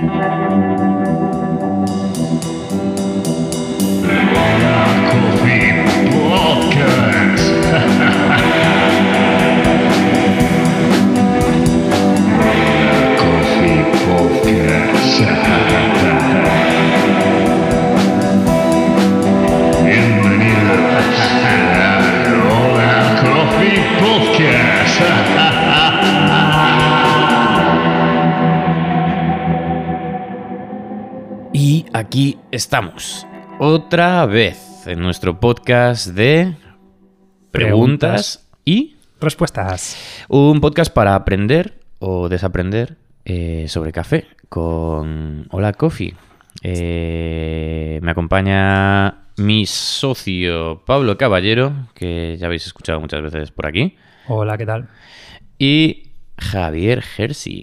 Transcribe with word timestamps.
Y 0.00 0.87
estamos, 32.58 33.24
otra 33.60 34.26
vez 34.26 34.84
en 34.88 34.98
nuestro 34.98 35.38
podcast 35.38 36.08
de 36.08 36.56
preguntas, 37.52 38.48
y 38.64 38.96
Respuestas. 39.20 39.96
un 40.28 40.60
podcast 40.60 40.92
para 40.92 41.14
aprender 41.14 41.78
o 42.00 42.28
desaprender 42.28 42.96
eh, 43.24 43.66
sobre 43.68 43.92
café 43.92 44.26
con 44.48 45.46
Hola 45.52 45.72
Coffee. 45.72 46.16
Eh, 46.64 48.00
me 48.02 48.10
acompaña 48.10 49.28
mi 49.36 49.64
socio 49.64 50.82
Pablo 50.84 51.16
Caballero, 51.16 51.72
que 51.94 52.36
ya 52.40 52.46
habéis 52.46 52.66
escuchado 52.66 52.98
muchas 52.98 53.22
veces 53.22 53.52
por 53.52 53.66
aquí, 53.66 53.94
Hola, 54.26 54.58
¿qué 54.58 54.66
tal? 54.66 54.88
y 55.60 56.10
Javier 56.36 57.02
Gersi, 57.02 57.62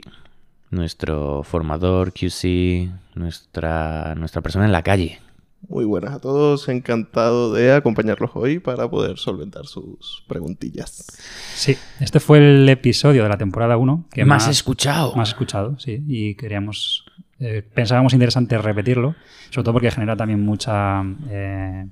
nuestro 0.75 1.43
formador 1.43 2.13
QC, 2.13 2.89
nuestra, 3.15 4.13
nuestra 4.15 4.41
persona 4.41 4.65
en 4.65 4.71
la 4.71 4.83
calle. 4.83 5.19
Muy 5.67 5.85
buenas 5.85 6.13
a 6.13 6.19
todos, 6.19 6.69
encantado 6.69 7.51
de 7.53 7.73
acompañarlos 7.73 8.31
hoy 8.35 8.59
para 8.59 8.87
poder 8.87 9.17
solventar 9.17 9.65
sus 9.65 10.23
preguntillas. 10.27 11.07
Sí, 11.55 11.75
este 11.99 12.19
fue 12.19 12.37
el 12.37 12.69
episodio 12.69 13.23
de 13.23 13.29
la 13.29 13.37
temporada 13.37 13.75
1 13.77 14.05
que 14.11 14.25
más 14.25 14.45
más, 14.45 14.55
escuchado. 14.55 15.15
más 15.15 15.29
escuchado, 15.29 15.79
sí, 15.79 16.03
y 16.07 16.35
queríamos, 16.35 17.05
eh, 17.39 17.63
pensábamos 17.73 18.13
interesante 18.13 18.57
repetirlo, 18.59 19.15
sobre 19.49 19.63
todo 19.63 19.73
porque 19.73 19.89
genera 19.89 20.15
también 20.15 20.41
mucha, 20.41 21.01
eh, 21.29 21.87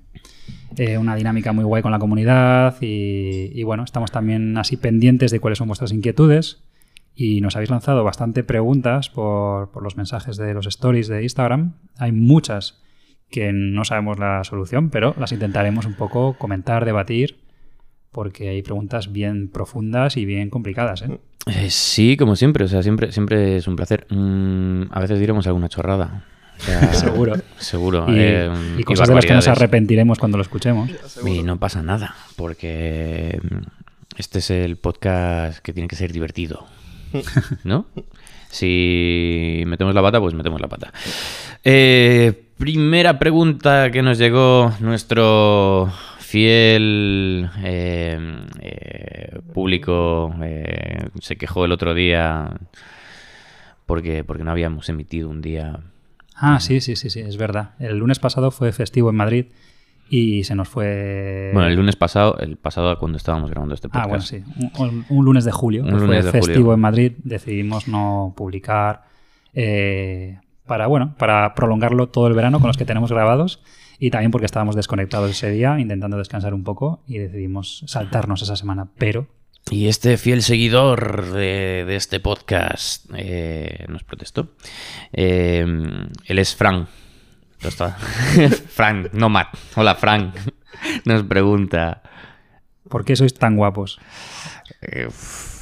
eh, 0.77 0.97
una 0.99 1.15
dinámica 1.15 1.51
muy 1.51 1.63
guay 1.63 1.81
con 1.81 1.91
la 1.91 1.99
comunidad 1.99 2.75
y, 2.79 3.49
y 3.59 3.63
bueno, 3.63 3.83
estamos 3.83 4.11
también 4.11 4.55
así 4.57 4.77
pendientes 4.77 5.31
de 5.31 5.39
cuáles 5.39 5.57
son 5.57 5.67
vuestras 5.67 5.91
inquietudes 5.91 6.59
y 7.15 7.41
nos 7.41 7.55
habéis 7.55 7.69
lanzado 7.69 8.03
bastante 8.03 8.43
preguntas 8.43 9.09
por, 9.09 9.71
por 9.71 9.83
los 9.83 9.97
mensajes 9.97 10.37
de 10.37 10.53
los 10.53 10.65
stories 10.67 11.07
de 11.07 11.23
Instagram. 11.23 11.73
Hay 11.97 12.11
muchas 12.11 12.81
que 13.29 13.51
no 13.51 13.83
sabemos 13.83 14.19
la 14.19 14.43
solución, 14.43 14.89
pero 14.89 15.15
las 15.19 15.31
intentaremos 15.31 15.85
un 15.85 15.95
poco 15.95 16.35
comentar, 16.37 16.85
debatir, 16.85 17.39
porque 18.11 18.49
hay 18.49 18.61
preguntas 18.61 19.11
bien 19.11 19.49
profundas 19.49 20.17
y 20.17 20.25
bien 20.25 20.49
complicadas. 20.49 21.01
¿eh? 21.01 21.19
Eh, 21.47 21.69
sí, 21.69 22.15
como 22.15 22.35
siempre, 22.35 22.65
o 22.65 22.67
sea, 22.67 22.83
siempre, 22.83 23.11
siempre 23.11 23.57
es 23.57 23.67
un 23.67 23.75
placer. 23.75 24.05
Mm, 24.09 24.83
a 24.91 24.99
veces 24.99 25.19
diremos 25.19 25.47
alguna 25.47 25.67
chorrada. 25.67 26.25
O 26.59 26.61
sea, 26.61 26.93
Seguro. 26.93 27.33
Seguro. 27.57 28.05
Y, 28.07 28.15
eh, 28.17 28.51
y 28.77 28.83
cosas 28.83 29.09
de 29.09 29.15
las 29.15 29.25
que 29.25 29.33
nos 29.33 29.47
arrepentiremos 29.47 30.19
cuando 30.19 30.37
lo 30.37 30.43
escuchemos. 30.43 30.91
Y 31.25 31.41
no 31.41 31.57
pasa 31.57 31.81
nada, 31.81 32.15
porque 32.35 33.41
mm, 33.41 33.57
este 34.17 34.39
es 34.39 34.51
el 34.51 34.77
podcast 34.77 35.59
que 35.59 35.73
tiene 35.73 35.87
que 35.87 35.95
ser 35.95 36.11
divertido. 36.11 36.67
¿No? 37.63 37.85
Si 38.49 39.63
metemos 39.65 39.95
la 39.95 40.01
pata, 40.01 40.19
pues 40.19 40.33
metemos 40.33 40.61
la 40.61 40.67
pata. 40.67 40.93
Eh, 41.63 42.49
primera 42.57 43.17
pregunta 43.17 43.89
que 43.91 44.01
nos 44.01 44.17
llegó 44.17 44.71
nuestro 44.79 45.91
fiel 46.19 47.49
eh, 47.63 48.45
eh, 48.61 49.39
público 49.53 50.33
se 51.21 51.35
quejó 51.35 51.65
el 51.65 51.71
otro 51.71 51.93
día 51.93 52.49
porque, 53.85 54.23
porque 54.23 54.43
no 54.43 54.51
habíamos 54.51 54.89
emitido 54.89 55.29
un 55.29 55.41
día 55.41 55.79
Ah, 56.35 56.59
sí, 56.59 56.81
sí, 56.81 56.95
sí, 56.95 57.09
sí, 57.09 57.19
es 57.19 57.37
verdad. 57.37 57.71
El 57.79 57.99
lunes 57.99 58.19
pasado 58.19 58.51
fue 58.51 58.71
festivo 58.71 59.09
en 59.09 59.15
Madrid 59.15 59.45
y 60.15 60.43
se 60.43 60.53
nos 60.53 60.69
fue... 60.69 61.49
Bueno, 61.53 61.67
el 61.69 61.75
lunes 61.75 61.95
pasado, 61.95 62.37
el 62.39 62.57
pasado 62.57 62.99
cuando 62.99 63.17
estábamos 63.17 63.49
grabando 63.49 63.73
este 63.73 63.87
Ah, 63.91 64.03
podcast. 64.03 64.31
bueno, 64.31 64.45
sí. 64.45 64.71
Un, 64.79 64.87
un- 64.89 65.05
un 65.09 65.25
lunes 65.25 65.43
de 65.43 65.51
julio, 65.51 65.81
Un 65.83 65.87
que 65.89 65.95
lunes 65.95 66.07
fue 66.07 66.17
de 66.25 66.31
festivo 66.31 66.55
julio. 66.65 66.73
en 66.73 66.79
Madrid, 66.79 67.11
decidimos 67.23 67.87
no 67.87 68.33
publicar 68.37 69.05
eh, 69.55 70.39
para, 70.67 70.85
bueno, 70.87 71.15
para 71.17 71.55
prolongarlo 71.55 72.09
todo 72.09 72.27
el 72.27 72.33
verano 72.33 72.59
con 72.59 72.67
los 72.67 72.77
que 72.77 72.85
tenemos 72.85 73.11
grabados 73.11 73.63
y 73.99 74.11
también 74.11 74.29
porque 74.31 74.45
estábamos 74.45 74.75
desconectados 74.75 75.31
ese 75.31 75.49
día, 75.49 75.79
intentando 75.79 76.17
descansar 76.17 76.53
un 76.53 76.63
poco 76.63 77.03
y 77.07 77.17
decidimos 77.17 77.83
saltarnos 77.87 78.41
esa 78.43 78.55
semana. 78.55 78.89
Pero 78.97 79.27
Y 79.71 79.87
este 79.87 80.17
fiel 80.17 80.41
seguidor 80.43 81.31
de, 81.31 81.85
de 81.87 81.95
este 81.95 82.19
podcast 82.19 83.09
eh, 83.15 83.85
nos 83.89 84.03
protestó. 84.03 84.49
Eh, 85.11 85.65
él 86.25 86.39
es 86.39 86.55
Frank. 86.55 86.87
Lo 87.63 87.69
está- 87.69 87.91
Frank, 88.69 89.13
no 89.13 89.29
Matt. 89.29 89.55
Hola, 89.75 89.95
Frank. 89.95 90.35
Nos 91.05 91.23
pregunta. 91.23 92.01
¿por 92.89 93.05
qué 93.05 93.15
sois 93.15 93.33
tan 93.33 93.55
guapos? 93.55 93.99
eh, 94.81 95.07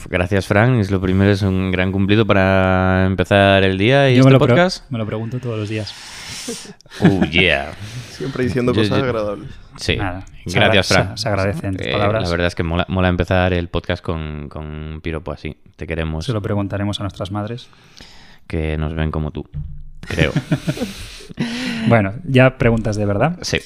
gracias, 0.10 0.48
Frank. 0.48 0.80
Es 0.80 0.90
lo 0.92 1.00
primero, 1.00 1.32
es 1.32 1.42
un 1.44 1.72
gran 1.72 1.92
cumplido 1.92 2.26
para 2.26 3.06
empezar 3.06 3.64
el 3.64 3.78
día 3.78 4.10
y 4.10 4.16
Yo 4.16 4.22
este 4.22 4.28
me 4.30 4.34
lo, 4.34 4.40
pre- 4.40 4.48
podcast. 4.50 4.90
me 4.92 4.98
lo 4.98 5.06
pregunto 5.06 5.40
todos 5.40 5.60
los 5.60 5.70
días. 5.70 5.94
Oh, 7.02 7.24
yeah. 7.26 7.72
Siempre 8.10 8.44
diciendo 8.46 8.74
Yo- 8.74 8.82
cosas 8.82 8.98
yo- 8.98 9.04
agradables. 9.06 9.50
Sí, 9.78 9.96
Nada, 9.96 10.26
gracias, 10.46 10.88
Frank. 10.88 11.12
se- 11.18 11.22
se 11.24 11.30
agradecen 11.30 11.78
tus 11.78 11.86
Eh, 11.88 11.92
palabras. 11.92 12.24
La 12.24 12.30
verdad 12.30 12.48
es 12.48 12.56
que 12.56 12.64
mola, 12.64 12.86
mola 12.90 13.08
empezar 13.10 13.54
el 13.54 13.70
podcast 13.70 14.04
con, 14.04 14.50
con 14.50 14.66
un 14.66 15.02
piropo 15.02 15.32
así. 15.32 15.56
Te 15.76 15.86
queremos. 15.88 16.26
Se 16.26 16.34
lo 16.34 16.42
preguntaremos 16.42 17.00
a 17.00 17.04
nuestras 17.04 17.32
madres. 17.32 17.70
que 18.48 18.76
nos 18.78 18.94
ven 18.96 19.12
como 19.12 19.32
tú, 19.32 19.48
creo. 20.02 20.32
Bueno, 21.88 22.14
ya 22.26 22.58
preguntas 22.58 22.96
de 22.96 23.06
verdad. 23.06 23.40
Sí. 23.42 23.58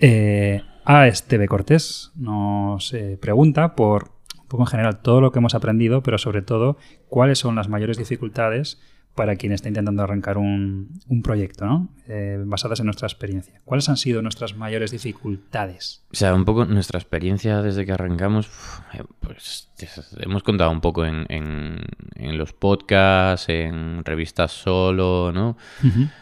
Eh, 0.00 0.62
a 0.84 1.06
Esteve 1.06 1.46
Cortés 1.46 2.10
nos 2.16 2.92
eh, 2.94 3.18
pregunta 3.20 3.74
por 3.76 4.12
un 4.38 4.48
poco 4.48 4.64
en 4.64 4.68
general 4.68 5.00
todo 5.02 5.20
lo 5.20 5.30
que 5.30 5.38
hemos 5.38 5.54
aprendido, 5.54 6.02
pero 6.02 6.18
sobre 6.18 6.42
todo 6.42 6.76
cuáles 7.08 7.38
son 7.38 7.54
las 7.54 7.68
mayores 7.68 7.98
dificultades 7.98 8.80
para 9.14 9.36
quien 9.36 9.52
está 9.52 9.68
intentando 9.68 10.02
arrancar 10.02 10.38
un, 10.38 10.88
un 11.08 11.22
proyecto, 11.22 11.66
¿no? 11.66 11.88
Eh, 12.08 12.42
basadas 12.46 12.80
en 12.80 12.86
nuestra 12.86 13.06
experiencia. 13.06 13.60
¿Cuáles 13.64 13.88
han 13.88 13.96
sido 13.96 14.22
nuestras 14.22 14.56
mayores 14.56 14.90
dificultades? 14.92 16.02
O 16.12 16.16
sea, 16.16 16.34
un 16.34 16.44
poco 16.44 16.64
nuestra 16.64 16.98
experiencia 16.98 17.60
desde 17.62 17.84
que 17.84 17.92
arrancamos, 17.92 18.48
eh, 18.94 19.02
pues 19.20 19.68
es- 19.78 20.16
hemos 20.20 20.42
contado 20.42 20.70
un 20.70 20.80
poco 20.80 21.04
en, 21.04 21.26
en- 21.28 21.80
en 22.14 22.38
los 22.38 22.52
podcasts, 22.52 23.48
en 23.48 24.04
revistas 24.04 24.52
solo, 24.52 25.32
¿no? 25.32 25.56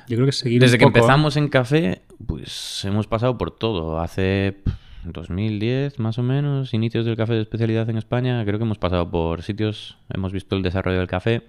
Yo 0.09 0.16
creo 0.16 0.26
que 0.26 0.32
seguir 0.32 0.60
Desde 0.60 0.76
un 0.76 0.78
que 0.78 0.84
empezamos 0.87 1.37
en 1.37 1.49
café, 1.49 2.03
pues 2.26 2.84
hemos 2.84 3.06
pasado 3.06 3.38
por 3.38 3.50
todo. 3.56 4.00
Hace 4.00 4.56
pf, 4.65 4.76
2010, 5.05 5.99
más 5.99 6.19
o 6.19 6.22
menos, 6.22 6.75
inicios 6.75 7.05
del 7.05 7.16
café 7.16 7.34
de 7.34 7.43
especialidad 7.43 7.88
en 7.88 7.97
España, 7.99 8.44
creo 8.44 8.59
que 8.59 8.65
hemos 8.65 8.78
pasado 8.78 9.10
por 9.10 9.43
sitios, 9.43 9.97
hemos 10.12 10.32
visto 10.32 10.56
el 10.56 10.62
desarrollo 10.62 10.99
del 10.99 11.06
café, 11.06 11.43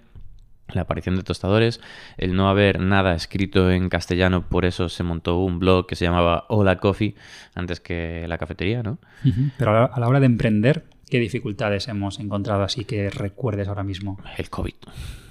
la 0.74 0.82
aparición 0.82 1.16
de 1.16 1.22
tostadores, 1.22 1.80
el 2.16 2.34
no 2.34 2.48
haber 2.48 2.80
nada 2.80 3.14
escrito 3.14 3.70
en 3.70 3.88
castellano, 3.88 4.48
por 4.48 4.64
eso 4.64 4.88
se 4.88 5.02
montó 5.02 5.38
un 5.38 5.58
blog 5.58 5.86
que 5.86 5.96
se 5.96 6.04
llamaba 6.04 6.44
Hola 6.48 6.76
Coffee, 6.76 7.14
antes 7.54 7.80
que 7.80 8.26
la 8.28 8.38
cafetería, 8.38 8.82
¿no? 8.82 8.98
Pero 9.58 9.70
a 9.70 9.74
la, 9.74 9.84
a 9.86 10.00
la 10.00 10.08
hora 10.08 10.20
de 10.20 10.26
emprender, 10.26 10.84
¿qué 11.08 11.18
dificultades 11.18 11.88
hemos 11.88 12.18
encontrado 12.20 12.62
así 12.62 12.84
que 12.84 13.10
recuerdes 13.10 13.68
ahora 13.68 13.82
mismo? 13.82 14.18
El 14.38 14.48
COVID. 14.48 14.74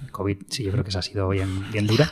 El 0.03 0.11
COVID, 0.11 0.37
sí, 0.49 0.63
yo 0.63 0.71
creo 0.71 0.83
que 0.83 0.89
esa 0.89 0.99
ha 0.99 1.03
sido 1.03 1.29
bien, 1.29 1.71
bien 1.71 1.87
dura. 1.87 2.09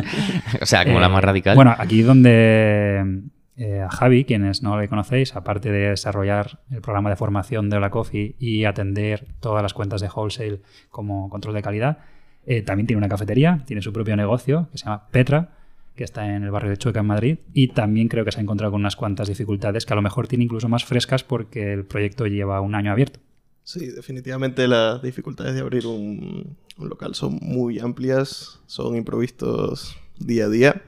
o 0.60 0.66
sea, 0.66 0.84
como 0.84 1.00
la 1.00 1.06
Eh, 1.06 1.10
más 1.10 1.24
radical. 1.24 1.54
Bueno, 1.54 1.74
aquí 1.76 2.02
donde 2.02 3.22
eh, 3.56 3.80
a 3.80 3.88
Javi, 3.88 4.24
quienes 4.24 4.62
no 4.62 4.78
le 4.80 4.88
conocéis, 4.88 5.36
aparte 5.36 5.70
de 5.70 5.90
desarrollar 5.90 6.60
el 6.70 6.80
programa 6.80 7.10
de 7.10 7.16
formación 7.16 7.70
de 7.70 7.76
Hola 7.76 7.90
Coffee 7.90 8.34
y 8.38 8.64
atender 8.64 9.28
todas 9.40 9.62
las 9.62 9.74
cuentas 9.74 10.00
de 10.00 10.08
wholesale 10.08 10.60
como 10.90 11.28
control 11.30 11.54
de 11.54 11.62
calidad, 11.62 11.98
eh, 12.46 12.62
también 12.62 12.86
tiene 12.86 12.98
una 12.98 13.08
cafetería, 13.08 13.62
tiene 13.66 13.82
su 13.82 13.92
propio 13.92 14.16
negocio 14.16 14.68
que 14.72 14.78
se 14.78 14.84
llama 14.84 15.08
Petra, 15.10 15.56
que 15.94 16.04
está 16.04 16.34
en 16.34 16.42
el 16.42 16.50
barrio 16.50 16.70
de 16.70 16.76
Chueca, 16.76 17.00
en 17.00 17.06
Madrid, 17.06 17.38
y 17.52 17.68
también 17.68 18.08
creo 18.08 18.24
que 18.24 18.32
se 18.32 18.40
ha 18.40 18.42
encontrado 18.42 18.72
con 18.72 18.80
unas 18.80 18.96
cuantas 18.96 19.28
dificultades 19.28 19.86
que 19.86 19.92
a 19.92 19.96
lo 19.96 20.02
mejor 20.02 20.26
tiene 20.26 20.44
incluso 20.44 20.68
más 20.68 20.84
frescas 20.84 21.22
porque 21.22 21.72
el 21.72 21.84
proyecto 21.84 22.26
lleva 22.26 22.60
un 22.60 22.74
año 22.74 22.90
abierto. 22.90 23.20
Sí, 23.62 23.86
definitivamente 23.86 24.68
las 24.68 25.00
dificultades 25.02 25.54
de 25.54 25.60
abrir 25.60 25.86
un, 25.86 26.56
un 26.76 26.88
local 26.88 27.14
son 27.14 27.38
muy 27.40 27.78
amplias, 27.78 28.60
son 28.66 28.96
improvistos 28.96 29.96
día 30.18 30.46
a 30.46 30.48
día. 30.48 30.82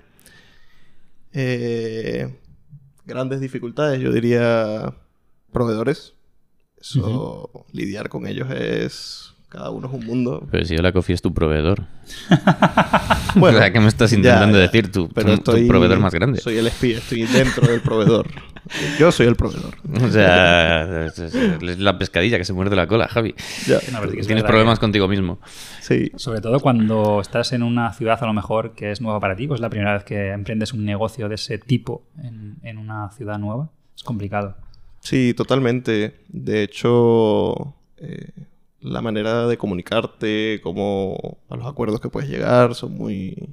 Eh, 1.32 2.34
grandes 3.04 3.40
dificultades, 3.40 4.00
yo 4.00 4.12
diría 4.12 4.94
proveedores. 5.52 6.14
Eso, 6.78 7.66
lidiar 7.72 8.08
con 8.08 8.26
ellos 8.26 8.48
es 8.50 9.34
cada 9.48 9.70
uno 9.70 9.86
es 9.88 9.92
un 9.94 10.04
mundo. 10.06 10.46
Pero 10.50 10.64
si 10.64 10.76
Hola 10.76 10.92
Coffee 10.92 11.14
es 11.14 11.22
tu 11.22 11.32
proveedor. 11.34 11.84
Bueno, 13.38 13.58
o 13.58 13.60
sea, 13.60 13.70
¿qué 13.70 13.80
me 13.80 13.88
estás 13.88 14.10
intentando 14.14 14.56
ya. 14.56 14.62
decir? 14.62 14.90
Tu, 14.90 15.10
Pero 15.10 15.32
tu- 15.36 15.42
tu 15.42 15.50
estoy- 15.52 15.68
proveedor 15.68 15.98
más 16.00 16.14
grande. 16.14 16.40
Soy 16.40 16.56
el 16.56 16.66
espía, 16.68 16.96
estoy 16.96 17.24
dentro 17.24 17.66
del 17.66 17.82
proveedor. 17.82 18.26
Yo 18.98 19.12
soy 19.12 19.26
el 19.26 19.36
proveedor. 19.36 19.74
O 20.02 20.08
sea, 20.08 21.04
es, 21.04 21.20
la 21.78 21.98
pescadilla 21.98 22.38
que 22.38 22.46
se 22.46 22.54
muerde 22.54 22.74
la 22.76 22.86
cola, 22.86 23.08
Javi. 23.08 23.34
Ya. 23.66 23.74
No, 23.92 24.00
Tienes 24.08 24.26
verdad 24.26 24.46
problemas 24.46 24.78
que- 24.78 24.84
contigo 24.84 25.06
mismo. 25.06 25.38
Sí, 25.82 26.10
Sobre 26.16 26.40
todo 26.40 26.60
cuando 26.60 27.20
estás 27.20 27.52
en 27.52 27.62
una 27.62 27.92
ciudad 27.92 28.18
a 28.22 28.26
lo 28.26 28.32
mejor 28.32 28.72
que 28.74 28.90
es 28.90 29.02
nueva 29.02 29.20
para 29.20 29.36
ti, 29.36 29.46
pues 29.46 29.58
es 29.58 29.62
la 29.62 29.68
primera 29.68 29.92
vez 29.92 30.04
que 30.04 30.30
emprendes 30.32 30.72
un 30.72 30.86
negocio 30.86 31.28
de 31.28 31.34
ese 31.34 31.58
tipo 31.58 32.04
en, 32.22 32.56
en 32.62 32.78
una 32.78 33.10
ciudad 33.10 33.38
nueva. 33.38 33.68
Es 33.94 34.02
complicado. 34.02 34.56
sí, 35.00 35.34
totalmente. 35.36 36.20
De 36.28 36.62
hecho, 36.62 37.74
eh, 37.98 38.30
la 38.86 39.02
manera 39.02 39.46
de 39.46 39.58
comunicarte, 39.58 40.60
como 40.62 41.38
a 41.50 41.56
los 41.56 41.66
acuerdos 41.66 42.00
que 42.00 42.08
puedes 42.08 42.30
llegar, 42.30 42.74
son 42.74 42.94
muy, 42.94 43.48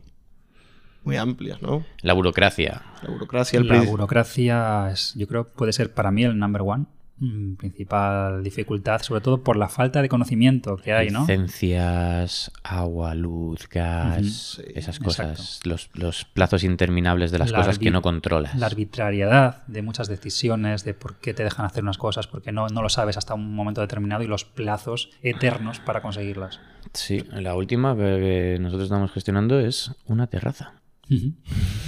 muy 1.03 1.17
amplias, 1.17 1.61
¿no? 1.61 1.83
La 2.01 2.13
burocracia. 2.13 2.83
La 3.01 3.09
burocracia, 3.09 3.59
el 3.59 3.67
La 3.67 3.81
burocracia 3.81 4.91
es, 4.91 5.13
yo 5.15 5.27
creo, 5.27 5.47
puede 5.47 5.73
ser 5.73 5.93
para 5.93 6.11
mí 6.11 6.23
el 6.23 6.37
number 6.37 6.61
one. 6.63 6.85
Mm, 7.23 7.55
Principal 7.55 8.43
dificultad, 8.43 9.01
sobre 9.01 9.21
todo 9.21 9.43
por 9.43 9.55
la 9.55 9.69
falta 9.69 10.01
de 10.01 10.09
conocimiento 10.09 10.77
que 10.77 10.93
hay, 10.93 11.09
¿no? 11.09 11.21
Licencias, 11.21 12.51
agua, 12.63 13.15
luz, 13.15 13.67
gas, 13.69 14.61
esas 14.73 14.99
cosas. 14.99 15.61
Los, 15.63 15.89
los 15.93 16.25
plazos 16.25 16.63
interminables 16.63 17.31
de 17.31 17.39
las 17.39 17.51
La 17.51 17.59
cosas 17.59 17.79
que 17.79 17.91
no 17.91 18.01
controlas. 18.01 18.55
La 18.55 18.65
arbitrariedad 18.65 19.65
de 19.67 19.81
muchas 19.81 20.07
decisiones, 20.07 20.83
de 20.83 20.93
por 20.93 21.15
qué 21.15 21.33
te 21.33 21.43
dejan 21.43 21.65
hacer 21.65 21.83
unas 21.83 21.97
cosas, 21.97 22.27
porque 22.27 22.51
no, 22.51 22.67
no 22.67 22.81
lo 22.81 22.89
sabes 22.89 23.17
hasta 23.17 23.33
un 23.33 23.55
momento 23.55 23.81
determinado 23.81 24.23
y 24.23 24.27
los 24.27 24.45
plazos 24.45 25.09
eternos 25.21 25.79
para 25.79 26.01
conseguirlas. 26.01 26.59
Sí, 26.93 27.23
la 27.31 27.55
última 27.55 27.95
que, 27.95 28.01
que 28.01 28.57
nosotros 28.59 28.85
estamos 28.85 29.11
gestionando 29.11 29.59
es 29.59 29.91
una 30.05 30.27
terraza. 30.27 30.82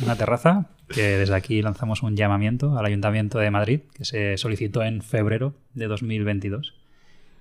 Una 0.04 0.16
terraza 0.16 0.70
que 0.88 1.02
desde 1.02 1.36
aquí 1.36 1.62
lanzamos 1.62 2.04
un 2.04 2.16
llamamiento 2.16 2.78
al 2.78 2.86
Ayuntamiento 2.86 3.40
de 3.40 3.50
Madrid, 3.50 3.82
que 3.94 4.06
se 4.06 4.38
solicitó 4.38 4.84
en 4.84 5.02
febrero 5.02 5.56
de 5.74 5.88
2022 5.88 6.76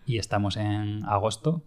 y 0.06 0.18
estamos 0.18 0.56
en 0.56 1.04
agosto 1.04 1.62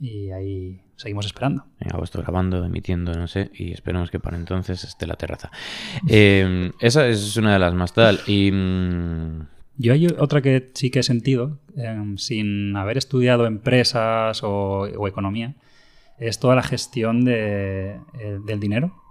y 0.00 0.30
ahí 0.30 0.80
seguimos 0.96 1.26
esperando. 1.26 1.64
En 1.78 1.92
agosto 1.92 2.20
grabando, 2.20 2.64
emitiendo, 2.64 3.14
no 3.14 3.28
sé, 3.28 3.50
y 3.54 3.72
esperemos 3.72 4.10
que 4.10 4.18
para 4.18 4.36
entonces 4.36 4.84
esté 4.84 5.06
la 5.06 5.14
terraza. 5.14 5.50
Eh, 6.08 6.72
esa 6.80 7.06
es 7.06 7.36
una 7.36 7.52
de 7.52 7.58
las 7.58 7.74
más 7.74 7.92
tal. 7.92 8.20
Y 8.26 8.50
mm, 8.52 9.46
Yo 9.76 9.92
hay 9.92 10.06
otra 10.06 10.42
que 10.42 10.70
sí 10.74 10.90
que 10.90 11.00
he 11.00 11.02
sentido, 11.02 11.58
em, 11.76 12.18
sin 12.18 12.76
haber 12.76 12.98
estudiado 12.98 13.46
empresas 13.46 14.42
o, 14.42 14.80
o 14.80 15.08
economía, 15.08 15.54
es 16.18 16.38
toda 16.38 16.54
la 16.56 16.62
gestión 16.62 17.24
de, 17.24 17.96
eh, 18.18 18.38
del 18.44 18.60
dinero, 18.60 19.01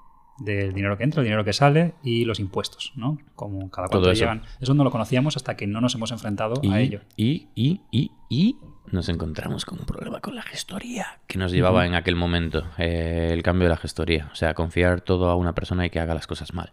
del 0.43 0.73
dinero 0.73 0.97
que 0.97 1.03
entra, 1.03 1.21
el 1.21 1.25
dinero 1.25 1.43
que 1.43 1.53
sale 1.53 1.93
y 2.03 2.25
los 2.25 2.39
impuestos, 2.39 2.93
¿no? 2.95 3.17
Como 3.35 3.69
cada 3.69 3.87
cuánto 3.87 4.11
eso. 4.11 4.19
llegan. 4.19 4.43
Eso 4.59 4.73
no 4.73 4.83
lo 4.83 4.91
conocíamos 4.91 5.35
hasta 5.37 5.55
que 5.55 5.67
no 5.67 5.81
nos 5.81 5.95
hemos 5.95 6.11
enfrentado 6.11 6.55
y, 6.61 6.71
a 6.71 6.79
ello. 6.79 7.01
y, 7.15 7.47
y, 7.55 7.81
y, 7.91 8.11
y 8.29 8.55
nos 8.91 9.09
encontramos 9.09 9.65
con 9.65 9.79
un 9.79 9.85
problema 9.85 10.19
con 10.19 10.35
la 10.35 10.41
gestoría 10.41 11.19
que 11.27 11.37
nos 11.37 11.51
llevaba 11.51 11.85
en 11.85 11.95
aquel 11.95 12.15
momento 12.15 12.65
eh, 12.77 13.29
el 13.31 13.43
cambio 13.43 13.65
de 13.65 13.69
la 13.69 13.77
gestoría. 13.77 14.29
O 14.31 14.35
sea, 14.35 14.53
confiar 14.53 15.01
todo 15.01 15.29
a 15.29 15.35
una 15.35 15.53
persona 15.53 15.85
y 15.85 15.89
que 15.89 15.99
haga 15.99 16.13
las 16.13 16.27
cosas 16.27 16.53
mal. 16.53 16.71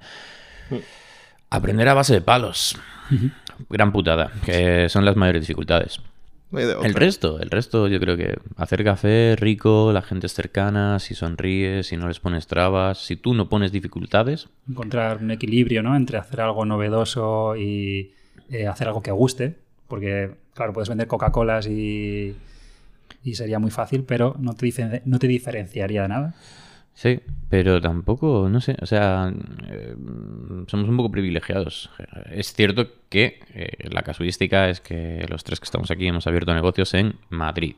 Aprender 1.50 1.88
a 1.88 1.94
base 1.94 2.14
de 2.14 2.20
palos. 2.20 2.78
Gran 3.70 3.92
putada, 3.92 4.30
que 4.44 4.88
son 4.88 5.04
las 5.04 5.16
mayores 5.16 5.42
dificultades. 5.42 6.00
No 6.50 6.58
hay 6.58 6.64
de 6.66 6.74
El 6.82 6.94
resto, 6.94 7.40
el 7.40 7.50
resto 7.50 7.88
yo 7.88 8.00
creo 8.00 8.16
que 8.16 8.38
hacer 8.56 8.84
café 8.84 9.36
rico, 9.38 9.92
la 9.92 10.02
gente 10.02 10.26
es 10.26 10.34
cercana, 10.34 10.98
si 10.98 11.14
sonríes, 11.14 11.88
si 11.88 11.96
no 11.96 12.08
les 12.08 12.20
pones 12.20 12.46
trabas, 12.46 12.98
si 12.98 13.16
tú 13.16 13.34
no 13.34 13.48
pones 13.48 13.72
dificultades, 13.72 14.48
Encontrar 14.68 15.18
un 15.22 15.30
equilibrio, 15.30 15.82
¿no? 15.82 15.96
Entre 15.96 16.18
hacer 16.18 16.40
algo 16.40 16.64
novedoso 16.64 17.56
y 17.56 18.12
eh, 18.50 18.66
hacer 18.66 18.88
algo 18.88 19.02
que 19.02 19.10
guste. 19.10 19.56
Porque, 19.88 20.32
claro, 20.54 20.72
puedes 20.74 20.88
vender 20.90 21.06
Coca-Colas 21.06 21.66
y, 21.66 22.34
y 23.24 23.34
sería 23.34 23.58
muy 23.58 23.70
fácil, 23.70 24.04
pero 24.04 24.36
no 24.38 24.52
te, 24.54 24.66
dife- 24.66 25.02
no 25.06 25.18
te 25.18 25.26
diferenciaría 25.28 26.02
de 26.02 26.08
nada. 26.08 26.34
Sí, 26.98 27.20
pero 27.48 27.80
tampoco, 27.80 28.48
no 28.50 28.60
sé, 28.60 28.76
o 28.82 28.86
sea, 28.86 29.32
eh, 29.68 29.94
somos 30.66 30.88
un 30.88 30.96
poco 30.96 31.10
privilegiados. 31.12 31.90
Es 32.30 32.52
cierto 32.52 32.88
que 33.08 33.40
eh, 33.54 33.88
la 33.90 34.02
casuística 34.02 34.68
es 34.68 34.80
que 34.80 35.24
los 35.28 35.44
tres 35.44 35.60
que 35.60 35.64
estamos 35.64 35.90
aquí 35.92 36.08
hemos 36.08 36.26
abierto 36.26 36.52
negocios 36.52 36.92
en 36.94 37.14
Madrid, 37.30 37.76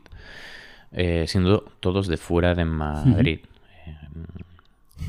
eh, 0.93 1.26
siendo 1.28 1.61
todos 1.81 2.08
de 2.08 2.17
fuera 2.17 2.55
de 2.55 2.64
Madrid. 2.64 3.40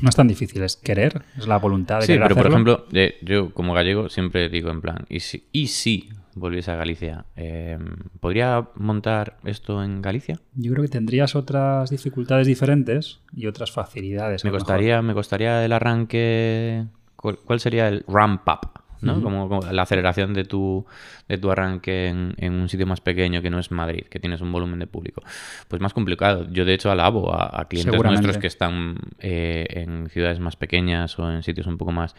No 0.00 0.08
es 0.08 0.16
tan 0.16 0.26
difícil, 0.28 0.62
es 0.62 0.76
querer, 0.76 1.22
es 1.38 1.46
la 1.46 1.58
voluntad 1.58 2.00
de 2.00 2.06
Sí, 2.06 2.12
querer 2.14 2.22
pero 2.28 2.34
por 2.36 2.46
ejemplo, 2.50 2.86
eh, 2.92 3.16
yo 3.22 3.52
como 3.52 3.74
gallego 3.74 4.08
siempre 4.08 4.48
digo 4.48 4.70
en 4.70 4.80
plan, 4.80 5.04
¿y 5.08 5.20
si, 5.20 5.46
y 5.52 5.68
si 5.68 6.08
volviese 6.34 6.70
a 6.70 6.76
Galicia? 6.76 7.26
eh, 7.36 7.78
¿Podría 8.20 8.68
montar 8.76 9.36
esto 9.44 9.82
en 9.84 10.02
Galicia? 10.02 10.40
Yo 10.54 10.72
creo 10.72 10.82
que 10.84 10.88
tendrías 10.90 11.36
otras 11.36 11.90
dificultades 11.90 12.46
diferentes 12.46 13.20
y 13.36 13.46
otras 13.46 13.70
facilidades. 13.70 14.44
Me 14.44 14.50
mejor. 14.50 14.60
costaría, 14.60 15.02
me 15.02 15.14
costaría 15.14 15.64
el 15.64 15.72
arranque. 15.72 16.86
¿Cuál, 17.16 17.38
cuál 17.44 17.60
sería 17.60 17.88
el 17.88 18.04
ramp 18.08 18.42
up? 18.48 18.81
¿No? 19.02 19.20
como, 19.22 19.48
como 19.48 19.70
la 19.70 19.82
aceleración 19.82 20.32
de 20.32 20.44
tu, 20.44 20.86
de 21.28 21.38
tu 21.38 21.50
arranque 21.50 22.08
en, 22.08 22.34
en 22.38 22.54
un 22.54 22.68
sitio 22.68 22.86
más 22.86 23.00
pequeño 23.00 23.42
que 23.42 23.50
no 23.50 23.58
es 23.58 23.70
Madrid, 23.70 24.04
que 24.08 24.18
tienes 24.18 24.40
un 24.40 24.52
volumen 24.52 24.78
de 24.78 24.86
público. 24.86 25.22
Pues 25.68 25.82
más 25.82 25.92
complicado. 25.92 26.46
Yo, 26.50 26.64
de 26.64 26.74
hecho, 26.74 26.90
alabo 26.90 27.34
a, 27.34 27.60
a 27.60 27.68
clientes 27.68 28.02
nuestros 28.02 28.38
que 28.38 28.46
están 28.46 28.96
eh, 29.18 29.66
en 29.70 30.08
ciudades 30.08 30.40
más 30.40 30.56
pequeñas 30.56 31.18
o 31.18 31.30
en 31.30 31.42
sitios 31.42 31.66
un 31.66 31.78
poco 31.78 31.92
más 31.92 32.14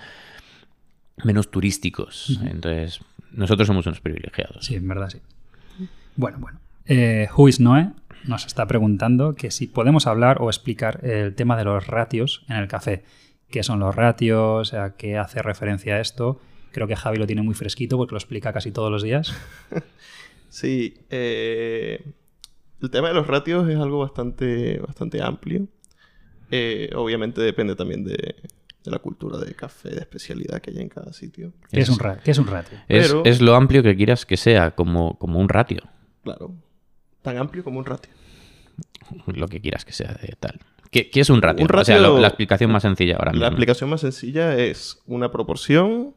menos 1.23 1.49
turísticos. 1.51 2.39
Entonces, 2.43 2.99
nosotros 3.31 3.67
somos 3.67 3.85
unos 3.85 4.01
privilegiados. 4.01 4.65
Sí, 4.65 4.75
en 4.75 4.87
verdad 4.87 5.09
sí. 5.09 5.19
Bueno, 6.15 6.37
bueno. 6.39 6.59
Eh, 6.85 7.27
Who 7.35 7.47
is 7.47 7.59
Noe 7.59 7.91
nos 8.25 8.45
está 8.45 8.65
preguntando 8.67 9.33
que 9.33 9.51
si 9.51 9.67
podemos 9.67 10.07
hablar 10.07 10.41
o 10.41 10.49
explicar 10.49 10.99
el 11.03 11.35
tema 11.35 11.57
de 11.57 11.65
los 11.65 11.87
ratios 11.87 12.43
en 12.49 12.57
el 12.57 12.67
café. 12.67 13.03
¿Qué 13.49 13.63
son 13.63 13.79
los 13.79 13.95
ratios? 13.95 14.73
¿A 14.73 14.95
qué 14.95 15.17
hace 15.17 15.41
referencia 15.41 15.99
esto? 15.99 16.41
Creo 16.73 16.87
que 16.87 16.95
Javi 16.97 17.17
lo 17.17 17.25
tiene 17.27 17.41
muy 17.41 17.53
fresquito 17.53 17.95
porque 17.97 18.11
lo 18.13 18.17
explica 18.17 18.51
casi 18.51 18.71
todos 18.71 18.91
los 18.91 19.01
días. 19.03 19.33
Sí, 20.49 20.93
eh, 21.09 21.99
el 22.79 22.91
tema 22.91 23.07
de 23.07 23.15
los 23.15 23.25
ratios 23.25 23.67
es 23.69 23.75
algo 23.77 23.97
bastante, 23.99 24.77
bastante 24.85 25.19
amplio. 25.19 25.67
Eh, 26.51 26.91
obviamente 26.95 27.41
depende 27.41 27.75
también 27.75 28.03
de, 28.03 28.13
de 28.83 28.91
la 28.91 28.99
cultura 28.99 29.39
de 29.39 29.55
café 29.55 29.89
de 29.89 30.01
especialidad 30.01 30.61
que 30.61 30.69
hay 30.69 30.77
en 30.79 30.89
cada 30.89 31.11
sitio. 31.11 31.53
¿Qué 31.71 31.79
es, 31.79 31.89
un, 31.89 31.97
ra- 31.97 32.19
qué 32.23 32.29
es 32.29 32.37
un 32.37 32.45
ratio? 32.45 32.77
Es, 32.87 33.07
Pero- 33.07 33.25
es 33.25 33.41
lo 33.41 33.55
amplio 33.55 33.81
que 33.81 33.95
quieras 33.95 34.27
que 34.27 34.37
sea, 34.37 34.71
como, 34.75 35.17
como 35.17 35.39
un 35.39 35.49
ratio. 35.49 35.81
Claro, 36.23 36.53
tan 37.23 37.37
amplio 37.37 37.63
como 37.63 37.79
un 37.79 37.85
ratio. 37.85 38.11
Lo 39.25 39.47
que 39.47 39.59
quieras 39.59 39.85
que 39.85 39.91
sea 39.93 40.13
de 40.21 40.35
tal. 40.39 40.59
¿Qué, 40.91 41.09
qué 41.09 41.21
es 41.21 41.31
un 41.31 41.41
ratio? 41.41 41.65
Un 41.65 41.71
O 41.75 41.83
sea, 41.83 41.95
ratio- 41.95 42.13
lo- 42.13 42.19
la 42.21 42.27
explicación 42.27 42.71
más 42.71 42.83
sencilla 42.83 43.15
ahora 43.15 43.31
mismo. 43.31 43.41
La 43.47 43.51
aplicación 43.51 43.89
más 43.89 44.01
sencilla 44.01 44.55
es 44.59 45.01
una 45.07 45.31
proporción 45.31 46.13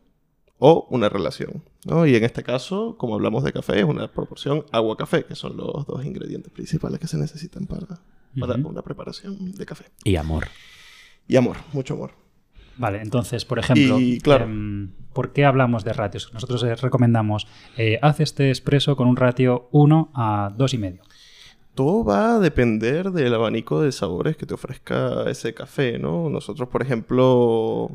o 0.59 0.87
una 0.91 1.09
relación. 1.09 1.63
¿no? 1.85 2.07
Y 2.07 2.17
en 2.17 2.25
este 2.25 2.43
caso, 2.43 2.97
como 2.99 3.15
hablamos 3.15 3.45
de 3.45 3.53
café, 3.53 3.79
es 3.79 3.85
una 3.85 4.11
proporción 4.11 4.65
agua-café, 4.73 5.25
que 5.25 5.35
son 5.35 5.57
los 5.57 5.87
dos 5.87 6.05
ingredientes 6.05 6.53
principales 6.53 6.99
que 6.99 7.07
se 7.07 7.19
necesitan 7.19 7.67
para, 7.67 8.01
para 8.39 8.55
una 8.55 8.83
preparación 8.83 9.53
de 9.53 9.67
café. 9.67 9.87
Y 10.05 10.17
amor. 10.17 10.49
Y 11.29 11.37
amor, 11.37 11.57
mucho 11.73 11.95
amor. 11.95 12.13
Vale, 12.79 13.01
entonces, 13.01 13.45
por 13.45 13.59
ejemplo, 13.59 13.99
Y, 13.99 14.21
claro. 14.21 14.45
em, 14.45 14.91
¿por 15.15 15.33
qué 15.33 15.45
hablamos 15.45 15.85
de 15.85 15.93
ratios? 15.93 16.31
Nosotros 16.35 16.63
eh, 16.63 16.75
recomendamos, 16.75 17.47
eh, 17.79 17.99
haz 18.03 18.21
este 18.21 18.51
expreso 18.51 18.97
con 18.97 19.09
un 19.09 19.17
ratio 19.17 19.69
1 19.73 20.11
a 20.15 20.53
2,5. 20.57 21.01
Todo 21.75 22.05
va 22.05 22.37
a 22.37 22.39
depender 22.39 23.11
del 23.13 23.35
abanico 23.35 23.83
de 23.83 23.93
sabores 23.93 24.37
que 24.37 24.47
te 24.47 24.55
ofrezca 24.55 25.29
ese 25.29 25.53
café, 25.55 25.99
¿no? 25.99 26.31
Nosotros, 26.31 26.69
por 26.69 26.83
ejemplo, 26.83 27.91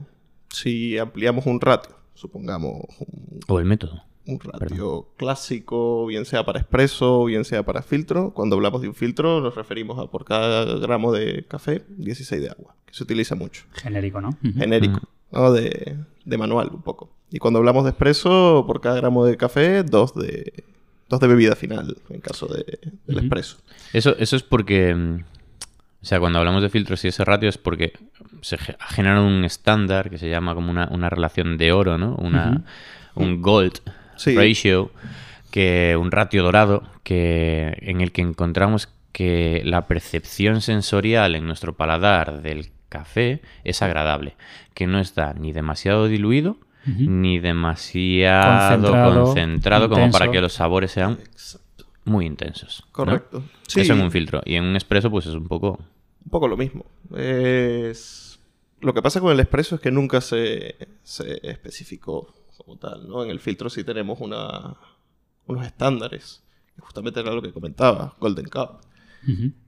si 0.50 0.98
ampliamos 0.98 1.46
un 1.48 1.60
ratio, 1.62 1.96
supongamos 2.22 2.82
un, 3.00 3.40
O 3.48 3.60
el 3.60 3.66
método. 3.66 4.04
un 4.28 4.40
ratio 4.40 5.08
clásico, 5.18 6.06
bien 6.06 6.26
sea 6.26 6.46
para 6.46 6.60
expreso, 6.60 7.26
bien 7.26 7.44
sea 7.44 7.64
para 7.64 7.82
filtro, 7.82 8.32
cuando 8.34 8.56
hablamos 8.56 8.82
de 8.82 8.88
un 8.90 8.94
filtro 8.96 9.42
nos 9.42 9.56
referimos 9.56 9.98
a 10.00 10.10
por 10.12 10.24
cada 10.26 10.66
gramo 10.80 11.12
de 11.12 11.46
café, 11.48 11.84
16 11.98 12.42
de 12.42 12.50
agua, 12.50 12.76
que 12.86 12.94
se 12.94 13.04
utiliza 13.04 13.36
mucho. 13.36 13.64
Genérico, 13.74 14.22
¿no? 14.22 14.38
Genérico, 14.56 15.02
¿no? 15.32 15.52
De, 15.52 15.98
de 16.24 16.38
manual 16.38 16.70
un 16.74 16.82
poco. 16.84 17.10
Y 17.32 17.40
cuando 17.40 17.60
hablamos 17.60 17.84
de 17.86 17.90
expreso, 17.92 18.64
por 18.68 18.80
cada 18.82 18.98
gramo 18.98 19.26
de 19.26 19.38
café, 19.38 19.84
dos 19.84 20.14
de, 20.14 20.64
dos 21.10 21.20
de 21.20 21.28
bebida 21.28 21.56
final, 21.56 21.98
en 22.10 22.22
caso 22.22 22.46
de, 22.48 22.64
del 23.08 23.16
Ujú. 23.18 23.20
expreso. 23.26 23.58
Eso, 23.94 24.16
eso 24.18 24.36
es 24.36 24.44
porque. 24.44 25.24
O 26.02 26.06
sea, 26.06 26.20
cuando 26.20 26.40
hablamos 26.40 26.62
de 26.64 26.70
filtros 26.70 27.04
y 27.06 27.10
ese 27.10 27.24
ratio 27.24 27.48
es 27.50 27.58
porque 27.58 27.94
se 28.42 28.58
ge- 28.58 28.76
ha 28.80 28.88
generado 28.88 29.26
un 29.28 29.44
estándar 29.46 30.10
que 30.10 30.18
se 30.18 30.30
llama 30.30 30.56
como 30.56 30.72
una, 30.72 30.88
una 30.92 31.10
relación 31.10 31.58
de 31.58 31.72
oro, 31.72 31.98
¿no? 31.98 32.16
Una, 32.16 32.64
Un 33.14 33.42
gold 33.42 33.74
Sí. 34.16 34.36
ratio, 34.36 34.92
que 35.52 35.98
un 36.00 36.12
ratio 36.12 36.44
dorado, 36.44 36.84
que, 37.04 37.78
en 37.82 38.02
el 38.02 38.12
que 38.12 38.22
encontramos 38.22 38.90
que 39.12 39.62
la 39.66 39.86
percepción 39.88 40.62
sensorial 40.62 41.36
en 41.36 41.46
nuestro 41.46 41.74
paladar 41.74 42.42
del 42.42 42.70
café 42.90 43.42
es 43.64 43.82
agradable, 43.82 44.36
que 44.74 44.88
no 44.88 45.00
está 45.00 45.34
ni 45.34 45.52
demasiado 45.52 46.08
diluido 46.08 46.58
ni 46.86 47.38
demasiado 47.40 48.80
Concentrado, 48.80 49.24
concentrado, 49.26 49.90
como 49.90 50.10
para 50.12 50.32
que 50.32 50.42
los 50.42 50.54
sabores 50.54 50.92
sean 50.92 51.20
Exacto. 51.32 51.61
Muy 52.12 52.26
intensos. 52.26 52.84
¿no? 52.86 52.92
Correcto. 52.92 53.44
Sí. 53.68 53.82
Eso 53.82 53.94
en 53.94 54.02
un 54.02 54.12
filtro. 54.12 54.42
Y 54.46 54.56
en 54.56 54.66
un 54.66 54.76
expreso, 54.76 55.10
pues 55.10 55.26
es 55.26 55.34
un 55.34 55.48
poco. 55.48 55.80
Un 56.24 56.30
poco 56.30 56.48
lo 56.48 56.58
mismo. 56.58 56.86
Es... 57.16 58.40
Lo 58.82 58.94
que 58.94 59.02
pasa 59.02 59.20
con 59.20 59.32
el 59.32 59.40
expreso 59.40 59.76
es 59.76 59.82
que 59.82 59.92
nunca 59.92 60.22
se, 60.22 60.76
se 61.04 61.40
especificó 61.48 62.34
como 62.58 62.78
tal, 62.78 63.08
¿no? 63.08 63.24
En 63.24 63.30
el 63.30 63.40
filtro 63.40 63.70
sí 63.70 63.84
tenemos 63.84 64.20
una, 64.20 64.76
unos 65.48 65.66
estándares. 65.66 66.44
que 66.76 66.82
Justamente 66.82 67.20
era 67.20 67.32
lo 67.32 67.42
que 67.42 67.52
comentaba, 67.52 68.16
Golden 68.20 68.48
Cup. 68.48 68.80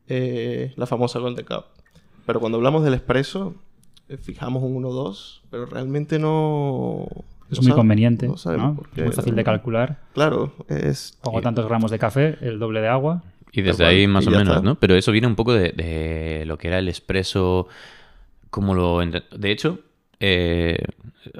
Eh, 0.07 0.73
la 0.75 0.85
famosa 0.85 1.19
Golden 1.19 1.45
Cup. 1.45 1.65
Pero 2.25 2.39
cuando 2.39 2.57
hablamos 2.57 2.83
del 2.83 2.93
expreso, 2.93 3.55
eh, 4.09 4.17
fijamos 4.17 4.63
un 4.63 4.81
1-2, 4.83 5.41
pero 5.50 5.65
realmente 5.65 6.19
no... 6.19 7.07
Es 7.51 7.62
muy 7.62 7.71
conveniente, 7.71 8.27
no 8.27 8.35
qué. 8.95 9.03
muy 9.03 9.12
fácil 9.13 9.35
de 9.35 9.43
calcular. 9.43 10.00
Claro, 10.13 10.53
es... 10.69 11.17
Pongo 11.21 11.41
tantos 11.41 11.67
gramos 11.67 11.91
de 11.91 12.00
café, 12.00 12.38
el 12.41 12.59
doble 12.59 12.81
de 12.81 12.88
agua. 12.88 13.23
Y 13.51 13.62
desde 13.62 13.85
ahí 13.85 14.07
más 14.07 14.25
o 14.27 14.31
menos, 14.31 14.47
está. 14.47 14.62
¿no? 14.62 14.75
Pero 14.75 14.95
eso 14.95 15.12
viene 15.12 15.27
un 15.27 15.35
poco 15.35 15.53
de, 15.53 15.71
de 15.71 16.43
lo 16.47 16.57
que 16.57 16.69
era 16.69 16.79
el 16.79 16.88
expreso, 16.88 17.67
como 18.50 18.73
lo... 18.73 19.00
De 19.05 19.51
hecho, 19.51 19.79
eh, 20.19 20.77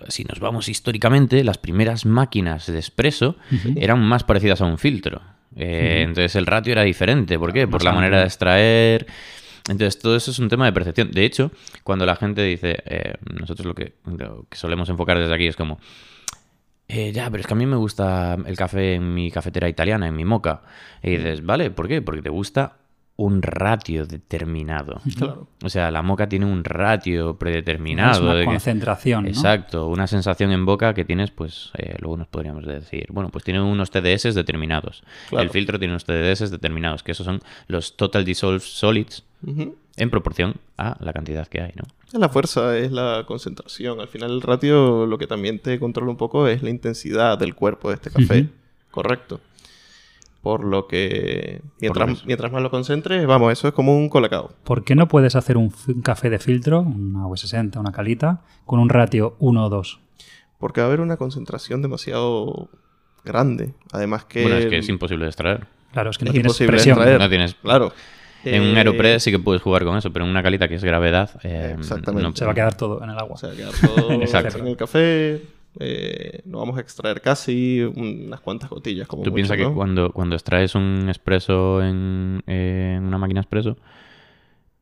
si 0.10 0.24
nos 0.24 0.40
vamos 0.40 0.70
históricamente, 0.70 1.44
las 1.44 1.58
primeras 1.58 2.06
máquinas 2.06 2.68
de 2.68 2.78
expreso 2.78 3.36
eran 3.76 4.02
más 4.02 4.24
parecidas 4.24 4.62
a 4.62 4.66
un 4.66 4.78
filtro. 4.78 5.22
Eh, 5.56 6.02
Entonces 6.06 6.36
el 6.36 6.46
ratio 6.46 6.74
era 6.74 6.84
diferente. 6.84 7.40
¿Por 7.40 7.54
qué? 7.54 7.68
Por 7.68 7.84
la 7.84 7.94
manera 7.94 8.20
de 8.20 8.26
extraer. 8.26 9.08
Entonces 9.70 10.00
todo 10.00 10.16
eso 10.16 10.32
es 10.32 10.40
un 10.40 10.50
tema 10.50 10.66
de 10.66 10.74
percepción. 10.74 11.12
De 11.12 11.26
hecho, 11.26 11.52
cuando 11.84 12.06
la 12.06 12.16
gente 12.16 12.44
dice, 12.44 12.78
eh, 12.86 13.14
nosotros 13.40 13.66
lo 13.66 13.76
que, 13.76 13.94
solemos 14.52 14.90
enfocar 14.90 15.18
desde 15.18 15.34
aquí 15.34 15.48
es 15.48 15.56
como, 15.56 15.80
eh, 16.88 17.12
ya, 17.14 17.30
pero 17.30 17.42
es 17.42 17.48
que 17.48 17.54
a 17.54 17.58
mí 17.58 17.66
me 17.66 17.78
gusta 17.78 18.38
el 18.46 18.58
café 18.58 18.96
en 18.96 19.14
mi 19.14 19.32
cafetera 19.32 19.70
italiana, 19.70 20.08
en 20.08 20.16
mi 20.16 20.26
moca. 20.26 20.64
Y 21.02 21.12
dices, 21.12 21.46
vale, 21.46 21.72
¿por 21.72 21.88
qué? 21.88 22.02
Porque 22.02 22.22
te 22.22 22.30
gusta 22.30 22.78
un 23.16 23.44
ratio 23.44 24.08
determinado. 24.08 25.00
Claro. 25.18 25.48
O 25.64 25.70
sea, 25.70 25.92
la 25.92 26.02
moca 26.02 26.28
tiene 26.28 26.46
un 26.48 26.64
ratio 26.64 27.38
predeterminado. 27.38 28.12
es 28.14 28.20
una 28.22 28.34
de 28.34 28.40
que- 28.42 28.46
concentración, 28.46 29.24
¿no? 29.24 29.30
Exacto, 29.30 29.88
una 29.88 30.08
sensación 30.08 30.52
en 30.52 30.66
boca 30.66 30.94
que 30.96 31.06
tienes, 31.06 31.30
pues, 31.30 31.70
eh, 31.78 31.96
luego 32.00 32.18
nos 32.18 32.28
podríamos 32.28 32.66
decir, 32.66 33.06
bueno, 33.12 33.30
pues 33.30 33.44
tiene 33.44 33.62
unos 33.62 33.92
TDS 33.92 34.34
determinados. 34.34 35.04
Claro. 35.30 35.44
El 35.44 35.52
filtro 35.52 35.78
tiene 35.78 35.94
unos 35.94 36.06
TDS 36.06 36.50
determinados, 36.50 37.04
que 37.04 37.12
esos 37.12 37.26
son 37.26 37.40
los 37.68 37.96
Total 37.98 38.26
Dissolved 38.26 38.62
Solids 38.62 39.24
en 39.96 40.10
proporción 40.10 40.56
a 40.78 40.98
la 41.00 41.14
cantidad 41.14 41.46
que 41.48 41.62
hay, 41.62 41.72
¿no? 41.76 41.84
Es 42.12 42.20
la 42.20 42.30
fuerza, 42.30 42.78
es 42.78 42.92
la 42.92 43.26
concentración. 43.28 44.00
Al 44.00 44.08
final 44.08 44.32
el 44.32 44.42
ratio 44.42 45.06
lo 45.06 45.18
que 45.20 45.28
también 45.28 45.60
te 45.60 45.80
controla 45.80 46.10
un 46.12 46.18
poco 46.18 46.48
es 46.48 46.64
la 46.64 46.70
intensidad 46.72 47.38
del 47.38 47.54
cuerpo 47.54 47.90
de 47.90 47.96
este 47.96 48.10
café. 48.10 48.48
Correcto. 48.90 49.40
Por 50.44 50.66
lo 50.66 50.88
que 50.88 51.62
mientras, 51.80 52.10
lo 52.10 52.16
que- 52.18 52.22
mientras 52.26 52.52
más 52.52 52.62
lo 52.62 52.70
concentres, 52.70 53.26
vamos, 53.26 53.52
eso 53.54 53.70
es 53.70 53.74
como 53.74 53.98
un 53.98 54.10
colacao. 54.10 54.52
¿Por 54.66 54.84
qué 54.84 54.94
no 54.94 55.08
puedes 55.08 55.36
hacer 55.36 55.56
un, 55.58 55.74
café 56.04 56.30
de 56.30 56.38
filtro, 56.38 56.82
una 56.82 57.26
V60, 57.26 57.80
una 57.80 57.92
calita, 57.94 58.42
con 58.66 58.80
un 58.80 58.90
ratio 58.90 59.36
1 59.40 59.66
o 59.66 59.70
2? 59.70 60.00
Porque 60.60 60.82
va 60.82 60.86
a 60.86 60.88
haber 60.90 61.00
una 61.00 61.16
concentración 61.18 61.82
demasiado 61.82 62.70
grande. 63.24 63.74
Además 63.94 64.26
que... 64.26 64.42
Bueno, 64.44 64.58
es 64.58 64.66
que 64.68 64.78
es 64.80 64.90
imposible 64.90 65.24
de 65.26 65.30
extraer. 65.30 65.66
Claro, 65.94 66.10
es 66.10 66.18
que 66.18 66.26
no 66.26 66.32
Es 66.32 66.34
tienes 66.34 66.50
imposible 66.50 66.72
presión. 66.74 66.98
extraer. 66.98 67.20
No 67.22 67.30
tienes... 67.30 67.56
Claro. 67.56 67.94
En 68.44 68.62
un 68.64 68.76
Eh, 68.76 68.80
Aeropress 68.80 69.24
sí 69.24 69.32
que 69.32 69.40
puedes 69.40 69.62
jugar 69.62 69.86
con 69.86 69.98
eso, 69.98 70.12
pero 70.12 70.26
en 70.26 70.32
una 70.32 70.44
calita 70.44 70.68
que 70.68 70.76
es 70.76 70.84
gravedad... 70.84 71.30
eh, 71.44 71.76
Exactamente. 71.80 72.28
no- 72.30 72.36
Se 72.36 72.44
va 72.44 72.52
a 72.52 72.56
quedar 72.56 72.76
todo 72.76 73.02
en 73.02 73.10
el 73.10 73.18
agua. 73.18 73.36
O 73.36 73.38
sea, 73.38 73.52
quedar 73.52 73.72
todo 73.80 74.12
en 74.60 74.68
el 74.68 74.76
café. 74.76 75.42
Eh, 75.80 76.42
no 76.46 76.60
vamos 76.60 76.78
a 76.78 76.82
extraer 76.82 77.22
casi 77.22 77.82
unas 77.82 78.40
cuantas 78.42 78.70
gotillas. 78.70 79.08
Como 79.08 79.24
Tú 79.24 79.34
piensas 79.34 79.58
que 79.58 79.66
cuando, 79.66 80.12
cuando 80.12 80.36
extraes 80.36 80.76
un 80.76 81.08
espresso 81.10 81.82
en, 81.82 82.44
en 82.48 83.04
una 83.04 83.18
máquina 83.18 83.42
expreso, 83.42 83.78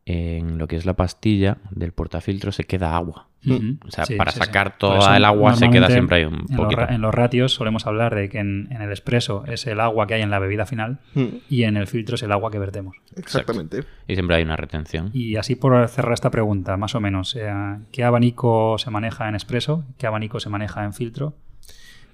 en 0.05 0.57
lo 0.57 0.67
que 0.67 0.75
es 0.75 0.85
la 0.85 0.95
pastilla 0.95 1.57
del 1.71 1.91
portafiltro 1.91 2.51
se 2.51 2.65
queda 2.65 2.95
agua. 2.95 3.27
Ujú. 3.45 3.77
O 3.87 3.91
sea, 3.91 4.05
Sí, 4.05 4.15
para 4.15 4.31
sí, 4.31 4.39
sí. 4.39 4.45
sacar 4.45 4.77
toda 4.77 4.99
eso, 4.99 5.13
el 5.15 5.25
agua 5.25 5.55
se 5.55 5.69
queda 5.69 5.89
siempre 5.89 6.17
ahí 6.17 6.25
un 6.25 6.33
en 6.35 6.39
los 6.41 6.57
poquito. 6.57 6.89
En 6.89 7.01
los, 7.01 7.13
ratios 7.13 7.53
solemos 7.53 7.87
hablar 7.87 8.13
de 8.15 8.29
que 8.29 8.37
en, 8.39 8.67
en 8.71 8.81
el 8.81 8.89
expreso 8.91 9.43
es 9.47 9.65
el 9.67 9.79
agua 9.79 10.05
que 10.07 10.13
hay 10.13 10.21
en 10.21 10.29
la 10.29 10.39
bebida 10.39 10.65
final 10.65 10.99
Mm, 11.15 11.25
y 11.49 11.63
en 11.63 11.77
el 11.77 11.87
filtro 11.87 12.15
es 12.15 12.23
el 12.23 12.31
agua 12.31 12.51
que 12.51 12.59
vertemos. 12.59 12.95
Exactamente. 13.15 13.83
Y 14.07 14.13
siempre 14.13 14.35
hay 14.35 14.43
una 14.43 14.55
retención. 14.55 15.09
Y 15.13 15.35
así 15.37 15.55
por 15.55 15.87
cerrar 15.87 16.13
esta 16.13 16.29
pregunta, 16.31 16.77
más 16.77 16.93
o 16.95 16.99
menos, 17.01 17.35
eh, 17.35 17.51
¿qué 17.91 18.03
abanico 18.03 18.77
se 18.77 18.91
maneja 18.91 19.27
en 19.27 19.35
expreso? 19.35 19.85
¿Qué 19.97 20.07
abanico 20.07 20.39
se 20.39 20.49
maneja 20.49 20.83
en 20.83 20.93
filtro? 20.93 21.33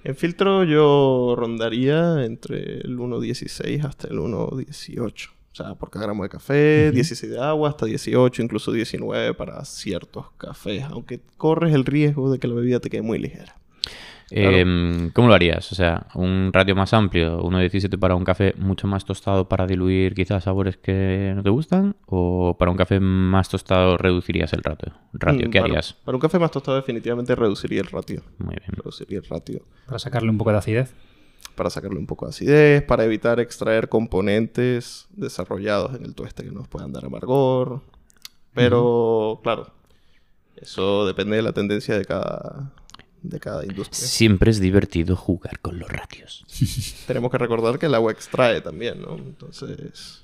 En 0.04 0.16
filtro 0.16 0.64
yo 0.64 1.36
rondaría 1.38 2.24
entre 2.24 2.80
el 2.82 2.98
1.16 2.98 3.84
hasta 3.84 4.08
el 4.08 4.20
1.18. 4.20 5.30
O 5.60 5.64
sea, 5.64 5.74
por 5.76 5.90
cada 5.90 6.06
gramo 6.06 6.22
de 6.24 6.30
café, 6.30 6.92
16 6.92 7.32
de 7.32 7.40
agua, 7.40 7.70
hasta 7.70 7.88
18, 7.88 8.44
incluso 8.44 8.72
19 8.72 9.34
para 9.34 9.66
ciertos 9.66 10.28
cafés. 10.38 10.84
Aunque 10.84 11.20
corres 11.38 11.74
el 11.74 11.84
riesgo 11.84 12.32
de 12.32 12.38
que 12.38 12.48
la 12.48 12.54
bebida 12.54 12.80
te 12.80 12.90
quede 12.92 13.02
muy 13.02 13.18
ligera. 13.18 13.56
Eh, 14.30 15.10
¿Cómo 15.14 15.30
lo 15.30 15.34
harías? 15.34 15.72
O 15.72 15.76
sea, 15.76 16.08
un 16.14 16.52
ratio 16.54 16.76
más 16.76 16.94
amplio, 16.94 17.42
1.17 17.42 17.98
para 17.98 18.14
un 18.16 18.26
café 18.26 18.54
mucho 18.58 18.86
más 18.86 19.06
tostado 19.06 19.48
para 19.48 19.66
diluir 19.66 20.14
quizás 20.14 20.44
sabores 20.44 20.76
que 20.78 21.32
no 21.36 21.42
te 21.44 21.50
gustan, 21.50 21.96
o 22.08 22.56
para 22.60 22.70
un 22.70 22.78
café 22.78 23.00
más 23.00 23.48
tostado 23.50 23.98
reducirías 23.98 24.52
el 24.54 24.64
ratio. 24.64 24.92
ratio 25.14 25.48
Mm, 25.48 25.52
¿Qué 25.52 25.60
para- 25.60 25.72
harías? 25.72 25.94
Para 25.94 26.18
un 26.18 26.22
café 26.22 26.40
más 26.40 26.52
tostado 26.52 26.76
definitivamente 26.78 27.34
reduciría 27.36 27.80
el 27.82 27.88
ratio. 27.88 28.22
Muy 28.38 28.56
bien. 28.56 28.70
Reduciría 28.74 29.20
el 29.20 29.26
ratio. 29.26 29.62
Para 29.86 29.98
sacarle 30.00 30.30
un 30.30 30.38
poco 30.38 30.52
de 30.52 30.58
acidez. 30.58 30.94
Para 31.58 31.72
sacarle 31.72 31.98
un 31.98 32.06
poco 32.06 32.28
de 32.28 32.30
acidez, 32.30 32.84
para 32.84 33.04
evitar 33.04 33.40
extraer 33.40 33.90
componentes 33.90 35.08
desarrollados 35.10 35.96
en 35.96 36.06
el 36.06 36.14
tueste 36.14 36.44
que 36.44 36.52
nos 36.52 36.68
puedan 36.68 36.94
dar 36.94 37.04
amargor. 37.04 37.82
Pero, 38.54 39.40
claro, 39.42 39.72
eso 40.56 41.08
depende 41.08 41.36
de 41.36 41.42
la 41.42 41.54
tendencia 41.54 41.98
de 41.98 42.06
cada, 42.06 42.72
de 43.24 43.40
cada 43.40 43.66
industria. 43.66 44.08
Siempre 44.08 44.52
es 44.52 44.60
divertido 44.60 45.16
jugar 45.16 45.60
con 45.60 45.80
los 45.80 45.90
ratios. 45.90 46.46
Tenemos 47.08 47.32
que 47.32 47.40
recordar 47.40 47.80
que 47.80 47.88
el 47.88 47.96
agua 47.96 48.12
extrae 48.12 48.62
también, 48.62 49.02
¿no? 49.02 49.16
Entonces, 49.16 50.24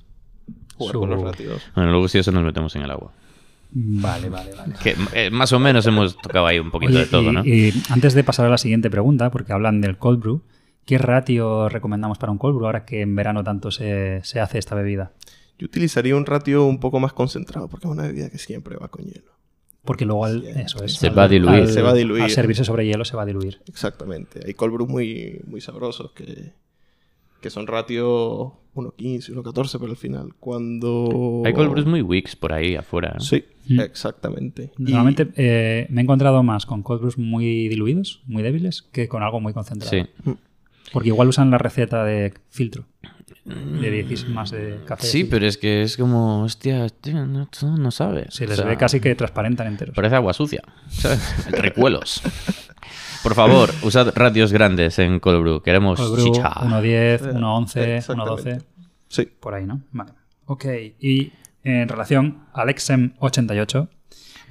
jugar 0.78 0.96
con 0.96 1.10
los 1.10 1.22
ratios. 1.22 1.64
Bueno, 1.74 1.92
luego 1.92 2.08
si 2.08 2.20
eso 2.20 2.32
nos 2.32 2.44
metemos 2.44 2.76
en 2.76 2.84
el 2.84 2.92
agua. 2.92 3.12
Vale, 3.76 4.30
vale, 4.30 4.54
vale. 4.54 4.76
Que 4.84 4.96
eh, 5.14 5.32
más 5.32 5.52
o 5.52 5.60
menos 5.60 5.88
hemos 5.88 6.16
tocado 6.16 6.46
ahí 6.46 6.60
un 6.60 6.70
poquito 6.70 6.92
Oye, 6.92 7.00
de 7.00 7.06
todo, 7.08 7.24
y, 7.24 7.34
¿no? 7.34 7.44
y 7.44 7.74
antes 7.90 8.14
de 8.14 8.24
pasar 8.24 8.46
a 8.46 8.50
la 8.50 8.60
siguiente 8.60 8.92
pregunta, 8.92 9.32
porque 9.32 9.52
hablan 9.52 9.82
del 9.82 9.98
cold 9.98 10.20
brew, 10.20 10.42
¿qué 10.86 10.98
ratio 10.98 11.70
recomendamos 11.70 12.18
para 12.18 12.32
un 12.32 12.38
cold 12.38 12.56
brew 12.56 12.66
ahora 12.66 12.86
que 12.86 13.02
en 13.02 13.16
verano 13.16 13.44
tanto 13.44 13.72
se, 13.72 14.22
se 14.24 14.40
hace 14.40 14.58
esta 14.60 14.76
bebida? 14.76 15.12
Yo 15.60 15.66
utilizaría 15.66 16.16
un 16.16 16.26
ratio 16.26 16.66
un 16.66 16.80
poco 16.80 17.00
más 17.00 17.14
concentrado 17.14 17.68
porque 17.68 17.88
es 17.88 17.92
una 17.92 18.04
bebida 18.04 18.30
que 18.30 18.38
siempre 18.38 18.76
va 18.76 18.88
con 18.90 19.06
hielo. 19.06 19.32
Porque 19.86 20.06
luego 20.06 20.26
al- 20.26 20.42
Siempre. 20.42 20.62
eso 20.64 20.84
es, 20.84 20.94
Se 20.94 21.08
al- 21.08 21.18
va 21.20 21.24
a 21.24 21.28
diluir. 21.28 21.62
al- 21.64 21.68
Se 21.70 21.82
va 21.82 21.90
a 21.90 21.94
diluir. 21.94 22.24
Al 22.24 22.30
servirse 22.32 22.64
sobre 22.64 22.86
hielo 22.86 23.04
se 23.06 23.16
va 23.18 23.24
a 23.24 23.26
diluir. 23.26 23.62
Exactamente. 23.68 24.40
Hay 24.46 24.54
cold 24.54 24.74
brews 24.74 24.90
muy, 24.90 25.42
muy 25.46 25.60
sabrosos 25.62 26.12
que, 26.14 26.54
que 27.42 27.50
son 27.50 27.68
ratios 27.68 28.54
1.15, 28.76 29.34
1.14, 29.34 29.80
pero 29.80 29.92
al 29.92 29.98
final 29.98 30.34
cuando... 30.40 31.44
Hay 31.46 31.54
cold 31.54 31.70
brews 31.72 31.86
muy 31.86 32.02
wicks 32.02 32.36
por 32.36 32.54
ahí 32.54 32.76
afuera. 32.76 33.12
¿no? 33.16 33.20
Sí, 33.20 33.44
Mm. 33.68 33.80
exactamente. 33.82 34.72
Y- 34.78 34.84
Normalmente 34.92 35.30
eh, 35.36 35.88
me 35.90 36.02
he 36.02 36.04
encontrado 36.04 36.44
más 36.44 36.66
con 36.66 36.82
cold 36.82 37.02
brews 37.02 37.18
muy 37.18 37.68
diluidos, 37.70 38.22
muy 38.26 38.42
débiles, 38.44 38.82
que 38.82 39.08
con 39.08 39.22
algo 39.24 39.40
muy 39.40 39.54
concentrado. 39.54 39.92
Sí. 39.92 40.06
Porque 40.92 41.10
igual 41.10 41.28
usan 41.30 41.50
la 41.52 41.58
receta 41.58 42.04
de 42.04 42.34
filtro. 42.50 42.86
De 43.46 43.92
16 43.92 44.30
más 44.34 44.52
de 44.52 44.80
café. 44.86 45.06
Sí, 45.06 45.26
pero 45.26 45.46
es 45.46 45.58
que 45.58 45.82
es 45.82 45.98
como, 45.98 46.44
hostia, 46.44 46.88
tío, 46.90 47.26
no, 47.26 47.48
tú 47.48 47.68
no 47.78 47.92
sabes. 47.92 48.34
Se 48.34 48.46
O 48.46 48.48
les 48.48 48.58
sea, 48.58 48.66
ve 48.66 48.78
casi 48.78 49.00
que 49.02 49.16
transparentan 49.16 49.68
enteros. 49.68 49.96
Parece 49.96 50.16
agua 50.16 50.34
sucia, 50.34 50.62
¿sabes? 50.90 51.20
Recuelos. 51.52 52.22
Por 53.22 53.36
favor, 53.36 53.70
usad 53.84 54.14
ratios 54.16 54.54
grandes 54.54 54.98
en 55.00 55.20
cold 55.20 55.42
brew. 55.42 55.62
Queremos 55.62 56.00
Cold 56.00 56.14
brew, 56.14 56.26
chicha. 56.34 56.50
1.10, 56.52 57.34
1.11, 57.34 57.78
Eh, 57.82 57.98
Exactamente. 57.98 58.52
1.12. 58.58 58.64
Sí. 59.10 59.26
Por 59.40 59.54
ahí, 59.56 59.66
¿no? 59.66 59.82
Vale. 59.92 60.12
Ok. 60.46 60.66
Y 61.00 61.34
en 61.64 61.88
relación, 61.90 62.46
Alexem88 62.54 63.90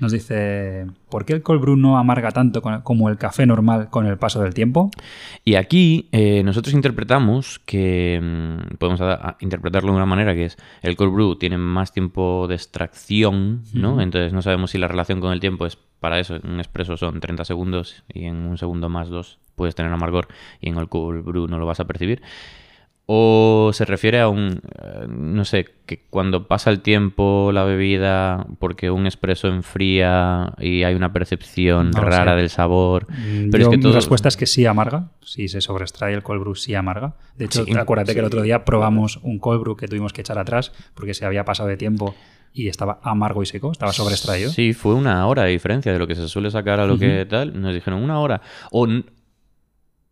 nos 0.03 0.13
dice: 0.13 0.87
¿Por 1.09 1.25
qué 1.25 1.33
el 1.33 1.43
cold 1.43 1.63
brew 1.63 1.77
no 1.77 1.97
amarga 1.97 2.33
tanto 2.33 2.61
como 2.61 3.09
el 3.09 3.17
café 3.17 3.47
normal 3.47 3.89
con 3.89 4.07
el 4.07 4.19
paso 4.19 4.43
del 4.43 4.53
tiempo? 4.53 4.91
Y 5.45 5.55
aquí 5.55 6.09
eh, 6.13 6.43
nosotros 6.43 6.75
interpretamos 6.75 7.61
que 7.61 8.21
mm, 8.21 8.77
podemos 8.77 9.01
interpretarlo 9.41 9.93
de 9.93 9.97
una 9.97 10.07
manera 10.07 10.35
que 10.35 10.47
es 10.47 10.59
el 10.83 10.97
cold 10.97 11.15
brew 11.15 11.37
tiene 11.37 11.57
más 11.57 11.93
tiempo 11.93 12.47
de 12.49 12.57
extracción, 12.57 13.63
¿no? 13.73 14.01
Entonces 14.01 14.33
no 14.33 14.43
sabemos 14.43 14.73
si 14.73 14.79
la 14.79 14.89
relación 14.89 15.21
con 15.21 15.33
el 15.33 15.41
tiempo 15.41 15.65
es 15.65 15.79
para 16.01 16.19
eso. 16.19 16.37
En 16.37 16.51
un 16.51 16.59
expreso 16.59 16.97
son 16.97 17.21
30 17.21 17.45
segundos 17.45 18.03
y 18.13 18.25
en 18.25 18.37
un 18.45 18.59
segundo 18.59 18.89
más 18.89 19.09
dos 19.09 19.39
puedes 19.55 19.75
tener 19.75 19.93
amargor 19.93 20.27
y 20.61 20.69
en 20.69 20.77
el 20.77 20.89
cold 20.89 21.25
brew 21.25 21.47
no 21.47 21.59
lo 21.59 21.67
vas 21.67 21.81
a 21.81 21.87
percibir. 21.87 22.21
¿O 23.15 23.73
se 23.75 23.85
refiere 23.85 24.21
a 24.21 24.29
un, 24.31 24.63
eh, 24.83 25.07
no 25.07 25.45
sé, 25.45 25.67
que 25.85 26.07
cuando 26.09 26.49
pasa 26.49 26.71
el 26.71 26.81
tiempo 26.81 27.51
la 27.53 27.63
bebida, 27.65 28.47
porque 28.59 28.91
un 28.91 29.07
espresso 29.07 29.49
enfría 29.49 30.55
y 30.59 30.83
hay 30.85 30.95
una 30.95 31.13
percepción 31.13 31.91
No 31.91 32.01
lo 32.01 32.09
rara 32.09 32.33
sé. 32.33 32.39
del 32.39 32.49
sabor? 32.49 33.07
Mm, 33.11 33.51
Pero 33.51 33.59
yo, 33.59 33.63
es 33.65 33.69
que 33.69 33.77
Mi 33.77 33.83
todo... 33.83 33.93
respuesta 33.93 34.29
es 34.29 34.39
que 34.39 34.47
sí 34.47 34.65
amarga. 34.65 35.11
Si 35.21 35.49
se 35.49 35.61
sobreextrae 35.61 36.15
el 36.15 36.23
cold 36.23 36.41
brew, 36.41 36.55
sí 36.55 36.75
amarga. 36.75 37.17
De 37.37 37.45
hecho, 37.45 37.67
Sí, 37.67 37.75
acuérdate 37.77 38.15
que 38.15 38.21
el 38.21 38.25
otro 38.25 38.41
día 38.41 38.65
probamos 38.65 39.19
un 39.23 39.39
cold 39.39 39.61
brew 39.61 39.77
que 39.77 39.89
tuvimos 39.89 40.15
que 40.15 40.23
echar 40.23 40.39
atrás 40.39 40.73
porque 40.95 41.13
se 41.13 41.27
había 41.27 41.45
pasado 41.45 41.69
de 41.69 41.77
tiempo 41.77 42.15
y 42.55 42.69
estaba 42.69 42.99
amargo 43.03 43.43
y 43.43 43.47
seco, 43.47 43.73
estaba 43.73 43.93
sobreextraído. 43.93 44.51
Sí, 44.53 44.73
fue 44.73 44.95
una 44.95 45.27
hora 45.27 45.43
de 45.45 45.51
diferencia 45.51 45.93
de 45.93 45.99
lo 45.99 46.07
que 46.07 46.15
se 46.15 46.29
suele 46.29 46.51
sacar 46.51 46.81
a 46.81 46.87
lo 46.87 46.99
que 46.99 47.27
tal. 47.29 47.61
Nos 47.61 47.75
dijeron 47.75 48.03
una 48.03 48.21
hora. 48.21 48.41
O 48.71 48.89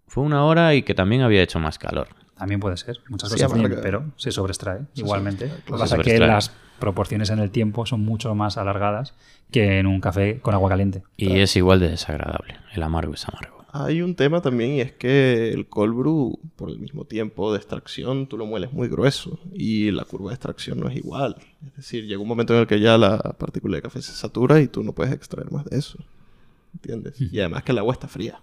fue 0.07 0.23
una 0.25 0.45
hora 0.45 0.75
y 0.75 0.83
que 0.83 0.93
también 0.95 1.23
había 1.23 1.43
hecho 1.43 1.59
más 1.61 1.79
calor. 1.79 2.09
También 2.41 2.59
puede 2.59 2.79
ser. 2.79 3.01
Muchas 3.11 3.29
Sí, 3.31 3.37
bien, 3.37 3.53
amarga. 3.53 3.81
pero 3.83 4.05
se 4.17 4.33
sobreextrae 4.33 4.81
igualmente. 4.95 5.45
que 5.45 5.63
claro. 5.65 5.81
pasa 5.81 5.99
que 5.99 6.19
las 6.19 6.51
proporciones 6.79 7.29
en 7.29 7.39
el 7.39 7.51
tiempo 7.51 7.85
son 7.85 8.01
mucho 8.01 8.35
más 8.35 8.57
alargadas 8.57 9.15
que 9.53 9.79
en 9.79 9.87
un 9.87 10.01
café 10.01 10.41
con 10.41 10.55
agua 10.55 10.71
caliente. 10.71 11.03
Y 11.19 11.39
es 11.41 11.55
igual 11.57 11.81
de 11.81 11.91
desagradable. 11.91 12.57
El 12.73 12.83
amargo 12.83 13.13
es 13.13 13.29
amargo. 13.29 13.61
Hay 13.73 14.01
un 14.01 14.15
tema 14.17 14.41
también 14.41 14.71
y 14.73 14.81
es 14.81 14.93
que 14.93 15.51
el 15.53 15.69
cold 15.69 15.95
brew, 15.95 16.41
por 16.57 16.71
el 16.71 16.79
mismo 16.79 17.05
tiempo 17.05 17.53
de 17.53 17.59
extracción, 17.59 18.27
tú 18.27 18.39
lo 18.39 18.47
mueles 18.47 18.73
muy 18.73 18.89
grueso 18.89 19.39
y 19.53 19.91
la 19.91 20.05
curva 20.05 20.31
de 20.31 20.37
extracción 20.37 20.81
no 20.81 20.89
es 20.89 20.97
igual. 20.97 21.37
Es 21.67 21.77
decir, 21.77 22.07
llega 22.07 22.23
un 22.23 22.27
momento 22.27 22.55
en 22.55 22.61
el 22.61 22.67
que 22.67 22.81
ya 22.81 22.97
la 22.97 23.19
partícula 23.19 23.77
de 23.77 23.83
café 23.83 24.01
se 24.01 24.13
satura 24.13 24.61
y 24.61 24.67
tú 24.67 24.83
no 24.83 24.93
puedes 24.95 25.13
extraer 25.13 25.53
más 25.53 25.67
de 25.67 25.79
eso. 25.79 25.99
¿Entiendes? 26.73 27.21
Y 27.21 27.39
además 27.39 27.65
que 27.65 27.73
el 27.73 27.79
agua 27.79 27.93
está 27.93 28.09
fría. 28.09 28.41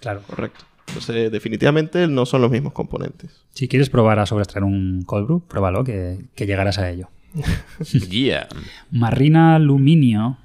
Claro. 0.00 0.22
Correcto. 0.26 0.64
Entonces, 0.88 1.30
definitivamente 1.32 2.06
no 2.06 2.26
son 2.26 2.42
los 2.42 2.50
mismos 2.50 2.72
componentes. 2.72 3.42
Si 3.54 3.68
quieres 3.68 3.90
probar 3.90 4.18
a 4.18 4.26
sobreextraer 4.26 4.64
un 4.64 5.02
cold 5.06 5.26
brew, 5.26 5.40
pruébalo, 5.46 5.82
que, 5.84 6.18
que 6.34 6.46
llegarás 6.46 6.78
a 6.78 6.90
ello. 6.90 7.08
Yeah. 8.08 8.48
Marrina 8.90 9.56
Aluminio. 9.56 10.38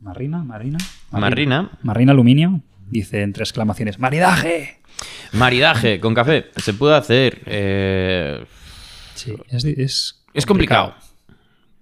¿Marrina? 0.00 0.44
¿Marrina? 0.44 0.78
Marrina. 1.10 1.70
Marrina 1.82 2.12
Aluminio. 2.12 2.60
Dice 2.90 3.22
entre 3.22 3.42
exclamaciones: 3.42 3.98
¡Maridaje! 3.98 4.80
Maridaje 5.32 5.98
con 6.00 6.14
café. 6.14 6.46
Se 6.56 6.74
puede 6.74 6.94
hacer. 6.96 7.42
eh, 7.46 8.44
Sí, 9.14 9.32
es, 9.48 9.64
es, 9.64 10.24
Es 10.34 10.44
complicado. 10.46 10.94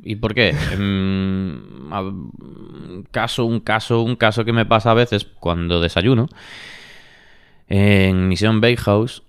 ¿Y 0.02 0.16
por 0.16 0.34
qué? 0.34 0.54
Em, 0.72 1.60
caso, 3.10 3.44
un 3.44 3.60
caso, 3.60 4.02
un 4.02 4.16
caso 4.16 4.44
que 4.44 4.52
me 4.52 4.66
pasa 4.66 4.90
a 4.90 4.94
veces 4.94 5.26
cuando 5.40 5.80
desayuno. 5.80 6.28
En 7.68 8.28
Misión 8.28 8.60
Bakehouse, 8.60 9.22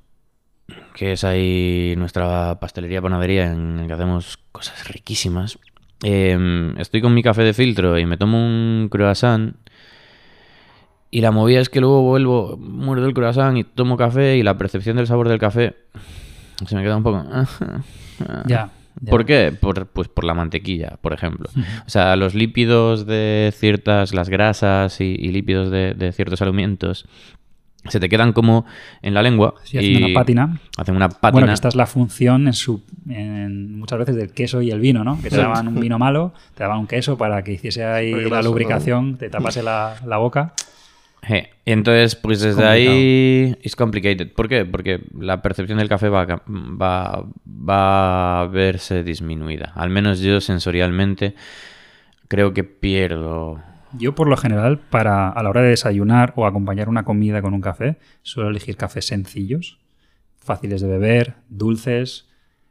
que 0.93 1.13
es 1.13 1.23
ahí 1.23 1.93
nuestra 1.97 2.59
pastelería 2.59 3.01
panadería 3.01 3.51
en 3.51 3.77
la 3.77 3.87
que 3.87 3.93
hacemos 3.93 4.39
cosas 4.51 4.87
riquísimas. 4.87 5.59
em, 6.03 6.77
estoy 6.77 7.01
con 7.01 7.13
mi 7.13 7.23
café 7.23 7.43
de 7.43 7.53
filtro 7.53 7.97
y 7.97 8.05
me 8.05 8.17
tomo 8.17 8.37
un 8.37 8.89
croissant. 8.89 9.55
Y 11.09 11.21
la 11.21 11.31
movida 11.31 11.61
es 11.61 11.69
que 11.69 11.79
luego 11.79 12.01
vuelvo, 12.01 12.57
muerdo 12.57 13.05
el 13.05 13.13
croissant 13.13 13.57
y 13.57 13.63
tomo 13.63 13.95
café 13.95 14.35
y 14.37 14.43
la 14.43 14.57
percepción 14.57 14.97
del 14.97 15.07
sabor 15.07 15.29
del 15.29 15.39
café 15.39 15.75
se 16.65 16.75
me 16.75 16.83
queda 16.83 16.97
un 16.97 17.03
poco... 17.03 17.25
Ya. 18.47 18.71
ya. 19.01 19.09
¿Por 19.09 19.25
qué? 19.25 19.51
Por, 19.51 19.87
pues 19.87 20.07
por 20.07 20.23
la 20.23 20.33
mantequilla, 20.33 20.97
por 21.01 21.11
ejemplo. 21.11 21.49
O 21.85 21.89
sea, 21.89 22.15
los 22.15 22.33
lípidos 22.33 23.05
de 23.05 23.53
ciertas, 23.53 24.13
las 24.13 24.29
grasas 24.29 25.01
y, 25.01 25.17
y 25.19 25.31
lípidos 25.33 25.69
de, 25.69 25.93
de 25.95 26.13
ciertos 26.13 26.41
alimentos 26.41 27.05
se 27.89 27.99
te 27.99 28.09
quedan 28.09 28.33
como 28.33 28.65
en 29.01 29.13
la 29.13 29.21
lengua. 29.21 29.55
Sí, 29.63 29.77
haciendo 29.77 29.99
y 29.99 30.11
una 30.11 30.19
pátina. 30.19 30.59
Hacen 30.77 30.95
una 30.95 31.09
pátina. 31.09 31.31
Bueno, 31.31 31.47
que 31.47 31.53
esta 31.53 31.67
es 31.67 31.75
la 31.75 31.85
función 31.85 32.47
en 32.47 32.53
su, 32.53 32.83
en 33.09 33.77
muchas 33.79 33.99
veces 33.99 34.15
del 34.15 34.31
queso 34.31 34.61
y 34.61 34.71
el 34.71 34.79
vino, 34.79 35.03
¿no? 35.03 35.17
Que 35.17 35.29
te 35.29 35.35
Sí. 35.35 35.41
daban 35.41 35.67
un 35.67 35.79
vino 35.79 35.97
malo, 35.99 36.33
te 36.55 36.63
daban 36.63 36.79
un 36.79 36.87
queso 36.87 37.17
para 37.17 37.43
que 37.43 37.53
hiciese 37.53 37.85
ahí 37.85 38.11
la 38.29 38.41
lubricación, 38.41 39.17
te 39.17 39.29
tapase 39.29 39.61
la, 39.63 39.95
la 40.05 40.17
boca. 40.17 40.53
Y 41.27 41.71
entonces, 41.71 42.15
pues 42.15 42.39
desde 42.41 42.61
complicado. 42.61 42.71
ahí 42.73 43.55
es 43.63 43.75
complicated. 43.75 44.31
¿Por 44.33 44.47
qué? 44.47 44.63
Porque 44.65 45.01
la 45.19 45.41
percepción 45.41 45.79
del 45.79 45.89
café 45.89 46.07
va 46.07 46.21
a, 46.21 46.27
va, 46.47 47.25
va 47.47 48.41
a 48.41 48.45
verse 48.47 49.03
disminuida. 49.03 49.71
Al 49.75 49.89
menos 49.89 50.19
yo 50.19 50.39
sensorialmente 50.39 51.33
creo 52.27 52.53
que 52.53 52.63
pierdo. 52.63 53.59
Yo, 53.97 54.15
por 54.15 54.27
lo 54.27 54.37
general, 54.37 54.79
para 54.79 55.29
a 55.29 55.43
la 55.43 55.49
hora 55.49 55.61
de 55.61 55.69
desayunar 55.69 56.33
o 56.35 56.45
acompañar 56.45 56.89
una 56.89 57.03
comida 57.03 57.41
con 57.41 57.53
un 57.53 57.61
café, 57.61 57.97
suelo 58.21 58.49
elegir 58.49 58.77
cafés 58.77 59.05
sencillos, 59.07 59.79
fáciles 60.37 60.81
de 60.81 60.87
beber, 60.87 61.35
dulces, 61.49 62.27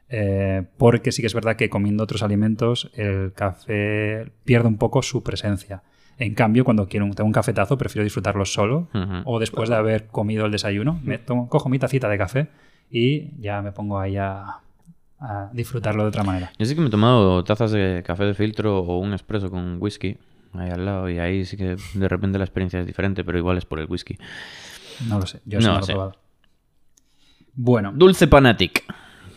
eh, 0.08 0.64
porque 0.76 1.12
sí 1.12 1.22
que 1.22 1.26
es 1.26 1.34
verdad 1.34 1.56
que 1.56 1.68
comiendo 1.70 2.04
otros 2.04 2.22
alimentos 2.22 2.90
el 2.94 3.32
café 3.34 4.30
pierde 4.44 4.68
un 4.68 4.76
poco 4.78 5.02
su 5.02 5.22
presencia. 5.22 5.82
En 6.18 6.34
cambio, 6.34 6.64
cuando 6.64 6.86
quiero 6.88 7.06
un, 7.06 7.12
tengo 7.14 7.26
un 7.26 7.32
cafetazo, 7.32 7.76
prefiero 7.76 8.04
disfrutarlo 8.04 8.44
solo 8.44 8.88
o 9.24 9.40
después 9.40 9.68
de 9.68 9.74
haber 9.76 10.06
comido 10.06 10.46
el 10.46 10.52
desayuno, 10.52 11.00
me 11.02 11.18
tomo- 11.18 11.48
cojo 11.48 11.68
mi 11.68 11.78
tacita 11.80 12.08
de 12.08 12.18
café 12.18 12.48
y 12.90 13.32
ya 13.40 13.62
me 13.62 13.72
pongo 13.72 13.98
ahí 13.98 14.16
a, 14.16 14.58
a 15.18 15.50
disfrutarlo 15.52 16.02
de 16.04 16.08
otra 16.10 16.22
manera. 16.22 16.52
Yo 16.58 16.66
sí 16.66 16.74
que 16.76 16.80
me 16.80 16.86
he 16.86 16.90
tomado 16.90 17.42
tazas 17.42 17.72
de 17.72 18.04
café 18.06 18.24
de 18.24 18.34
filtro 18.34 18.78
o 18.80 18.98
un 18.98 19.12
espresso 19.14 19.50
con 19.50 19.78
whisky 19.80 20.16
ahí 20.60 20.70
al 20.70 20.84
lado 20.84 21.08
y 21.10 21.18
ahí 21.18 21.44
sí 21.44 21.56
que 21.56 21.76
de 21.94 22.08
repente 22.08 22.38
la 22.38 22.44
experiencia 22.44 22.80
es 22.80 22.86
diferente, 22.86 23.24
pero 23.24 23.38
igual 23.38 23.58
es 23.58 23.64
por 23.64 23.80
el 23.80 23.86
whisky. 23.86 24.16
No 25.08 25.18
lo 25.18 25.26
sé, 25.26 25.40
yo 25.44 25.60
No 25.60 25.74
lo 25.74 25.78
he 25.80 25.82
sé. 25.82 25.92
probado. 25.92 26.16
Bueno, 27.54 27.92
Dulce 27.94 28.26
Panatic 28.26 28.84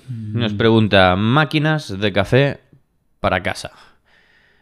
nos 0.10 0.54
pregunta 0.54 1.16
máquinas 1.16 2.00
de 2.00 2.14
café 2.14 2.60
para 3.20 3.44
casa. 3.44 3.72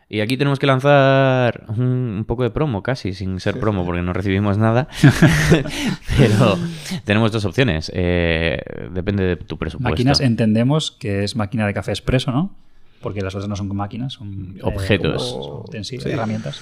Y 0.08 0.20
aquí 0.22 0.38
tenemos 0.38 0.60
que 0.60 0.68
lanzar 0.68 1.66
un, 1.68 1.82
un 2.20 2.26
poco 2.26 2.44
de 2.44 2.52
promo, 2.52 2.84
casi, 2.84 3.14
sin 3.14 3.40
ser 3.40 3.60
promo, 3.60 3.84
porque 3.86 4.02
no 4.04 4.14
recibimos 4.14 4.58
nada. 4.58 4.88
Pero 6.18 6.58
tenemos 7.06 7.32
dos 7.32 7.44
opciones. 7.46 7.92
eh, 7.94 8.60
depende 8.92 9.24
de 9.24 9.36
tu 9.36 9.58
presupuesto. 9.58 9.90
Máquinas 9.90 10.20
entendemos 10.22 10.92
que 10.92 11.24
es 11.24 11.36
máquina 11.36 11.66
de 11.66 11.74
café 11.74 11.92
expreso, 11.92 12.32
¿no? 12.32 12.56
Porque 13.02 13.22
las 13.22 13.36
otras 13.36 13.48
no 13.50 13.56
son 13.56 13.68
máquinas, 13.76 14.14
son 14.14 14.56
eh, 14.58 14.62
Objetos. 14.64 15.38
Sí, 15.84 15.98
herramientas, 16.06 16.62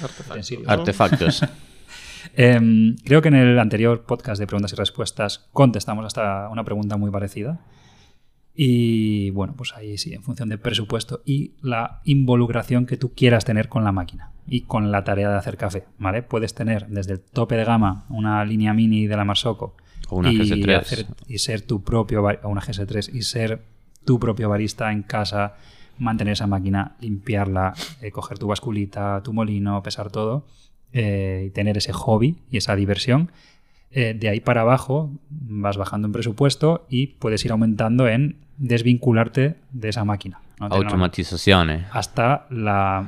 artefactos. 0.67 1.41
Em, 2.35 2.95
creo 3.03 3.21
que 3.21 3.27
en 3.27 3.35
el 3.35 3.59
anterior 3.59 4.03
podcast 4.05 4.39
de 4.39 4.47
preguntas 4.47 4.71
y 4.71 4.75
respuestas 4.77 5.49
contestamos 5.51 6.05
hasta 6.05 6.47
una 6.49 6.63
pregunta 6.63 6.95
muy 6.97 7.11
parecida. 7.11 7.59
Y 8.55 9.31
bueno, 9.31 9.55
pues 9.57 9.73
ahí 9.75 9.97
sí, 9.97 10.13
en 10.13 10.21
función 10.23 10.47
del 10.49 10.59
presupuesto 10.59 11.21
y 11.25 11.53
la 11.61 12.01
involucración 12.05 12.85
que 12.85 12.97
tú 12.97 13.13
quieras 13.13 13.45
tener 13.45 13.67
con 13.67 13.83
la 13.83 13.91
máquina 13.91 14.31
y 14.47 14.61
con 14.61 14.91
la 14.91 15.03
tarea 15.03 15.29
de 15.29 15.37
hacer 15.37 15.57
café, 15.57 15.85
¿vale? 15.97 16.21
Puedes 16.21 16.53
tener 16.53 16.87
desde 16.87 17.13
el 17.13 17.19
tope 17.19 17.55
de 17.57 17.65
gama 17.65 18.05
una 18.09 18.45
línea 18.45 18.73
mini 18.73 19.07
de 19.07 19.17
la 19.17 19.25
Marsocco 19.25 19.75
O 20.09 20.17
una 20.17 20.31
y, 20.31 20.37
GS3. 20.37 20.77
hacer- 20.79 21.05
y 21.27 21.39
ser 21.39 21.61
tu 21.61 21.83
propio, 21.83 22.21
una 22.43 22.61
GS3 22.61 23.13
y 23.13 23.23
ser 23.23 23.63
tu 24.05 24.19
propio 24.19 24.49
barista 24.49 24.91
en 24.91 25.01
casa, 25.03 25.55
mantener 26.03 26.33
esa 26.33 26.47
máquina, 26.47 26.95
limpiarla, 26.99 27.73
eh, 28.01 28.11
coger 28.11 28.37
tu 28.37 28.47
basculita, 28.47 29.21
tu 29.23 29.33
molino, 29.33 29.81
pesar 29.83 30.11
todo 30.11 30.45
eh, 30.91 31.45
y 31.47 31.49
tener 31.49 31.77
ese 31.77 31.93
hobby 31.93 32.37
y 32.51 32.57
esa 32.57 32.75
diversión. 32.75 33.31
Eh, 33.91 34.15
de 34.19 34.29
ahí 34.29 34.39
para 34.39 34.61
abajo 34.61 35.11
vas 35.29 35.77
bajando 35.77 36.07
en 36.07 36.13
presupuesto 36.13 36.85
y 36.89 37.07
puedes 37.07 37.45
ir 37.45 37.51
aumentando 37.51 38.07
en 38.07 38.37
desvincularte 38.57 39.55
de 39.71 39.89
esa 39.89 40.03
máquina. 40.03 40.39
¿no? 40.59 40.67
Automatizaciones. 40.67 41.85
hasta 41.91 42.47
la, 42.49 43.07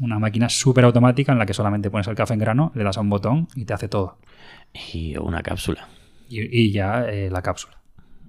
una 0.00 0.18
máquina 0.18 0.48
súper 0.48 0.84
automática 0.84 1.32
en 1.32 1.38
la 1.38 1.46
que 1.46 1.54
solamente 1.54 1.90
pones 1.90 2.06
el 2.06 2.14
café 2.14 2.34
en 2.34 2.40
grano, 2.40 2.72
le 2.74 2.84
das 2.84 2.98
a 2.98 3.00
un 3.00 3.10
botón 3.10 3.48
y 3.54 3.64
te 3.64 3.74
hace 3.74 3.88
todo. 3.88 4.18
Y 4.92 5.16
una 5.16 5.42
cápsula. 5.42 5.88
Y, 6.28 6.64
y 6.64 6.70
ya 6.70 7.08
eh, 7.08 7.30
la 7.30 7.42
cápsula. 7.42 7.78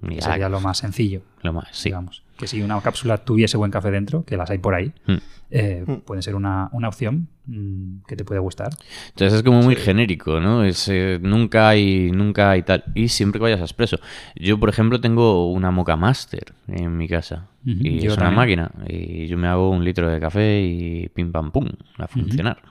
Que 0.07 0.15
ya, 0.15 0.21
sería 0.21 0.49
lo 0.49 0.61
más 0.61 0.77
sencillo, 0.77 1.23
lo 1.41 1.53
más, 1.53 1.67
sí. 1.71 1.89
digamos. 1.89 2.23
Que 2.37 2.47
si 2.47 2.61
una 2.61 2.79
cápsula 2.81 3.17
tuviese 3.17 3.57
buen 3.57 3.71
café 3.71 3.89
dentro, 3.91 4.23
que 4.23 4.37
las 4.37 4.49
hay 4.49 4.57
por 4.59 4.75
ahí, 4.75 4.93
Mm. 5.07 5.15
eh, 5.49 5.85
puede 6.05 6.21
ser 6.21 6.35
una, 6.35 6.69
una 6.71 6.87
opción 6.87 7.27
mm, 7.45 8.03
que 8.07 8.15
te 8.15 8.23
puede 8.25 8.39
gustar. 8.39 8.69
Entonces 9.09 9.37
es 9.39 9.43
como 9.43 9.61
muy 9.61 9.75
genérico, 9.75 10.39
¿no? 10.39 10.63
Es, 10.63 10.87
eh, 10.89 11.19
nunca 11.21 11.69
hay, 11.69 12.11
nunca 12.11 12.51
hay 12.51 12.61
tal. 12.63 12.83
Y 12.93 13.07
siempre 13.07 13.39
que 13.39 13.43
vayas 13.43 13.61
a 13.61 13.63
expreso. 13.63 13.97
Yo, 14.35 14.59
por 14.59 14.69
ejemplo, 14.69 15.01
tengo 15.01 15.51
una 15.51 15.71
Mocha 15.71 15.95
Master 15.95 16.53
en 16.67 16.95
mi 16.97 17.07
casa. 17.07 17.47
Y 17.65 17.99
yo 17.99 18.11
es 18.11 18.17
una 18.17 18.31
máquina. 18.31 18.71
Y 18.87 19.27
yo 19.27 19.37
me 19.37 19.47
hago 19.47 19.69
un 19.71 19.83
litro 19.83 20.09
de 20.09 20.19
café 20.19 20.61
y 20.61 21.09
pim 21.09 21.31
pam 21.31 21.51
pum, 21.51 21.67
a 21.97 22.07
funcionar. 22.07 22.61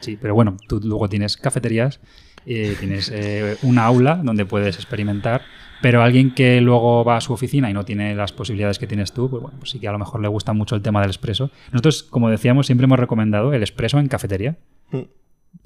Sí, 0.00 0.16
pero 0.20 0.34
bueno, 0.34 0.56
tú 0.68 0.80
luego 0.84 1.08
tienes 1.08 1.36
cafeterías, 1.36 1.98
eh, 2.48 2.76
tienes 2.80 3.10
eh, 3.14 3.56
una 3.62 3.84
aula 3.84 4.16
donde 4.22 4.44
puedes 4.46 4.76
experimentar, 4.76 5.42
pero 5.82 6.02
alguien 6.02 6.32
que 6.34 6.60
luego 6.60 7.04
va 7.04 7.16
a 7.16 7.20
su 7.20 7.32
oficina 7.32 7.70
y 7.70 7.74
no 7.74 7.84
tiene 7.84 8.14
las 8.14 8.32
posibilidades 8.32 8.78
que 8.78 8.86
tienes 8.86 9.12
tú, 9.12 9.30
pues 9.30 9.42
bueno, 9.42 9.58
pues 9.58 9.70
sí 9.70 9.78
que 9.78 9.86
a 9.88 9.92
lo 9.92 9.98
mejor 9.98 10.20
le 10.20 10.28
gusta 10.28 10.52
mucho 10.52 10.74
el 10.74 10.82
tema 10.82 11.00
del 11.00 11.10
expreso. 11.10 11.50
Nosotros, 11.72 12.02
como 12.02 12.30
decíamos, 12.30 12.66
siempre 12.66 12.86
hemos 12.86 12.98
recomendado 12.98 13.52
el 13.52 13.62
expreso 13.62 13.98
en 13.98 14.08
cafetería, 14.08 14.56
Mm. 14.90 15.02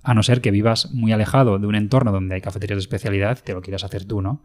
a 0.03 0.15
no 0.15 0.23
ser 0.25 0.41
que 0.41 0.51
vivas 0.51 0.93
muy 0.93 1.13
alejado 1.13 1.59
de 1.59 1.67
un 1.67 1.75
entorno 1.77 2.11
donde 2.13 2.35
hay 2.35 2.41
cafeterías 2.41 2.77
de 2.77 2.81
especialidad 2.81 3.39
y 3.41 3.45
te 3.45 3.53
lo 3.55 3.63
quieras 3.63 3.85
hacer 3.85 4.05
tú, 4.05 4.21
¿no? 4.21 4.41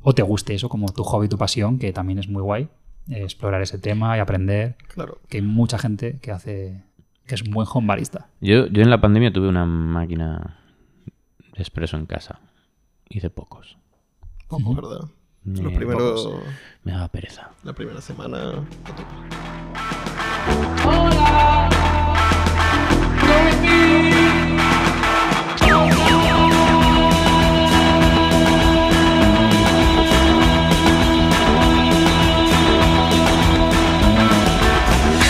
O 0.00 0.14
te 0.14 0.22
guste 0.22 0.54
eso 0.54 0.68
como 0.70 0.88
tu 0.88 1.04
hobby, 1.04 1.28
tu 1.28 1.36
pasión, 1.38 1.78
que 1.78 1.92
también 1.92 2.18
es 2.18 2.28
muy 2.28 2.42
guay. 2.42 2.68
eh, 3.10 3.22
explorar 3.24 3.60
ese 3.62 3.78
tema 3.78 4.16
y 4.16 4.20
aprender. 4.20 4.76
Claro. 4.94 5.18
Que 5.28 5.38
hay 5.38 5.42
mucha 5.42 5.76
gente 5.76 6.18
que 6.22 6.30
hace 6.30 6.82
que 7.26 7.34
es 7.34 7.42
un 7.42 7.50
buen 7.50 7.66
home 7.72 7.86
barista. 7.88 8.28
Yo, 8.40 8.66
yo 8.68 8.80
en 8.82 8.90
la 8.90 9.00
pandemia 9.00 9.32
tuve 9.32 9.48
una 9.48 9.64
máquina 9.66 10.58
expreso 11.54 11.96
en 11.96 12.06
casa. 12.06 12.40
Hice 13.08 13.30
pocos. 13.30 13.76
Poco, 14.48 14.74
¿verdad? 14.74 15.00
Me- 15.44 15.62
Los 15.62 15.72
primeros... 15.72 16.24
pocos. 16.24 16.44
Me 16.84 16.92
daba 16.92 17.08
pereza. 17.08 17.50
La 17.64 17.72
primera 17.72 18.00
semana... 18.00 18.50
a 18.84 18.94
tope. 18.94 19.02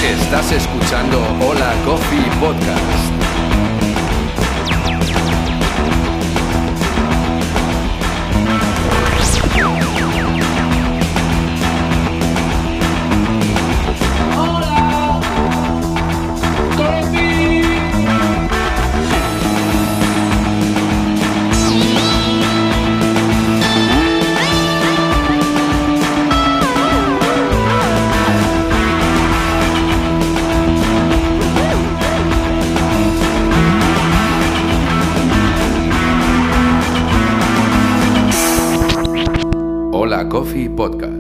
Estás 0.05 0.51
escuchando 0.53 1.19
Hola 1.41 1.75
Coffee 1.85 2.31
Podcast. 2.41 3.13
Coffee 40.33 40.71
Podcast. 40.71 41.13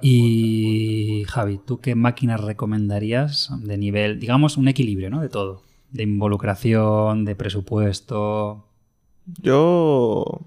Y 0.00 1.24
Javi, 1.28 1.58
¿tú 1.58 1.78
qué 1.78 1.94
máquinas 1.94 2.40
recomendarías 2.40 3.50
de 3.60 3.76
nivel, 3.76 4.18
digamos, 4.18 4.56
un 4.56 4.68
equilibrio, 4.68 5.10
¿no? 5.10 5.20
De 5.20 5.28
todo. 5.28 5.60
De 5.90 6.04
involucración, 6.04 7.26
de 7.26 7.36
presupuesto. 7.36 8.66
Yo... 9.42 10.40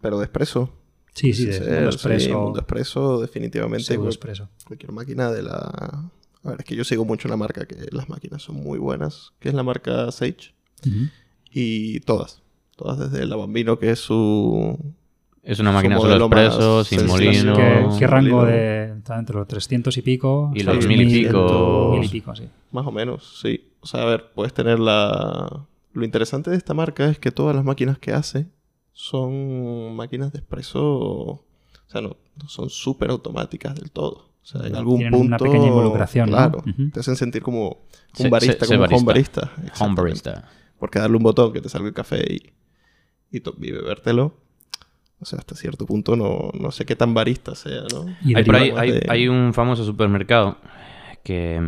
Pero 0.00 0.18
de 0.18 0.24
expreso. 0.24 0.70
Sí, 1.14 1.32
sí, 1.34 1.46
de 1.46 1.52
Sí, 1.52 1.60
mundo 1.60 1.78
sí, 1.78 1.94
expreso. 1.94 2.40
mundo 2.42 2.58
expreso, 2.58 3.20
definitivamente. 3.20 3.94
expreso. 3.94 4.48
Cualquier 4.66 4.90
máquina 4.90 5.30
de 5.30 5.44
la... 5.44 6.10
A 6.42 6.50
ver, 6.50 6.56
es 6.58 6.64
que 6.64 6.74
yo 6.74 6.82
sigo 6.82 7.04
mucho 7.04 7.28
una 7.28 7.36
marca 7.36 7.64
que 7.66 7.76
las 7.92 8.08
máquinas 8.08 8.42
son 8.42 8.56
muy 8.56 8.80
buenas, 8.80 9.34
que 9.38 9.50
es 9.50 9.54
la 9.54 9.62
marca 9.62 10.10
Sage. 10.10 10.52
Y 11.52 12.00
todas. 12.00 12.42
Todas 12.74 12.98
desde 12.98 13.24
la 13.24 13.36
Bambino, 13.36 13.78
que 13.78 13.92
es 13.92 14.00
su... 14.00 14.76
Es 15.42 15.58
una 15.60 15.72
máquina 15.72 15.98
solo 15.98 16.16
expreso, 16.26 16.84
sin 16.84 17.06
molino. 17.06 17.56
¿Qué, 17.56 17.86
qué 17.98 18.06
rango 18.06 18.36
molino. 18.38 18.44
de 18.56 18.92
está 18.98 19.18
entre 19.18 19.36
los 19.36 19.46
300 19.48 19.96
y 19.96 20.02
pico? 20.02 20.50
Y 20.54 20.62
los 20.62 20.86
mil 20.86 21.00
y 21.02 21.24
pico. 21.24 21.90
Mil 21.94 22.04
y 22.04 22.08
pico, 22.08 22.34
sí. 22.36 22.48
Más 22.72 22.86
o 22.86 22.92
menos, 22.92 23.38
sí. 23.40 23.70
O 23.80 23.86
sea, 23.86 24.02
a 24.02 24.04
ver, 24.06 24.30
puedes 24.34 24.52
tener 24.52 24.78
la... 24.78 25.66
Lo 25.92 26.04
interesante 26.04 26.50
de 26.50 26.56
esta 26.56 26.74
marca 26.74 27.08
es 27.08 27.18
que 27.18 27.30
todas 27.30 27.56
las 27.56 27.64
máquinas 27.64 27.98
que 27.98 28.12
hace 28.12 28.48
son 28.92 29.94
máquinas 29.96 30.32
de 30.32 30.40
expreso... 30.40 30.82
O 30.84 31.44
sea, 31.90 32.00
no, 32.02 32.16
no 32.42 32.48
son 32.48 32.68
súper 32.68 33.10
automáticas 33.10 33.74
del 33.74 33.90
todo. 33.90 34.28
O 34.42 34.46
sea, 34.50 34.66
en 34.66 34.76
algún 34.76 34.96
tienen 34.98 35.12
punto... 35.12 35.26
una 35.26 35.38
pequeña 35.38 35.66
involucración, 35.68 36.30
¿no? 36.30 36.36
Claro. 36.36 36.64
Te 36.92 37.00
hacen 37.00 37.16
sentir 37.16 37.42
como 37.42 37.84
Se- 38.12 38.24
un 38.24 38.30
barista, 38.30 38.64
se- 38.66 38.66
se 38.66 38.74
como 38.76 38.86
un 38.88 38.94
home 38.94 39.04
barista. 39.06 39.52
Home 39.80 39.94
barista. 39.94 40.48
Porque 40.78 40.98
darle 40.98 41.16
un 41.16 41.22
botón 41.22 41.52
que 41.52 41.60
te 41.60 41.68
salga 41.68 41.88
el 41.88 41.94
café 41.94 42.22
y, 42.34 42.52
y, 43.36 43.40
to- 43.40 43.54
y 43.60 43.72
bebértelo. 43.72 44.34
O 45.20 45.24
sea, 45.24 45.38
hasta 45.40 45.54
cierto 45.56 45.84
punto 45.84 46.14
no, 46.16 46.50
no 46.58 46.70
sé 46.70 46.84
qué 46.84 46.94
tan 46.94 47.12
barista 47.14 47.54
sea, 47.54 47.82
¿no? 47.92 48.06
Y 48.24 48.36
Hay, 48.36 48.44
por 48.44 48.54
ahí, 48.56 48.60
deriva 48.64 48.80
hay, 48.80 48.90
de- 48.92 49.06
hay 49.08 49.28
un 49.28 49.52
famoso 49.52 49.84
supermercado 49.84 50.58
que, 51.24 51.60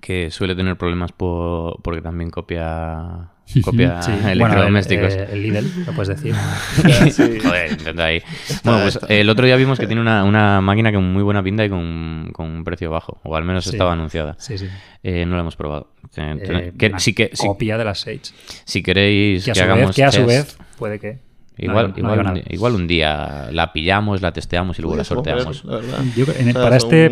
que 0.00 0.30
suele 0.30 0.54
tener 0.54 0.76
problemas 0.76 1.12
por, 1.12 1.80
porque 1.82 2.02
también 2.02 2.30
copia, 2.30 3.30
copia 3.64 4.02
Sí, 4.02 4.10
bueno, 4.12 4.28
el, 4.30 4.40
electrodomésticos. 4.42 5.14
eh, 5.14 5.28
el 5.32 5.42
Lidl, 5.42 5.86
lo 5.86 5.92
puedes 5.94 6.08
decir. 6.08 6.34
Sí. 7.10 7.38
Joder, 7.42 7.72
intenta 7.72 8.04
ahí. 8.04 8.22
Bueno, 8.64 8.80
pues 8.82 8.98
el 9.08 9.28
otro 9.30 9.46
día 9.46 9.56
vimos 9.56 9.78
que 9.78 9.86
tiene 9.86 10.00
una, 10.02 10.22
una 10.24 10.60
máquina 10.60 10.92
con 10.92 11.10
muy 11.10 11.22
buena 11.22 11.42
pinta 11.42 11.64
y 11.64 11.70
con, 11.70 12.30
con 12.34 12.48
un 12.50 12.64
precio 12.64 12.90
bajo. 12.90 13.18
O 13.24 13.34
al 13.34 13.44
menos 13.44 13.64
Sí. 13.64 13.70
estaba 13.70 13.92
anunciada. 13.94 14.36
Sí, 14.38 14.58
sí. 14.58 14.68
Eh, 15.02 15.24
no 15.26 15.34
la 15.36 15.40
hemos 15.40 15.56
probado. 15.56 15.88
Eh, 16.16 16.72
que- 16.78 16.86
una 16.88 16.98
si, 16.98 17.14
que, 17.14 17.30
si, 17.32 17.46
copia 17.46 17.78
de 17.78 17.84
las 17.86 18.00
Sage. 18.00 18.20
si 18.64 18.82
queréis 18.82 19.44
Que 19.46 19.52
que, 19.52 19.52
a, 19.52 19.54
su 19.54 19.62
hagamos 19.62 19.86
vez, 19.88 19.96
que 19.96 20.04
a 20.04 20.12
su 20.12 20.26
test, 20.26 20.58
vez 20.58 20.66
puede 20.78 20.98
que. 20.98 21.31
Igual, 21.62 21.92
no 21.96 21.98
igual, 21.98 22.26
un 22.26 22.34
día, 22.34 22.44
igual 22.50 22.74
un 22.74 22.86
día 22.86 23.48
la 23.52 23.72
pillamos, 23.72 24.20
la 24.22 24.32
testeamos 24.32 24.78
y 24.78 24.82
luego 24.82 24.96
la 24.96 25.04
sorteamos. 25.04 25.64
la. 25.64 25.80
Yo 26.16 26.24
en 26.38 26.48
el- 26.48 26.54
para, 26.54 26.76
este, 26.76 27.08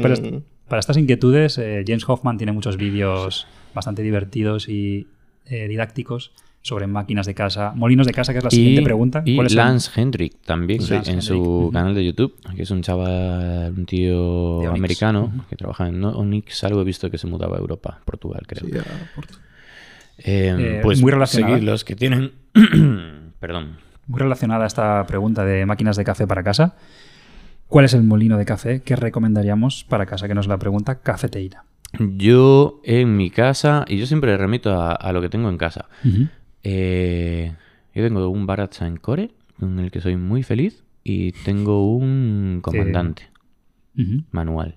estas 0.78 0.96
inquietudes, 0.96 1.58
eh, 1.58 1.84
James 1.86 2.08
Hoffman 2.08 2.36
tiene 2.38 2.52
muchos 2.52 2.76
vídeos 2.76 3.46
bastante 3.74 4.02
divertidos 4.02 4.68
y 4.68 5.06
eh, 5.46 5.66
didácticos 5.68 6.32
sobre 6.62 6.86
máquinas 6.86 7.24
de 7.26 7.34
casa, 7.34 7.72
molinos 7.74 8.06
de 8.06 8.12
casa, 8.12 8.32
que 8.32 8.38
es 8.38 8.44
la 8.44 8.50
siguiente 8.50 8.82
pregunta. 8.82 9.22
y. 9.24 9.34
Lance 9.56 9.90
Hendrick 9.98 10.34
también 10.44 10.82
Sí, 10.82 10.92
Lance 10.92 11.10
en 11.10 11.16
Hendrick, 11.20 11.28
su 11.44 11.70
canal 11.72 11.94
de 11.94 12.04
YouTube, 12.04 12.34
que 12.54 12.62
es 12.64 12.70
un 12.70 12.82
chaval, 12.82 13.72
un 13.76 13.86
tío 13.86 14.70
americano 14.70 15.32
que 15.48 15.56
trabaja 15.56 15.88
en 15.88 16.04
Onyx, 16.04 16.62
algo 16.64 16.82
he 16.82 16.84
visto 16.84 17.10
que 17.10 17.16
se 17.18 17.26
mudaba 17.26 17.56
a 17.56 17.60
Europa, 17.60 18.00
Portugal 18.04 18.42
creo. 18.46 18.68
Sí, 18.70 18.76
a 18.78 19.14
Porto. 19.14 19.34
Eh, 20.18 20.54
Eh, 20.58 20.80
pues 20.82 21.00
muy 21.00 21.12
seguid 21.26 21.62
los 21.62 21.82
que 21.82 21.96
tienen... 21.96 22.32
Perdón. 23.40 23.78
Muy 24.10 24.18
relacionada 24.18 24.64
a 24.64 24.66
esta 24.66 25.06
pregunta 25.06 25.44
de 25.44 25.64
máquinas 25.66 25.96
de 25.96 26.02
café 26.02 26.26
para 26.26 26.42
casa. 26.42 26.74
¿Cuál 27.68 27.84
es 27.84 27.94
el 27.94 28.02
molino 28.02 28.36
de 28.38 28.44
café 28.44 28.82
que 28.82 28.96
recomendaríamos 28.96 29.84
para 29.84 30.04
casa? 30.04 30.26
Que 30.26 30.34
nos 30.34 30.48
la 30.48 30.58
pregunta 30.58 30.96
Cafeteína. 30.96 31.62
Yo 32.16 32.80
en 32.82 33.16
mi 33.16 33.30
casa, 33.30 33.84
y 33.86 33.98
yo 33.98 34.06
siempre 34.06 34.36
remito 34.36 34.72
a, 34.72 34.94
a 34.94 35.12
lo 35.12 35.20
que 35.20 35.28
tengo 35.28 35.48
en 35.48 35.56
casa. 35.58 35.88
Eh, 36.64 37.54
yo 37.94 38.02
tengo 38.02 38.28
un 38.28 38.46
Barat 38.46 38.74
Core 39.00 39.30
con 39.60 39.78
el 39.78 39.92
que 39.92 40.00
soy 40.00 40.16
muy 40.16 40.42
feliz 40.42 40.82
y 41.04 41.30
tengo 41.30 41.94
un 41.94 42.58
comandante 42.62 43.30
manual. 44.32 44.74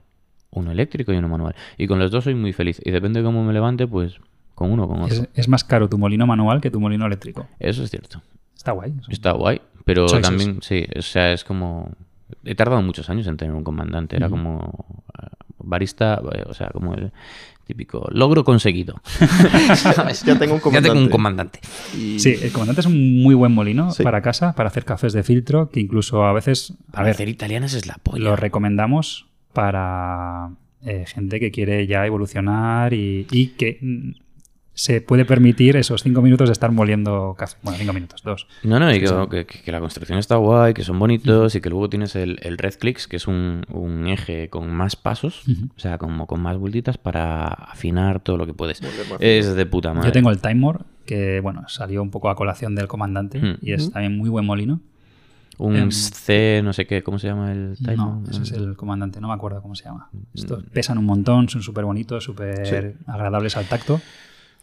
Uno 0.51 0.71
eléctrico 0.71 1.11
y 1.11 1.17
uno 1.17 1.27
manual. 1.27 1.55
Y 1.79 1.87
con 1.87 1.97
los 1.97 2.11
dos 2.11 2.25
soy 2.25 2.35
muy 2.35 2.53
feliz. 2.53 2.79
Y 2.85 2.91
depende 2.91 3.21
de 3.21 3.25
cómo 3.25 3.43
me 3.43 3.53
levante, 3.53 3.87
pues 3.87 4.19
con 4.53 4.71
uno 4.71 4.83
o 4.83 4.87
con 4.87 5.01
otro. 5.01 5.23
Es, 5.23 5.29
es 5.33 5.47
más 5.47 5.63
caro 5.63 5.89
tu 5.89 5.97
molino 5.97 6.27
manual 6.27 6.61
que 6.61 6.69
tu 6.69 6.79
molino 6.79 7.07
eléctrico. 7.07 7.47
Eso 7.57 7.83
es 7.83 7.89
cierto. 7.89 8.21
Está 8.63 8.71
guay. 8.71 8.93
Está 9.09 9.31
guay. 9.33 9.61
Pero 9.83 10.07
Choices. 10.07 10.21
también, 10.29 10.59
sí, 10.61 10.85
o 10.97 11.01
sea, 11.01 11.33
es 11.33 11.43
como... 11.43 11.91
He 12.45 12.55
tardado 12.55 12.81
muchos 12.81 13.09
años 13.09 13.27
en 13.27 13.35
tener 13.35 13.53
un 13.53 13.63
comandante. 13.63 14.15
Era 14.15 14.29
como 14.29 15.03
eh, 15.21 15.27
barista, 15.59 16.21
eh, 16.33 16.43
o 16.47 16.53
sea, 16.53 16.69
como 16.69 16.93
el 16.93 17.11
típico 17.65 18.07
logro 18.11 18.43
conseguido. 18.45 19.01
Ya 20.25 20.39
tengo 20.39 20.55
un 20.63 20.71
Ya 20.71 20.81
tengo 20.81 20.97
un 20.97 21.09
comandante. 21.09 21.59
comandante. 21.59 21.59
Y 21.97 22.19
Sí, 22.19 22.35
el 22.41 22.51
comandante 22.53 22.79
es 22.81 22.87
un 22.87 23.21
muy 23.21 23.35
buen 23.35 23.51
molino 23.51 23.91
Sí. 23.91 24.01
para 24.03 24.21
casa, 24.21 24.55
para 24.55 24.67
hacer 24.69 24.85
cafés 24.85 25.11
de 25.13 25.23
filtro, 25.23 25.69
que 25.69 25.81
incluso 25.81 26.23
a 26.23 26.31
veces, 26.33 26.73
a 26.87 26.91
Para 26.93 27.03
ver, 27.05 27.13
hacer 27.15 27.27
italianas 27.29 27.73
es 27.73 27.85
la 27.85 27.95
polla. 28.01 28.23
lo 28.23 28.35
recomendamos 28.37 29.27
para 29.51 30.51
eh, 30.85 31.03
gente 31.07 31.39
que 31.39 31.51
quiere 31.51 31.85
ya 31.87 32.05
evolucionar 32.05 32.93
y, 32.93 33.27
y 33.31 33.47
que 33.49 33.77
mm, 33.81 34.11
se 34.75 35.01
puede 35.01 35.23
permitir 35.25 35.75
esos 35.77 36.01
cinco 36.03 36.21
minutos 36.21 36.49
de 36.49 36.53
estar 36.53 36.71
moliendo 36.71 37.35
café. 37.37 37.57
Bueno, 37.61 37.77
cinco 37.79 37.93
minutos, 37.93 38.23
dos. 38.23 38.47
No, 38.63 38.79
no, 38.79 38.93
y 38.93 38.99
que, 38.99 39.07
Sí. 39.07 39.13
que- 39.29 39.45
que 39.45 39.71
la 39.71 39.79
construcción 39.79 40.17
está 40.17 40.35
guay, 40.37 40.73
que 40.73 40.83
son 40.83 40.97
bonitos 40.97 41.53
y 41.55 41.61
que 41.61 41.69
luego 41.69 41.89
tienes 41.89 42.15
el, 42.15 42.39
el 42.41 42.57
Red 42.57 42.75
Clicks, 42.79 43.07
que 43.07 43.17
es 43.17 43.27
un, 43.27 43.65
un 43.69 44.07
eje 44.07 44.49
con 44.49 44.71
más 44.71 44.95
pasos, 44.95 45.43
o 45.75 45.79
sea, 45.79 45.97
como 45.97 46.25
con 46.27 46.41
más 46.41 46.57
vueltitas 46.57 46.97
para 46.97 47.47
afinar 47.47 48.19
todo 48.19 48.37
lo 48.37 48.45
que 48.47 48.53
puedes. 48.53 48.81
Es 49.19 49.55
de 49.55 49.65
puta 49.65 49.93
madre. 49.93 50.07
Yo 50.09 50.11
tengo 50.13 50.31
el 50.31 50.39
Timor, 50.41 50.85
que 51.05 51.39
bueno, 51.41 51.67
salió 51.69 52.01
un 52.01 52.09
poco 52.09 52.29
a 52.29 52.35
colación 52.35 52.73
del 52.75 52.87
comandante 52.87 53.57
y 53.61 53.73
es 53.73 53.91
también 53.91 54.17
muy 54.17 54.29
buen 54.29 54.45
molino. 54.45 54.79
Un 55.59 55.75
em, 55.75 55.91
C, 55.91 56.61
no 56.63 56.73
sé 56.73 56.87
qué, 56.87 57.03
¿cómo 57.03 57.19
se 57.19 57.27
llama 57.27 57.51
el 57.51 57.75
timer? 57.77 57.97
No, 57.97 58.23
ese 58.27 58.41
es 58.41 58.51
el 58.53 58.75
comandante, 58.75 59.21
no 59.21 59.27
me 59.27 59.35
acuerdo 59.35 59.61
cómo 59.61 59.75
se 59.75 59.83
llama. 59.85 60.09
Estos 60.33 60.63
pesan 60.73 60.97
un 60.97 61.05
montón, 61.05 61.47
son 61.47 61.61
súper 61.61 61.85
bonitos, 61.85 62.23
súper 62.23 62.95
agradables 63.05 63.55
al 63.55 63.65
tacto. 63.67 64.01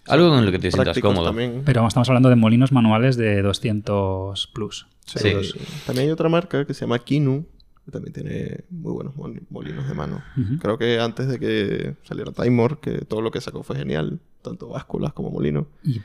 Algo 0.06 0.30
con 0.30 0.44
lo 0.44 0.50
que 0.52 0.58
te 0.58 0.70
sientas 0.70 0.84
prácticos 0.84 1.10
cómodo. 1.10 1.26
también. 1.26 1.62
Pero 1.64 1.86
estamos 1.86 2.08
hablando 2.08 2.28
de 2.28 2.36
molinos 2.36 2.72
manuales 2.72 3.16
de 3.16 3.42
200 3.42 4.46
plus. 4.48 4.86
Sí. 5.06 5.18
Sí. 5.42 5.52
También 5.86 6.06
hay 6.08 6.12
otra 6.12 6.28
marca 6.28 6.64
que 6.64 6.74
se 6.74 6.80
llama 6.82 6.98
Kinu, 6.98 7.44
que 7.84 7.90
también 7.90 8.12
tiene 8.12 8.64
muy 8.70 8.92
buenos 8.92 9.14
mol- 9.16 9.42
molinos 9.50 9.86
de 9.88 9.94
mano. 9.94 10.22
Creo 10.60 10.78
que 10.78 10.98
antes 11.00 11.28
de 11.28 11.38
que 11.38 11.96
saliera 12.04 12.32
Timor, 12.32 12.80
que 12.80 12.98
todo 13.04 13.20
lo 13.20 13.30
que 13.30 13.40
sacó 13.40 13.62
fue 13.62 13.76
genial, 13.76 14.20
tanto 14.42 14.68
básculas 14.68 15.12
como 15.12 15.30
molino. 15.30 15.66
Y, 15.84 16.00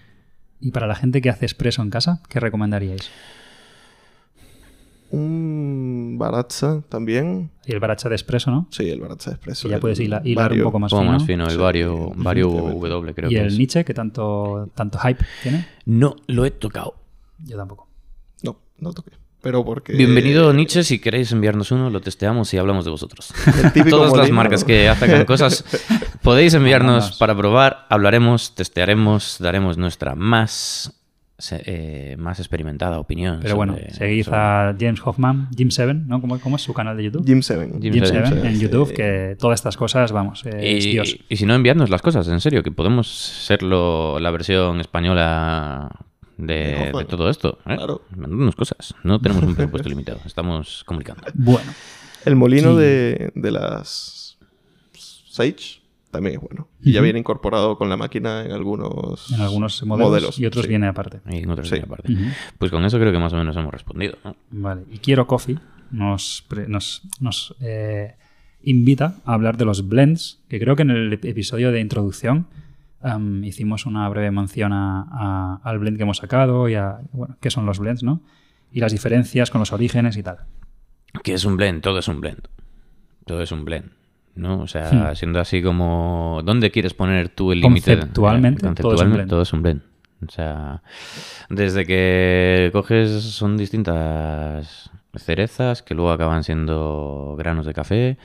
y 0.60 0.72
para 0.72 0.88
la 0.88 0.96
gente 0.96 1.22
que 1.22 1.30
hace 1.30 1.46
expreso 1.46 1.82
en 1.82 1.90
casa, 1.90 2.22
¿qué 2.30 2.40
recomendaríais? 2.40 3.10
Un 5.12 5.95
Baratza 6.18 6.82
también. 6.90 7.52
Y 7.66 7.74
el 7.74 7.80
baracha 7.80 8.10
de 8.10 8.16
espresso, 8.16 8.52
¿no? 8.52 8.68
Sí, 8.72 8.90
el 8.90 9.00
Baratza 9.00 9.32
Expreso. 9.32 9.64
Que 9.64 9.70
ya 9.70 9.76
el 9.76 9.82
puedes 9.82 10.00
hila- 10.00 10.22
hilar 10.24 10.52
un 10.54 10.64
poco 10.64 10.80
más 10.80 10.92
Un 10.92 10.98
poco 11.00 11.04
fino. 11.04 11.14
más 11.18 11.26
fino, 11.26 11.44
el 11.46 11.52
Sí. 11.52 11.58
Vario. 11.58 12.12
W 12.16 13.14
creo 13.14 13.30
y 13.30 13.34
que 13.36 13.40
el 13.42 13.48
es. 13.48 13.58
Nietzsche, 13.58 13.84
que 13.86 13.94
tanto, 13.94 14.70
tanto 14.76 14.98
hype 15.00 15.24
tiene. 15.44 15.68
No 15.86 16.16
lo 16.28 16.46
he 16.46 16.52
tocado. 16.52 16.96
Yo 17.44 17.58
tampoco. 17.58 17.88
No, 18.44 18.60
no 18.80 18.94
toqué. 18.94 19.12
Pero 19.42 19.64
porque... 19.64 19.94
Bienvenido 19.94 20.52
Nietzsche, 20.54 20.84
si 20.84 20.98
queréis 20.98 21.32
enviarnos 21.32 21.72
uno, 21.72 21.92
lo 21.92 22.02
testeamos 22.02 22.52
y 22.56 22.58
hablamos 22.58 22.84
de 22.84 22.90
vosotros. 22.92 23.32
Todas 23.90 24.18
las 24.18 24.32
marcas 24.32 24.62
¿no? 24.62 24.68
que 24.68 24.90
atacan 24.90 25.24
cosas, 25.28 25.64
podéis 26.24 26.56
enviarnos 26.56 27.18
para 27.20 27.38
probar, 27.38 27.86
hablaremos, 27.90 28.56
testearemos, 28.56 29.38
daremos 29.40 29.78
nuestra 29.78 30.16
más, 30.16 31.00
se- 31.38 31.62
eh, 31.66 32.16
más 32.18 32.40
experimentada 32.40 33.00
opinión. 33.00 33.40
Pero 33.42 33.56
bueno, 33.56 33.76
sobre- 33.92 34.24
a 34.32 34.76
James 34.80 35.02
Hoffman, 35.04 35.50
Jim 35.56 35.70
Seven, 35.72 36.08
¿no? 36.08 36.22
¿Cómo, 36.22 36.40
cómo 36.40 36.56
es 36.56 36.62
su 36.62 36.74
canal 36.74 36.96
de 36.98 37.04
YouTube? 37.06 37.26
Jim 37.26 37.42
Seven. 37.42 37.82
Jim 37.82 37.94
Jim 37.94 38.06
Seven, 38.06 38.26
Seven 38.28 38.46
en 38.46 38.56
sí. 38.56 38.62
YouTube, 38.62 38.94
que 38.94 39.36
todas 39.40 39.60
estas 39.60 39.76
cosas, 39.78 40.12
vamos, 40.12 40.46
eh, 40.46 40.78
es 40.78 40.86
Y, 40.86 40.92
Dios. 40.92 41.18
y 41.28 41.36
si 41.36 41.46
no, 41.46 41.54
enviadnos 41.56 41.90
las 41.90 42.02
cosas, 42.02 42.28
en 42.28 42.40
serio, 42.40 42.64
que 42.64 42.72
podemos 42.72 43.08
serlo 43.08 44.20
la 44.20 44.32
versión 44.32 44.80
española 44.80 45.90
De 46.38 46.54
de, 46.54 46.76
Hoffman. 46.88 47.04
de 47.04 47.10
todo 47.10 47.30
esto. 47.30 47.60
¿eh? 47.66 47.76
Claro. 47.76 48.02
Mandadnos 48.16 48.56
cosas. 48.56 48.94
No 49.04 49.20
tenemos 49.20 49.44
un 49.44 49.56
presupuesto 49.56 49.90
limitado, 49.90 50.20
estamos 50.26 50.84
comunicando. 50.86 51.24
Bueno, 51.34 51.72
El 52.26 52.36
molino 52.36 52.74
Sí. 52.76 52.82
de, 52.82 53.32
de 53.36 53.52
las 53.52 54.38
Sage 55.30 55.82
también 56.16 56.36
es 56.36 56.42
bueno. 56.42 56.68
Y 56.82 56.92
ya 56.94 57.02
viene 57.02 57.20
incorporado 57.20 57.78
con 57.78 57.90
la 57.90 57.98
máquina 57.98 58.44
en 58.46 58.52
algunos, 58.52 59.32
en 59.32 59.42
algunos 59.42 59.84
modelos, 59.86 60.10
modelos, 60.10 60.40
y 60.40 60.46
otros 60.46 60.64
sí. 60.64 60.70
viene 60.70 60.88
aparte. 60.88 61.22
Y 61.30 61.38
en 61.44 61.50
otros 61.50 61.70
Sí. 61.70 61.78
aparte. 61.84 62.14
Pues 62.58 62.72
con 62.72 62.84
eso 62.86 62.98
creo 63.00 63.12
que 63.12 63.20
más 63.20 63.34
o 63.34 63.38
menos 63.38 63.56
hemos 63.56 63.72
respondido. 63.72 64.18
¿no? 64.24 64.36
Vale, 64.52 64.84
y 64.92 64.98
Quiero 65.00 65.28
Coffee 65.28 65.58
nos, 65.92 66.44
pre- 66.48 66.68
nos, 66.68 67.04
nos, 67.20 67.56
eh, 67.62 68.16
invita 68.64 69.16
a 69.26 69.34
hablar 69.36 69.58
de 69.58 69.66
los 69.66 69.88
blends, 69.88 70.42
que 70.50 70.60
creo 70.60 70.76
que 70.76 70.82
en 70.82 70.90
el 70.90 71.12
ep- 71.20 71.26
episodio 71.30 71.72
de 71.72 71.80
introducción 71.80 72.48
hicimos 73.44 73.86
una 73.86 74.10
breve 74.10 74.32
mención 74.32 74.74
a- 74.74 75.06
a- 75.12 75.60
al 75.64 75.78
blend 75.78 75.98
que 75.98 76.04
hemos 76.04 76.18
sacado 76.18 76.68
y 76.70 76.74
a 76.74 76.98
bueno, 77.12 77.38
qué 77.40 77.52
son 77.52 77.68
los 77.68 77.78
blends, 77.78 78.02
¿no? 78.02 78.22
Y 78.72 78.80
las 78.80 78.92
diferencias 78.92 79.52
con 79.52 79.60
los 79.60 79.72
orígenes 79.72 80.18
y 80.18 80.24
tal. 80.24 80.38
Que 81.24 81.34
es 81.34 81.46
un 81.46 81.56
blend, 81.56 81.82
todo 81.82 82.00
es 82.00 82.08
un 82.08 82.20
blend. 82.20 82.48
Todo 83.26 83.42
es 83.44 83.52
un 83.52 83.64
blend. 83.64 83.92
¿No? 84.36 84.60
O 84.62 84.68
sea, 84.68 84.92
Hmm. 85.12 85.16
siendo 85.16 85.40
así 85.40 85.62
como. 85.62 86.42
¿Dónde 86.44 86.72
quieres 86.72 86.94
poner 86.94 87.30
tú 87.30 87.52
el 87.52 87.62
límite? 87.62 87.96
Conceptualmente, 87.98 88.68
Eh, 88.68 88.72
todo 88.76 88.94
es 88.96 89.02
un 89.02 89.14
blend. 89.14 89.30
todo 89.30 89.42
es 89.42 89.54
un 89.54 89.62
blend. 89.62 89.82
O 90.28 90.32
sea, 90.32 90.82
desde 91.50 91.86
que 91.86 92.70
coges 92.74 93.12
son 93.12 93.58
distintas 93.58 94.90
cerezas 95.18 95.82
que 95.84 95.94
luego 95.94 96.12
acaban 96.12 96.44
siendo 96.44 97.36
granos 97.38 97.66
de 97.66 97.74
café, 97.74 98.18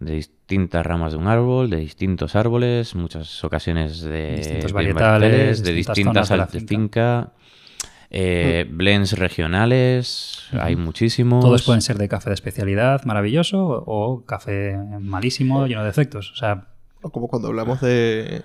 de 0.00 0.12
distintas 0.14 0.84
ramas 0.84 1.12
de 1.12 1.18
un 1.18 1.26
árbol, 1.28 1.70
de 1.70 1.76
distintos 1.78 2.34
árboles, 2.36 2.94
muchas 2.94 3.42
ocasiones 3.44 4.00
de 4.00 4.36
Distintos 4.36 4.66
de 4.70 4.72
varietales, 4.72 5.62
de 5.62 5.72
distintas 5.72 5.96
distintas 5.96 6.28
zonas 6.28 6.28
de 6.28 6.36
la 6.36 6.42
áreas 6.44 6.52
de 6.52 6.60
finca. 6.68 7.32
Eh, 8.10 8.66
blends 8.68 9.12
regionales, 9.12 10.42
hay 10.52 10.76
muchísimos. 10.76 11.44
Todos 11.44 11.62
pueden 11.62 11.80
ser 11.80 11.96
de 11.96 12.08
café 12.08 12.30
de 12.30 12.34
especialidad, 12.34 13.04
maravilloso, 13.04 13.84
o, 13.86 14.24
café 14.24 14.76
malísimo, 15.00 15.66
lleno 15.66 15.80
de 15.80 15.86
defectos. 15.86 16.32
O 16.32 16.36
sea, 16.36 16.68
O 17.02 17.10
como 17.10 17.28
cuando 17.28 17.48
hablamos 17.48 17.80
de 17.80 18.42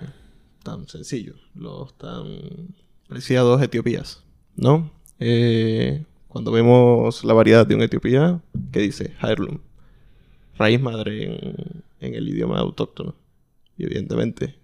tan 0.64 0.88
sencillo, 0.88 1.34
los 1.56 1.98
tan 1.98 2.76
preciados 3.08 3.62
Etiopías, 3.62 4.24
¿no? 4.56 4.92
Eh, 5.20 6.06
cuando 6.28 6.52
vemos 6.52 7.24
la 7.24 7.34
variedad 7.34 7.66
de 7.66 7.76
un 7.76 7.82
Etiopía, 7.82 8.42
¿qué 8.72 8.82
dice? 8.82 9.14
Heirloom. 9.22 9.60
Raíz 10.58 10.80
madre 10.80 11.24
en, 11.24 11.84
en 12.00 12.16
el 12.16 12.28
idioma 12.30 12.60
autóctono. 12.60 13.16
Y 13.78 13.86
evidentemente, 13.86 14.56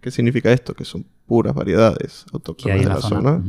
¿qué 0.00 0.10
significa 0.10 0.52
esto? 0.52 0.74
Que 0.74 0.84
son 0.84 1.06
puras 1.26 1.54
variedades 1.54 2.26
autóctonas 2.32 2.80
de 2.80 2.86
la, 2.86 3.00
zona. 3.00 3.42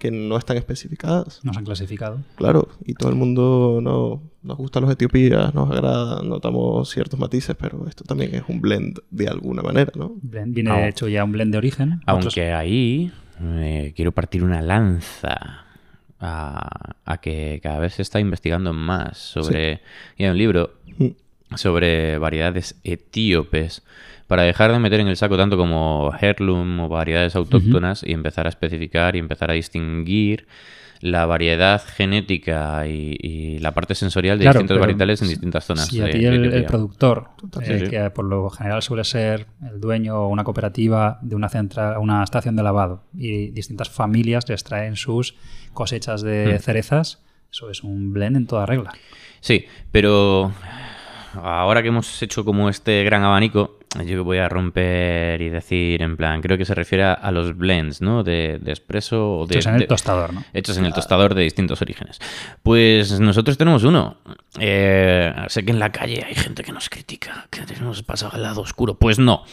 Que 0.00 0.10
no 0.10 0.36
están 0.36 0.56
especificadas. 0.56 1.40
Nos 1.44 1.56
han 1.56 1.64
clasificado. 1.64 2.18
Claro, 2.36 2.68
y 2.84 2.94
todo 2.94 3.10
el 3.10 3.14
mundo 3.16 3.78
no, 3.82 4.22
nos 4.42 4.56
gustan 4.56 4.82
los 4.82 4.90
etiopías, 4.92 5.54
nos 5.54 5.70
agrada, 5.70 6.22
notamos 6.24 6.88
ciertos 6.90 7.20
matices, 7.20 7.54
pero 7.56 7.86
esto 7.86 8.02
también 8.02 8.34
es 8.34 8.42
un 8.48 8.60
blend 8.60 8.98
de 9.10 9.28
alguna 9.28 9.62
manera, 9.62 9.92
¿no? 9.94 10.16
Blend- 10.22 10.54
Viene 10.54 10.70
Ah. 10.72 10.88
hecho 10.88 11.06
ya 11.06 11.22
un 11.22 11.30
blend 11.32 11.52
de 11.52 11.58
origen. 11.58 12.00
Aunque 12.06 12.28
Otros- 12.28 12.58
ahí 12.58 13.12
eh, 13.42 13.92
quiero 13.94 14.10
partir 14.12 14.42
una 14.42 14.60
lanza 14.62 15.66
a, 16.18 16.94
a 17.04 17.18
que 17.20 17.60
cada 17.62 17.78
vez 17.78 17.94
se 17.94 18.02
está 18.02 18.20
investigando 18.20 18.72
más 18.72 19.16
sobre... 19.18 19.80
Y 20.16 20.24
hay 20.24 20.30
un 20.30 20.38
libro 20.38 20.74
Mm. 20.98 21.06
Sobre 21.56 22.18
variedades 22.18 22.78
etíopes 22.84 23.82
para 24.26 24.42
dejar 24.44 24.70
de 24.72 24.78
meter 24.78 25.00
en 25.00 25.08
el 25.08 25.16
saco 25.16 25.36
tanto 25.36 25.56
como 25.56 26.12
heirloom 26.20 26.80
o 26.80 26.88
variedades 26.88 27.34
autóctonas 27.34 28.02
y 28.06 28.12
empezar 28.12 28.46
a 28.46 28.48
especificar 28.48 29.16
y 29.16 29.18
empezar 29.18 29.50
a 29.50 29.54
distinguir 29.54 30.46
la 31.00 31.24
variedad 31.24 31.82
genética 31.82 32.86
y, 32.86 33.16
y 33.18 33.58
la 33.58 33.72
parte 33.72 33.94
sensorial 33.94 34.38
de 34.38 34.44
Claro, 34.44 34.58
distintos 34.60 34.78
varietales 34.78 35.22
en 35.22 35.28
distintas 35.28 35.64
zonas. 35.64 35.86
Si 35.86 35.98
a 36.00 36.10
ti 36.10 36.24
el, 36.26 36.66
productor, 36.66 37.30
eh, 37.62 37.78
Sí, 37.84 37.88
que 37.90 38.10
por 38.10 38.26
lo 38.26 38.50
general 38.50 38.82
suele 38.82 39.02
ser 39.04 39.46
el 39.66 39.80
dueño 39.80 40.16
o 40.16 40.28
una 40.28 40.44
cooperativa 40.44 41.18
de 41.22 41.34
una, 41.36 41.48
centra- 41.48 41.98
una 41.98 42.22
estación 42.22 42.54
de 42.54 42.62
lavado 42.62 43.02
y 43.16 43.48
distintas 43.50 43.88
familias 43.88 44.46
les 44.50 44.62
traen 44.62 44.94
sus 44.96 45.34
cosechas 45.72 46.20
de 46.20 46.56
Hmm. 46.58 46.62
cerezas, 46.62 47.22
eso 47.50 47.70
es 47.70 47.82
un 47.82 48.12
blend 48.12 48.36
en 48.36 48.46
toda 48.46 48.66
regla. 48.66 48.92
Sí, 49.40 49.64
pero 49.90 50.52
ahora 51.34 51.82
que 51.82 51.88
hemos 51.88 52.22
hecho 52.22 52.44
como 52.44 52.68
este 52.68 53.04
gran 53.04 53.22
abanico, 53.22 53.78
yo 54.06 54.22
voy 54.24 54.38
a 54.38 54.48
romper 54.48 55.40
y 55.42 55.48
decir 55.48 56.00
en 56.02 56.16
plan, 56.16 56.40
creo 56.40 56.56
que 56.56 56.64
se 56.64 56.74
refiere 56.74 57.04
a, 57.04 57.30
los 57.32 57.56
blends, 57.56 58.00
¿no? 58.00 58.22
De, 58.22 58.58
de 58.60 58.72
espresso 58.72 59.40
o 59.40 59.46
de... 59.46 59.56
Hechos 59.56 59.66
en 59.66 59.74
el 59.74 59.80
de- 59.80 59.86
tostador, 59.86 60.32
¿no? 60.32 60.44
Hechos 60.52 60.76
en 60.78 60.84
el 60.86 60.92
tostador 60.92 61.34
de 61.34 61.42
distintos 61.42 61.82
orígenes. 61.82 62.20
Pues 62.62 63.18
nosotros 63.18 63.58
tenemos 63.58 63.82
uno. 63.84 64.18
Eh, 64.58 65.32
sé 65.48 65.64
que 65.64 65.72
en 65.72 65.78
la 65.78 65.90
calle 65.90 66.24
hay 66.26 66.34
gente 66.34 66.62
que 66.62 66.72
nos 66.72 66.88
critica, 66.88 67.46
que 67.50 67.62
hemos 67.74 68.02
pasado 68.02 68.32
al 68.34 68.42
lado 68.42 68.60
oscuro. 68.60 68.94
Pues 68.98 69.18
no. 69.18 69.44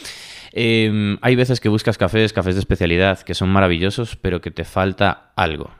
Eh, 0.53 1.17
hay 1.21 1.35
veces 1.35 1.59
que 1.59 1.69
buscas 1.69 1.97
cafés, 1.97 2.33
cafés 2.33 2.55
de 2.55 2.59
especialidad, 2.59 3.19
que 3.21 3.33
son 3.33 3.49
maravillosos, 3.49 4.15
pero 4.15 4.41
que 4.41 4.51
te 4.51 4.63
falta 4.65 5.31
algo. 5.35 5.71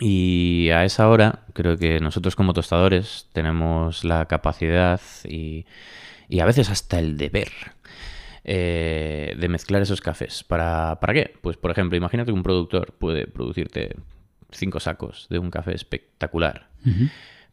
Y 0.00 0.70
a 0.70 0.84
esa 0.84 1.08
hora, 1.08 1.44
creo 1.52 1.76
que 1.76 2.00
nosotros 2.00 2.36
como 2.36 2.52
tostadores 2.52 3.28
tenemos 3.32 4.04
la 4.04 4.26
capacidad 4.26 5.00
y, 5.24 5.66
y 6.28 6.40
a 6.40 6.44
veces 6.44 6.70
hasta 6.70 6.98
el 6.98 7.16
deber 7.16 7.50
eh, 8.46 9.34
de 9.38 9.48
mezclar 9.48 9.80
esos 9.80 10.00
cafés. 10.00 10.44
¿Para, 10.44 10.98
¿Para 11.00 11.14
qué? 11.14 11.34
Pues, 11.40 11.56
por 11.56 11.70
ejemplo, 11.70 11.96
imagínate 11.96 12.30
que 12.30 12.36
un 12.36 12.42
productor 12.42 12.92
puede 12.92 13.26
producirte 13.26 13.96
cinco 14.50 14.80
sacos 14.80 15.26
de 15.30 15.38
un 15.38 15.50
café 15.50 15.74
espectacular, 15.74 16.68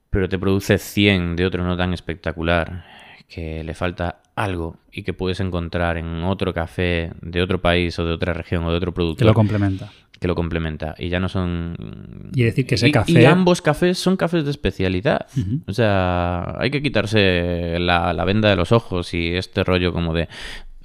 pero 0.10 0.28
te 0.28 0.38
produce 0.38 0.78
100 0.78 1.38
de 1.38 1.46
otro 1.46 1.64
no 1.64 1.78
tan 1.78 1.94
espectacular, 1.94 2.86
que 3.30 3.64
le 3.64 3.74
falta 3.74 4.22
algo 4.36 4.78
y 4.92 5.04
que 5.04 5.14
puedes 5.14 5.40
encontrar 5.40 5.98
en 5.98 6.24
otro 6.24 6.54
café 6.54 7.12
de 7.22 7.42
otro 7.42 7.62
país 7.62 7.98
o 7.98 8.06
de 8.06 8.12
otra 8.12 8.34
región 8.34 8.66
o 8.66 8.72
de 8.72 8.78
otro 8.78 8.92
Que 8.92 8.96
productor 8.96 9.28
lo 9.28 9.34
complementa. 9.34 9.90
Que 10.22 10.28
lo 10.28 10.36
complementa 10.36 10.94
y 11.00 11.10
ya 11.10 11.20
no 11.20 11.28
son 11.30 11.76
Y 12.36 12.44
decir 12.44 12.68
que 12.68 12.76
ese 12.76 12.88
y- 12.88 12.92
café- 12.92 13.12
y 13.22 13.26
ambos 13.26 13.62
cafés 13.64 13.98
son 13.98 14.16
cafés 14.18 14.46
de 14.46 14.52
especialidad 14.52 15.26
o 15.68 15.74
sea 15.74 16.56
hay 16.60 16.70
que 16.70 16.82
quitarse 16.84 17.78
la, 17.80 18.14
la 18.14 18.24
venda 18.24 18.48
de 18.50 18.56
los 18.56 18.72
ojos 18.72 19.14
y 19.16 19.36
este 19.36 19.64
rollo 19.64 19.92
como 19.92 20.14
de 20.14 20.30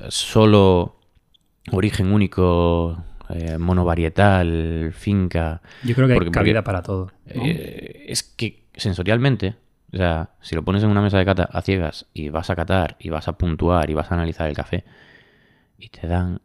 solo 0.09 0.97
origen 1.73 2.13
único 2.13 3.03
eh, 3.29 3.59
monovarietal 3.59 4.93
finca 4.95 5.61
Yo 5.85 5.95
creo 5.95 6.07
que 6.07 6.13
hay 6.15 6.19
Porque- 6.19 6.31
cabida 6.31 6.61
porque- 6.63 6.65
para 6.65 6.83
todo. 6.83 7.13
¿no? 7.35 7.43
eh, 7.45 8.07
es 8.09 8.23
que 8.23 8.65
sensorialmente 8.75 9.55
o 9.93 9.97
sea 9.99 10.31
si 10.41 10.55
lo 10.55 10.65
pones 10.65 10.83
en 10.83 10.89
una 10.91 11.03
mesa 11.03 11.19
de 11.19 11.25
cata 11.27 11.45
a 11.53 11.61
ciegas 11.63 12.07
y 12.15 12.29
vas 12.31 12.49
a 12.51 12.57
catar 12.57 12.97
y 12.99 13.11
vas 13.11 13.29
a 13.29 13.37
puntuar 13.37 13.91
y 13.91 13.95
vas 13.95 14.11
a 14.11 14.15
analizar 14.15 14.49
el 14.49 14.57
café 14.57 14.85
y 15.79 15.89
te 15.91 16.07
dan 16.07 16.41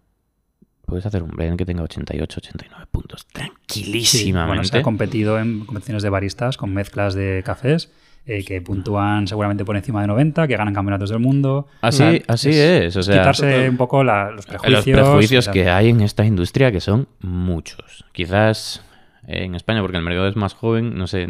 puedes 0.91 1.06
hacer 1.06 1.23
un 1.23 1.32
blend 1.32 1.58
que 1.58 1.65
tenga 1.65 1.84
88 1.84 2.39
89 2.43 2.86
puntos 2.91 3.21
Sí, 3.21 3.34
bueno, 3.34 3.54
tranquilísimamente 3.65 4.65
se 4.67 4.77
ha 4.77 4.82
competido 4.82 5.39
en 5.39 5.65
competiciones 5.65 6.04
de 6.04 6.10
baristas 6.10 6.58
con 6.58 6.73
mezclas 6.73 7.13
de 7.13 7.41
cafés 7.45 7.91
eh, 8.25 8.43
que 8.43 8.62
puntúan 8.62 9.27
seguramente 9.27 9.65
por 9.65 9.75
encima 9.77 10.01
de 10.01 10.08
90, 10.08 10.47
que 10.47 10.56
ganan 10.56 10.73
campeonatos 10.75 11.10
del 11.10 11.19
mundo. 11.19 11.67
Así, 11.82 12.04
O 12.04 12.10
sea, 12.12 12.19
así 12.27 12.49
es, 12.51 12.95
o 12.97 13.01
sea, 13.01 13.15
quitarse 13.19 13.67
un 13.69 13.77
poco 13.77 14.04
la- 14.04 14.30
los 14.32 14.45
prejuicios. 14.45 14.86
los 14.86 15.06
prejuicios 15.08 15.47
que 15.49 15.69
hay 15.69 15.89
en 15.89 16.01
esta 16.01 16.23
industria, 16.25 16.71
que 16.71 16.82
son 16.82 17.08
muchos. 17.21 18.06
Quizás 18.12 18.84
en 19.25 19.56
España, 19.56 19.82
porque 19.82 19.97
el 19.97 20.04
mercado 20.04 20.27
es 20.27 20.36
más 20.36 20.54
joven, 20.54 20.95
no 20.97 21.08
sé, 21.08 21.27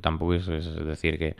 tampoco 0.00 0.34
es, 0.34 0.48
es 0.48 0.74
decir 0.86 1.18
que... 1.18 1.36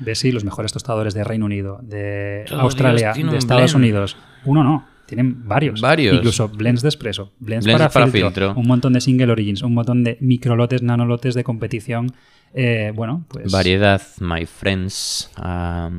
De 0.00 0.14
sí, 0.16 0.32
los 0.32 0.44
mejores 0.44 0.72
tostadores 0.72 1.14
de 1.14 1.22
Reino 1.22 1.44
Unido, 1.44 1.78
de 1.82 2.46
Australia, 2.50 3.12
de 3.12 3.36
Estados. 3.36 3.74
Unidos. 3.74 4.16
Uno 4.44 4.64
no, 4.64 4.88
tienen 5.06 5.46
varios. 5.48 5.80
Varios. 5.80 6.14
Incluso 6.16 6.48
blends 6.48 6.82
de 6.82 6.88
espresso, 6.88 7.32
blends, 7.38 7.64
Blends 7.66 7.80
para, 7.82 7.90
para 7.90 8.06
filtro, 8.06 8.28
filtro. 8.30 8.54
un 8.60 8.66
montón 8.66 8.92
de 8.94 9.00
single 9.00 9.30
origins, 9.32 9.62
un 9.62 9.74
montón 9.74 10.04
de 10.04 10.16
microlotes, 10.20 10.82
nanolotes 10.82 11.34
de 11.34 11.44
competición 11.44 12.12
Eh, 12.56 12.92
bueno, 12.94 13.24
pues... 13.28 13.50
Variedad, 13.50 14.00
my 14.20 14.46
friends. 14.46 15.28
Am, 15.34 15.98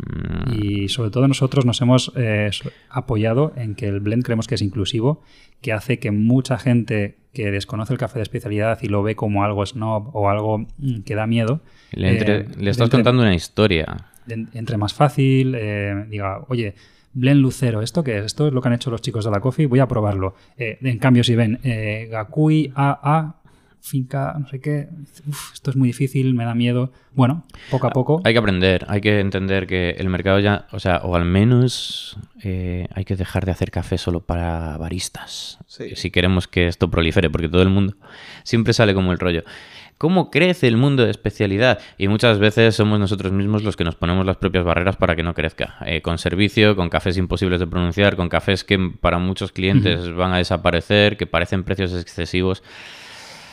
Y 0.54 0.88
sobre 0.88 1.10
todo 1.10 1.28
nosotros 1.28 1.66
nos 1.66 1.82
hemos 1.82 2.14
eh, 2.16 2.50
apoyado 2.90 3.52
en 3.58 3.76
que 3.76 3.88
el 3.90 4.00
blend 4.00 4.24
creemos 4.24 4.48
que 4.48 4.56
es 4.56 4.62
inclusivo, 4.62 5.22
que 5.62 5.74
hace 5.74 6.00
que 6.00 6.12
mucha 6.12 6.58
gente 6.58 7.18
que 7.34 7.52
desconoce 7.52 7.92
el 7.92 8.00
café 8.00 8.20
de 8.20 8.24
especialidad 8.24 8.80
y 8.82 8.88
lo 8.88 9.04
ve 9.04 9.18
como 9.18 9.44
algo 9.44 9.66
snob 9.66 10.16
o 10.16 10.30
algo 10.30 10.60
mm, 10.78 11.02
que 11.02 11.16
da 11.16 11.28
miedo, 11.28 11.60
le, 11.92 12.12
entre- 12.12 12.36
eh, 12.38 12.48
le 12.58 12.70
estás 12.72 12.86
entre- 12.86 13.00
contando 13.00 13.24
una 13.24 13.36
historia. 13.36 14.06
en- 14.30 14.48
entre 14.54 14.78
más 14.78 14.94
fácil, 14.94 15.52
diga, 16.10 16.40
oye, 16.48 16.74
Blend 17.16 17.42
Lucero, 17.42 17.82
¿esto 17.82 18.04
qué 18.04 18.18
es? 18.20 18.26
Esto 18.26 18.48
es 18.48 18.54
lo 18.54 18.62
que 18.62 18.68
han 18.68 18.74
hecho 18.74 18.92
los 18.92 19.02
chicos 19.02 19.24
de 19.24 19.32
la 19.32 19.40
Coffee, 19.40 19.66
voy 19.68 19.80
a 19.80 19.88
probarlo. 19.88 20.36
Eh, 20.58 20.78
en 20.82 21.00
cambio, 21.00 21.24
si 21.24 21.34
ven 21.34 21.60
eh, 21.64 22.10
Gakui 22.12 22.74
AA, 22.76 23.36
finca, 23.80 24.36
no 24.38 24.48
sé 24.48 24.60
qué, 24.60 24.90
uf, 25.26 25.54
esto 25.54 25.70
es 25.70 25.78
muy 25.78 25.88
difícil, 25.88 26.34
me 26.34 26.44
da 26.44 26.54
miedo. 26.54 26.92
Bueno, 27.14 27.46
poco 27.72 27.88
a 27.88 27.92
poco. 27.92 28.22
Hay 28.26 28.34
que 28.34 28.40
aprender, 28.40 28.86
hay 28.90 29.00
que 29.00 29.22
entender 29.22 29.66
que 29.66 29.92
el 29.92 30.10
mercado 30.10 30.40
ya, 30.40 30.68
o 30.72 30.80
sea, 30.80 30.98
o 31.04 31.16
al 31.16 31.24
menos 31.24 32.18
eh, 32.44 32.88
hay 32.94 33.06
que 33.06 33.16
dejar 33.16 33.46
de 33.46 33.52
hacer 33.52 33.72
café 33.72 33.98
solo 33.98 34.20
para 34.20 34.78
baristas. 34.78 35.60
Sí. 35.68 35.96
Si 35.96 36.12
queremos 36.12 36.50
que 36.50 36.68
esto 36.68 36.92
prolifere, 36.92 37.30
porque 37.30 37.48
todo 37.48 37.62
el 37.62 37.70
mundo 37.70 37.96
siempre 38.44 38.74
sale 38.74 38.94
como 38.94 39.14
el 39.14 39.20
rollo. 39.20 39.44
¿Cómo 39.98 40.30
crece 40.30 40.68
el 40.68 40.76
mundo 40.76 41.06
de 41.06 41.12
especialidad? 41.12 41.80
Y 41.98 42.10
muchas 42.10 42.38
veces 42.38 42.76
somos 42.76 43.00
nosotros 43.00 43.32
mismos 43.32 43.64
los 43.64 43.78
que 43.78 43.86
nos 43.86 43.96
ponemos 43.96 44.26
las 44.26 44.36
propias 44.36 44.66
barreras 44.66 44.98
para 44.98 45.16
que 45.16 45.24
no 45.24 45.34
crezca. 45.34 45.78
Eh, 45.86 46.02
con 46.02 46.18
servicio, 46.18 46.76
con 46.76 46.90
cafés 46.90 47.18
imposibles 47.18 47.62
de 47.62 47.68
pronunciar, 47.68 48.18
con 48.18 48.28
cafés 48.28 48.66
que 48.66 48.78
para 49.00 49.20
muchos 49.20 49.54
clientes 49.54 50.14
van 50.14 50.34
a 50.34 50.38
desaparecer, 50.38 51.16
que 51.16 51.28
parecen 51.28 51.64
precios 51.64 51.94
excesivos. 51.94 52.62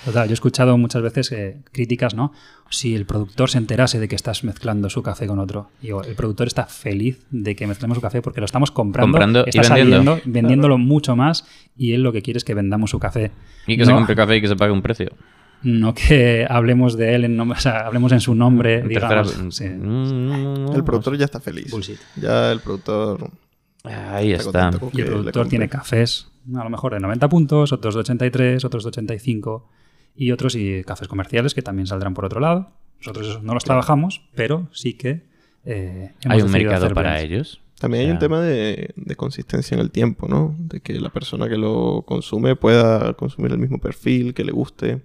Total, 0.04 0.26
yo 0.26 0.32
he 0.32 0.34
escuchado 0.34 0.76
muchas 0.78 1.00
veces 1.00 1.30
eh, 1.30 1.58
críticas, 1.70 2.14
¿no? 2.14 2.32
Si 2.70 2.96
el 2.96 3.06
productor 3.06 3.48
se 3.48 3.58
enterase 3.58 4.00
de 4.00 4.08
que 4.08 4.16
estás 4.16 4.42
mezclando 4.42 4.90
su 4.90 5.00
café 5.00 5.28
con 5.28 5.38
otro. 5.38 5.70
Digo, 5.80 6.02
el 6.02 6.16
productor 6.16 6.48
está 6.48 6.66
feliz 6.66 7.24
de 7.30 7.54
que 7.54 7.68
mezclemos 7.68 7.96
su 7.96 8.00
café 8.00 8.20
porque 8.20 8.40
lo 8.40 8.46
estamos 8.46 8.72
comprando, 8.72 9.12
Comprando 9.12 9.44
y 9.46 9.50
está 9.50 9.74
vendiendo. 9.76 10.14
saliendo, 10.16 10.20
vendiéndolo 10.24 10.78
mucho 10.78 11.14
más 11.14 11.46
y 11.76 11.92
él 11.92 12.02
lo 12.02 12.12
que 12.12 12.22
quiere 12.22 12.38
es 12.38 12.44
que 12.44 12.54
vendamos 12.54 12.90
su 12.90 12.98
café. 12.98 13.30
Y 13.68 13.76
que 13.76 13.86
se 13.86 13.92
compre 13.92 14.16
café 14.16 14.38
y 14.38 14.40
que 14.40 14.48
se 14.48 14.56
pague 14.56 14.72
un 14.72 14.82
precio. 14.82 15.10
No 15.62 15.94
que 15.94 16.46
hablemos 16.48 16.96
de 16.96 17.14
él 17.14 17.24
en 17.24 17.36
nombre, 17.36 17.58
o 17.58 17.60
sea, 17.60 17.86
hablemos 17.86 18.12
en 18.12 18.20
su 18.20 18.34
nombre, 18.34 18.80
En 18.80 18.88
digamos. 18.88 19.32
tercera- 19.32 19.50
sí. 19.50 19.64
Mm, 19.68 20.72
El 20.74 20.84
productor 20.84 21.16
ya 21.16 21.24
está 21.26 21.40
feliz. 21.40 21.70
Bullshit. 21.70 21.98
Ya 22.16 22.50
el 22.52 22.60
productor 22.60 23.30
Ahí 23.84 24.32
está 24.32 24.68
está. 24.68 24.70
Y 24.92 25.00
el 25.00 25.06
productor 25.06 25.48
tiene 25.48 25.68
cafés, 25.68 26.28
a 26.54 26.62
lo 26.64 26.70
mejor 26.70 26.94
de 26.94 27.00
90 27.00 27.28
puntos, 27.28 27.72
otros 27.72 27.94
de 27.94 28.00
83, 28.00 28.64
otros 28.64 28.84
de 28.84 28.88
85 28.88 29.68
y 30.14 30.30
otros 30.30 30.54
y 30.54 30.84
cafés 30.84 31.08
comerciales 31.08 31.54
que 31.54 31.62
también 31.62 31.86
saldrán 31.86 32.14
por 32.14 32.24
otro 32.24 32.40
lado. 32.40 32.70
Nosotros 32.98 33.26
esos 33.28 33.42
no 33.42 33.54
los 33.54 33.64
trabajamos, 33.64 34.22
pero 34.36 34.68
sí 34.72 34.94
que 34.94 35.26
eh, 35.64 36.12
hemos 36.22 36.36
Hay 36.36 36.42
un 36.42 36.50
mercado 36.52 36.84
hacer 36.84 36.94
para 36.94 37.20
ellos. 37.20 37.60
También 37.80 38.04
O 38.04 38.06
hay 38.06 38.12
un 38.12 38.18
tema 38.20 38.40
de, 38.40 38.92
de 38.94 39.16
consistencia 39.16 39.74
en 39.74 39.80
el 39.80 39.90
tiempo, 39.90 40.28
¿no? 40.28 40.54
De 40.58 40.80
que 40.80 41.00
la 41.00 41.08
persona 41.10 41.48
que 41.48 41.56
lo 41.56 42.02
consume 42.06 42.54
pueda 42.54 43.14
consumir 43.14 43.50
el 43.50 43.58
mismo 43.58 43.78
perfil, 43.78 44.34
que 44.34 44.44
le 44.44 44.52
guste. 44.52 45.02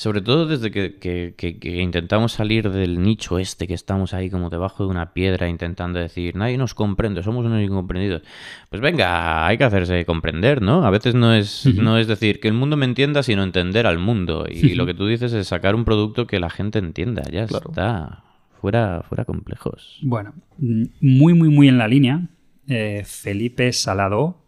Sobre 0.00 0.20
todo 0.20 0.46
desde 0.46 0.70
que, 0.70 0.94
que- 0.94 1.34
que- 1.36 1.58
que 1.58 1.82
intentamos 1.82 2.30
salir 2.30 2.70
del 2.70 3.02
nicho 3.02 3.40
este, 3.40 3.66
que 3.66 3.74
estamos 3.74 4.14
ahí 4.14 4.30
como 4.30 4.48
debajo 4.48 4.84
de 4.84 4.90
una 4.90 5.12
piedra 5.12 5.48
intentando 5.48 5.98
decir, 5.98 6.36
nadie 6.36 6.56
nos 6.56 6.72
comprende, 6.72 7.24
somos 7.24 7.44
unos 7.44 7.60
incomprendidos. 7.60 8.22
Pues 8.70 8.80
venga, 8.80 9.44
hay 9.44 9.58
que 9.58 9.64
hacerse 9.64 10.04
comprender, 10.04 10.62
¿no? 10.62 10.86
A 10.86 10.90
veces 10.90 11.16
no 11.16 11.34
es, 11.34 11.66
no 11.66 11.98
es 11.98 12.06
decir 12.06 12.38
que 12.38 12.46
el 12.46 12.54
mundo 12.54 12.76
me 12.76 12.84
entienda, 12.84 13.24
sino 13.24 13.42
entender 13.42 13.88
al 13.88 13.98
mundo. 13.98 14.46
Y 14.48 14.74
lo 14.76 14.86
que 14.86 14.94
tú 14.94 15.04
dices 15.08 15.32
es 15.32 15.48
sacar 15.48 15.74
un 15.74 15.84
producto 15.84 16.28
que 16.28 16.38
la 16.38 16.48
gente 16.50 16.78
entienda, 16.78 17.22
ya 17.24 17.46
Claro. 17.46 17.70
está. 17.70 18.22
Fuera, 18.60 19.02
fuera 19.08 19.24
complejos. 19.24 19.98
Bueno, 20.02 20.32
muy, 20.58 21.34
muy, 21.34 21.48
muy 21.48 21.66
en 21.68 21.76
la 21.78 21.88
línea, 21.88 22.22
eh, 22.68 23.02
Felipe 23.04 23.72
Salado 23.72 24.44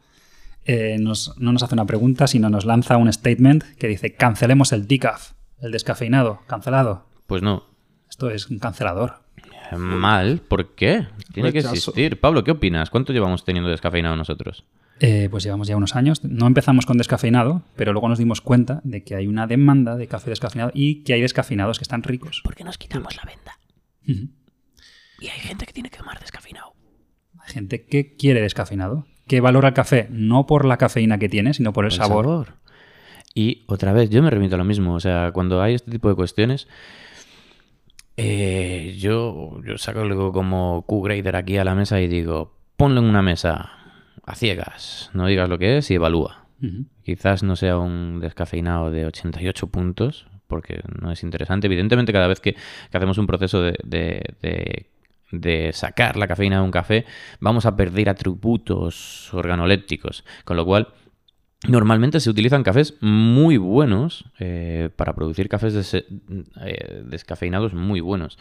eh, 0.64 0.96
nos- 1.00 1.34
no 1.38 1.52
nos 1.52 1.62
hace 1.64 1.74
una 1.74 1.86
pregunta, 1.86 2.28
sino 2.28 2.50
nos 2.50 2.64
lanza 2.66 2.96
un 2.98 3.12
statement 3.12 3.64
que 3.78 3.88
dice, 3.88 4.14
cancelemos 4.14 4.72
el 4.72 4.86
decaf, 4.86 5.32
el 5.60 5.72
descafeinado, 5.72 6.40
cancelado. 6.46 7.06
Pues 7.26 7.42
no. 7.42 7.64
Esto 8.08 8.30
es 8.30 8.50
un 8.50 8.58
cancelador. 8.58 9.20
Mal, 9.76 10.40
¿por 10.40 10.74
qué? 10.74 11.06
Tiene 11.32 11.52
que 11.52 11.60
existir. 11.60 12.18
Pablo, 12.18 12.42
¿qué 12.42 12.50
opinas? 12.50 12.90
¿Cuánto 12.90 13.12
llevamos 13.12 13.44
teniendo 13.44 13.70
descafeinado 13.70 14.16
nosotros? 14.16 14.64
Eh, 14.98 15.28
pues 15.30 15.44
llevamos 15.44 15.68
ya 15.68 15.76
unos 15.76 15.96
años. 15.96 16.24
No 16.24 16.46
empezamos 16.46 16.86
con 16.86 16.98
descafeinado, 16.98 17.62
pero 17.76 17.92
luego 17.92 18.08
nos 18.08 18.18
dimos 18.18 18.40
cuenta 18.40 18.80
de 18.84 19.02
que 19.04 19.14
hay 19.14 19.26
una 19.26 19.46
demanda 19.46 19.96
de 19.96 20.08
café 20.08 20.30
descafeinado 20.30 20.72
y 20.74 21.04
que 21.04 21.14
hay 21.14 21.22
descafeinados 21.22 21.78
que 21.78 21.84
están 21.84 22.02
ricos. 22.02 22.40
Porque 22.44 22.64
nos 22.64 22.78
quitamos 22.78 23.16
la 23.16 23.22
venda. 23.24 23.58
Y 25.20 25.28
hay 25.28 25.40
gente 25.40 25.66
que 25.66 25.72
tiene 25.72 25.90
que 25.90 25.98
tomar 25.98 26.18
descafeinado. 26.20 26.74
Hay 27.38 27.52
gente 27.52 27.86
que 27.86 28.16
quiere 28.16 28.42
descafeinado, 28.42 29.06
que 29.26 29.40
valora 29.40 29.68
el 29.68 29.74
café 29.74 30.08
no 30.10 30.46
por 30.46 30.64
la 30.64 30.76
cafeína 30.76 31.18
que 31.18 31.28
tiene, 31.28 31.54
sino 31.54 31.72
por 31.72 31.84
el, 31.84 31.92
sabor. 31.92 32.56
Y 33.34 33.62
otra 33.66 33.92
vez, 33.92 34.10
yo 34.10 34.22
me 34.22 34.30
remito 34.30 34.56
a 34.56 34.58
lo 34.58 34.64
mismo. 34.64 34.94
O 34.94 35.00
sea, 35.00 35.30
cuando 35.32 35.62
hay 35.62 35.74
este 35.74 35.90
tipo 35.90 36.08
de 36.08 36.14
cuestiones, 36.16 36.66
eh, 38.16 38.96
yo, 38.98 39.60
yo 39.64 39.78
saco 39.78 40.04
luego 40.04 40.32
como 40.32 40.82
Q-Grader 40.86 41.36
aquí 41.36 41.56
a 41.56 41.64
la 41.64 41.74
mesa 41.74 42.00
y 42.00 42.08
digo, 42.08 42.54
ponlo 42.76 43.00
en 43.00 43.06
una 43.06 43.22
mesa 43.22 43.70
a 44.24 44.34
ciegas, 44.34 45.10
no 45.14 45.26
digas 45.26 45.48
lo 45.48 45.58
que 45.58 45.78
es 45.78 45.90
y 45.90 45.94
evalúa. 45.94 46.44
Quizás 47.04 47.42
no 47.42 47.56
sea 47.56 47.78
un 47.78 48.20
descafeinado 48.20 48.90
de 48.90 49.06
88 49.06 49.68
puntos, 49.68 50.26
porque 50.46 50.82
no 51.00 51.10
es 51.10 51.22
interesante. 51.22 51.66
Evidentemente, 51.68 52.12
cada 52.12 52.26
vez 52.26 52.40
que, 52.40 52.52
que 52.54 52.96
hacemos 52.96 53.16
un 53.16 53.26
proceso 53.26 53.62
de, 53.62 53.78
de- 53.84 54.34
de- 54.42 54.86
de 55.32 55.72
sacar 55.72 56.16
la 56.16 56.26
cafeína 56.26 56.56
de 56.56 56.62
un 56.64 56.72
café, 56.72 57.06
vamos 57.38 57.64
a 57.64 57.76
perder 57.76 58.08
atributos 58.08 59.32
organolépticos. 59.32 60.24
Con 60.44 60.56
lo 60.56 60.64
cual, 60.66 60.88
normalmente 61.68 62.20
se 62.20 62.30
utilizan 62.30 62.62
cafés 62.62 62.94
muy 63.00 63.56
buenos 63.56 64.24
eh, 64.38 64.90
para 64.96 65.14
producir 65.14 65.48
cafés 65.48 65.74
des- 65.74 65.94
eh, 65.94 67.02
descafeinados 67.06 67.74
muy 67.74 68.00
buenos. 68.00 68.38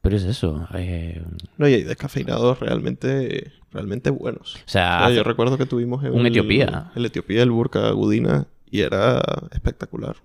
Pero 0.00 0.16
es 0.16 0.24
eso. 0.24 0.66
eh, 0.74 1.22
No, 1.58 1.68
y 1.68 1.74
hay 1.74 1.82
descafeinados 1.84 2.58
realmente, 2.58 3.52
realmente 3.70 4.10
buenos. 4.10 4.56
o 4.56 4.58
sea, 4.58 4.62
O 4.66 4.68
sea, 4.98 5.06
hace- 5.06 5.14
yo 5.16 5.22
recuerdo 5.22 5.56
que 5.56 5.66
tuvimos 5.66 6.02
en 6.04 6.12
un 6.12 6.20
el, 6.20 6.26
Etiopía. 6.26 6.90
El 6.96 7.06
Etiopía, 7.06 7.42
el 7.44 7.50
Burka 7.52 7.88
Gudina, 7.92 8.46
y 8.68 8.80
era 8.80 9.22
espectacular. 9.52 10.16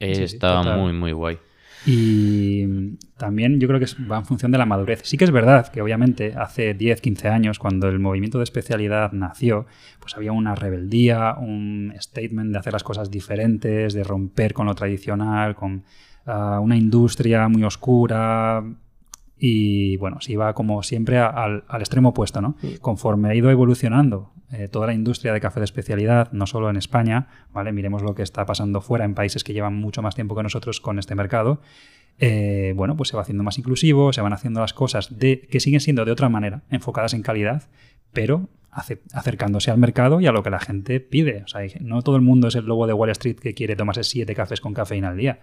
Eh, 0.00 0.14
sí, 0.16 0.22
estaba 0.24 0.62
total. 0.62 0.80
muy, 0.80 0.92
muy 0.92 1.12
guay. 1.12 1.38
Y 1.86 2.96
también 3.16 3.58
yo 3.58 3.68
creo 3.68 3.80
que 3.80 3.86
va 4.04 4.18
en 4.18 4.26
función 4.26 4.52
de 4.52 4.58
la 4.58 4.66
madurez. 4.66 5.00
Sí 5.04 5.16
que 5.16 5.24
es 5.24 5.30
verdad 5.30 5.68
que 5.68 5.80
obviamente 5.80 6.34
hace 6.36 6.74
10, 6.74 7.00
15 7.00 7.28
años, 7.28 7.58
cuando 7.58 7.88
el 7.88 7.98
movimiento 7.98 8.38
de 8.38 8.44
especialidad 8.44 9.12
nació, 9.12 9.66
pues 9.98 10.14
había 10.16 10.32
una 10.32 10.54
rebeldía, 10.54 11.34
un 11.38 11.94
statement 11.98 12.52
de 12.52 12.58
hacer 12.58 12.72
las 12.72 12.84
cosas 12.84 13.10
diferentes, 13.10 13.94
de 13.94 14.04
romper 14.04 14.52
con 14.52 14.66
lo 14.66 14.74
tradicional, 14.74 15.54
con 15.54 15.84
ah, 16.26 16.60
una 16.60 16.76
industria 16.76 17.48
muy 17.48 17.64
oscura. 17.64 18.62
Y 19.42 19.96
bueno, 19.96 20.20
se 20.20 20.32
iba 20.32 20.52
como 20.52 20.82
siempre 20.82 21.18
a- 21.18 21.28
al, 21.28 21.64
al 21.66 21.80
extremo 21.80 22.10
opuesto, 22.10 22.40
¿no? 22.42 22.56
Conforme 22.80 23.30
ha 23.30 23.34
ido 23.34 23.50
evolucionando 23.50 24.32
eh, 24.52 24.68
toda 24.68 24.86
la 24.88 24.92
industria 24.94 25.32
de 25.32 25.40
café 25.40 25.60
de 25.60 25.64
especialidad, 25.64 26.30
no 26.32 26.46
solo 26.46 26.68
en 26.68 26.76
España, 26.76 27.28
¿vale? 27.52 27.72
Miremos 27.72 28.02
lo 28.02 28.14
que 28.14 28.22
está 28.22 28.44
pasando 28.44 28.80
fuera 28.82 29.04
en 29.06 29.14
países 29.14 29.42
que 29.42 29.52
llevan 29.54 29.74
mucho 29.76 30.02
más 30.02 30.14
tiempo 30.14 30.34
que 30.36 30.42
nosotros 30.42 30.80
con 30.80 30.98
este 30.98 31.14
mercado. 31.14 31.60
eh, 32.18 32.74
bueno, 32.76 32.96
pues 32.96 33.08
se 33.08 33.16
va 33.16 33.22
haciendo 33.22 33.42
más 33.44 33.56
inclusivo, 33.58 34.12
se 34.12 34.20
van 34.20 34.32
haciendo 34.34 34.60
las 34.60 34.74
cosas 34.74 35.18
de, 35.18 35.40
que 35.50 35.58
siguen 35.60 35.80
siendo 35.80 36.04
de 36.04 36.12
otra 36.12 36.28
manera, 36.28 36.62
enfocadas 36.70 37.14
en 37.14 37.22
calidad, 37.22 37.62
pero 38.12 38.48
ace- 38.70 39.00
acercándose 39.14 39.70
al 39.70 39.78
mercado 39.78 40.20
y 40.20 40.26
a 40.26 40.32
lo 40.32 40.42
que 40.42 40.50
la 40.50 40.60
gente 40.60 41.00
pide. 41.00 41.42
O 41.44 41.48
sea, 41.48 41.62
no 41.80 42.02
todo 42.02 42.16
el 42.16 42.22
mundo 42.22 42.48
es 42.48 42.56
el 42.56 42.66
lobo 42.66 42.86
de 42.86 42.92
Wall 42.92 43.08
Street 43.10 43.36
que 43.36 43.54
quiere 43.54 43.74
tomarse 43.76 44.04
siete 44.04 44.34
cafés 44.34 44.60
con 44.60 44.74
cafeína 44.74 45.08
al 45.08 45.16
día. 45.16 45.40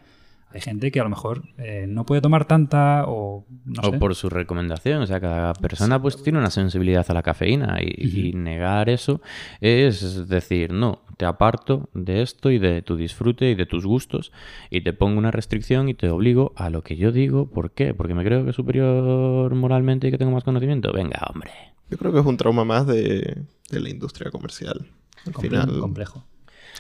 Hay 0.49 0.61
gente 0.61 0.91
que 0.91 0.99
a 0.99 1.03
lo 1.03 1.09
mejor 1.09 1.43
eh, 1.57 1.85
no 1.87 2.05
puede 2.05 2.21
tomar 2.21 2.45
tanta 2.45 3.03
o 3.05 3.45
no 3.65 3.81
o 3.81 3.91
sé. 3.91 3.97
por 3.97 4.15
su 4.15 4.29
recomendación. 4.29 5.01
O 5.01 5.07
sea, 5.07 5.19
cada 5.19 5.53
persona 5.53 6.01
pues 6.01 6.23
tiene 6.23 6.39
una 6.39 6.49
sensibilidad 6.49 7.05
a 7.09 7.13
la 7.13 7.21
cafeína 7.21 7.79
y, 7.81 8.29
y 8.29 8.33
negar 8.33 8.89
eso 8.89 9.21
es 9.59 10.27
decir, 10.27 10.71
no, 10.71 11.01
te 11.17 11.25
aparto 11.25 11.89
de 11.93 12.21
esto 12.21 12.51
y 12.51 12.59
de 12.59 12.81
tu 12.81 12.95
disfrute 12.95 13.49
y 13.49 13.55
de 13.55 13.65
tus 13.65 13.85
gustos 13.85 14.31
y 14.69 14.81
te 14.81 14.93
pongo 14.93 15.17
una 15.17 15.31
restricción 15.31 15.89
y 15.89 15.93
te 15.93 16.09
obligo 16.09 16.53
a 16.55 16.69
lo 16.69 16.83
que 16.83 16.95
yo 16.95 17.11
digo. 17.11 17.49
¿Por 17.49 17.71
qué? 17.71 17.93
Porque 17.93 18.13
me 18.13 18.23
creo 18.23 18.43
que 18.43 18.51
es 18.51 18.55
superior 18.55 19.53
moralmente 19.55 20.07
y 20.07 20.11
que 20.11 20.17
tengo 20.17 20.31
más 20.31 20.43
conocimiento. 20.43 20.93
Venga, 20.93 21.19
hombre. 21.33 21.51
Yo 21.89 21.97
creo 21.97 22.13
que 22.13 22.19
es 22.19 22.25
un 22.25 22.37
trauma 22.37 22.63
más 22.65 22.85
de, 22.87 23.43
de 23.69 23.79
la 23.79 23.89
industria 23.89 24.31
comercial. 24.31 24.87
Al 25.25 25.33
final, 25.33 25.79
complejo. 25.79 26.25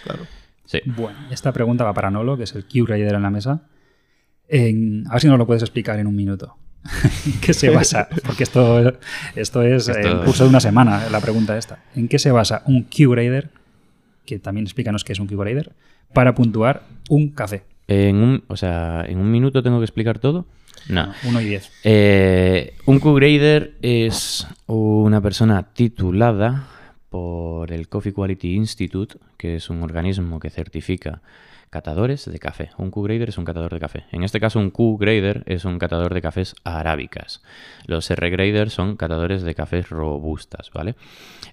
claro. 0.03 0.23
Sí. 0.67 0.79
Bueno, 0.85 1.17
esta 1.31 1.51
pregunta 1.51 1.83
va 1.83 1.93
para 1.95 2.11
Nolo, 2.11 2.37
que 2.37 2.43
es 2.43 2.53
el 2.53 2.65
Q-Rider 2.65 3.15
en 3.15 3.21
la 3.23 3.29
mesa. 3.31 3.63
En- 4.47 5.05
a 5.09 5.13
ver 5.13 5.21
si 5.21 5.27
nos 5.27 5.37
lo 5.39 5.47
puedes 5.47 5.63
explicar 5.63 5.97
en 5.99 6.05
un 6.07 6.15
minuto. 6.15 6.55
¿En 7.25 7.39
qué 7.41 7.53
se 7.53 7.69
basa? 7.69 8.07
Porque 8.25 8.43
esto, 8.43 8.93
esto 9.35 9.61
es 9.63 9.89
Esto- 9.89 10.07
el 10.07 10.19
curso 10.25 10.43
de 10.43 10.49
una 10.51 10.59
semana, 10.59 11.09
la 11.09 11.19
pregunta 11.19 11.57
esta. 11.57 11.79
¿En 11.95 12.07
qué 12.07 12.19
se 12.19 12.31
basa 12.31 12.61
un 12.67 12.83
Q-Rider, 12.83 13.49
que 14.25 14.39
también 14.39 14.65
explícanos 14.67 15.03
qué 15.03 15.13
es 15.13 15.19
un 15.19 15.27
Q-Rider, 15.27 15.71
para 16.13 16.35
puntuar 16.35 16.83
un 17.09 17.29
café? 17.29 17.63
En 17.87 18.17
un, 18.17 18.43
o 18.47 18.55
sea, 18.57 19.03
¿en 19.07 19.19
un 19.19 19.31
minuto 19.31 19.63
tengo 19.63 19.79
que 19.79 19.85
explicar 19.85 20.19
todo? 20.19 20.45
No. 20.89 21.11
1 21.25 21.41
y 21.41 21.45
10. 21.45 21.71
Eh, 21.83 22.73
un 22.85 22.99
Q-Grader 22.99 23.73
es 23.81 24.47
una 24.67 25.19
persona 25.21 25.63
titulada 25.73 26.67
por 27.17 27.71
el 27.71 27.89
Coffee 27.89 28.13
Quality 28.13 28.53
Institute, 28.53 29.17
que 29.35 29.55
es 29.55 29.71
un 29.71 29.81
organismo 29.81 30.39
que 30.39 30.51
certifica 30.51 31.23
catadores 31.71 32.31
de 32.31 32.37
café. 32.37 32.69
Un 32.77 32.91
Q-Grader 32.91 33.29
es 33.29 33.39
un 33.39 33.43
catador 33.43 33.73
de 33.73 33.79
café. 33.79 34.03
En 34.11 34.23
este 34.23 34.39
caso, 34.39 34.59
un 34.59 34.69
Q-Grader 34.69 35.41
es 35.47 35.65
un 35.65 35.79
catador 35.79 36.13
de 36.13 36.21
cafés 36.21 36.55
arábicas. 36.63 37.41
Los 37.87 38.09
R-Graders 38.11 38.71
son 38.71 38.97
catadores 38.97 39.41
de 39.41 39.55
cafés 39.55 39.89
robustas, 39.89 40.69
¿vale? 40.71 40.93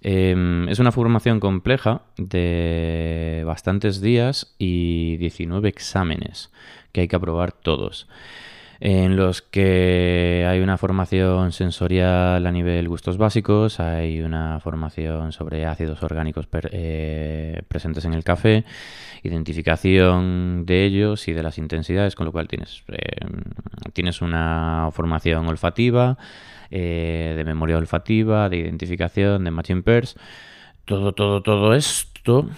Eh, 0.02 0.66
es 0.68 0.78
una 0.80 0.92
formación 0.92 1.40
compleja 1.40 2.02
de 2.18 3.42
bastantes 3.46 4.02
días 4.02 4.54
y 4.58 5.16
19 5.16 5.66
exámenes 5.66 6.52
que 6.92 7.00
hay 7.00 7.08
que 7.08 7.16
aprobar 7.16 7.52
todos 7.52 8.06
en 8.80 9.16
los 9.16 9.40
que 9.42 10.46
hay 10.48 10.60
una 10.60 10.76
formación 10.76 11.52
sensorial 11.52 12.44
a 12.46 12.50
nivel 12.52 12.88
gustos 12.88 13.16
básicos, 13.16 13.80
hay 13.80 14.20
una 14.20 14.60
formación 14.60 15.32
sobre 15.32 15.64
ácidos 15.66 16.02
orgánicos 16.02 16.46
per- 16.46 16.70
eh, 16.72 17.62
presentes 17.68 18.04
en 18.04 18.14
el 18.14 18.24
café, 18.24 18.64
identificación 19.22 20.64
de 20.66 20.84
ellos 20.84 21.28
y 21.28 21.32
de 21.32 21.42
las 21.42 21.58
intensidades, 21.58 22.14
con 22.14 22.26
lo 22.26 22.32
cual 22.32 22.48
tienes, 22.48 22.82
eh, 22.88 23.26
tienes 23.92 24.20
una 24.22 24.88
formación 24.92 25.46
olfativa, 25.46 26.18
eh, 26.70 27.34
de 27.36 27.44
memoria 27.44 27.76
olfativa, 27.78 28.48
de 28.48 28.56
identificación, 28.58 29.44
de 29.44 29.50
matching 29.50 29.82
pairs, 29.82 30.16
todo, 30.84 31.12
todo, 31.12 31.42
todo 31.42 31.74
esto, 31.74 32.48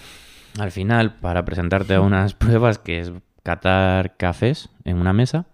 al 0.59 0.71
final, 0.73 1.15
para 1.21 1.45
presentarte 1.45 1.95
a 1.95 2.01
unas 2.01 2.35
pruebas 2.35 2.79
que 2.79 3.01
es 3.01 3.13
catar 3.43 4.17
cafés 4.17 4.71
en 4.85 4.97
una 4.97 5.13
mesa 5.13 5.45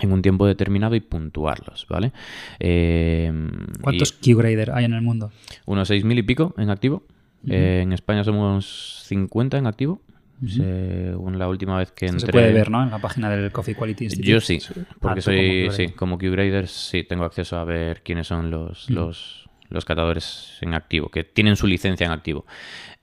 en 0.00 0.12
un 0.12 0.22
tiempo 0.22 0.46
determinado 0.46 0.94
y 0.94 1.00
puntuarlos, 1.00 1.86
¿vale? 1.88 2.12
Eh, 2.58 3.32
¿Cuántos 3.80 4.12
Q-Grader 4.12 4.70
hay 4.72 4.84
en 4.84 4.94
el 4.94 5.02
mundo? 5.02 5.30
unos 5.66 5.90
6.000 5.90 6.18
y 6.18 6.22
pico 6.22 6.54
en 6.58 6.70
activo. 6.70 7.04
Eh, 7.48 7.80
en 7.82 7.92
España 7.92 8.22
somos 8.24 9.02
50 9.06 9.58
en 9.58 9.66
activo. 9.66 10.02
Según 10.46 11.38
la 11.38 11.48
última 11.48 11.76
vez 11.76 11.92
que 11.92 12.06
entré... 12.06 12.20
se 12.26 12.32
puede 12.32 12.52
ver, 12.52 12.70
¿no? 12.70 12.82
En 12.82 12.90
la 12.90 12.98
página 12.98 13.28
del 13.28 13.52
Coffee 13.52 13.74
Quality 13.74 14.04
Institute. 14.04 14.30
Yo 14.30 14.40
sí, 14.40 14.58
porque 14.64 14.80
Ah, 14.80 14.96
como 15.00 15.20
soy, 15.20 15.36
Q-grader. 15.36 15.72
sí, 15.72 15.88
como 15.94 16.18
Q-Grader 16.18 16.66
sí 16.68 17.04
tengo 17.04 17.24
acceso 17.24 17.58
a 17.58 17.64
ver 17.64 18.02
quiénes 18.02 18.26
son 18.28 18.50
los, 18.50 18.88
los, 18.88 19.48
los 19.68 19.84
catadores 19.84 20.56
en 20.62 20.72
activo, 20.72 21.10
que 21.10 21.24
tienen 21.24 21.56
su 21.56 21.66
licencia 21.66 22.06
en 22.06 22.12
activo. 22.12 22.46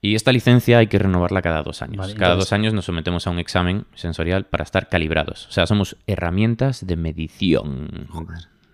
Y 0.00 0.14
esta 0.14 0.30
licencia 0.32 0.78
hay 0.78 0.86
que 0.86 0.98
renovarla 0.98 1.42
cada 1.42 1.62
dos 1.62 1.82
años. 1.82 1.96
Vale, 1.96 2.14
cada 2.14 2.32
entonces- 2.34 2.50
dos 2.50 2.52
años 2.52 2.72
nos 2.74 2.84
sometemos 2.84 3.26
a 3.26 3.30
un 3.30 3.38
examen 3.40 3.84
sensorial 3.94 4.44
para 4.44 4.62
estar 4.64 4.88
calibrados. 4.88 5.46
O 5.48 5.50
sea, 5.50 5.66
somos 5.66 5.96
herramientas 6.06 6.86
de 6.86 6.96
medición. 6.96 8.06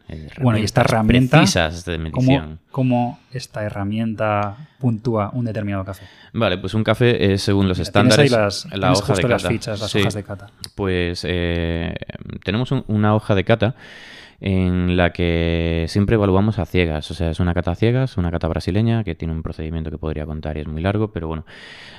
Eh, 0.06 0.28
Bueno, 0.42 0.58
y 0.58 0.64
esta 0.64 0.82
herramientas 0.82 0.84
herramienta, 0.84 1.38
precisas 1.38 1.84
de 1.86 1.96
medición. 1.96 2.60
¿cómo, 2.70 2.90
cómo 3.06 3.20
esta 3.32 3.62
herramienta 3.62 4.68
puntúa 4.78 5.30
un 5.32 5.46
determinado 5.46 5.82
café? 5.82 6.04
Vale, 6.34 6.58
pues 6.58 6.74
un 6.74 6.84
café 6.84 7.32
es 7.32 7.40
según 7.42 7.68
los 7.68 7.78
estándares. 7.78 8.30
ahí 8.30 8.38
las, 8.38 8.66
la 8.66 8.92
de 8.92 9.28
las 9.28 9.46
fichas, 9.46 9.80
las 9.80 9.90
Sí. 9.90 10.00
hojas 10.00 10.12
de 10.12 10.22
cata. 10.24 10.50
Pues 10.74 11.24
eh, 11.26 11.94
tenemos 12.44 12.70
un- 12.70 12.84
una 12.86 13.14
hoja 13.14 13.34
de 13.34 13.44
cata 13.44 13.76
en 14.46 14.98
la 14.98 15.10
que 15.10 15.86
siempre 15.88 16.16
evaluamos 16.16 16.58
a 16.58 16.66
ciegas. 16.66 17.10
O 17.10 17.14
sea, 17.14 17.30
es 17.30 17.40
una 17.40 17.54
cata 17.54 17.70
a 17.70 17.74
ciegas, 17.76 18.18
una 18.18 18.30
cata 18.30 18.46
brasileña, 18.46 19.02
que 19.02 19.14
tiene 19.14 19.32
un 19.32 19.42
procedimiento 19.42 19.90
que 19.90 19.96
podría 19.96 20.26
contar 20.26 20.58
y 20.58 20.60
es 20.60 20.66
muy 20.66 20.82
largo, 20.82 21.12
pero 21.12 21.28
bueno. 21.28 21.46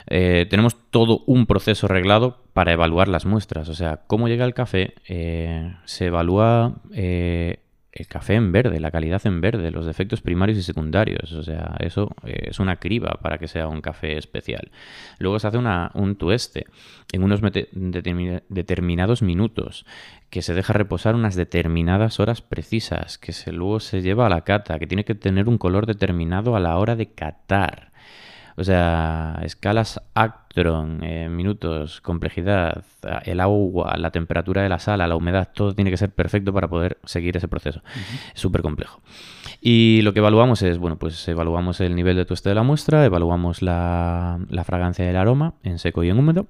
Eh, 0.05 0.45
tenemos 0.47 0.77
todo 0.91 1.23
un 1.25 1.47
proceso 1.47 1.87
reglado 1.87 2.37
para 2.53 2.71
evaluar 2.71 3.07
las 3.07 3.25
muestras. 3.25 3.67
O 3.67 3.73
sea, 3.73 4.01
cómo 4.05 4.27
llega 4.27 4.45
el 4.45 4.53
café, 4.53 4.93
eh, 5.07 5.73
se 5.85 6.05
evalúa 6.05 6.75
eh, 6.93 7.61
el 7.95 8.07
café 8.07 8.35
en 8.35 8.51
verde, 8.51 8.81
la 8.81 8.91
calidad 8.91 9.25
en 9.25 9.39
verde, 9.39 9.71
los 9.71 9.85
defectos 9.85 10.21
primarios 10.21 10.57
y 10.57 10.63
secundarios. 10.63 11.31
O 11.31 11.43
sea, 11.43 11.77
eso 11.79 12.13
eh, 12.25 12.49
es 12.49 12.59
una 12.59 12.75
criba 12.75 13.17
para 13.21 13.37
que 13.37 13.47
sea 13.47 13.69
un 13.69 13.79
café 13.79 14.17
especial. 14.17 14.69
Luego 15.17 15.39
se 15.39 15.47
hace 15.47 15.57
una, 15.57 15.91
un 15.93 16.17
tueste 16.17 16.67
en 17.13 17.23
unos 17.23 17.39
determinados 17.41 19.21
minutos, 19.21 19.85
que 20.29 20.41
se 20.41 20.53
deja 20.53 20.73
reposar 20.73 21.15
unas 21.15 21.35
determinadas 21.35 22.19
horas 22.19 22.41
precisas, 22.41 23.17
que 23.17 23.33
luego 23.53 23.79
se 23.79 24.01
lleva 24.01 24.25
a 24.25 24.29
la 24.29 24.41
cata, 24.41 24.77
que 24.77 24.87
tiene 24.87 25.05
que 25.05 25.15
tener 25.15 25.47
un 25.47 25.57
color 25.57 25.85
determinado 25.85 26.57
a 26.57 26.59
la 26.59 26.77
hora 26.77 26.97
de 26.97 27.13
catar. 27.13 27.93
O 28.57 28.63
sea, 28.63 29.39
escalas 29.43 30.01
Actron, 30.13 31.03
eh, 31.03 31.27
minutos, 31.29 31.99
complejidad, 31.99 32.83
el 33.25 33.41
agua, 33.41 33.95
la 33.97 34.11
temperatura 34.11 34.61
de 34.61 34.69
la 34.69 34.79
sala, 34.79 35.07
la 35.07 35.15
humedad, 35.15 35.49
todo 35.53 35.75
tiene 35.75 35.91
que 35.91 35.97
ser 35.97 36.11
perfecto 36.11 36.53
para 36.53 36.69
poder 36.69 36.97
seguir 37.03 37.35
ese 37.35 37.49
proceso. 37.49 37.81
Es 38.33 38.39
súper 38.39 38.61
complejo. 38.61 39.01
Y 39.61 40.01
lo 40.03 40.13
que 40.13 40.19
evaluamos 40.19 40.61
es, 40.61 40.77
bueno, 40.77 40.97
pues 40.97 41.27
evaluamos 41.27 41.81
el 41.81 41.95
nivel 41.95 42.15
de 42.15 42.25
tueste 42.25 42.49
de 42.49 42.55
la 42.55 42.63
muestra, 42.63 43.03
evaluamos 43.03 43.61
la, 43.61 44.39
la 44.49 44.63
fragancia 44.63 45.05
y 45.05 45.09
el 45.09 45.17
aroma 45.17 45.55
en 45.63 45.77
seco 45.77 46.03
y 46.03 46.09
en 46.09 46.19
húmedo. 46.19 46.47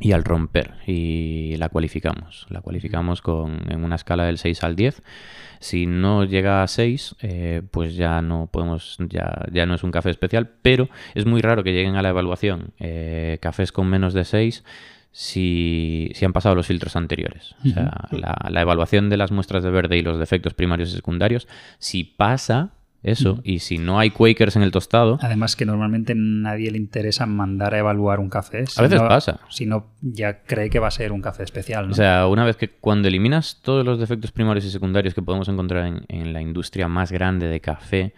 Y 0.00 0.12
al 0.12 0.22
romper, 0.22 0.74
y 0.86 1.56
la 1.56 1.68
cualificamos. 1.70 2.46
La 2.50 2.60
cualificamos 2.60 3.20
con, 3.20 3.68
en 3.68 3.82
una 3.82 3.96
escala 3.96 4.26
del 4.26 4.38
6 4.38 4.62
al 4.62 4.76
10. 4.76 5.02
Si 5.58 5.86
no 5.86 6.24
llega 6.24 6.62
a 6.62 6.68
6, 6.68 7.16
eh, 7.22 7.62
pues 7.70 7.96
ya 7.96 8.22
no 8.22 8.48
podemos, 8.52 8.96
ya, 9.08 9.44
ya 9.50 9.66
no 9.66 9.74
es 9.74 9.82
un 9.82 9.90
café 9.90 10.10
especial, 10.10 10.50
pero 10.62 10.88
es 11.14 11.26
muy 11.26 11.40
raro 11.40 11.64
que 11.64 11.72
lleguen 11.72 11.96
a 11.96 12.02
la 12.02 12.10
evaluación 12.10 12.74
eh, 12.78 13.38
cafés 13.40 13.72
con 13.72 13.88
menos 13.88 14.14
de 14.14 14.24
6 14.24 14.62
si, 15.10 16.12
si 16.14 16.24
han 16.24 16.32
pasado 16.32 16.54
los 16.54 16.68
filtros 16.68 16.94
anteriores. 16.94 17.56
O 17.64 17.68
sea, 17.68 18.08
la, 18.12 18.36
la 18.50 18.60
evaluación 18.60 19.10
de 19.10 19.16
las 19.16 19.32
muestras 19.32 19.64
de 19.64 19.70
verde 19.70 19.96
y 19.96 20.02
los 20.02 20.20
defectos 20.20 20.54
primarios 20.54 20.90
y 20.90 20.92
secundarios, 20.92 21.48
si 21.78 22.04
pasa 22.04 22.70
eso, 23.02 23.40
y 23.44 23.60
si 23.60 23.78
no 23.78 23.98
hay 24.00 24.10
Quakers 24.10 24.56
en 24.56 24.62
el 24.62 24.70
tostado, 24.72 25.18
Además 25.22 25.54
que 25.56 25.64
normalmente 25.64 26.14
nadie 26.16 26.70
le 26.70 26.78
interesa 26.78 27.26
mandar 27.26 27.74
a 27.74 27.78
evaluar 27.78 28.18
un 28.18 28.28
café. 28.28 28.66
si 28.66 28.80
A 28.80 28.82
veces 28.82 29.00
no- 29.00 29.08
pasa. 29.08 29.40
Si 29.50 29.66
no, 29.66 29.86
ya 30.02 30.42
cree 30.42 30.68
que 30.68 30.78
va 30.80 30.88
a 30.88 30.90
ser 30.90 31.12
un 31.12 31.22
café 31.22 31.44
especial. 31.44 31.86
¿no? 31.86 31.92
O 31.92 31.94
sea, 31.94 32.26
una 32.26 32.44
vez 32.44 32.56
que 32.56 32.68
cuando 32.68 33.06
eliminas 33.08 33.60
todos 33.62 33.84
los 33.84 33.98
defectos 34.00 34.32
primarios 34.32 34.64
y 34.64 34.70
secundarios 34.70 35.14
que 35.14 35.22
podemos 35.22 35.48
encontrar 35.48 35.86
en, 35.86 36.04
en 36.08 36.32
la 36.32 36.40
industria 36.42 36.88
más 36.88 37.12
grande 37.12 37.46
de 37.48 37.60
café. 37.60 38.14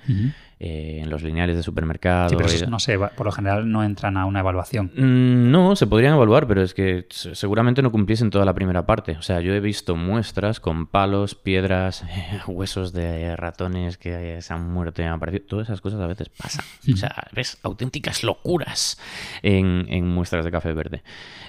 Eh, 0.63 1.01
en 1.03 1.09
los 1.09 1.23
lineales 1.23 1.57
de 1.57 1.63
supermercado. 1.63 2.29
Sí, 2.29 2.37
pero 2.37 2.49
eso 2.51 2.67
no 2.69 2.79
sé, 2.79 2.99
por 2.99 3.25
lo 3.25 3.33
general 3.33 3.71
no 3.73 3.83
entran 3.83 4.19
a 4.19 4.27
una 4.27 4.41
evaluación. 4.41 4.93
Mm, 4.95 5.51
No, 5.51 5.75
se 5.75 5.87
podrían 5.87 6.15
evaluar, 6.15 6.47
pero 6.47 6.61
es 6.63 6.75
que 6.75 7.07
se- 7.09 7.35
seguramente 7.35 7.81
no 7.81 7.91
cumpliesen 7.91 8.29
toda 8.29 8.45
la 8.45 8.53
primera 8.53 8.85
parte. 8.85 9.13
O 9.19 9.23
sea, 9.23 9.41
yo 9.41 9.55
he 9.55 9.61
visto 9.61 9.97
muestras 9.97 10.61
con 10.61 10.87
palos, 10.87 11.35
piedras, 11.35 12.05
huesos 12.47 12.93
de 12.93 13.35
ratones 13.37 13.97
que 13.97 14.43
se 14.43 14.53
han 14.53 14.71
muerto 14.71 15.01
y 15.01 15.07
han 15.07 15.13
aparecido. 15.15 15.47
Todas 15.47 15.69
esas 15.69 15.81
cosas 15.81 15.99
a 16.01 16.07
veces 16.07 16.29
pasan. 16.29 16.65
O 16.93 16.97
sea, 16.97 17.15
ves 17.33 17.59
auténticas 17.63 18.23
locuras 18.23 19.01
en, 19.43 19.87
en 19.89 20.07
muestras 20.07 20.45
de 20.45 20.51
café 20.51 20.75
verde. 20.75 21.03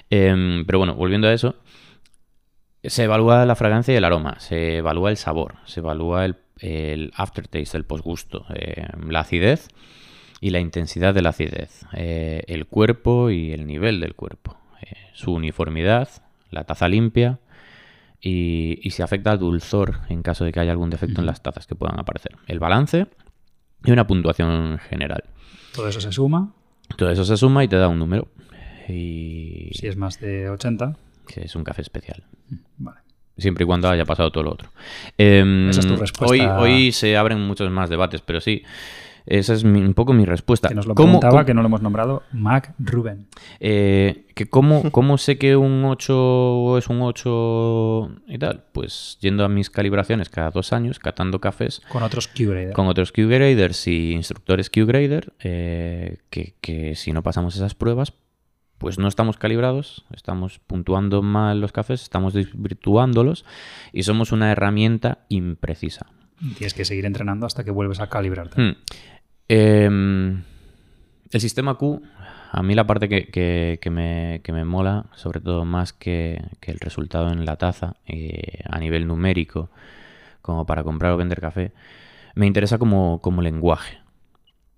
Em, 0.08 0.64
pero 0.64 0.78
bueno, 0.78 0.94
volviendo 0.94 1.28
a 1.28 1.34
eso, 1.34 1.54
se 2.82 3.04
evalúa 3.04 3.44
la 3.46 3.54
fragancia 3.54 3.94
y 3.94 3.96
el 3.96 4.04
aroma, 4.04 4.40
se 4.40 4.78
evalúa 4.78 5.10
el 5.10 5.16
sabor, 5.16 5.56
se 5.66 5.80
evalúa 5.80 6.24
el, 6.24 6.36
el 6.62 7.12
aftertaste, 7.16 7.76
el 7.76 7.84
posgusto, 7.84 8.46
eh, 8.54 8.86
la 9.08 9.20
acidez 9.20 9.68
y 10.40 10.50
la 10.50 10.60
intensidad 10.60 11.12
de 11.12 11.22
la 11.22 11.30
acidez, 11.30 11.84
eh, 11.92 12.44
el 12.46 12.66
cuerpo 12.66 13.30
y 13.30 13.52
el 13.52 13.66
nivel 13.66 14.00
del 14.00 14.14
cuerpo, 14.14 14.56
eh, 14.80 14.96
su 15.12 15.32
uniformidad, 15.32 16.08
la 16.50 16.64
taza 16.64 16.88
limpia 16.88 17.40
y, 18.20 18.78
y 18.82 18.90
si 18.90 19.02
afecta 19.02 19.32
al 19.32 19.38
dulzor 19.38 20.00
en 20.08 20.22
caso 20.22 20.44
de 20.44 20.52
que 20.52 20.60
haya 20.60 20.72
algún 20.72 20.90
defecto 20.90 21.20
en 21.20 21.26
las 21.26 21.42
tazas 21.42 21.66
que 21.66 21.74
puedan 21.74 21.98
aparecer, 21.98 22.36
el 22.46 22.58
balance 22.58 23.06
y 23.84 23.90
una 23.90 24.06
puntuación 24.06 24.78
general. 24.78 25.24
Todo 25.74 25.88
eso 25.88 26.00
se 26.00 26.12
suma. 26.12 26.54
Todo 26.96 27.10
eso 27.10 27.24
se 27.24 27.36
suma 27.36 27.64
y 27.64 27.68
te 27.68 27.76
da 27.76 27.88
un 27.88 27.98
número. 27.98 28.28
Y 28.88 29.70
Si 29.74 29.86
es 29.86 29.96
más 29.96 30.20
de 30.20 30.50
80, 30.50 30.96
que 31.26 31.42
es 31.42 31.56
un 31.56 31.64
café 31.64 31.82
especial. 31.82 32.24
vale. 32.78 33.00
Siempre 33.42 33.64
y 33.64 33.66
cuando 33.66 33.88
haya 33.90 34.04
pasado 34.06 34.30
todo 34.32 34.44
lo 34.44 34.52
otro. 34.52 34.70
Em, 35.18 35.68
Esa 35.68 35.80
es 35.80 35.86
tu 35.86 35.96
respuesta. 35.96 36.58
Hoy, 36.58 36.72
hoy 36.72 36.92
se 36.92 37.16
abren 37.16 37.40
muchos 37.40 37.70
más 37.70 37.90
debates, 37.90 38.22
pero 38.22 38.40
sí, 38.40 38.62
esa 39.26 39.52
es 39.54 39.62
mi- 39.64 39.80
un 39.80 39.94
poco 39.94 40.12
mi 40.12 40.24
respuesta. 40.24 40.68
Que 40.68 40.74
nos 40.74 40.86
lo 40.86 40.94
¿Cómo- 40.94 41.08
preguntaba, 41.20 41.32
cómo- 41.32 41.44
que 41.46 41.54
no 41.54 41.62
lo 41.62 41.66
hemos 41.68 41.82
nombrado, 41.82 42.22
Mac 42.32 42.74
Ruben. 42.78 43.26
eh, 43.60 44.24
que 44.34 44.46
cómo, 44.46 44.90
¿Cómo 44.90 45.18
sé 45.18 45.36
que 45.38 45.56
un 45.56 45.84
8 45.84 46.78
es 46.78 46.88
un 46.88 47.02
8 47.02 48.10
y 48.26 48.38
tal? 48.38 48.64
Pues 48.72 49.18
yendo 49.20 49.44
a 49.44 49.48
mis 49.48 49.70
calibraciones 49.70 50.28
cada 50.28 50.50
dos 50.50 50.72
años, 50.72 50.98
catando 50.98 51.38
cafés 51.40 51.82
Con 51.88 52.02
otros 52.02 52.28
Q-Grader. 52.28 52.72
con 52.72 52.86
otros 52.88 53.12
Q-Graders 53.12 53.86
y 53.88 54.12
instructores 54.12 54.70
Q-Grader, 54.70 55.32
eh, 55.44 56.16
que, 56.30 56.54
que 56.60 56.94
si 56.96 57.12
no 57.12 57.22
pasamos 57.22 57.54
esas 57.54 57.74
pruebas, 57.74 58.12
pues 58.82 58.98
no 58.98 59.08
estamos 59.08 59.38
calibrados, 59.38 60.04
estamos 60.14 60.58
puntuando 60.58 61.22
mal 61.22 61.60
los 61.60 61.72
cafés, 61.72 62.02
estamos 62.02 62.34
desvirtuándolos 62.34 63.44
y 63.92 64.02
somos 64.02 64.32
una 64.32 64.50
herramienta 64.52 65.24
imprecisa. 65.30 66.06
Tienes 66.58 66.74
que 66.74 66.84
seguir 66.84 67.06
entrenando 67.06 67.46
hasta 67.46 67.64
que 67.64 67.70
vuelves 67.70 68.00
a 68.00 68.08
calibrarte. 68.08 68.60
Hmm. 68.60 68.74
Em, 69.48 70.42
el 71.30 71.40
sistema 71.40 71.74
Q 71.76 72.02
a 72.50 72.62
mí 72.62 72.74
la 72.74 72.86
parte 72.86 73.08
que, 73.08 73.28
que- 73.28 73.78
que 73.80 73.88
me, 73.90 74.40
que 74.44 74.52
me 74.52 74.64
mola, 74.66 75.06
sobre 75.14 75.40
todo 75.40 75.64
más 75.64 75.92
que, 75.94 76.42
que 76.60 76.70
el 76.70 76.78
resultado 76.80 77.30
en 77.30 77.46
la 77.46 77.56
taza, 77.56 77.96
eh, 78.06 78.60
a 78.68 78.78
nivel 78.78 79.06
numérico, 79.06 79.70
como 80.42 80.66
para 80.66 80.82
comprar 80.84 81.12
o 81.12 81.16
vender 81.16 81.40
café, 81.40 81.72
me 82.34 82.46
interesa 82.46 82.76
como, 82.78 83.20
como 83.22 83.40
lenguaje. 83.40 84.01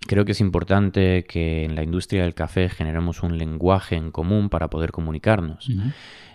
Creo 0.06 0.24
que 0.24 0.32
es 0.32 0.40
importante 0.40 1.24
que 1.24 1.64
en 1.64 1.74
la 1.74 1.82
industria 1.82 2.24
del 2.24 2.34
café 2.34 2.68
generemos 2.68 3.22
un 3.22 3.38
lenguaje 3.38 3.96
en 3.96 4.10
común 4.10 4.50
para 4.50 4.68
poder 4.68 4.92
comunicarnos. 4.92 5.70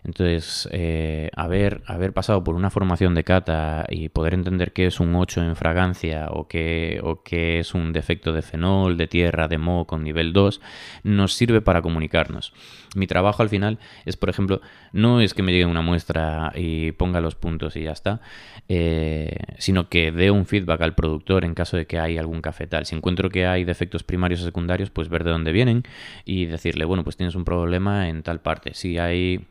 Entonces, 0.03 0.67
eh, 0.71 1.29
haber, 1.35 1.83
haber 1.85 2.13
pasado 2.13 2.43
por 2.43 2.55
una 2.55 2.69
formación 2.69 3.13
de 3.13 3.23
cata 3.23 3.85
y 3.89 4.09
poder 4.09 4.33
entender 4.33 4.71
qué 4.73 4.87
es 4.87 4.99
un 4.99 5.13
8 5.13 5.43
en 5.43 5.55
fragancia 5.55 6.29
o 6.31 6.47
qué, 6.47 6.99
o 7.03 7.21
qué 7.21 7.59
es 7.59 7.73
un 7.73 7.91
defecto 7.93 8.33
de 8.33 8.41
fenol, 8.41 8.97
de 8.97 9.07
tierra, 9.07 9.47
de 9.47 9.57
moho 9.57 9.85
con 9.85 10.03
nivel 10.03 10.33
2, 10.33 10.61
nos 11.03 11.33
sirve 11.33 11.61
para 11.61 11.81
comunicarnos. 11.81 12.53
Mi 12.95 13.07
trabajo 13.07 13.43
al 13.43 13.49
final 13.49 13.77
es, 14.05 14.17
por 14.17 14.29
ejemplo, 14.29 14.61
no 14.93 15.21
es 15.21 15.33
que 15.33 15.43
me 15.43 15.51
llegue 15.51 15.65
una 15.65 15.81
muestra 15.81 16.51
y 16.55 16.91
ponga 16.93 17.21
los 17.21 17.35
puntos 17.35 17.75
y 17.75 17.83
ya 17.83 17.91
está, 17.91 18.21
eh, 18.67 19.37
sino 19.57 19.89
que 19.89 20.11
dé 20.11 20.31
un 20.31 20.45
feedback 20.45 20.81
al 20.81 20.95
productor 20.95 21.45
en 21.45 21.53
caso 21.53 21.77
de 21.77 21.85
que 21.85 21.99
hay 21.99 22.17
algún 22.17 22.41
cafetal. 22.41 22.85
Si 22.85 22.95
encuentro 22.95 23.29
que 23.29 23.45
hay 23.45 23.63
defectos 23.63 24.03
primarios 24.03 24.41
o 24.41 24.45
secundarios, 24.45 24.89
pues 24.89 25.09
ver 25.09 25.23
de 25.23 25.31
dónde 25.31 25.51
vienen 25.51 25.83
y 26.25 26.45
decirle, 26.45 26.85
bueno, 26.85 27.03
pues 27.03 27.15
tienes 27.17 27.35
un 27.35 27.45
problema 27.45 28.09
en 28.09 28.23
tal 28.23 28.41
parte. 28.41 28.73
Si 28.73 28.97
hay 28.97 29.45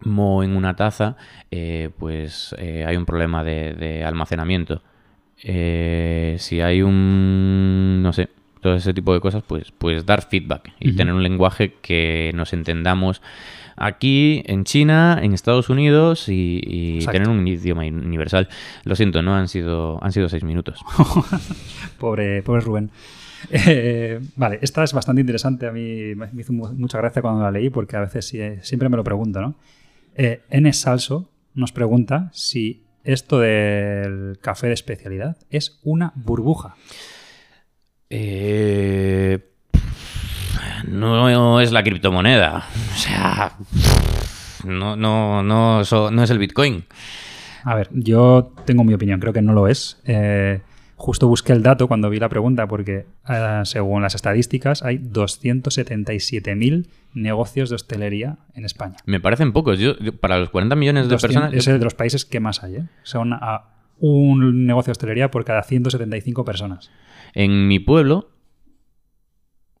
mo 0.00 0.42
en 0.42 0.56
una 0.56 0.76
taza, 0.76 1.16
eh, 1.50 1.90
pues 1.98 2.54
eh, 2.58 2.84
hay 2.86 2.96
un 2.96 3.06
problema 3.06 3.44
de, 3.44 3.74
de 3.74 4.04
almacenamiento. 4.04 4.82
Eh, 5.42 6.36
si 6.38 6.60
hay 6.60 6.82
un, 6.82 8.02
no 8.02 8.12
sé, 8.12 8.28
todo 8.64 8.76
ese 8.76 8.94
tipo 8.94 9.12
de 9.12 9.20
cosas, 9.20 9.42
pues, 9.46 9.70
pues 9.76 10.06
dar 10.06 10.22
feedback 10.26 10.72
y 10.80 10.92
tener 10.92 11.12
un 11.12 11.22
lenguaje 11.22 11.74
que 11.82 12.32
nos 12.34 12.54
entendamos 12.54 13.20
aquí, 13.76 14.42
en 14.46 14.64
China, 14.64 15.18
en 15.22 15.34
Estados 15.34 15.68
Unidos 15.68 16.30
y, 16.30 16.98
tener 17.12 17.28
un 17.28 17.46
idioma 17.46 17.82
universal. 17.82 18.48
Lo 18.84 18.96
siento, 18.96 19.20
no 19.20 19.34
han 19.36 19.48
sido, 19.48 20.02
han 20.02 20.12
sido 20.12 20.30
seis 20.30 20.44
minutos. 20.44 20.80
Pobre, 21.98 22.42
pobre 22.42 22.60
Rubén. 22.62 22.90
Eh, 23.50 24.20
vale, 24.36 24.58
esta 24.62 24.82
es 24.82 24.94
bastante 24.94 25.20
interesante. 25.20 25.66
A 25.66 25.70
mí 25.70 26.14
me 26.14 26.30
hizo 26.40 26.54
mu- 26.54 26.72
mucha 26.72 26.96
gracia 26.96 27.20
cuando 27.20 27.42
la 27.42 27.50
leí 27.50 27.68
porque 27.68 27.94
a 27.94 28.00
veces 28.00 28.26
sí- 28.26 28.40
siempre 28.62 28.88
me 28.88 28.96
lo 28.96 29.04
pregunto, 29.04 29.42
¿no? 29.42 29.54
Eh, 30.14 30.40
N. 30.48 30.72
Salso 30.72 31.28
nos 31.52 31.70
pregunta 31.70 32.30
si 32.32 32.84
esto 33.04 33.38
del 33.40 34.38
café 34.40 34.68
de 34.68 34.72
especialidad 34.72 35.36
es 35.50 35.78
una 35.82 36.12
burbuja. 36.14 36.76
Eh, 38.10 39.38
no 40.88 41.60
es 41.60 41.72
la 41.72 41.82
criptomoneda. 41.82 42.64
O 42.94 42.96
sea, 42.98 43.52
no, 44.64 44.96
no, 44.96 45.42
no, 45.42 45.80
eso 45.80 46.10
no 46.10 46.22
es 46.22 46.30
el 46.30 46.38
Bitcoin. 46.38 46.84
A 47.64 47.74
ver, 47.74 47.88
yo 47.92 48.52
tengo 48.66 48.84
mi 48.84 48.92
opinión, 48.94 49.20
creo 49.20 49.32
que 49.32 49.42
no 49.42 49.52
lo 49.54 49.68
es. 49.68 49.98
Eh, 50.04 50.60
justo 50.96 51.26
busqué 51.28 51.52
el 51.52 51.62
dato 51.62 51.88
cuando 51.88 52.10
vi 52.10 52.18
la 52.18 52.28
pregunta 52.28 52.66
porque 52.66 53.06
eh, 53.28 53.60
según 53.64 54.02
las 54.02 54.14
estadísticas 54.14 54.82
hay 54.82 54.98
277.000 54.98 56.86
negocios 57.14 57.70
de 57.70 57.76
hostelería 57.76 58.36
en 58.54 58.64
España. 58.66 58.96
Me 59.06 59.20
parecen 59.20 59.52
pocos. 59.52 59.78
Yo, 59.78 59.96
yo- 59.98 60.14
para 60.14 60.38
los 60.38 60.50
40 60.50 60.76
millones 60.76 61.04
de 61.04 61.14
200 61.14 61.22
personas. 61.42 61.54
es 61.54 61.66
el 61.68 61.78
de 61.78 61.84
los 61.84 61.94
países 61.94 62.24
que 62.24 62.40
más 62.40 62.62
hay. 62.62 62.76
¿eh? 62.76 62.84
Son 63.02 63.32
a 63.32 63.64
un 63.98 64.66
negocio 64.66 64.88
de 64.88 64.92
hostelería 64.92 65.30
por 65.30 65.44
cada 65.44 65.62
175 65.62 66.44
personas. 66.44 66.90
En 67.34 67.66
mi 67.68 67.78
pueblo 67.80 68.30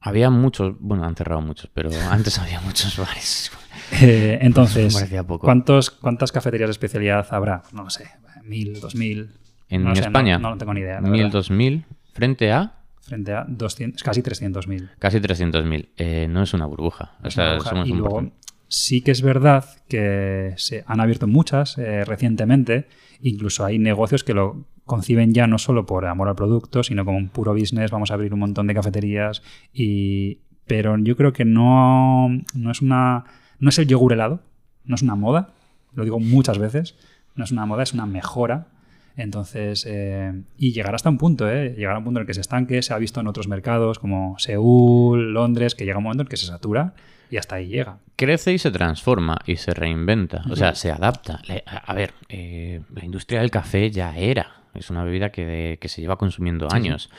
había 0.00 0.30
muchos. 0.30 0.74
Bueno, 0.80 1.04
han 1.04 1.14
cerrado 1.16 1.40
muchos, 1.40 1.70
pero 1.72 1.90
antes 2.10 2.38
había 2.38 2.60
muchos 2.60 2.96
bares. 2.98 3.50
Eh, 4.00 4.38
entonces, 4.40 4.96
poco. 5.26 5.40
¿cuántos, 5.44 5.90
¿cuántas 5.90 6.32
cafeterías 6.32 6.68
de 6.68 6.72
especialidad 6.72 7.26
habrá? 7.30 7.62
No 7.72 7.84
lo 7.84 7.90
sé, 7.90 8.08
mil, 8.42 8.80
dos 8.80 8.94
mil. 8.94 9.30
En 9.68 9.84
no 9.84 9.94
sé, 9.94 10.00
no- 10.00 10.06
España, 10.06 10.38
no, 10.38 10.50
lo 10.50 10.56
tengo 10.56 10.72
ni 10.72 10.80
idea. 10.80 11.00
mil, 11.02 11.30
dos 11.30 11.50
mil, 11.50 11.84
frente 12.12 12.50
a 12.50 12.76
Frente 13.02 13.34
a 13.34 13.44
200, 13.46 14.02
casi 14.02 14.22
300.000. 14.22 14.90
casi 14.98 15.18
300.000. 15.18 15.90
Eh, 15.98 16.26
no 16.30 16.42
es 16.42 16.54
una 16.54 16.64
burbuja. 16.64 17.16
O 17.22 17.26
Es 17.28 17.36
una 17.36 17.50
burbuja. 17.50 17.70
somos 17.70 17.88
y 17.88 17.92
un 17.92 17.98
luego 17.98 18.32
sí 18.68 19.02
que 19.02 19.10
es 19.10 19.20
verdad 19.20 19.66
que 19.88 20.54
se 20.56 20.82
han 20.86 21.00
abierto 21.00 21.26
muchas 21.26 21.76
eh, 21.76 22.04
recientemente. 22.06 22.88
Incluso 23.20 23.64
hay 23.66 23.78
negocios 23.78 24.24
que 24.24 24.32
lo 24.32 24.66
conciben 24.84 25.32
ya 25.32 25.46
no 25.46 25.58
solo 25.58 25.86
por 25.86 26.06
amor 26.06 26.28
al 26.28 26.34
producto, 26.34 26.82
sino 26.82 27.04
como 27.04 27.18
un 27.18 27.28
puro 27.28 27.54
business. 27.54 27.90
Vamos 27.90 28.10
a 28.10 28.14
abrir 28.14 28.32
un 28.34 28.40
montón 28.40 28.66
de 28.66 28.74
cafeterías. 28.74 29.42
Y... 29.72 30.38
Pero 30.66 30.96
yo 30.96 31.14
creo 31.14 31.34
que 31.34 31.44
no, 31.44 32.30
no 32.54 32.70
es 32.70 32.80
una. 32.80 33.24
No 33.58 33.68
es 33.68 33.78
el 33.78 33.86
yogur 33.86 34.14
helado, 34.14 34.40
no 34.86 34.94
es 34.94 35.02
una 35.02 35.14
moda. 35.14 35.50
Lo 35.92 36.04
digo 36.04 36.18
muchas 36.18 36.58
veces. 36.58 36.96
No 37.34 37.44
es 37.44 37.52
una 37.52 37.66
moda, 37.66 37.82
es 37.82 37.92
una 37.92 38.06
mejora. 38.06 38.68
Entonces, 39.16 39.84
eh, 39.86 40.32
y 40.56 40.72
llegar 40.72 40.94
hasta 40.94 41.10
un 41.10 41.18
punto, 41.18 41.48
¿eh? 41.50 41.74
Llegar 41.76 41.94
a 41.94 41.98
un 41.98 42.04
punto 42.04 42.18
en 42.18 42.22
el 42.22 42.26
que 42.26 42.32
se 42.32 42.40
estanque, 42.40 42.80
se 42.82 42.94
ha 42.94 42.98
visto 42.98 43.20
en 43.20 43.26
otros 43.26 43.46
mercados 43.46 43.98
como 43.98 44.38
Seúl, 44.38 45.34
Londres, 45.34 45.74
que 45.74 45.84
llega 45.84 45.98
un 45.98 46.04
momento 46.04 46.22
en 46.22 46.28
que 46.28 46.38
se 46.38 46.46
satura 46.46 46.94
y 47.30 47.36
hasta 47.36 47.56
ahí 47.56 47.66
llega. 47.68 47.98
crece 48.16 48.52
y 48.52 48.58
se 48.58 48.70
transforma 48.70 49.38
y 49.46 49.56
se 49.56 49.74
reinventa, 49.74 50.42
o 50.50 50.56
sea, 50.56 50.74
se 50.74 50.90
adapta. 50.92 51.40
A 51.86 51.94
ver, 51.94 52.14
eh, 52.28 52.80
la 52.94 53.04
industria 53.04 53.40
del 53.40 53.50
café 53.50 53.90
ya 53.90 54.16
era, 54.16 54.52
es 54.74 54.90
una 54.90 55.04
bebida 55.04 55.30
que, 55.30 55.44
de- 55.44 55.78
que 55.80 55.88
se 55.88 56.00
lleva 56.00 56.16
consumiendo 56.16 56.68
años 56.72 57.10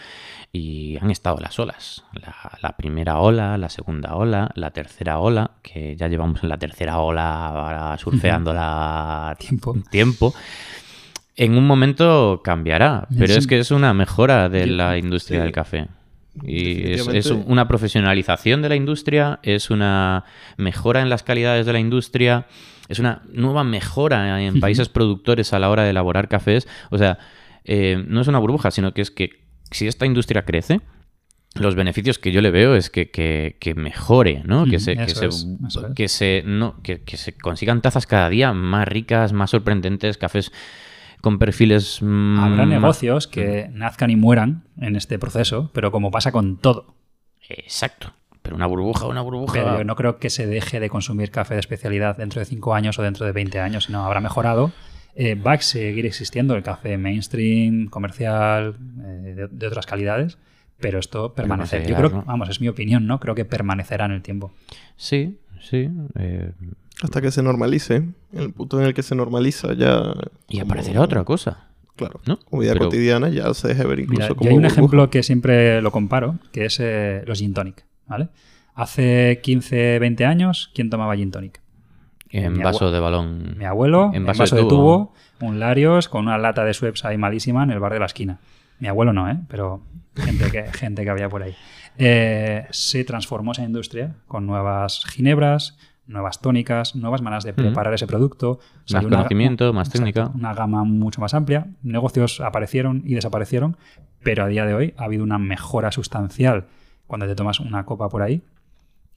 y 0.54 0.98
han 1.02 1.12
estado 1.12 1.38
las 1.40 1.60
olas. 1.60 2.04
La, 2.14 2.34
la 2.62 2.78
primera 2.78 3.20
ola, 3.20 3.58
la 3.58 3.70
segunda 3.70 4.16
ola, 4.16 4.52
la 4.56 4.72
tercera 4.72 5.20
ola, 5.20 5.52
que 5.62 5.96
ya 5.98 6.08
llevamos 6.08 6.44
en 6.44 6.50
la 6.50 6.58
tercera 6.58 7.00
ola 7.00 7.48
ahora 7.48 7.98
surfeando 7.98 8.54
la 8.54 9.36
Tiempo. 9.40 9.76
tiempo. 9.92 10.34
En 11.38 11.58
un 11.58 11.68
momento 11.68 12.40
cambiará, 12.44 13.06
pero 13.10 13.28
Sí. 13.34 13.40
es 13.40 13.48
que 13.48 13.60
es 13.60 13.72
una 13.72 13.94
mejora 13.94 14.48
de 14.48 14.68
la 14.68 14.98
industria 14.98 15.40
sí. 15.40 15.44
del 15.44 15.52
café. 15.52 15.88
Y 16.44 16.84
es, 16.94 17.08
una 17.48 17.68
profesionalización 17.68 18.62
de 18.62 18.70
la 18.70 18.76
industria, 18.76 19.40
es 19.44 19.70
una 19.70 20.26
mejora 20.58 21.02
en 21.02 21.10
las 21.10 21.24
calidades 21.24 21.66
de 21.66 21.74
la 21.74 21.80
industria, 21.80 22.48
es 22.90 23.00
una 23.00 23.22
nueva 23.32 23.64
mejora 23.64 24.42
en 24.42 24.60
países 24.60 24.90
productores 24.90 25.54
a 25.54 25.60
la 25.60 25.70
hora 25.70 25.84
de 25.84 25.92
elaborar 25.92 26.28
cafés. 26.28 26.68
O 26.92 26.98
sea, 26.98 27.18
eh, 27.64 28.04
no 28.08 28.22
es 28.22 28.28
una 28.28 28.40
burbuja, 28.40 28.72
sino 28.72 28.94
que 28.94 29.02
es 29.02 29.12
que 29.12 29.46
si 29.72 29.88
esta 29.88 30.06
industria 30.06 30.44
crece, 30.46 30.82
los 31.56 31.74
beneficios 31.76 32.20
que 32.20 32.34
yo 32.34 32.42
le 32.42 32.52
veo 32.52 32.76
es 32.76 32.90
que, 32.90 33.10
que- 33.12 33.56
que 33.62 33.76
mejore, 33.76 34.44
¿no? 34.46 34.66
Que 34.66 34.78
se, 34.80 34.96
que 34.98 35.16
se, 35.16 35.26
es, 35.28 35.48
eso 35.68 35.88
es. 35.88 35.94
que 35.96 36.08
se, 36.10 36.44
no, 36.46 36.82
que, 36.84 37.02
que 37.04 37.16
se 37.16 37.32
consigan 37.38 37.82
tazas 37.82 38.06
cada 38.06 38.30
día 38.30 38.52
más 38.52 38.86
ricas, 38.88 39.32
más 39.32 39.52
sorprendentes, 39.52 40.18
cafés 40.18 40.52
con 41.26 41.40
perfiles... 41.40 42.04
mm, 42.04 42.38
Habrá 42.40 42.68
negocios 42.68 43.26
que 43.28 43.68
nazcan 43.74 44.12
y 44.12 44.16
mueran 44.16 44.62
en 44.80 44.96
este 44.96 45.18
proceso, 45.18 45.72
pero 45.74 45.92
como 45.92 46.12
pasa 46.12 46.32
con 46.32 46.58
todo. 46.58 46.94
Exacto. 47.50 48.14
Pero 48.44 48.56
una 48.56 48.68
burbuja, 48.68 49.08
una 49.08 49.22
burbuja... 49.22 49.54
Pero 49.54 49.78
yo 49.80 49.84
no 49.86 49.96
creo 49.96 50.20
que 50.20 50.30
se 50.30 50.46
deje 50.46 50.80
de 50.80 50.88
consumir 50.88 51.32
café 51.32 51.56
de 51.56 51.62
especialidad 51.62 52.16
dentro 52.16 52.42
de 52.42 52.46
5 52.46 52.76
años 52.76 53.00
o 53.00 53.02
dentro 53.02 53.26
de 53.26 53.32
20 53.32 53.60
años, 53.60 53.86
sino 53.86 54.06
habrá 54.06 54.22
mejorado. 54.22 54.72
Eh, 55.16 55.34
va 55.34 55.54
a 55.54 55.62
seguir 55.62 56.06
existiendo 56.06 56.54
el 56.54 56.62
café 56.62 56.96
mainstream, 57.00 57.88
comercial, 57.88 58.76
eh, 59.04 59.34
de, 59.36 59.48
de 59.48 59.68
otras 59.68 59.88
calidades, 59.88 60.38
pero 60.80 61.00
esto 61.00 61.34
permanecerá. 61.34 61.86
Yo 61.86 61.96
creo, 61.96 62.10
¿no? 62.10 62.24
vamos, 62.24 62.50
es 62.50 62.62
mi 62.62 62.68
opinión, 62.68 63.08
¿no? 63.08 63.20
Creo 63.20 63.34
que 63.34 63.46
permanecerá 63.46 64.06
en 64.06 64.12
el 64.12 64.22
tiempo. 64.22 64.54
Sí, 64.96 65.40
sí. 65.70 65.90
eh, 66.18 66.52
Hasta 67.02 67.22
que 67.22 67.32
se 67.32 67.44
normalice. 67.44 67.96
En 67.96 68.14
el 68.40 68.54
punto 68.54 68.80
en 68.80 68.88
el 68.88 68.94
que 68.94 69.04
se 69.04 69.16
normaliza 69.16 69.74
ya... 69.74 70.14
y 70.48 70.60
como- 70.60 70.72
aparecerá 70.72 71.02
otra 71.02 71.24
cosa. 71.24 71.68
Claro. 71.96 72.20
¿no? 72.26 72.38
Como 72.40 72.62
vida 72.62 72.74
Pero- 72.74 72.86
cotidiana 72.86 73.30
ya 73.30 73.54
se 73.54 73.70
deje 73.70 73.86
ver 73.86 74.00
incluso 74.02 74.22
Mira, 74.22 74.28
yo 74.28 74.36
hay 74.50 74.56
un 74.56 74.62
burbuja. 74.62 74.68
ejemplo 74.74 75.10
que 75.10 75.24
siempre 75.24 75.82
lo 75.82 75.92
comparo, 75.92 76.36
que 76.52 76.66
es 76.66 76.78
eh, 76.82 77.24
los 77.26 77.40
gin 77.40 77.54
tonic, 77.54 77.86
¿vale? 78.08 78.28
Hace 78.74 79.40
15, 79.42 80.00
20 80.00 80.26
años, 80.26 80.72
¿quién 80.76 80.90
tomaba 80.90 81.16
gin 81.16 81.32
tonic? 81.32 81.62
En 82.30 82.54
Mi 82.54 82.64
vaso 82.64 82.92
de 82.92 83.00
balón. 83.00 83.56
Mi 83.58 83.64
abuelo, 83.64 84.08
En 84.10 84.16
en 84.16 84.26
vaso 84.26 84.44
de 84.44 84.62
de, 84.64 84.68
tubo. 84.68 85.14
tubo, 85.40 85.48
un 85.48 85.60
Larios 85.62 86.10
con 86.10 86.26
una 86.26 86.38
lata 86.38 86.66
de 86.66 86.74
Schweppes 86.74 87.06
ahí 87.06 87.18
malísima 87.18 87.64
en 87.64 87.72
el 87.72 87.80
bar 87.80 87.94
de 87.94 88.00
la 88.00 88.08
esquina. 88.08 88.40
Mi 88.80 88.90
abuelo 88.90 89.14
no, 89.14 89.30
¿eh? 89.32 89.38
Pero 89.48 89.82
gente 90.18 90.52
que, 90.52 90.64
gente 90.74 91.06
que 91.06 91.10
había 91.10 91.30
por 91.30 91.44
ahí. 91.44 91.56
Eh, 91.98 92.66
se 92.72 93.04
transformó 93.04 93.52
esa 93.52 93.64
industria 93.64 94.16
con 94.28 94.46
nuevas 94.46 95.04
ginebras, 95.06 95.78
nuevas 96.08 96.42
tónicas, 96.42 96.96
nuevas 96.96 97.22
maneras 97.22 97.44
de 97.44 97.54
preparar 97.54 97.94
ese 97.94 98.08
producto. 98.08 98.60
Más 98.92 99.04
conocimiento, 99.04 99.74
más 99.74 99.90
técnica. 99.90 100.32
Una 100.36 100.54
gama 100.54 100.84
mucho 100.84 101.22
más 101.22 101.34
amplia. 101.34 101.68
Negocios 101.84 102.42
aparecieron 102.42 103.02
y 103.06 103.16
desaparecieron, 103.16 103.78
pero 104.24 104.44
a 104.44 104.48
día 104.48 104.66
de 104.66 104.74
hoy 104.74 104.94
ha 104.98 105.06
habido 105.06 105.24
una 105.24 105.38
mejora 105.38 105.92
sustancial 105.92 106.66
cuando 107.08 107.28
te 107.28 107.36
tomas 107.36 107.60
una 107.60 107.86
copa 107.86 108.10
por 108.10 108.22
ahí 108.22 108.42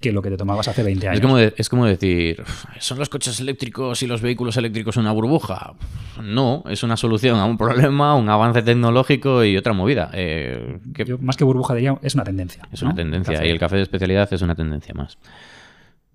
que 0.00 0.12
lo 0.12 0.22
que 0.22 0.30
te 0.30 0.36
tomabas 0.36 0.68
hace 0.68 0.82
20 0.82 1.08
años. 1.08 1.16
Es 1.18 1.22
como, 1.22 1.36
de- 1.38 1.54
es 1.56 1.68
como 1.68 1.84
decir, 1.86 2.42
¿son 2.78 2.98
los 2.98 3.08
coches 3.08 3.40
eléctricos 3.40 4.00
y 4.02 4.06
los 4.06 4.20
vehículos 4.22 4.56
eléctricos 4.56 4.96
una 4.96 5.10
burbuja? 5.12 5.74
No, 6.22 6.62
es 6.68 6.82
una 6.84 6.96
solución 6.96 7.36
a 7.38 7.44
un 7.44 7.58
problema, 7.58 8.14
un 8.14 8.28
avance 8.28 8.62
tecnológico 8.62 9.42
y 9.44 9.56
otra 9.56 9.72
movida. 9.72 10.10
Eh, 10.14 10.78
que 10.94 11.04
Yo, 11.04 11.18
más 11.18 11.36
que 11.36 11.44
burbuja 11.44 11.74
diría, 11.74 11.98
es 12.02 12.14
una 12.14 12.24
tendencia. 12.24 12.62
es 12.72 12.82
¿no? 12.82 12.88
una 12.90 12.94
tendencia 12.96 13.44
y 13.44 13.50
el 13.50 13.58
café 13.58 13.76
de 13.76 13.82
especialidad 13.82 14.32
es 14.32 14.42
una 14.42 14.54
tendencia 14.54 14.94
más. 14.94 15.18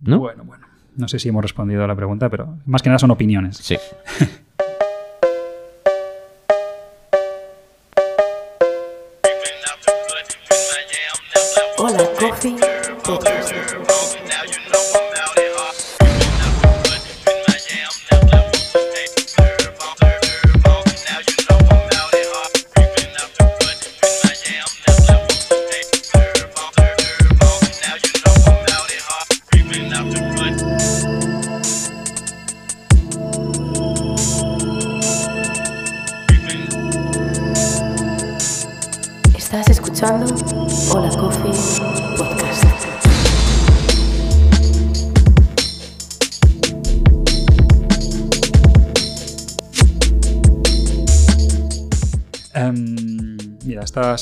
¿No? 0.01 0.19
Bueno, 0.19 0.43
bueno. 0.45 0.65
No 0.95 1.07
sé 1.07 1.17
si 1.19 1.29
hemos 1.29 1.41
respondido 1.41 1.83
a 1.83 1.87
la 1.87 1.95
pregunta, 1.95 2.29
pero 2.29 2.59
más 2.65 2.81
que 2.83 2.89
nada 2.89 2.99
son 2.99 3.11
opiniones. 3.11 3.57
Sí. 3.57 3.75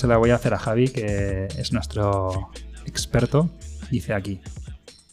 se 0.01 0.07
la 0.07 0.17
voy 0.17 0.31
a 0.31 0.35
hacer 0.35 0.53
a 0.55 0.57
Javi, 0.57 0.87
que 0.87 1.45
es 1.57 1.71
nuestro 1.73 2.49
experto. 2.87 3.51
Dice 3.91 4.13
aquí, 4.15 4.41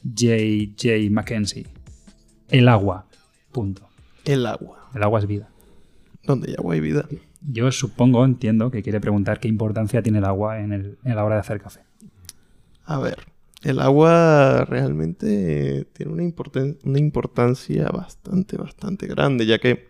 J.J. 0.03 1.11
Mackenzie. 1.11 1.67
El 2.49 2.69
agua. 2.69 3.07
Punto. 3.53 3.87
El 4.25 4.47
agua. 4.47 4.89
El 4.95 5.03
agua 5.03 5.21
es 5.21 5.27
vida. 5.27 5.51
Donde 6.25 6.49
hay 6.49 6.55
agua 6.59 6.73
hay 6.75 6.81
vida. 6.81 7.07
Yo 7.43 7.71
supongo, 7.71 8.25
entiendo, 8.25 8.71
que 8.71 8.83
quiere 8.83 8.99
preguntar 9.01 9.41
qué 9.41 9.49
importancia 9.49 10.03
tiene 10.03 10.19
el 10.19 10.25
agua 10.25 10.61
en, 10.61 10.73
el- 10.73 10.99
en 11.05 11.17
la 11.17 11.25
hora 11.25 11.35
de 11.35 11.41
hacer 11.43 11.61
café. 11.61 11.81
A 12.85 12.99
ver, 12.99 13.19
el 13.63 13.81
agua 13.81 14.65
realmente 14.65 15.87
tiene 15.93 16.13
una, 16.13 16.23
importan- 16.23 16.79
una 16.85 16.99
importancia 16.99 17.89
bastante, 17.91 18.57
bastante 18.57 19.07
grande, 19.07 19.45
ya 19.45 19.59
que 19.59 19.88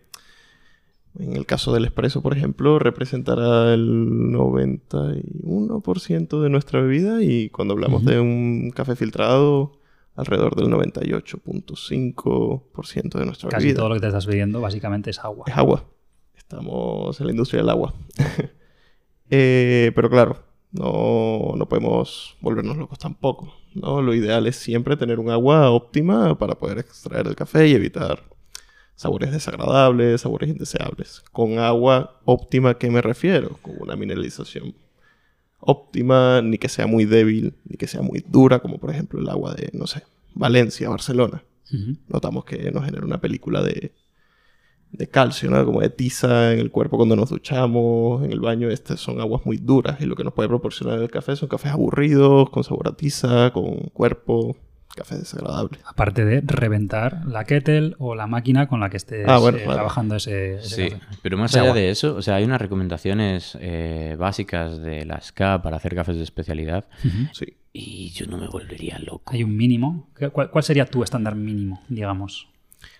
en 1.19 1.35
el 1.35 1.47
caso 1.47 1.73
del 1.73 1.85
espresso, 1.85 2.23
por 2.23 2.37
ejemplo, 2.37 2.79
representará 2.79 3.75
el 3.75 4.31
91% 4.33 6.41
de 6.41 6.49
nuestra 6.49 6.81
bebida 6.81 7.21
y 7.23 7.49
cuando 7.51 7.75
hablamos 7.75 8.05
de 8.05 8.21
un 8.21 8.71
café 8.71 8.95
filtrado, 8.95 9.73
alrededor 10.15 10.55
del 10.55 10.69
98.5% 10.69 13.19
de 13.19 13.27
nuestra 13.27 13.49
Casi 13.49 13.65
bebida. 13.67 13.79
todo 13.79 13.89
lo 13.89 13.97
que 13.97 14.01
te 14.01 14.07
estás 14.09 14.27
bebiendo 14.27 14.61
básicamente 14.61 15.11
es 15.11 15.19
agua. 15.21 15.45
Es 15.49 15.57
agua. 15.57 15.85
Estamos 16.37 17.19
en 17.21 17.27
la 17.27 17.33
industria 17.33 17.63
del 17.63 17.71
agua. 17.71 17.95
Eh, 19.31 19.93
pero 19.95 20.09
claro, 20.09 20.39
no, 20.73 21.53
no 21.55 21.69
podemos 21.69 22.39
volvernos 22.41 22.79
locos 22.79 22.99
tampoco. 22.99 23.53
¿no? 23.75 24.01
Lo 24.01 24.15
ideal 24.15 24.47
es 24.47 24.57
siempre 24.57 24.97
tener 24.97 25.19
un 25.19 25.29
agua 25.29 25.71
óptima 25.71 26.39
para 26.39 26.55
poder 26.55 26.79
extraer 26.79 27.27
el 27.27 27.37
café 27.37 27.69
y 27.69 27.75
evitar 27.75 28.23
sabores 28.99 29.31
desagradables, 29.31 30.23
sabores 30.23 30.51
indeseables. 30.51 31.23
Con 31.31 31.59
agua 31.59 32.21
óptima, 32.25 32.71
¿a 32.71 32.79
qué 32.79 32.91
me 32.91 33.01
refiero? 33.01 33.59
Con 33.63 33.77
una 33.79 33.95
mineralización 33.95 34.75
óptima, 35.61 36.43
ni 36.43 36.59
que 36.59 36.69
sea 36.69 36.89
muy 36.89 37.05
débil, 37.05 37.55
ni 37.65 37.77
que 37.77 37.87
sea 37.87 38.03
muy 38.03 38.25
dura, 38.29 38.59
como 38.59 38.79
por 38.79 38.91
ejemplo 38.91 39.21
el 39.21 39.29
agua 39.29 39.55
de, 39.55 39.71
no 39.73 39.87
sé, 39.87 40.03
Valencia, 40.35 40.89
Barcelona 40.89 41.43
notamos 42.09 42.45
que 42.45 42.71
nos 42.71 42.85
genera 42.85 43.05
una 43.05 43.21
película 43.21 43.63
de, 43.63 43.93
de 44.93 45.09
calcio, 45.09 45.51
¿no? 45.51 45.65
Como 45.65 45.81
de 45.81 45.91
tiza 45.91 46.53
en 46.53 46.59
el 46.61 46.71
cuerpo 46.71 46.97
cuando 46.97 47.17
nos 47.17 47.31
duchamos, 47.31 48.25
en 48.25 48.33
el 48.33 48.41
baño. 48.41 48.71
Estas 48.71 49.01
son 49.01 49.21
aguas 49.21 49.45
muy 49.45 49.59
duras 49.59 50.01
y 50.01 50.07
lo 50.07 50.17
que 50.17 50.25
nos 50.25 50.33
puede 50.33 50.49
proporcionar 50.49 50.99
el 51.01 51.11
café 51.11 51.37
son 51.37 51.49
cafés 51.49 51.73
aburridos, 51.73 52.51
con 52.51 52.65
sabor 52.65 52.89
a 52.89 52.97
tiza, 52.97 53.53
con 53.53 53.75
cuerpo, 53.93 54.57
cafés 54.99 55.19
desagradables. 55.21 55.81
Aparte 55.87 56.25
de 56.25 56.43
reventar 56.45 57.25
la 57.27 57.45
kettle 57.45 57.95
o 57.99 58.15
la 58.15 58.27
máquina 58.27 58.67
con 58.69 58.81
la 58.81 58.91
que 58.91 58.97
estés 58.99 59.25
Ah, 59.29 59.39
bueno, 59.39 59.59
eh, 59.59 59.63
claro. 59.63 59.75
trabajando 59.77 60.17
ese, 60.17 60.57
ese 60.57 60.75
Sí, 60.75 60.91
café. 60.91 61.05
pero 61.23 61.37
más 61.39 61.55
allá 61.55 61.63
agua. 61.71 61.75
de 61.77 61.91
eso, 61.91 62.15
o 62.17 62.23
sea, 62.23 62.35
hay 62.37 62.45
unas 62.45 62.61
recomendaciones 62.61 63.57
eh, 63.61 64.17
básicas 64.19 64.79
de 64.83 65.05
la 65.07 65.21
SCA 65.21 65.63
para 65.63 65.77
hacer 65.77 65.95
cafés 65.95 66.17
de 66.17 66.23
especialidad. 66.25 66.87
Sí. 67.33 67.47
y 67.73 68.11
yo 68.11 68.27
no 68.27 68.39
me 68.39 68.49
volvería 68.49 68.99
loco. 68.99 69.33
Hay 69.33 69.45
un 69.45 69.57
mínimo. 69.57 70.09
¿Qué- 70.19 70.31
¿Cuál, 70.31 70.51
cuál 70.51 70.65
sería 70.65 70.85
tu 70.87 71.03
estándar 71.05 71.37
mínimo, 71.37 71.81
digamos? 71.89 72.49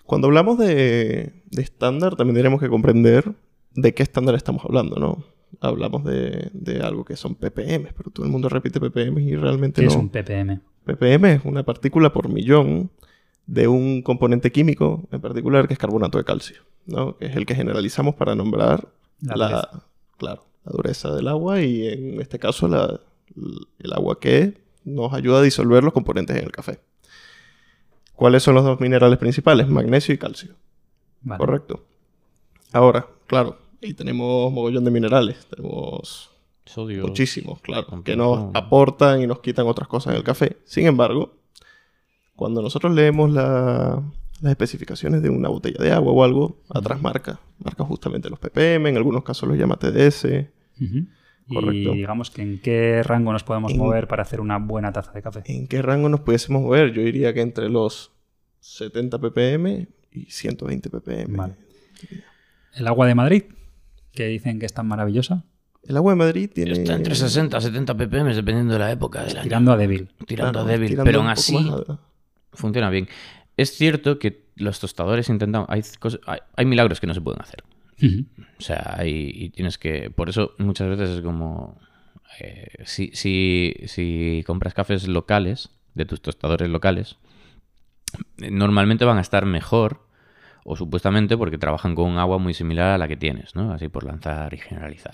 Cuando 0.05 0.27
hablamos 0.27 0.57
de, 0.57 1.33
de 1.51 1.61
estándar, 1.61 2.15
también 2.15 2.35
tenemos 2.35 2.59
que 2.61 2.69
comprender 2.69 3.33
de 3.75 3.93
qué 3.93 4.03
estándar 4.03 4.35
estamos 4.35 4.63
hablando, 4.63 4.95
¿no? 4.97 5.23
Hablamos 5.61 6.03
de, 6.05 6.49
de 6.53 6.81
algo 6.81 7.03
que 7.03 7.15
son 7.17 7.35
ppm, 7.35 7.91
pero 7.97 8.11
todo 8.11 8.25
el 8.25 8.31
mundo 8.31 8.47
repite 8.49 8.79
ppm 8.79 9.21
y 9.21 9.35
realmente 9.35 9.81
¿Qué 9.81 9.85
no. 9.87 9.91
es 9.91 9.97
un 9.97 10.09
ppm? 10.09 10.59
Ppm 10.85 11.25
es 11.33 11.41
una 11.45 11.63
partícula 11.63 12.11
por 12.13 12.29
millón 12.29 12.89
de 13.45 13.67
un 13.67 14.01
componente 14.01 14.51
químico 14.51 15.07
en 15.11 15.21
particular 15.21 15.67
que 15.67 15.73
es 15.73 15.79
carbonato 15.79 16.17
de 16.17 16.23
calcio, 16.23 16.61
¿no? 16.85 17.17
Que 17.17 17.25
es 17.27 17.35
el 17.35 17.45
que 17.45 17.55
generalizamos 17.55 18.15
para 18.15 18.35
nombrar 18.35 18.87
La 19.21 19.69
claro, 20.17 20.45
la 20.65 20.71
dureza 20.71 21.13
del 21.15 21.27
agua 21.27 21.61
y 21.61 21.87
en 21.87 22.21
este 22.21 22.39
caso 22.39 22.67
la- 22.67 22.99
el 23.79 23.93
agua 23.93 24.19
que 24.19 24.61
nos 24.85 25.13
ayuda 25.13 25.39
a 25.39 25.41
disolver 25.43 25.83
los 25.83 25.93
componentes 25.93 26.35
en 26.37 26.43
el 26.45 26.51
café. 26.51 26.79
¿Cuáles 28.15 28.43
son 28.43 28.55
los 28.55 28.63
dos 28.65 28.79
minerales 28.79 29.17
principales? 29.17 29.67
Magnesio 29.67 30.13
y 30.13 30.17
calcio. 30.17 30.55
Vale. 31.21 31.39
Correcto. 31.39 31.85
Ahora, 32.71 33.07
claro, 33.27 33.57
ahí 33.81 33.93
tenemos 33.93 34.51
mogollón 34.51 34.83
de 34.85 34.91
minerales. 34.91 35.45
Tenemos 35.49 36.29
Muchísimos, 37.07 37.61
claro, 37.61 38.03
que 38.03 38.15
nos 38.15 38.51
aportan 38.55 39.21
y 39.21 39.27
nos 39.27 39.39
quitan 39.39 39.65
otras 39.67 39.87
cosas 39.87 40.11
en 40.11 40.17
el 40.17 40.23
café. 40.23 40.57
Sin 40.65 40.85
embargo, 40.87 41.33
cuando 42.35 42.61
nosotros 42.61 42.93
leemos 42.93 43.31
la- 43.31 44.01
las 44.41 44.51
especificaciones 44.51 45.21
de 45.21 45.29
una 45.29 45.49
botella 45.49 45.83
de 45.83 45.91
agua 45.91 46.13
o 46.13 46.23
algo, 46.23 46.61
atrás 46.69 47.01
marca, 47.01 47.39
marca 47.57 47.83
justamente 47.83 48.29
los 48.29 48.39
ppm, 48.39 48.87
en 48.89 48.97
algunos 48.97 49.23
casos 49.23 49.49
los 49.49 49.57
llama 49.57 49.75
TDS. 49.77 50.47
Correcto. 51.47 51.93
Y 51.93 51.97
digamos 51.97 52.29
que 52.29 52.43
en 52.43 52.61
qué 52.61 53.01
rango 53.03 53.33
nos 53.33 53.43
podemos 53.43 53.71
En- 53.71 53.79
mover 53.79 54.07
para 54.07 54.21
hacer 54.21 54.39
una 54.39 54.59
buena 54.59 54.93
taza 54.93 55.11
de 55.11 55.21
café. 55.23 55.41
¿En 55.47 55.67
qué 55.67 55.81
rango 55.81 56.07
nos 56.07 56.21
pudiésemos 56.21 56.61
mover? 56.61 56.93
Yo 56.93 57.01
diría 57.01 57.33
que 57.33 57.41
entre 57.41 57.69
los 57.69 58.11
70 58.59 59.17
ppm 59.19 59.87
y 60.11 60.25
120 60.25 60.89
ppm. 60.89 61.35
Vale. 61.35 61.55
El 62.75 62.87
agua 62.87 63.07
de 63.07 63.15
Madrid, 63.15 63.43
que 64.13 64.27
dicen 64.27 64.59
que 64.59 64.67
es 64.67 64.73
tan 64.73 64.87
maravillosa, 64.87 65.43
El 65.83 65.97
agua 65.97 66.11
de 66.13 66.17
Madrid 66.17 66.49
tiene... 66.53 66.71
Está 66.73 66.93
entre 66.95 67.15
60 67.15 67.57
y 67.57 67.61
70 67.61 67.95
ppm 67.97 68.33
dependiendo 68.35 68.73
de 68.73 68.79
la 68.79 68.91
época 68.91 69.23
del 69.23 69.35
año. 69.37 69.43
tirando 69.43 69.71
a 69.71 69.77
débil. 69.77 70.09
Tirando 70.27 70.51
claro, 70.53 70.67
a 70.67 70.71
débil, 70.71 70.89
tirando 70.89 71.05
pero 71.05 71.19
aún 71.21 71.29
así 71.29 71.55
a- 71.57 71.99
funciona 72.53 72.89
bien. 72.89 73.07
Es 73.57 73.71
cierto 73.75 74.19
que 74.19 74.45
los 74.55 74.79
tostadores 74.79 75.29
intentan... 75.29 75.65
Hay, 75.67 75.81
cosas- 75.99 76.21
hay, 76.27 76.39
hay 76.55 76.65
milagros 76.65 76.99
que 76.99 77.07
no 77.07 77.13
se 77.13 77.21
pueden 77.21 77.41
hacer. 77.41 77.63
O 78.01 78.61
sea, 78.61 78.95
hay, 78.97 79.29
y 79.33 79.49
tienes 79.49 79.77
que... 79.77 80.09
Por 80.11 80.29
eso 80.29 80.51
muchas 80.57 80.87
veces 80.89 81.09
es 81.17 81.21
como... 81.21 81.77
eh, 82.39 82.67
si, 82.85 83.11
si, 83.13 83.73
si 83.87 84.43
compras 84.45 84.73
cafés 84.73 85.07
locales, 85.07 85.69
de 85.95 86.05
tus 86.05 86.21
tostadores 86.21 86.69
locales, 86.69 87.17
eh, 88.37 88.51
normalmente 88.51 89.05
van 89.05 89.17
a 89.17 89.21
estar 89.21 89.45
mejor, 89.45 90.01
o 90.71 90.75
supuestamente 90.75 91.35
porque 91.35 91.57
trabajan 91.57 91.95
con 91.95 92.05
un 92.11 92.17
agua 92.19 92.37
muy 92.37 92.53
similar 92.53 92.89
a 92.91 92.97
la 92.99 93.07
que 93.07 93.17
tienes, 93.17 93.55
¿no? 93.55 93.71
Así 93.73 93.87
por 93.89 94.03
lanzar 94.03 94.53
y 94.53 94.57
generalizar. 94.57 95.13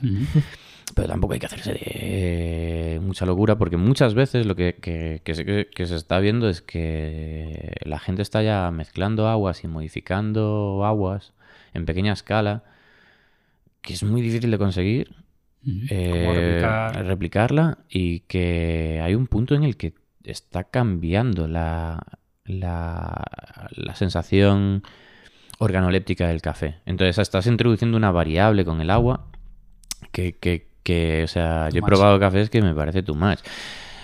Pero 0.93 1.07
tampoco 1.07 1.33
hay 1.33 1.39
que 1.39 1.45
hacerse 1.45 1.71
de 1.73 2.99
mucha 3.01 3.25
locura 3.25 3.57
porque 3.57 3.77
muchas 3.77 4.13
veces 4.15 4.45
lo 4.45 4.55
que, 4.55 4.75
que- 4.75 5.21
que 5.23 5.33
se, 5.33 5.45
que- 5.45 5.67
que 5.73 5.85
se 5.87 5.95
está 5.95 6.19
viendo 6.19 6.49
es 6.49 6.61
que 6.61 7.73
la 7.85 7.99
gente 7.99 8.21
está 8.21 8.43
ya 8.43 8.69
mezclando 8.71 9.27
aguas 9.29 9.63
y 9.63 9.67
modificando 9.69 10.83
aguas 10.85 11.31
en 11.73 11.85
pequeña 11.85 12.11
escala, 12.11 12.63
que 13.81 13.93
es 13.93 14.03
muy 14.03 14.21
difícil 14.21 14.51
de 14.51 14.57
conseguir, 14.57 15.15
eh, 15.89 16.09
Como 16.11 16.33
replicar- 16.33 17.05
replicarla 17.05 17.77
y 17.89 18.19
que 18.21 18.99
hay 19.01 19.15
un 19.15 19.27
punto 19.27 19.55
en 19.55 19.63
el 19.63 19.77
que 19.77 19.93
está 20.23 20.65
cambiando 20.65 21.47
la, 21.47 22.03
la, 22.45 23.23
la 23.71 23.95
sensación 23.95 24.83
organoléptica 25.59 26.27
del 26.27 26.41
café. 26.41 26.75
Entonces 26.85 27.17
estás 27.17 27.47
introduciendo 27.47 27.97
una 27.97 28.11
variable 28.11 28.65
con 28.65 28.81
el 28.81 28.89
agua 28.89 29.25
que, 30.11 30.33
que- 30.37 30.67
que, 30.83 31.23
o 31.23 31.27
sea, 31.27 31.69
yo 31.69 31.79
he 31.79 31.81
probado 31.81 32.19
cafés 32.19 32.51
que 32.51 32.61
me 32.61 32.75
parece 32.75 33.01
too 33.01 33.15
much. 33.15 33.39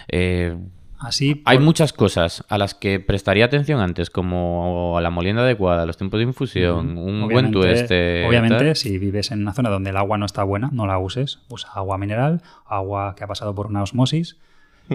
Eh, 0.08 0.58
Así, 1.04 1.42
Hay 1.46 1.58
muchas 1.58 1.94
cosas 1.94 2.44
a 2.48 2.60
las 2.60 2.76
que 2.76 3.00
prestaría 3.00 3.46
atención 3.46 3.80
antes, 3.80 4.12
como 4.12 4.96
a 4.98 5.02
la 5.02 5.10
molienda 5.10 5.42
adecuada, 5.42 5.86
los 5.88 5.98
tiempos 5.98 6.20
de 6.20 6.26
infusión, 6.26 6.96
un 6.96 7.22
buen 7.28 7.46
Obviamente- 7.48 7.52
tueste. 7.54 8.28
Obviamente, 8.28 8.58
tal. 8.66 8.76
si 8.76 9.00
vives 9.00 9.32
en 9.32 9.42
una 9.42 9.52
zona 9.54 9.70
donde 9.72 9.90
el 9.90 9.98
agua 9.98 10.20
no 10.20 10.28
está 10.28 10.44
buena, 10.44 10.70
no 10.72 10.86
la 10.86 11.00
uses. 11.00 11.40
Usa 11.50 11.72
agua 11.74 11.98
mineral, 11.98 12.44
agua 12.68 13.16
que 13.18 13.24
ha 13.24 13.28
pasado 13.28 13.56
por 13.56 13.66
una 13.66 13.82
osmosis. 13.82 14.38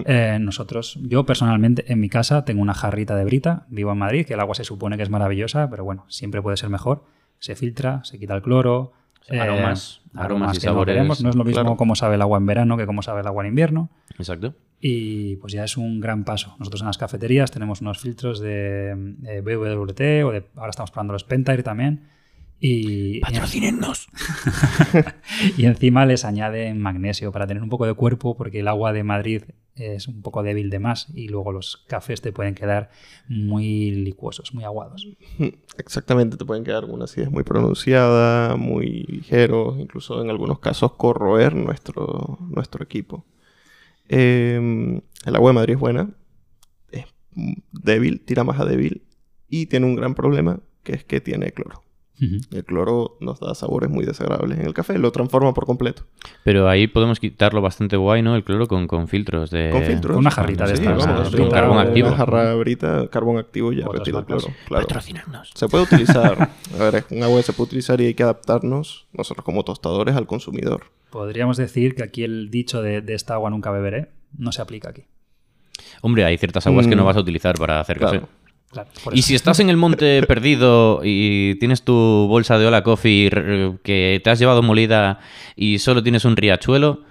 Eh, 0.05 0.37
nosotros, 0.39 0.99
yo 1.01 1.25
personalmente 1.25 1.91
en 1.91 1.99
mi 1.99 2.09
casa 2.09 2.45
tengo 2.45 2.61
una 2.61 2.73
jarrita 2.73 3.15
de 3.15 3.25
brita, 3.25 3.65
vivo 3.69 3.91
en 3.91 3.97
Madrid, 3.97 4.25
que 4.25 4.35
el 4.35 4.39
agua 4.39 4.55
se 4.55 4.63
supone 4.63 4.97
que 4.97 5.03
es 5.03 5.09
maravillosa, 5.09 5.69
pero 5.69 5.83
bueno, 5.83 6.05
siempre 6.07 6.41
puede 6.41 6.57
ser 6.57 6.69
mejor. 6.69 7.03
Se 7.39 7.55
filtra, 7.55 8.03
se 8.03 8.19
quita 8.19 8.35
el 8.35 8.41
cloro. 8.41 8.93
eh, 9.29 9.39
Aromas, 9.39 10.01
aromas 10.13 10.57
y 10.57 10.61
que 10.61 10.67
no 10.67 10.73
sabores, 10.73 10.93
queremos. 10.95 11.21
No 11.21 11.29
es 11.29 11.35
lo 11.35 11.43
mismo 11.43 11.61
claro. 11.61 11.77
cómo 11.77 11.95
sabe 11.95 12.15
el 12.15 12.21
agua 12.21 12.37
en 12.37 12.45
verano 12.45 12.77
que 12.77 12.85
cómo 12.85 13.01
sabe 13.01 13.21
el 13.21 13.27
agua 13.27 13.43
en 13.43 13.49
invierno. 13.49 13.89
Exacto. 14.17 14.53
Y 14.79 15.37
pues 15.37 15.53
ya 15.53 15.63
es 15.63 15.77
un 15.77 15.99
gran 15.99 16.23
paso. 16.23 16.55
Nosotros 16.59 16.81
en 16.81 16.87
las 16.87 16.97
cafeterías 16.97 17.49
tenemos 17.51 17.81
unos 17.81 17.99
filtros 17.99 18.39
de, 18.39 18.91
eh, 19.25 19.41
BWT 19.41 20.25
o 20.25 20.31
de, 20.31 20.45
ahora 20.55 20.69
estamos 20.69 20.91
probando 20.91 21.13
los 21.13 21.23
Pentair 21.23 21.63
también. 21.63 22.07
Y, 22.59 23.19
Patrocínennos. 23.19 24.07
y 25.57 25.65
encima 25.65 26.05
les 26.05 26.25
añaden 26.25 26.79
magnesio 26.79 27.31
para 27.31 27.45
tener 27.45 27.61
un 27.61 27.69
poco 27.69 27.85
de 27.85 27.93
cuerpo 27.93 28.35
porque 28.35 28.61
el 28.61 28.67
agua 28.67 28.93
de 28.93 29.03
Madrid 29.03 29.43
es 29.77 30.07
un 30.07 30.21
poco 30.21 30.43
débil 30.43 30.69
de 30.69 30.79
más 30.79 31.07
y 31.13 31.27
luego 31.27 31.51
los 31.51 31.85
cafés 31.87 32.21
te 32.21 32.31
pueden 32.31 32.55
quedar 32.55 32.89
muy 33.27 33.91
licuosos, 33.91 34.53
muy 34.53 34.63
aguados. 34.63 35.07
Exactamente, 35.77 36.37
te 36.37 36.45
pueden 36.45 36.63
quedar 36.63 36.85
una 36.85 37.05
acidez 37.05 37.29
muy 37.29 37.43
pronunciada, 37.43 38.55
muy 38.55 39.03
ligeros, 39.07 39.79
incluso 39.79 40.21
en 40.21 40.29
algunos 40.29 40.59
casos 40.59 40.93
corroer 40.93 41.55
nuestro, 41.55 42.39
nuestro 42.49 42.83
equipo. 42.83 43.25
Eh, 44.09 45.01
el 45.25 45.35
agua 45.35 45.49
de 45.49 45.55
Madrid 45.55 45.73
es 45.75 45.79
buena, 45.79 46.09
es 46.91 47.05
débil, 47.71 48.21
tira 48.21 48.43
más 48.43 48.59
a 48.59 48.65
débil 48.65 49.03
y 49.49 49.67
tiene 49.67 49.85
un 49.85 49.95
gran 49.95 50.15
problema 50.15 50.59
que 50.83 50.93
es 50.93 51.03
que 51.03 51.21
tiene 51.21 51.51
cloro. 51.51 51.86
El 52.19 52.65
cloro 52.65 53.17
nos 53.19 53.39
da 53.39 53.53
sabores 53.53 53.89
muy 53.91 54.03
desagradables 54.05 54.59
en 54.59 54.65
el 54.65 54.73
café, 54.73 54.97
lo 54.97 55.11
transforma 55.11 55.53
por 55.53 55.65
completo. 55.67 56.03
Pero 56.43 56.67
ahí 56.67 56.87
podemos 56.87 57.19
quitarlo 57.19 57.61
bastante 57.61 57.95
guay, 57.95 58.23
¿no? 58.23 58.35
El 58.35 58.43
cloro 58.43 58.67
con, 58.67 58.87
con 58.87 59.07
filtros 59.07 59.51
de... 59.51 59.69
Con 59.71 59.83
filtros. 59.83 60.13
con 60.15 60.19
una 60.21 60.31
jarrita 60.31 60.65
de 60.65 60.77
Sí, 60.77 60.83
estas, 60.83 61.05
vamos, 61.05 61.31
de 61.31 61.37
con 61.37 61.51
carbón 61.51 61.77
activo. 61.77 62.07
Una 62.07 62.17
jarra 62.17 62.55
brita, 62.55 63.07
carbón 63.09 63.37
activo 63.37 63.71
ya 63.71 63.85
retira 63.87 64.19
el 64.19 64.25
cloro. 64.25 64.47
Claro. 64.67 64.87
Patrocínennos. 64.87 65.51
Se 65.53 65.67
puede 65.67 65.83
utilizar. 65.83 66.49
A 66.79 66.83
ver, 66.83 66.95
es 66.95 67.05
un 67.11 67.21
agua 67.23 67.37
que 67.37 67.43
se 67.43 67.53
puede 67.53 67.67
utilizar 67.67 68.01
y 68.01 68.05
hay 68.07 68.13
que 68.15 68.23
adaptarnos, 68.23 69.07
nosotros 69.13 69.45
como 69.45 69.63
tostadores, 69.63 70.15
al 70.15 70.25
consumidor. 70.25 70.85
Podríamos 71.11 71.57
decir 71.57 71.93
que 71.95 72.03
aquí 72.03 72.23
el 72.23 72.49
dicho 72.49 72.81
de, 72.81 73.01
de 73.01 73.13
esta 73.13 73.35
agua 73.35 73.49
nunca 73.49 73.69
beberé 73.71 74.09
no 74.37 74.51
se 74.51 74.61
aplica 74.61 74.89
aquí. 74.89 75.03
Hombre, 76.01 76.25
hay 76.25 76.37
ciertas 76.37 76.65
aguas 76.67 76.87
que 76.87 76.95
no 76.95 77.03
Mm. 77.03 77.05
vas 77.05 77.17
a 77.17 77.19
utilizar 77.19 77.57
para 77.57 77.79
hacer 77.79 77.97
Claro. 77.99 78.21
café. 78.21 78.31
Claro, 78.71 78.89
Y 79.13 79.21
si 79.21 79.33
estás 79.33 79.59
en 79.61 79.69
el 79.69 79.77
monte 79.77 80.21
perdido 80.23 80.99
y 81.03 81.55
tienes 81.55 81.83
tu 81.83 81.93
bolsa 82.27 82.57
de 82.59 82.65
Hola 82.67 82.83
Coffee 82.83 83.29
que 83.83 84.21
te 84.23 84.29
has 84.29 84.39
llevado 84.39 84.61
molida 84.61 85.19
y 85.55 85.79
solo 85.79 86.03
tienes 86.03 86.25
un 86.25 86.35
riachuelo, 86.35 87.03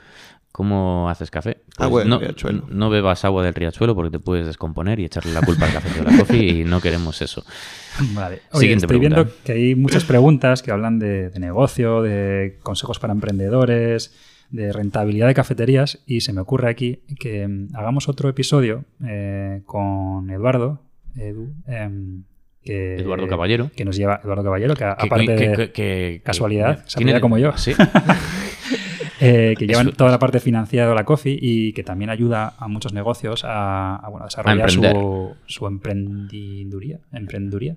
¿cómo 0.52 1.08
haces 1.08 1.30
café? 1.30 1.58
Pues 1.76 1.78
Agua 1.86 2.00
del 2.00 2.08
no, 2.10 2.18
riachuelo. 2.18 2.66
no 2.68 2.90
bebas 2.90 3.24
agua 3.24 3.42
del 3.42 3.54
riachuelo 3.54 3.94
porque 3.94 4.10
te 4.10 4.18
puedes 4.18 4.46
descomponer 4.46 5.00
y 5.00 5.06
echarle 5.06 5.32
la 5.32 5.40
culpa 5.40 5.64
al 5.66 5.72
café 5.72 5.88
de 5.94 6.00
Hola 6.06 6.18
Coffee 6.18 6.60
y 6.60 6.64
no 6.64 6.80
queremos 6.80 7.22
eso. 7.22 7.42
Vale. 8.14 8.42
Oye, 8.52 8.60
Siguiente 8.60 8.84
estoy 8.84 8.98
pregunta. 8.98 9.22
viendo 9.22 9.32
que 9.44 9.52
hay 9.52 9.74
muchas 9.74 10.04
preguntas 10.04 10.62
que 10.62 10.70
hablan 10.72 10.98
de, 10.98 11.30
de 11.30 11.38
negocio, 11.40 12.02
de 12.02 12.58
consejos 12.62 12.98
para 12.98 13.14
emprendedores, 13.14 14.14
de 14.50 14.72
rentabilidad 14.72 15.26
de 15.26 15.34
cafeterías 15.34 16.00
y 16.06 16.20
se 16.20 16.32
me 16.32 16.40
ocurre 16.42 16.68
aquí 16.70 17.00
que 17.18 17.48
mm, 17.48 17.74
hagamos 17.74 18.08
otro 18.10 18.28
episodio 18.28 18.84
eh, 19.06 19.62
con 19.66 20.30
Eduardo, 20.30 20.82
Edu, 21.16 21.52
em, 21.66 22.22
que, 22.62 22.96
Eduardo 22.96 23.26
Caballero. 23.28 23.70
que 23.76 23.84
nos 23.84 23.96
lleva 23.96 24.20
Eduardo 24.22 24.44
Caballero, 24.44 24.74
que 24.74 24.80
Que- 24.80 24.84
aparte 24.84 25.26
que- 25.36 25.48
de 25.48 25.72
que- 25.72 26.20
casualidad, 26.24 26.84
se 26.86 27.20
como 27.20 27.38
yo. 27.38 27.56
Sí. 27.56 27.72
eh, 29.20 29.54
que 29.58 29.66
llevan 29.66 29.92
toda 29.92 30.10
la 30.10 30.18
parte 30.18 30.40
financiera 30.40 30.88
de 30.88 30.94
la 30.94 31.04
Coffee 31.04 31.38
y 31.40 31.72
que 31.72 31.82
también 31.82 32.10
ayuda 32.10 32.54
a 32.58 32.68
muchos 32.68 32.92
negocios 32.92 33.44
a, 33.44 33.96
a, 33.96 34.08
bueno, 34.08 34.24
a 34.24 34.26
desarrollar 34.28 34.70
su, 34.70 35.34
su 35.46 35.66
emprendiduría. 35.66 36.98
emprenduría. 37.12 37.76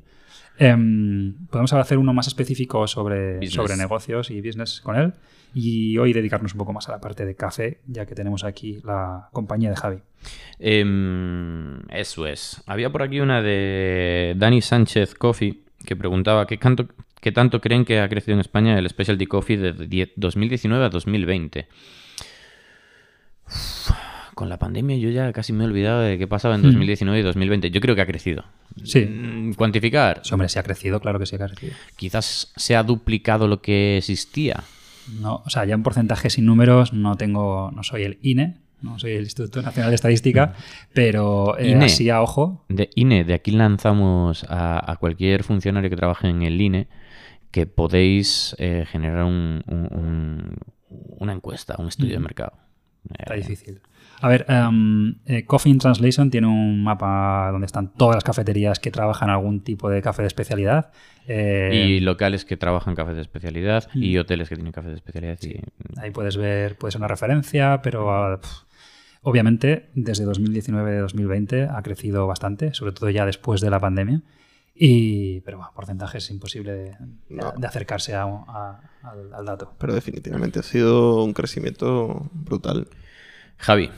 Em, 0.60 1.34
podemos 1.49 1.72
hacer 1.74 1.97
uno 1.97 2.14
más 2.14 2.28
específico 2.28 2.86
sobre, 2.88 3.36
Business. 3.36 3.53
sobre 3.53 3.78
negocios 3.78 4.30
y 4.30 4.41
business 4.41 4.82
con 4.82 4.95
él 4.97 5.14
y 5.53 5.97
hoy 5.97 6.12
dedicarnos 6.14 6.53
un 6.53 6.57
poco 6.60 6.74
más 6.74 6.89
a 6.89 6.91
la 6.91 6.99
parte 6.99 7.26
de 7.26 7.34
café, 7.36 7.80
ya 7.88 8.05
que 8.05 8.14
tenemos 8.14 8.43
aquí 8.43 8.82
la 8.84 9.30
compañía 9.32 9.70
de 9.70 9.76
Javi. 9.78 9.97
Em, 10.60 11.80
eso 11.89 12.28
es. 12.28 12.62
Había 12.68 12.91
por 12.91 13.03
aquí 13.03 13.20
una 13.22 13.41
de 13.41 14.36
Dani 14.38 14.62
Sánchez 14.62 15.16
Coffee 15.16 15.62
que 15.86 15.95
preguntaba 15.95 16.45
¿qué, 16.45 16.57
canto- 16.60 16.88
qué 17.22 17.32
tanto 17.32 17.62
creen 17.62 17.86
que 17.86 17.99
ha 18.01 18.10
crecido 18.10 18.34
en 18.34 18.41
España 18.41 18.78
el 18.78 18.88
Specialty 18.89 19.26
Coffee 19.28 19.57
de 19.57 19.88
die- 19.88 20.12
2019 20.18 20.86
a 20.86 20.89
2020. 20.89 21.68
Con 24.40 24.48
la 24.48 24.58
pandemia 24.58 24.96
yo 24.96 25.10
ya 25.10 25.34
casi 25.34 25.52
me 25.52 25.66
he 25.66 25.68
olvidado 25.68 26.00
de 26.00 26.18
qué 26.18 26.26
pasaba 26.26 26.56
en 26.56 26.62
2019 26.62 27.20
y 27.20 27.24
2020. 27.24 27.72
Yo 27.72 27.82
creo 27.82 27.94
que 27.94 28.02
ha 28.02 28.06
crecido. 28.06 28.46
Sí. 28.86 29.02
Mm, 29.06 29.52
Cuantificar. 29.56 30.22
Sí, 30.24 30.34
hombre, 30.34 30.48
si 30.48 30.58
ha 30.58 30.64
crecido, 30.64 31.02
claro 31.02 31.20
que 31.20 31.26
sí 31.26 31.36
ha 31.36 31.40
crecido. 31.46 31.74
Quizás 31.98 32.54
se 32.56 32.78
ha 32.78 32.84
duplicado 32.84 33.50
lo 33.50 33.62
que 33.62 33.98
existía. 33.98 34.64
No, 35.20 35.42
o 35.46 35.50
sea, 35.50 35.66
ya 35.66 35.74
en 35.74 35.84
porcentajes 35.84 36.38
y 36.38 36.42
números 36.42 36.94
no 36.94 37.18
tengo, 37.18 37.70
no 37.76 37.84
soy 37.84 38.04
el 38.04 38.18
INE, 38.22 38.56
no 38.82 38.98
soy 38.98 39.12
el 39.12 39.24
Instituto 39.24 39.62
Nacional 39.62 39.92
de 39.92 39.96
Estadística, 39.96 40.54
pero 40.94 41.58
eh, 41.58 41.72
INE. 41.72 41.86
así 41.88 42.10
a 42.10 42.22
ojo, 42.22 42.64
De 42.70 42.90
INE, 42.96 43.26
de 43.26 43.34
aquí 43.34 43.52
lanzamos 43.52 44.46
a, 44.46 44.90
a 44.90 44.96
cualquier 44.96 45.44
funcionario 45.44 45.90
que 45.90 45.98
trabaje 45.98 46.30
en 46.30 46.44
el 46.44 46.62
INE 46.62 46.88
que 47.52 47.66
podéis 47.66 48.56
eh, 48.58 48.86
generar 48.90 49.26
un- 49.26 49.64
un- 49.68 49.90
un- 49.92 50.58
una 51.18 51.34
encuesta, 51.34 51.76
un 51.78 51.90
estudio 51.90 52.14
de 52.14 52.20
mercado. 52.20 52.54
está 53.18 53.34
Eh, 53.34 53.38
difícil. 53.38 53.82
A 54.22 54.28
ver, 54.28 54.45
em, 54.49 55.15
eh, 55.26 55.45
Coffee 55.45 55.72
in 55.72 55.78
Translation 55.80 56.30
tiene 56.30 56.47
un 56.47 56.84
mapa 56.84 57.49
donde 57.51 57.65
están 57.65 57.93
todas 57.93 58.15
las 58.15 58.24
cafeterías 58.24 58.80
que 58.80 58.91
trabajan 58.91 59.30
algún 59.30 59.61
tipo 59.61 59.89
de 59.89 60.01
café 60.01 60.24
de 60.24 60.28
especialidad. 60.28 60.91
eh, 61.32 61.86
Y 61.88 61.99
locales 61.99 62.43
que 62.43 62.57
trabajan 62.57 62.95
cafés 62.95 63.15
de 63.15 63.22
especialidad 63.22 63.88
y 63.93 64.17
hoteles 64.17 64.49
que 64.49 64.55
tienen 64.55 64.74
cafés 64.74 64.89
de 64.91 64.95
especialidad. 64.97 65.38
y- 65.43 65.61
Ahí 65.99 66.09
puedes 66.11 66.36
ver, 66.38 66.76
puede 66.78 66.91
ser 66.91 66.99
una 67.01 67.07
referencia, 67.07 67.82
pero 67.84 68.11
ah, 68.11 68.39
obviamente 69.22 69.89
desde 69.93 70.26
2019-2020 70.26 71.70
ha 71.70 71.82
crecido 71.84 72.26
bastante, 72.28 72.74
sobre 72.74 72.93
todo 72.93 73.09
ya 73.09 73.26
después 73.26 73.61
de 73.61 73.70
la 73.70 73.80
pandemia. 73.80 74.22
Y, 74.76 75.41
pero 75.41 75.57
bueno, 75.57 75.72
porcentaje 75.76 76.20
es 76.20 76.32
imposible 76.32 76.72
de, 76.72 76.84
de- 76.91 76.95
No. 77.30 77.51
de 77.57 77.67
acercarse 77.67 78.15
a- 78.15 78.24
a- 78.24 78.80
al, 79.03 79.34
al 79.34 79.45
dato. 79.45 79.74
Pero 79.78 79.93
definitivamente 79.93 80.59
ha 80.59 80.63
sido 80.63 81.24
un 81.24 81.34
crecimiento 81.34 82.30
brutal. 82.34 82.88
Javi, 83.60 83.89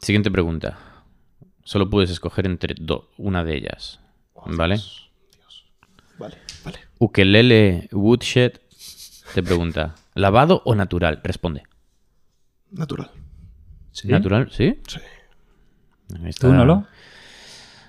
siguiente 0.00 0.30
pregunta. 0.30 0.78
Solo 1.64 1.88
puedes 1.88 2.10
escoger 2.10 2.46
entre 2.46 2.74
do- 2.78 3.10
una 3.18 3.44
de 3.44 3.56
ellas. 3.56 4.00
¿Vale? 4.46 4.80
Vale, 6.18 6.36
vale. 6.64 6.78
Ukelele 6.98 7.88
Woodshed 7.92 8.52
te 9.34 9.42
pregunta: 9.42 9.94
¿lavado 10.14 10.62
o 10.64 10.74
natural? 10.74 11.20
Responde. 11.22 11.62
Natural. 12.72 13.10
¿Sí? 13.92 14.08
¿Natural? 14.08 14.50
¿Sí? 14.50 14.78
Sí. 14.86 15.00
Está. 16.26 16.48
¿Tú, 16.48 16.52
Nolo? 16.54 16.86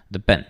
Depende. 0.10 0.47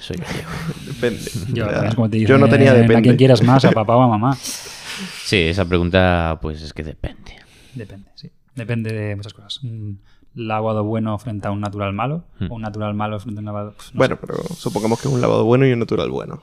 Soy. 0.00 0.16
Depende. 0.86 1.30
Yo, 1.52 1.66
como 1.94 2.08
te 2.08 2.20
yo 2.20 2.38
no 2.38 2.46
dicen, 2.46 2.58
tenía 2.58 2.70
A 2.72 2.74
depende. 2.74 3.02
quien 3.02 3.16
quieras 3.16 3.42
más, 3.42 3.64
a 3.64 3.70
papá 3.72 3.96
o 3.96 4.02
a 4.02 4.08
mamá. 4.08 4.36
Sí, 4.36 5.36
esa 5.36 5.64
pregunta, 5.66 6.38
pues 6.40 6.62
es 6.62 6.72
que 6.72 6.82
depende. 6.82 7.36
Depende, 7.74 8.10
sí. 8.14 8.30
Depende 8.60 8.92
de 8.92 9.16
muchas 9.16 9.32
cosas. 9.34 9.62
Un 9.62 10.00
lavado 10.34 10.84
bueno 10.84 11.18
frente 11.18 11.48
a 11.48 11.50
un 11.50 11.60
natural 11.60 11.92
malo, 11.92 12.24
Hmm. 12.38 12.46
o 12.50 12.54
un 12.56 12.62
natural 12.62 12.94
malo 12.94 13.18
frente 13.18 13.38
a 13.38 13.40
un 13.40 13.46
lavado. 13.46 13.70
no 13.92 13.98
Bueno, 13.98 14.16
pero 14.20 14.34
supongamos 14.54 15.00
que 15.00 15.08
es 15.08 15.14
un 15.14 15.20
lavado 15.20 15.44
bueno 15.44 15.66
y 15.66 15.72
un 15.72 15.78
natural 15.80 16.10
bueno. 16.10 16.42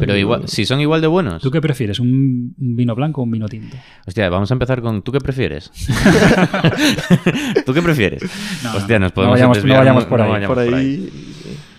Pero 0.00 0.16
igual, 0.16 0.48
si 0.48 0.64
son 0.64 0.80
igual 0.80 1.00
de 1.02 1.06
buenos. 1.06 1.42
¿Tú 1.42 1.50
qué 1.50 1.60
prefieres? 1.60 2.00
¿Un, 2.00 2.54
vino 2.56 2.94
blanco 2.94 3.20
o 3.20 3.24
un 3.24 3.30
vino 3.30 3.46
tinto? 3.46 3.76
Hostia, 4.06 4.28
vamos 4.30 4.50
a 4.50 4.54
empezar 4.54 4.80
con 4.80 5.02
¿tú 5.02 5.12
qué 5.12 5.20
prefieres? 5.20 5.70
¿Tú 7.66 7.74
qué 7.74 7.82
prefieres? 7.82 8.22
No, 8.62 8.72
no, 8.72 8.78
Hostia, 8.78 8.98
nos 8.98 9.10
no 9.10 9.14
podemos 9.14 9.34
vayamos- 9.38 9.64
no 9.64 9.74
vayamos 9.76 10.04
por 10.06 10.20
ahí. 10.20 10.30
vayamos 10.30 10.54
Por 10.56 10.74
ahí. 10.74 11.10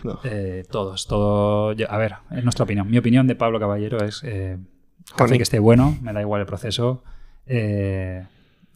No. 0.03 0.19
Eh, 0.23 0.63
todos, 0.69 1.07
todo. 1.07 1.73
yo- 1.73 1.91
a 1.91 1.97
ver, 1.97 2.13
es 2.31 2.43
nuestra 2.43 2.63
opinión. 2.65 2.89
Mi 2.89 2.97
opinión 2.97 3.25
de 3.27 3.35
Pablo 3.35 3.59
Caballero 3.59 4.03
es 4.03 4.21
eh, 4.23 4.57
café 5.15 5.37
que 5.37 5.43
esté 5.43 5.59
bueno, 5.59 5.97
me 6.01 6.13
da 6.13 6.21
igual 6.21 6.41
el 6.41 6.47
proceso. 6.47 7.03
eh, 7.47 8.25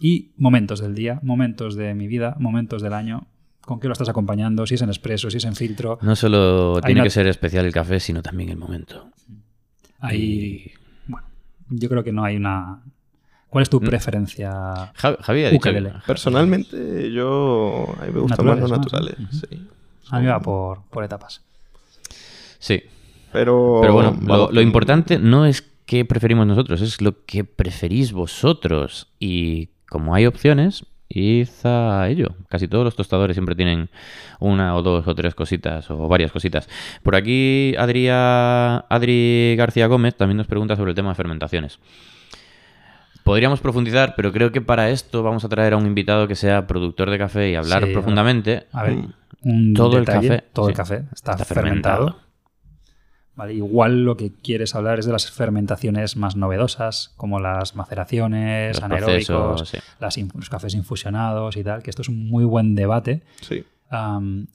y 0.01 0.31
momentos 0.37 0.79
del 0.81 0.95
día, 0.95 1.19
momentos 1.23 1.75
de 1.75 1.93
mi 1.93 2.07
vida, 2.07 2.35
momentos 2.39 2.81
del 2.81 2.93
año. 2.93 3.27
¿Con 3.61 3.79
qué 3.79 3.87
lo 3.87 3.93
estás 3.93 4.09
acompañando? 4.09 4.65
Si 4.65 4.73
es 4.73 4.81
en 4.81 4.89
expreso, 4.89 5.29
si 5.29 5.37
es 5.37 5.45
en 5.45 5.55
filtro. 5.55 5.99
No 6.01 6.15
solo 6.15 6.77
Hay 6.77 6.81
tiene 6.81 7.01
una- 7.01 7.03
que 7.03 7.11
ser 7.11 7.27
especial 7.27 7.65
el 7.65 7.71
café, 7.71 7.99
sino 7.99 8.23
también 8.23 8.49
el 8.49 8.57
momento. 8.57 9.11
Ahí, 9.99 10.71
bueno, 11.07 11.27
yo 11.69 11.87
creo 11.87 12.03
que 12.03 12.11
no 12.11 12.23
hay 12.23 12.35
una 12.37 12.81
¿Cuál 13.49 13.63
es 13.63 13.69
tu 13.69 13.79
preferencia? 13.81 14.51
Ja- 14.95 15.17
Javi 15.19 15.43
dicho... 15.43 15.57
Ukelele. 15.57 15.91
Personalmente, 16.07 17.11
yo. 17.11 17.85
A 18.01 18.05
mí 18.05 18.11
me 18.13 18.21
gustan 18.21 18.45
más 18.45 18.57
los 18.59 18.71
Naturales, 18.71 19.15
sí. 19.29 19.67
A 20.09 20.19
mí 20.21 20.25
va 20.25 20.39
por, 20.39 20.83
por 20.89 21.03
etapas. 21.03 21.41
Sí. 22.59 22.81
Pero. 23.33 23.79
Pero 23.81 23.93
bueno, 23.93 24.17
lo, 24.25 24.51
lo 24.51 24.61
importante 24.61 25.19
no 25.19 25.45
es 25.45 25.61
qué 25.85 26.05
preferimos 26.05 26.47
nosotros, 26.47 26.81
es 26.81 27.01
lo 27.01 27.25
que 27.25 27.43
preferís 27.43 28.13
vosotros. 28.13 29.09
Y 29.19 29.69
como 29.91 30.15
hay 30.15 30.25
opciones, 30.25 30.85
id 31.09 31.49
a 31.65 32.07
ello. 32.07 32.29
Casi 32.47 32.69
todos 32.69 32.85
los 32.85 32.95
tostadores 32.95 33.35
siempre 33.35 33.55
tienen 33.55 33.89
una 34.39 34.73
o 34.77 34.81
dos 34.81 35.05
o 35.05 35.13
tres 35.13 35.35
cositas 35.35 35.91
o 35.91 36.07
varias 36.07 36.31
cositas. 36.31 36.69
Por 37.03 37.17
aquí 37.17 37.75
Adria, 37.77 38.77
Adri 38.77 39.55
García 39.57 39.87
Gómez 39.87 40.15
también 40.15 40.37
nos 40.37 40.47
pregunta 40.47 40.77
sobre 40.77 40.91
el 40.91 40.95
tema 40.95 41.09
de 41.09 41.15
fermentaciones. 41.15 41.77
Podríamos 43.25 43.59
profundizar, 43.59 44.13
pero 44.15 44.31
creo 44.31 44.53
que 44.53 44.61
para 44.61 44.89
esto 44.91 45.23
vamos 45.23 45.43
a 45.43 45.49
traer 45.49 45.73
a 45.73 45.77
un 45.77 45.85
invitado 45.85 46.25
que 46.25 46.35
sea 46.35 46.65
productor 46.67 47.09
de 47.09 47.17
café 47.17 47.51
y 47.51 47.55
hablar 47.55 47.83
Sí, 47.85 47.91
profundamente. 47.91 48.67
A 48.71 48.83
ver, 48.83 48.97
un 49.43 49.73
Todo 49.73 49.97
el 49.97 50.05
café, 50.05 50.45
Todo 50.53 50.69
el 50.69 50.75
café 50.75 51.03
está, 51.13 51.33
está 51.33 51.43
fermentado. 51.43 51.97
fermentado. 52.05 52.20
Vale, 53.35 53.53
igual 53.53 54.03
lo 54.03 54.17
que 54.17 54.31
quieres 54.31 54.75
hablar 54.75 54.99
es 54.99 55.05
de 55.05 55.13
las 55.13 55.31
fermentaciones 55.31 56.17
más 56.17 56.35
novedosas, 56.35 57.13
como 57.17 57.39
las 57.39 57.75
maceraciones, 57.75 58.75
Los 58.75 58.83
anaeróbicos, 58.83 59.25
procesos, 59.27 59.69
sí. 59.69 59.77
las 59.99 60.17
inf- 60.17 60.33
los 60.35 60.49
cafés 60.49 60.73
infusionados 60.75 61.55
y 61.57 61.63
tal, 61.63 61.81
que 61.81 61.89
esto 61.89 62.01
es 62.01 62.09
un 62.09 62.27
muy 62.29 62.43
buen 62.43 62.75
debate. 62.75 63.23
Sí. 63.41 63.63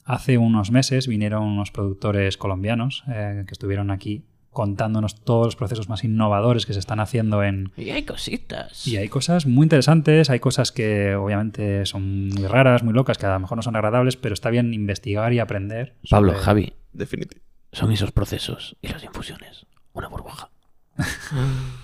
Hace 0.05 0.37
unos 0.37 0.71
meses 0.71 1.07
vinieron 1.07 1.43
unos 1.43 1.71
productores 1.71 2.37
colombianos 2.37 3.03
eh, 3.07 3.43
que 3.47 3.51
estuvieron 3.53 3.91
aquí 3.91 4.23
contándonos 4.51 5.21
todos 5.23 5.45
los 5.47 5.55
procesos 5.55 5.87
más 5.87 6.03
innovadores 6.03 6.65
que 6.65 6.73
se 6.73 6.79
están 6.79 6.99
haciendo 6.99 7.43
en... 7.43 7.71
Y 7.77 7.91
hay 7.91 8.01
cositas. 8.03 8.87
Y 8.87 8.97
hay 8.97 9.07
cosas 9.07 9.45
muy 9.45 9.65
interesantes, 9.65 10.31
hay 10.31 10.39
cosas 10.39 10.71
que 10.71 11.13
obviamente 11.13 11.85
son 11.85 12.29
muy 12.29 12.47
raras, 12.47 12.81
muy 12.81 12.93
locas, 12.95 13.19
que 13.19 13.27
a 13.27 13.33
lo 13.33 13.39
mejor 13.39 13.57
no 13.57 13.61
son 13.61 13.75
agradables, 13.75 14.15
pero 14.17 14.33
está 14.33 14.49
bien 14.49 14.73
investigar 14.73 15.31
y 15.33 15.37
aprender. 15.39 15.93
Pablo, 16.09 16.31
sobre- 16.31 16.43
Javi, 16.43 16.73
Definitivo. 16.93 17.43
Son 17.71 17.91
esos 17.91 18.11
procesos 18.11 18.75
y 18.81 18.87
las 18.89 19.03
infusiones. 19.03 19.65
Una 19.93 20.07
burbuja. 20.07 20.49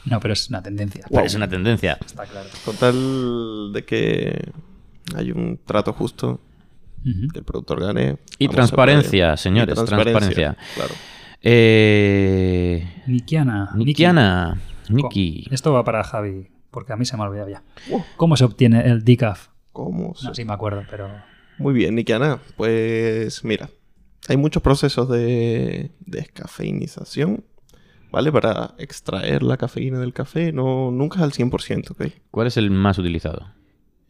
No, 0.05 0.19
pero 0.19 0.34
es 0.34 0.49
una 0.49 0.61
tendencia. 0.61 1.05
Parece 1.11 1.38
una 1.38 1.47
tendencia. 1.47 1.97
Está 2.05 2.25
claro. 2.25 2.49
Con 2.65 2.75
tal 2.75 3.71
de 3.73 3.86
que 3.86 4.51
hay 5.15 5.31
un 5.31 5.59
trato 5.65 5.93
justo, 5.93 6.39
que 7.03 7.39
el 7.39 7.43
productor 7.45 7.79
gane. 7.81 8.17
Y 8.38 8.47
transparencia, 8.49 9.38
señores, 9.38 9.77
y 9.79 9.86
transparencia. 9.86 10.57
Claro. 10.75 10.93
Eh... 11.41 13.03
Nikiana. 13.07 13.71
Nikiana. 13.75 14.57
Niki. 14.89 15.47
Esto 15.51 15.73
va 15.73 15.84
para 15.84 16.03
Javi, 16.03 16.47
porque 16.71 16.93
a 16.93 16.95
mí 16.95 17.05
se 17.05 17.15
me 17.17 17.23
ha 17.23 17.27
olvidado 17.27 17.49
ya. 17.49 17.63
Wow. 17.89 18.03
¿Cómo 18.17 18.36
se 18.38 18.43
obtiene 18.45 18.81
el 18.86 19.03
decaf? 19.03 19.47
¿Cómo 19.71 20.15
se- 20.15 20.27
No, 20.27 20.36
sí 20.36 20.45
me 20.45 20.53
acuerdo, 20.53 20.84
pero... 20.89 21.09
Muy 21.57 21.73
bien, 21.73 21.95
Nikiana. 21.95 22.39
Pues 22.57 23.43
mira, 23.43 23.69
hay 24.30 24.38
muchos 24.38 24.61
procesos 24.63 25.09
de 25.09 25.91
descafeinización, 25.99 27.43
¿vale? 28.11 28.32
Para 28.32 28.74
extraer 28.78 29.43
la 29.43 29.57
cafeína 29.57 29.99
del 29.99 30.13
café, 30.13 30.51
no, 30.51 30.91
nunca 30.91 31.17
es 31.19 31.24
al 31.24 31.32
100%, 31.32 31.91
¿ok? 31.91 32.13
¿Cuál 32.32 32.47
es 32.47 32.57
el 32.57 32.71
más 32.71 32.97
utilizado? 32.97 33.47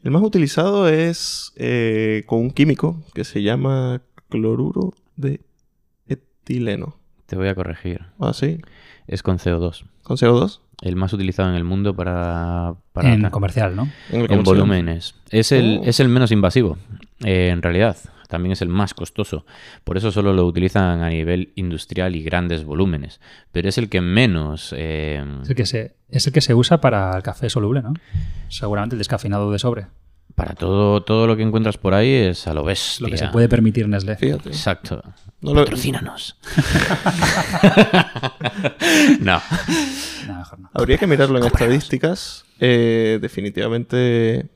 El 0.04 0.12
más 0.12 0.22
utilizado 0.22 0.90
es 0.90 1.54
eh, 1.56 2.24
con 2.26 2.40
un 2.40 2.52
químico 2.52 3.02
que 3.14 3.24
se 3.24 3.42
llama 3.42 4.02
cloruro 4.30 4.94
de 5.16 5.40
etileno. 6.08 6.98
Te 7.26 7.38
voy 7.38 7.48
a 7.48 7.56
corregir. 7.56 8.02
¿Ah, 8.20 8.34
sí? 8.34 8.60
Es 9.08 9.24
con 9.24 9.38
CO2. 9.38 9.86
¿Con 10.04 10.18
CO2? 10.18 10.60
El 10.82 10.98
más 10.98 11.14
utilizado 11.14 11.50
en 11.50 11.56
el 11.56 11.64
mundo 11.64 11.96
para... 11.96 12.76
para 12.92 13.14
en 13.14 13.30
comercial, 13.30 13.76
¿no? 13.76 13.84
En, 14.10 14.16
el 14.16 14.22
en 14.24 14.28
comercial. 14.28 14.44
volúmenes. 14.44 15.16
Es 15.30 15.54
el, 15.54 15.80
Oh. 15.82 15.86
es 15.86 16.00
el 16.02 16.10
menos 16.10 16.32
invasivo, 16.32 16.78
eh, 17.24 17.50
en 17.54 17.62
realidad. 17.62 17.96
También 18.34 18.54
es 18.54 18.64
el 18.64 18.68
más 18.70 18.96
costoso. 18.96 19.46
Por 19.84 19.96
eso 19.96 20.12
solo 20.12 20.34
lo 20.34 20.44
utilizan 20.48 21.04
a 21.04 21.10
nivel 21.10 21.54
industrial 21.56 22.16
y 22.16 22.24
grandes 22.24 22.64
volúmenes. 22.64 23.22
Pero 23.52 23.70
es 23.70 23.78
el 23.78 23.90
que 23.90 24.02
menos... 24.02 24.74
eh, 24.76 25.24
Es 25.44 25.50
el, 25.52 25.56
que 25.56 25.68
se, 25.68 25.96
es 26.10 26.26
el 26.26 26.34
que 26.34 26.42
se 26.42 26.56
usa 26.56 26.82
para 26.82 27.16
el 27.16 27.22
café 27.22 27.48
soluble, 27.52 27.84
¿no? 27.84 27.94
Seguramente 28.50 28.96
el 28.96 28.98
descafeinado 28.98 29.52
de 29.52 29.60
sobre. 29.60 29.86
para 30.34 30.56
todo, 30.56 31.04
todo 31.04 31.28
lo 31.28 31.38
que 31.38 31.44
encuentras 31.44 31.78
por 31.78 31.94
ahí 31.94 32.10
es 32.12 32.48
a 32.48 32.56
lo 32.56 32.64
bestia. 32.64 33.06
Lo 33.06 33.12
que 33.12 33.18
se 33.20 33.28
puede 33.28 33.48
permitir 33.48 33.88
Nestlé. 33.88 34.16
Fíjate. 34.18 34.50
Exacto. 34.50 35.04
No 35.42 35.54
lo- 35.54 35.62
Patrocínanos. 35.64 36.36
no. 39.20 39.42
No, 40.28 40.38
mejor 40.38 40.60
no. 40.60 40.70
Habría 40.74 40.98
que 40.98 41.06
mirarlo 41.08 41.38
en 41.38 41.46
estadísticas. 41.46 42.46
Eh, 42.60 43.20
definitivamente, 43.22 44.48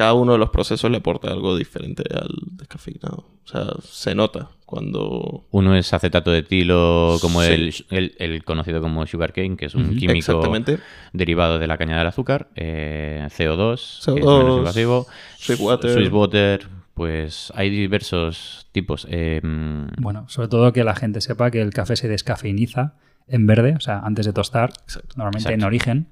cada 0.00 0.14
uno 0.14 0.32
de 0.32 0.38
los 0.38 0.48
procesos 0.48 0.90
le 0.90 0.96
aporta 0.96 1.28
algo 1.30 1.54
diferente 1.58 2.02
al 2.14 2.30
descafeinado. 2.52 3.26
O 3.44 3.46
sea, 3.46 3.66
se 3.82 4.14
nota 4.14 4.48
cuando... 4.64 5.44
Uno 5.50 5.76
es 5.76 5.92
acetato 5.92 6.30
de 6.30 6.38
etilo, 6.38 7.18
como 7.20 7.42
Sí. 7.42 7.52
el, 7.52 7.74
el- 7.90 8.14
el 8.18 8.44
conocido 8.44 8.80
como 8.80 9.06
sugarcane, 9.06 9.58
que 9.58 9.66
es 9.66 9.74
un 9.74 9.90
químico 9.98 10.12
Exactamente. 10.18 10.78
derivado 11.12 11.58
de 11.58 11.66
la 11.66 11.76
caña 11.76 11.98
del 11.98 12.06
azúcar. 12.06 12.48
eh, 12.56 13.26
CO2, 13.28 14.02
que 14.14 14.20
es 14.20 14.24
CO2, 14.26 14.38
menos 14.38 14.58
invasivo. 14.58 15.06
Sweet 15.36 15.60
water. 15.60 15.92
Swiss 15.92 16.10
water. 16.10 16.66
Pues 16.94 17.52
hay 17.54 17.68
diversos 17.68 18.66
tipos. 18.72 19.06
eh, 19.10 19.40
Bueno, 19.98 20.24
sobre 20.30 20.48
todo 20.48 20.72
que 20.72 20.82
la 20.82 20.94
gente 20.94 21.20
sepa 21.20 21.50
que 21.50 21.60
el 21.60 21.74
café 21.74 21.94
se 21.96 22.08
descafeiniza 22.08 22.94
en 23.28 23.46
verde, 23.46 23.74
o 23.76 23.80
sea, 23.80 23.98
antes 24.00 24.24
de 24.24 24.32
tostar, 24.32 24.70
Exacto. 24.84 25.14
normalmente 25.16 25.48
Exacto. 25.50 25.60
en 25.60 25.64
origen. 25.66 26.06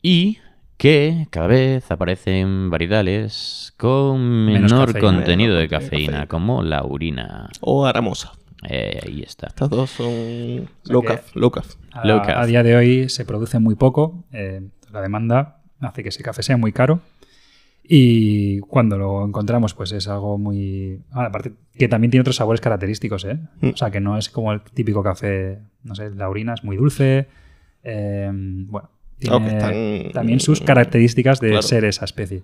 y 0.00 0.38
que 0.78 1.26
cada 1.30 1.48
vez 1.48 1.90
aparecen 1.90 2.70
variedades 2.70 3.74
con 3.76 4.46
Menos 4.46 4.72
menor 4.72 4.86
cafeína. 4.92 5.00
contenido 5.00 5.06
de 5.06 5.08
Menos 5.08 5.20
contenido 5.24 5.56
de 5.56 5.68
cafeína, 5.68 6.12
cafeína. 6.12 6.26
como 6.28 6.62
la 6.62 6.84
urina. 6.84 7.50
O 7.60 7.84
aramosa. 7.86 8.32
Eh, 8.68 9.00
ahí 9.06 9.22
está. 9.22 9.48
Estas 9.48 9.68
dos 9.70 9.90
son 9.90 10.68
low 10.84 11.02
caf, 11.02 11.34
low 11.36 11.50
caf. 11.50 11.74
A, 11.92 12.06
Low 12.06 12.22
carb. 12.22 12.38
a 12.38 12.46
día 12.46 12.62
de 12.62 12.76
hoy 12.76 13.08
se 13.08 13.24
produce 13.24 13.58
muy 13.58 13.74
poco, 13.74 14.24
eh, 14.32 14.62
la 14.92 15.00
demanda 15.02 15.60
hace 15.80 16.02
que 16.02 16.08
ese 16.08 16.22
café 16.22 16.42
sea 16.42 16.56
muy 16.56 16.72
caro 16.72 17.00
y 17.90 18.58
cuando 18.60 18.98
lo 18.98 19.24
encontramos 19.24 19.74
pues 19.74 19.92
es 19.92 20.08
algo 20.08 20.38
muy... 20.38 21.00
ah, 21.12 21.26
aparte 21.26 21.52
que 21.74 21.88
también 21.88 22.10
tiene 22.10 22.22
otros 22.22 22.36
sabores 22.36 22.60
característicos, 22.60 23.24
¿eh? 23.24 23.38
Mm. 23.60 23.68
O 23.74 23.76
sea 23.76 23.90
que 23.90 24.00
no 24.00 24.18
es 24.18 24.28
como 24.28 24.52
el 24.52 24.60
típico 24.62 25.02
café, 25.02 25.60
no 25.84 25.94
sé, 25.94 26.10
la 26.10 26.28
orina 26.28 26.54
es 26.54 26.64
muy 26.64 26.76
dulce, 26.76 27.28
eh, 27.84 28.28
bueno, 28.32 28.90
tiene 29.18 29.34
Aunque 29.36 29.50
están- 29.56 30.12
también 30.12 30.40
sus 30.40 30.60
características 30.60 31.40
de 31.40 31.48
Claro. 31.48 31.62
ser 31.62 31.84
esa 31.84 32.04
especie. 32.04 32.42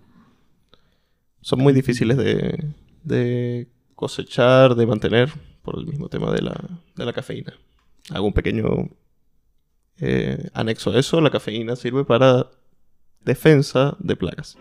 Son 1.40 1.58
muy 1.60 1.72
difíciles 1.72 2.16
de, 2.16 2.64
de 3.02 3.68
cosechar, 3.94 4.74
de 4.74 4.86
mantener, 4.86 5.30
por 5.62 5.78
el 5.78 5.86
mismo 5.86 6.08
tema 6.08 6.30
de 6.32 6.42
la, 6.42 6.60
de 6.96 7.04
la 7.04 7.12
cafeína. 7.12 7.54
Hago 8.10 8.26
un 8.26 8.32
pequeño 8.32 8.90
eh, 10.00 10.48
anexo 10.52 10.90
a 10.90 10.98
eso. 10.98 11.20
La 11.20 11.30
cafeína 11.30 11.76
sirve 11.76 12.04
para 12.04 12.46
defensa 13.24 13.96
de 14.00 14.16
plagas. 14.16 14.58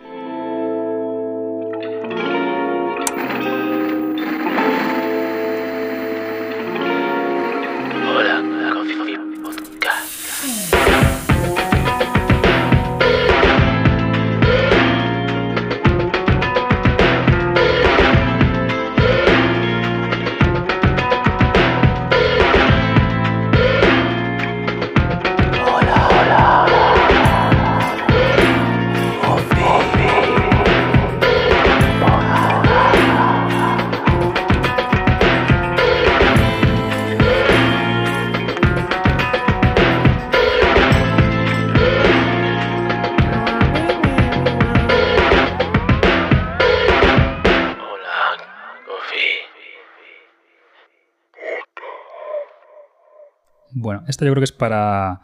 Esta 54.08 54.26
yo 54.26 54.32
creo 54.32 54.42
que 54.42 54.46
es 54.46 54.52
para 54.52 55.22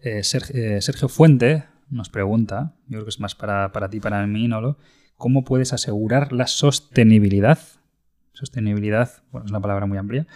eh, 0.00 0.22
eh, 0.54 0.80
Sergio 0.80 1.08
Fuente, 1.08 1.64
nos 1.90 2.08
pregunta, 2.08 2.74
yo 2.86 2.98
creo 2.98 3.04
que 3.04 3.10
es 3.10 3.20
más 3.20 3.34
para, 3.34 3.72
para 3.72 3.88
ti, 3.88 4.00
para 4.00 4.26
mí, 4.26 4.48
Nolo, 4.48 4.78
¿cómo 5.16 5.44
puedes 5.44 5.72
asegurar 5.72 6.32
la 6.32 6.46
sostenibilidad? 6.46 7.58
Sostenibilidad, 8.32 9.22
bueno, 9.30 9.46
es 9.46 9.50
una 9.50 9.60
palabra 9.60 9.86
muy 9.86 9.98
amplia, 9.98 10.26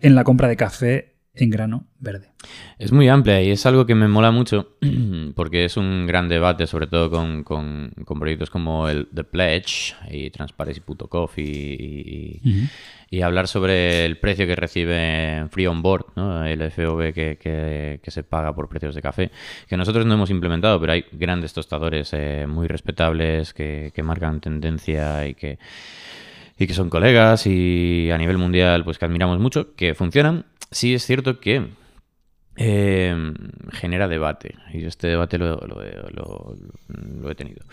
en 0.00 0.14
la 0.14 0.24
compra 0.24 0.48
de 0.48 0.56
café 0.56 1.15
en 1.36 1.50
grano 1.50 1.84
verde. 2.00 2.30
Es 2.78 2.92
muy 2.92 3.08
amplia 3.08 3.42
y 3.42 3.50
es 3.50 3.66
algo 3.66 3.86
que 3.86 3.94
me 3.94 4.08
mola 4.08 4.30
mucho 4.30 4.76
porque 5.34 5.64
es 5.64 5.76
un 5.76 6.06
gran 6.06 6.28
debate, 6.28 6.66
sobre 6.66 6.86
todo 6.86 7.10
con, 7.10 7.44
con- 7.44 7.92
con 8.04 8.18
proyectos 8.18 8.50
como 8.50 8.88
el 8.88 9.08
The 9.14 9.24
Pledge 9.24 9.94
y 10.10 10.30
Transparency 10.30 10.80
Puto 10.80 11.08
Coffee 11.08 11.44
y, 11.44 12.40
y- 12.44 12.68
y 13.08 13.22
hablar 13.22 13.46
sobre 13.48 14.04
el 14.04 14.18
precio 14.18 14.46
que 14.46 14.56
recibe 14.56 15.46
Free 15.50 15.66
On 15.68 15.80
Board, 15.82 16.06
¿no? 16.16 16.44
el 16.44 16.60
FOB 16.70 17.12
que, 17.12 17.36
que- 17.40 18.00
que 18.02 18.10
se 18.10 18.22
paga 18.24 18.54
por 18.54 18.68
precios 18.68 18.94
de 18.94 19.02
café, 19.02 19.30
que 19.68 19.76
nosotros 19.76 20.04
no 20.06 20.14
hemos 20.14 20.30
implementado, 20.30 20.80
pero 20.80 20.92
hay 20.92 21.04
grandes 21.12 21.52
tostadores 21.52 22.10
eh, 22.14 22.46
muy 22.48 22.66
respetables 22.66 23.54
que, 23.54 23.92
que 23.94 24.02
marcan 24.02 24.40
tendencia 24.40 25.26
y 25.28 25.34
que, 25.34 25.58
y 26.58 26.66
que 26.66 26.74
son 26.74 26.88
colegas 26.90 27.46
y 27.46 28.10
a 28.10 28.18
nivel 28.18 28.38
mundial 28.38 28.82
pues 28.84 28.98
que 28.98 29.04
admiramos 29.04 29.38
mucho, 29.38 29.74
que 29.76 29.94
funcionan. 29.94 30.46
Sí 30.70 30.94
es 30.94 31.04
cierto 31.04 31.40
que 31.40 31.68
eh, 32.56 33.32
genera 33.72 34.08
debate 34.08 34.54
y 34.72 34.84
este 34.84 35.08
debate 35.08 35.38
lo, 35.38 35.56
lo 35.56 35.82
lo- 36.10 37.30
he 37.30 37.34
tenido. 37.34 37.64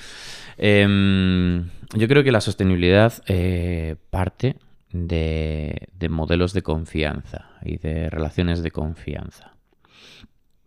Eh, 0.57 1.63
yo 1.95 2.07
creo 2.07 2.23
que 2.23 2.31
la 2.31 2.41
sostenibilidad 2.41 3.13
eh, 3.27 3.95
parte 4.09 4.57
de, 4.91 5.87
de 5.93 6.09
modelos 6.09 6.53
de 6.53 6.61
confianza 6.63 7.49
y 7.63 7.77
de 7.77 8.09
relaciones 8.09 8.61
de 8.63 8.71
confianza. 8.71 9.53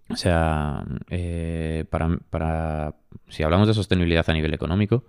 O 0.09 0.17
sea, 0.17 0.85
eh, 1.11 1.85
para, 1.91 2.17
para- 2.31 2.95
si 3.29 3.43
hablamos 3.43 3.67
de 3.69 3.75
sostenibilidad 3.75 4.29
a 4.31 4.33
nivel 4.33 4.55
económico, 4.55 5.05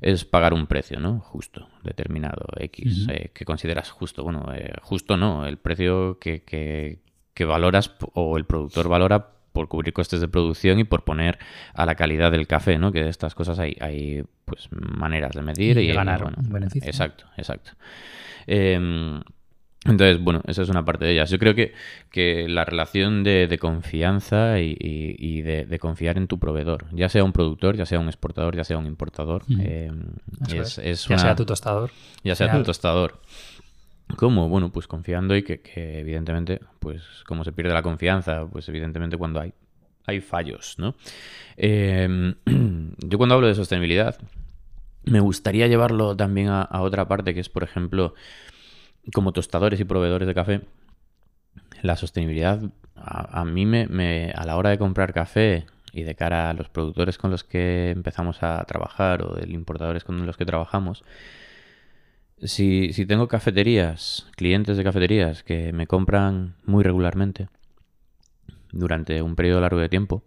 es 0.00 0.24
pagar 0.24 0.54
un 0.54 0.66
precio, 0.66 1.00
¿no? 1.00 1.20
Justo, 1.20 1.68
determinado, 1.82 2.46
X, 2.58 3.06
eh, 3.10 3.30
que 3.34 3.44
consideras 3.44 3.90
justo. 3.90 4.22
Bueno, 4.24 4.46
eh, 4.54 4.72
justo 4.82 5.16
no, 5.16 5.46
el 5.46 5.56
precio 5.58 6.18
que, 6.20 6.42
que- 6.42 6.98
que 7.34 7.44
valoras 7.44 7.94
o 8.14 8.36
el 8.36 8.44
productor 8.44 8.88
valora 8.88 9.28
por 9.52 9.68
cubrir 9.68 9.92
costes 9.92 10.20
de 10.20 10.28
producción 10.28 10.78
y 10.80 10.84
por 10.84 11.04
poner 11.04 11.38
a 11.72 11.86
la 11.86 11.94
calidad 11.94 12.30
del 12.32 12.46
café, 12.46 12.78
¿no? 12.78 12.90
Que 12.92 13.02
de 13.04 13.10
estas 13.10 13.34
cosas 13.34 13.58
hay, 13.60 13.76
hay 13.80 14.24
pues 14.44 14.68
maneras 14.70 15.32
de 15.32 15.42
medir 15.42 15.78
Y 15.78 15.90
y, 15.90 15.92
ganar 15.94 16.22
bueno, 16.22 16.36
un 16.44 16.52
beneficio. 16.52 16.88
Exacto, 16.88 17.24
exacto. 17.36 17.72
Em, 18.46 19.20
entonces, 19.84 20.20
bueno, 20.20 20.42
esa 20.46 20.62
es 20.62 20.68
una 20.68 20.84
parte 20.84 21.04
de 21.04 21.12
ellas. 21.12 21.30
Yo 21.30 21.38
creo 21.38 21.54
que, 21.54 21.72
que 22.10 22.48
la 22.48 22.64
relación 22.64 23.22
de, 23.24 23.46
de 23.46 23.58
confianza 23.58 24.60
y, 24.60 24.76
y- 24.78 25.16
y 25.18 25.42
de, 25.42 25.64
de 25.66 25.78
confiar 25.78 26.16
en 26.18 26.26
tu 26.26 26.38
proveedor, 26.38 26.86
ya 26.92 27.08
sea 27.08 27.24
un 27.24 27.32
productor, 27.32 27.76
ya 27.76 27.86
sea 27.86 27.98
un 28.00 28.08
exportador, 28.08 28.56
ya 28.56 28.64
sea 28.64 28.76
un 28.78 28.86
importador, 28.86 29.42
Eso 29.48 30.62
es, 30.62 30.78
es. 30.78 31.04
ya 31.08 31.14
una- 31.14 31.22
sea 31.22 31.36
tu 31.36 31.44
tostador. 31.46 31.90
ya 32.24 32.34
sea 32.34 32.50
tu 32.52 32.62
tostador. 32.64 33.20
¿Cómo? 34.16 34.48
Bueno, 34.48 34.72
pues 34.72 34.86
confiando 34.86 35.36
y 35.36 35.42
que, 35.42 35.60
que 35.60 36.00
evidentemente, 36.00 36.60
pues 36.80 37.02
como 37.26 37.44
se 37.44 37.52
pierde 37.52 37.74
la 37.74 37.82
confianza, 37.82 38.46
pues 38.50 38.68
evidentemente 38.68 39.16
cuando 39.18 39.40
hay, 39.40 39.52
hay 40.06 40.20
fallos, 40.20 40.76
¿no? 40.78 40.94
Em, 41.56 42.34
yo 43.06 43.18
cuando 43.18 43.34
hablo 43.34 43.46
de 43.46 43.54
sostenibilidad, 43.54 44.18
me 45.04 45.20
gustaría 45.20 45.66
llevarlo 45.66 46.16
también 46.16 46.48
a, 46.48 46.62
a 46.62 46.80
otra 46.80 47.06
parte, 47.06 47.34
que 47.34 47.40
es, 47.40 47.48
por 47.50 47.62
ejemplo, 47.64 48.14
como 49.14 49.32
tostadores 49.32 49.80
y 49.80 49.84
proveedores 49.84 50.26
de 50.28 50.34
café, 50.34 50.60
la 51.82 51.96
sostenibilidad 51.96 52.60
a, 52.96 53.40
a 53.40 53.44
mí 53.44 53.66
me, 53.66 53.86
me- 53.86 54.32
a 54.34 54.44
la 54.44 54.56
hora 54.56 54.70
de 54.70 54.78
comprar 54.78 55.12
café 55.12 55.66
y 55.92 56.02
de 56.02 56.14
cara 56.14 56.50
a 56.50 56.54
los 56.54 56.68
productores 56.68 57.18
con 57.18 57.30
los 57.30 57.44
que 57.44 57.90
empezamos 57.90 58.42
a 58.42 58.62
trabajar 58.64 59.22
o 59.22 59.34
de 59.34 59.50
importadores 59.52 60.04
con 60.04 60.26
los 60.26 60.36
que 60.36 60.44
trabajamos, 60.44 61.04
si, 62.42 62.92
si 62.92 63.06
tengo 63.06 63.26
cafeterías, 63.28 64.26
clientes 64.36 64.76
de 64.76 64.84
cafeterías 64.84 65.42
que 65.42 65.72
me 65.72 65.86
compran 65.86 66.54
muy 66.64 66.84
regularmente 66.84 67.48
durante 68.70 69.22
un 69.22 69.34
periodo 69.34 69.60
largo 69.60 69.80
de 69.80 69.88
tiempo, 69.88 70.22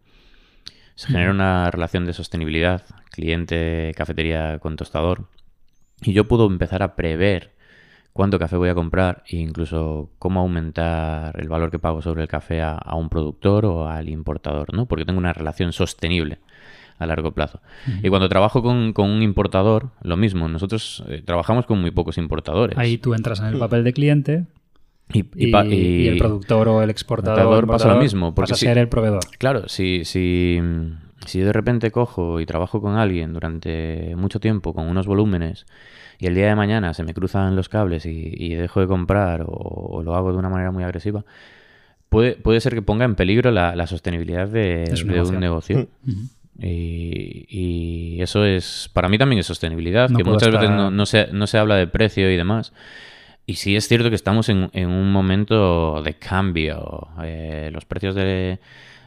se 0.96 1.08
genera 1.08 1.32
una 1.32 1.72
relación 1.72 2.06
de 2.06 2.14
sostenibilidad, 2.14 2.84
cliente, 3.12 3.92
cafetería 3.96 4.60
con 4.60 4.76
tostador, 4.76 5.28
y 6.02 6.14
yo 6.14 6.28
puedo 6.28 6.48
empezar 6.48 6.84
a 6.84 6.96
prever 6.96 7.52
cuánto 8.14 8.38
café 8.40 8.58
voy 8.58 8.70
a 8.70 8.76
comprar 8.76 9.24
e 9.28 9.38
incluso 9.38 10.10
cómo 10.20 10.40
aumentar 10.42 11.40
el 11.40 11.48
valor 11.50 11.72
que 11.72 11.80
pago 11.80 12.02
sobre 12.02 12.22
el 12.24 12.28
café 12.28 12.62
a, 12.62 12.74
a 12.76 12.96
un 12.96 13.10
productor 13.10 13.66
o 13.66 13.88
al 13.88 14.10
importador, 14.10 14.74
¿no? 14.74 14.86
Porque 14.86 15.06
tengo 15.06 15.18
una 15.20 15.34
relación 15.34 15.72
sostenible 15.74 16.40
a 17.00 17.06
largo 17.08 17.32
plazo. 17.32 17.62
Y 18.04 18.10
cuando 18.10 18.30
trabajo 18.30 18.62
con, 18.62 18.94
con 18.94 19.10
un 19.10 19.24
importador, 19.24 19.90
lo 20.04 20.18
mismo. 20.18 20.48
Nosotros 20.48 21.04
eh, 21.08 21.24
trabajamos 21.26 21.66
con 21.66 21.82
muy 21.82 21.90
pocos 21.92 22.18
importadores. 22.20 22.78
Ahí 22.78 22.98
tú 23.00 23.14
entras 23.16 23.40
en 23.40 23.48
el 23.48 23.58
papel 23.58 23.84
de 23.84 23.92
cliente 23.94 24.46
y, 25.12 25.20
y 25.20 25.48
y, 25.48 25.52
pa- 25.52 25.66
y 25.66 25.74
y- 25.74 26.08
el 26.10 26.18
productor 26.20 26.68
o 26.68 26.84
el 26.84 26.90
exportador, 26.92 27.40
exportador 27.40 27.68
pasa 27.68 27.88
lo 27.94 28.00
mismo, 28.00 28.36
porque 28.36 28.52
pasa 28.52 28.54
a 28.54 28.58
si- 28.58 28.66
ser 28.68 28.78
el 28.78 28.88
proveedor. 28.88 29.22
Claro, 29.40 29.68
si, 29.68 30.06
si, 30.06 30.60
si 31.26 31.40
yo 31.40 31.46
de 31.46 31.54
repente 31.54 31.92
cojo 31.92 32.40
y 32.40 32.46
trabajo 32.46 32.82
con 32.82 32.96
alguien 32.96 33.34
durante 33.34 34.16
mucho 34.16 34.40
tiempo 34.40 34.74
con 34.74 34.88
unos 34.88 35.08
volúmenes 35.08 35.66
y 36.20 36.28
el 36.28 36.36
día 36.36 36.48
de 36.48 36.56
mañana 36.56 36.94
se 36.94 37.04
me 37.04 37.14
cruzan 37.14 37.56
los 37.56 37.70
cables 37.70 38.06
y, 38.06 38.34
y 38.36 38.56
dejo 38.56 38.80
de 38.82 38.88
comprar 38.88 39.42
o, 39.44 39.48
o 39.48 40.04
lo 40.04 40.16
hago 40.16 40.32
de 40.32 40.38
una 40.38 40.50
manera 40.50 40.72
muy 40.72 40.84
agresiva, 40.84 41.24
puede, 42.10 42.34
puede 42.34 42.60
ser 42.60 42.74
que 42.74 42.82
ponga 42.82 43.06
en 43.06 43.16
peligro 43.16 43.52
la, 43.52 43.76
la 43.76 43.88
sostenibilidad 43.88 44.48
de, 44.48 44.86
un 44.92 44.96
de 44.96 45.14
negocio. 45.14 45.34
un 45.34 45.40
negocio. 45.40 45.88
Ujú. 46.08 46.22
Y, 46.60 47.48
y 47.50 48.22
eso 48.22 48.46
es, 48.46 48.90
para 48.94 49.10
mí 49.10 49.18
también 49.18 49.40
es 49.40 49.48
sostenibilidad, 49.48 50.10
No 50.10 50.18
que 50.18 50.24
muchas 50.24 50.52
veces 50.52 50.70
no, 50.70 50.92
no 50.92 51.06
se, 51.06 51.28
no 51.32 51.48
se 51.48 51.58
habla 51.58 51.76
de 51.76 51.88
precio 51.88 52.30
y 52.32 52.38
demás. 52.38 52.74
Y 53.48 53.56
sí 53.56 53.76
es 53.76 53.88
cierto 53.88 54.10
que 54.10 54.16
estamos 54.16 54.50
en, 54.50 54.70
en 54.74 54.90
un 54.90 55.12
momento 55.12 56.04
de 56.04 56.14
cambio. 56.14 57.08
Eh, 57.24 57.70
los 57.74 57.86
precios 57.86 58.14
de, 58.14 58.60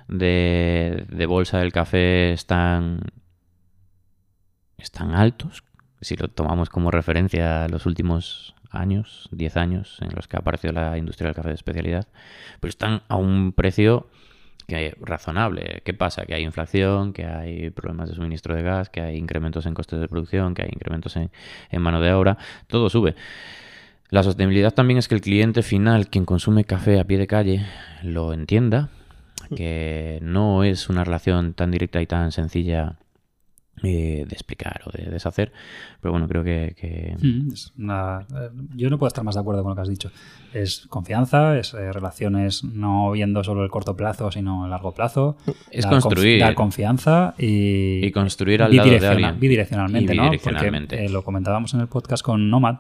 de, 0.09 1.07
de 1.09 1.27
bolsa 1.27 1.59
del 1.59 1.73
café 1.73 2.33
están, 2.33 3.01
están 4.79 5.13
altos. 5.13 5.65
Si 6.01 6.17
lo 6.17 6.29
tomamos 6.29 6.69
como 6.69 6.91
referencia 6.91 7.69
los 7.69 7.87
últimos 7.87 8.55
años, 8.71 9.29
10 9.33 9.57
años 9.57 9.99
en 10.01 10.11
los 10.15 10.29
que 10.29 10.37
ha 10.37 10.41
aparecido 10.41 10.73
la 10.73 10.99
industria 10.99 11.29
del 11.29 11.37
café 11.37 11.49
de 11.49 11.55
especialidad, 11.55 12.09
pero 12.61 12.69
están 12.69 13.03
a 13.09 13.17
un 13.17 13.53
precio 13.53 14.09
que 14.67 14.97
razonable. 15.01 15.83
¿Qué 15.85 15.95
pasa? 15.95 16.25
Que 16.25 16.35
hay 16.35 16.43
inflación, 16.43 17.13
que 17.13 17.27
hay 17.27 17.71
problemas 17.71 18.09
de 18.09 18.15
suministro 18.15 18.55
de 18.55 18.63
gas, 18.63 18.89
que 18.89 19.01
hay 19.01 19.17
incrementos 19.17 19.67
en 19.67 19.75
costes 19.75 20.01
de 20.01 20.09
producción, 20.09 20.55
que 20.55 20.63
hay 20.63 20.71
incrementos 20.73 21.17
en, 21.17 21.31
en 21.71 21.83
mano 21.83 22.01
de 22.01 22.13
obra, 22.13 22.39
todo 22.67 22.89
sube. 22.89 23.15
La 24.11 24.23
sostenibilidad 24.23 24.73
también 24.73 24.99
es 24.99 25.09
que 25.09 25.15
el 25.15 25.21
cliente 25.21 25.63
final, 25.63 26.09
quien 26.09 26.25
consume 26.25 26.65
café 26.65 27.01
a 27.01 27.05
pie 27.05 27.19
de 27.19 27.27
calle, 27.27 27.67
lo 28.03 28.33
entienda, 28.33 28.91
que 29.57 30.19
no 30.23 30.65
es 30.65 30.89
una 30.89 31.05
relación 31.05 31.55
tan 31.55 31.71
directa 31.71 32.01
y 32.03 32.07
tan 32.07 32.33
sencilla 32.33 32.97
eh, 33.83 34.25
de 34.27 34.33
explicar 34.33 34.83
o 34.87 34.91
de 34.97 35.11
deshacer, 35.11 35.53
pero 36.01 36.13
bueno, 36.13 36.29
creo 36.29 36.45
que... 36.45 36.75
que- 36.81 37.17
Mm, 37.21 37.53
es 37.53 37.73
una- 37.77 38.21
eh, 38.35 38.49
yo 38.77 38.89
no 38.89 38.99
puedo 38.99 39.09
estar 39.09 39.25
más 39.25 39.35
de 39.35 39.41
acuerdo 39.41 39.63
con 39.63 39.71
lo 39.71 39.75
que 39.77 39.83
has 39.83 39.89
dicho. 39.89 40.11
Es 40.55 40.87
confianza, 40.89 41.59
es 41.59 41.75
eh, 41.75 41.93
relaciones 41.93 42.63
no 42.63 43.11
viendo 43.11 43.43
solo 43.43 43.65
el 43.65 43.71
corto 43.71 43.97
plazo, 43.97 44.31
sino 44.31 44.65
el 44.65 44.71
largo 44.71 44.93
plazo. 44.93 45.37
Es 45.73 45.85
Dar 45.85 45.95
conf- 45.95 46.03
construir. 46.03 46.41
Dar 46.41 46.55
confianza 46.55 47.35
y, 47.37 48.07
Y 48.07 48.13
construir 48.13 48.63
al 48.63 48.75
lado 48.75 48.89
de 48.89 49.07
alguien. 49.07 49.41
bidireccionalmente, 49.41 50.15
Y 50.15 50.17
¿no? 50.17 50.23
bidireccionalmente. 50.23 50.97
Porque 50.97 51.07
eh, 51.07 51.11
lo 51.13 51.25
comentábamos 51.25 51.75
en 51.75 51.81
el 51.81 51.89
podcast 51.89 52.25
con 52.25 52.49
Nomad, 52.49 52.77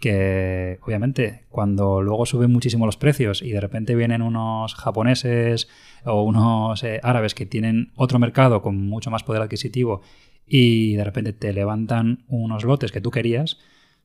que 0.00 0.78
obviamente 0.82 1.44
cuando 1.48 2.02
luego 2.02 2.26
suben 2.26 2.52
muchísimo 2.52 2.86
los 2.86 2.96
precios 2.96 3.42
y 3.42 3.50
de 3.50 3.60
repente 3.60 3.94
vienen 3.94 4.22
unos 4.22 4.74
japoneses 4.74 5.68
o 6.04 6.22
unos 6.22 6.82
eh, 6.84 7.00
árabes 7.02 7.34
que 7.34 7.46
tienen 7.46 7.92
otro 7.96 8.18
mercado 8.18 8.60
con 8.62 8.76
mucho 8.88 9.10
más 9.10 9.22
poder 9.22 9.42
adquisitivo 9.42 10.02
y 10.46 10.94
de 10.94 11.04
repente 11.04 11.32
te 11.32 11.52
levantan 11.52 12.24
unos 12.28 12.64
lotes 12.64 12.92
que 12.92 13.00
tú 13.00 13.10
querías, 13.10 13.58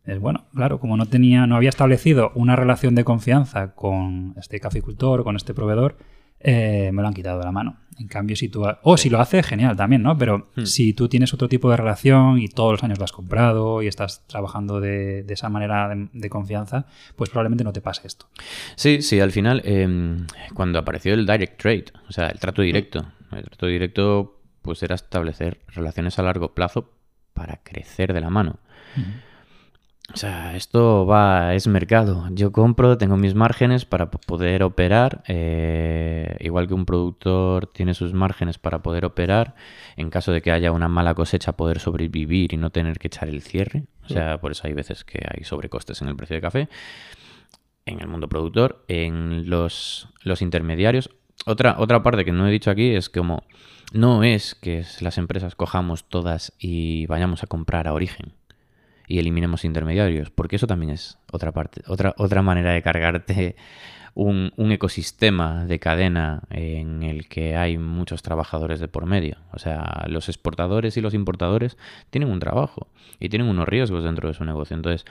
es 0.06 0.20
bueno, 0.20 0.46
claro, 0.54 0.80
como 0.80 0.98
no 0.98 1.06
tenía, 1.06 1.46
no 1.46 1.56
había 1.56 1.70
establecido 1.70 2.32
una 2.36 2.56
relación 2.56 2.96
de 2.96 3.04
confianza 3.04 3.76
con 3.76 4.34
este 4.38 4.60
caficultor, 4.60 5.24
con 5.24 5.36
este 5.36 5.54
proveedor, 5.54 5.98
eh, 6.40 6.92
me 6.94 7.02
lo 7.02 7.08
han 7.08 7.14
quitado 7.14 7.40
de 7.40 7.46
la 7.46 7.52
mano. 7.52 7.78
En 8.00 8.08
cambio, 8.08 8.38
si 8.38 8.48
tú, 8.48 8.64
o 8.84 8.96
si 8.98 9.10
lo 9.10 9.20
hace, 9.20 9.44
genial 9.44 9.76
también, 9.76 10.02
¿no? 10.04 10.18
Pero 10.18 10.50
Hmm. 10.56 10.64
si 10.66 10.94
tú 10.94 11.10
tienes 11.10 11.34
otro 11.34 11.50
tipo 11.50 11.70
de 11.70 11.76
relación 11.76 12.40
y 12.40 12.48
todos 12.48 12.72
los 12.72 12.84
años 12.84 12.98
lo 12.98 13.04
has 13.04 13.12
comprado 13.12 13.82
y 13.82 13.88
estás 13.88 14.26
trabajando 14.26 14.80
de, 14.80 15.24
de 15.24 15.34
esa 15.34 15.50
manera 15.50 15.90
de, 15.90 16.08
de 16.14 16.30
confianza, 16.30 16.86
pues 17.18 17.30
probablemente 17.30 17.66
no 17.66 17.74
te 17.74 17.82
pase 17.82 18.08
esto. 18.08 18.28
Sí, 18.76 19.02
sí, 19.02 19.20
al 19.20 19.32
final, 19.32 19.62
eh, 19.66 20.18
cuando 20.54 20.80
apareció 20.80 21.14
el 21.14 21.26
direct 21.26 21.62
trade, 21.62 21.86
o 22.08 22.12
sea, 22.14 22.30
el 22.30 22.40
trato 22.40 22.62
directo, 22.62 23.06
el 23.34 23.44
trato 23.44 23.66
directo 23.66 24.40
pues 24.62 24.82
era 24.82 24.96
establecer 24.96 25.60
relaciones 25.68 26.20
a 26.20 26.24
largo 26.24 26.54
plazo 26.54 26.92
para 27.34 27.58
crecer 27.64 28.14
de 28.14 28.22
la 28.22 28.30
mano. 28.30 28.60
O 30.12 30.18
sea, 30.18 30.56
esto 30.56 31.06
va, 31.06 31.54
es 31.54 31.68
mercado. 31.68 32.28
Yo 32.32 32.52
compro, 32.52 32.98
tengo 32.98 33.16
mis 33.16 33.36
márgenes 33.36 33.86
para 33.86 34.10
poder 34.10 34.64
operar. 34.64 35.24
eh, 35.28 36.36
igual 36.40 36.68
que 36.68 36.74
un 36.74 36.86
productor 36.86 37.68
tiene 37.68 37.94
sus 37.94 38.14
márgenes 38.14 38.58
para 38.58 38.82
poder 38.82 39.06
operar. 39.06 39.56
En 39.98 40.10
caso 40.10 40.32
de 40.32 40.42
que 40.42 40.52
haya 40.52 40.72
una 40.72 40.88
mala 40.88 41.14
cosecha, 41.14 41.54
poder 41.54 41.80
sobrevivir 41.80 42.54
y 42.54 42.58
no 42.58 42.72
tener 42.72 42.98
que 42.98 43.08
echar 43.08 43.30
el 43.30 43.42
cierre. 43.44 43.84
O 44.04 44.10
sea, 44.10 44.40
por 44.42 44.52
eso 44.52 44.66
hay 44.66 44.74
veces 44.74 45.04
que 45.04 45.24
hay 45.30 45.44
sobrecostes 45.44 46.02
en 46.02 46.08
el 46.10 46.16
precio 46.16 46.36
de 46.36 46.42
café. 46.42 46.70
en 47.86 48.00
el 48.02 48.08
mundo 48.08 48.28
productor, 48.30 48.84
en 48.88 49.50
los, 49.50 50.10
los 50.24 50.42
intermediarios. 50.42 51.10
Otra, 51.46 51.76
otra 51.80 52.04
parte 52.04 52.26
que 52.26 52.32
no 52.32 52.48
he 52.48 52.52
dicho 52.52 52.70
aquí 52.72 52.96
es 52.96 53.10
como 53.10 53.44
no 53.94 54.24
es 54.24 54.56
que 54.56 54.84
las 55.02 55.18
empresas 55.18 55.56
cojamos 55.56 56.08
todas 56.10 56.54
y 56.60 57.06
vayamos 57.08 57.44
a 57.44 57.48
comprar 57.48 57.88
a 57.88 57.94
origen 57.94 58.34
y 59.10 59.18
eliminemos 59.18 59.66
intermediarios, 59.66 60.30
porque 60.30 60.56
eso 60.58 60.68
también 60.68 60.92
es 60.92 61.18
otra 61.32 61.52
parte, 61.52 61.82
otra, 61.88 62.14
otra 62.18 62.44
manera 62.44 62.72
de 62.72 62.84
cargarte 62.84 63.56
un, 64.14 64.54
un 64.56 64.72
ecosistema 64.72 65.66
de 65.66 65.80
cadena 65.80 66.44
en 66.52 67.02
el 67.02 67.28
que 67.28 67.56
hay 67.56 67.80
muchos 67.80 68.22
trabajadores 68.22 68.80
de 68.80 68.88
por 68.88 69.08
medio. 69.08 69.38
O 69.52 69.58
sea, 69.58 70.06
los 70.08 70.30
exportadores 70.30 70.96
y 70.96 71.02
los 71.02 71.16
importadores 71.16 71.76
tienen 72.12 72.30
un 72.30 72.40
trabajo 72.40 72.88
y 73.20 73.30
tienen 73.30 73.48
unos 73.48 73.68
riesgos 73.68 74.04
dentro 74.04 74.28
de 74.28 74.36
su 74.36 74.46
negocio. 74.46 74.76
Entonces, 74.76 75.06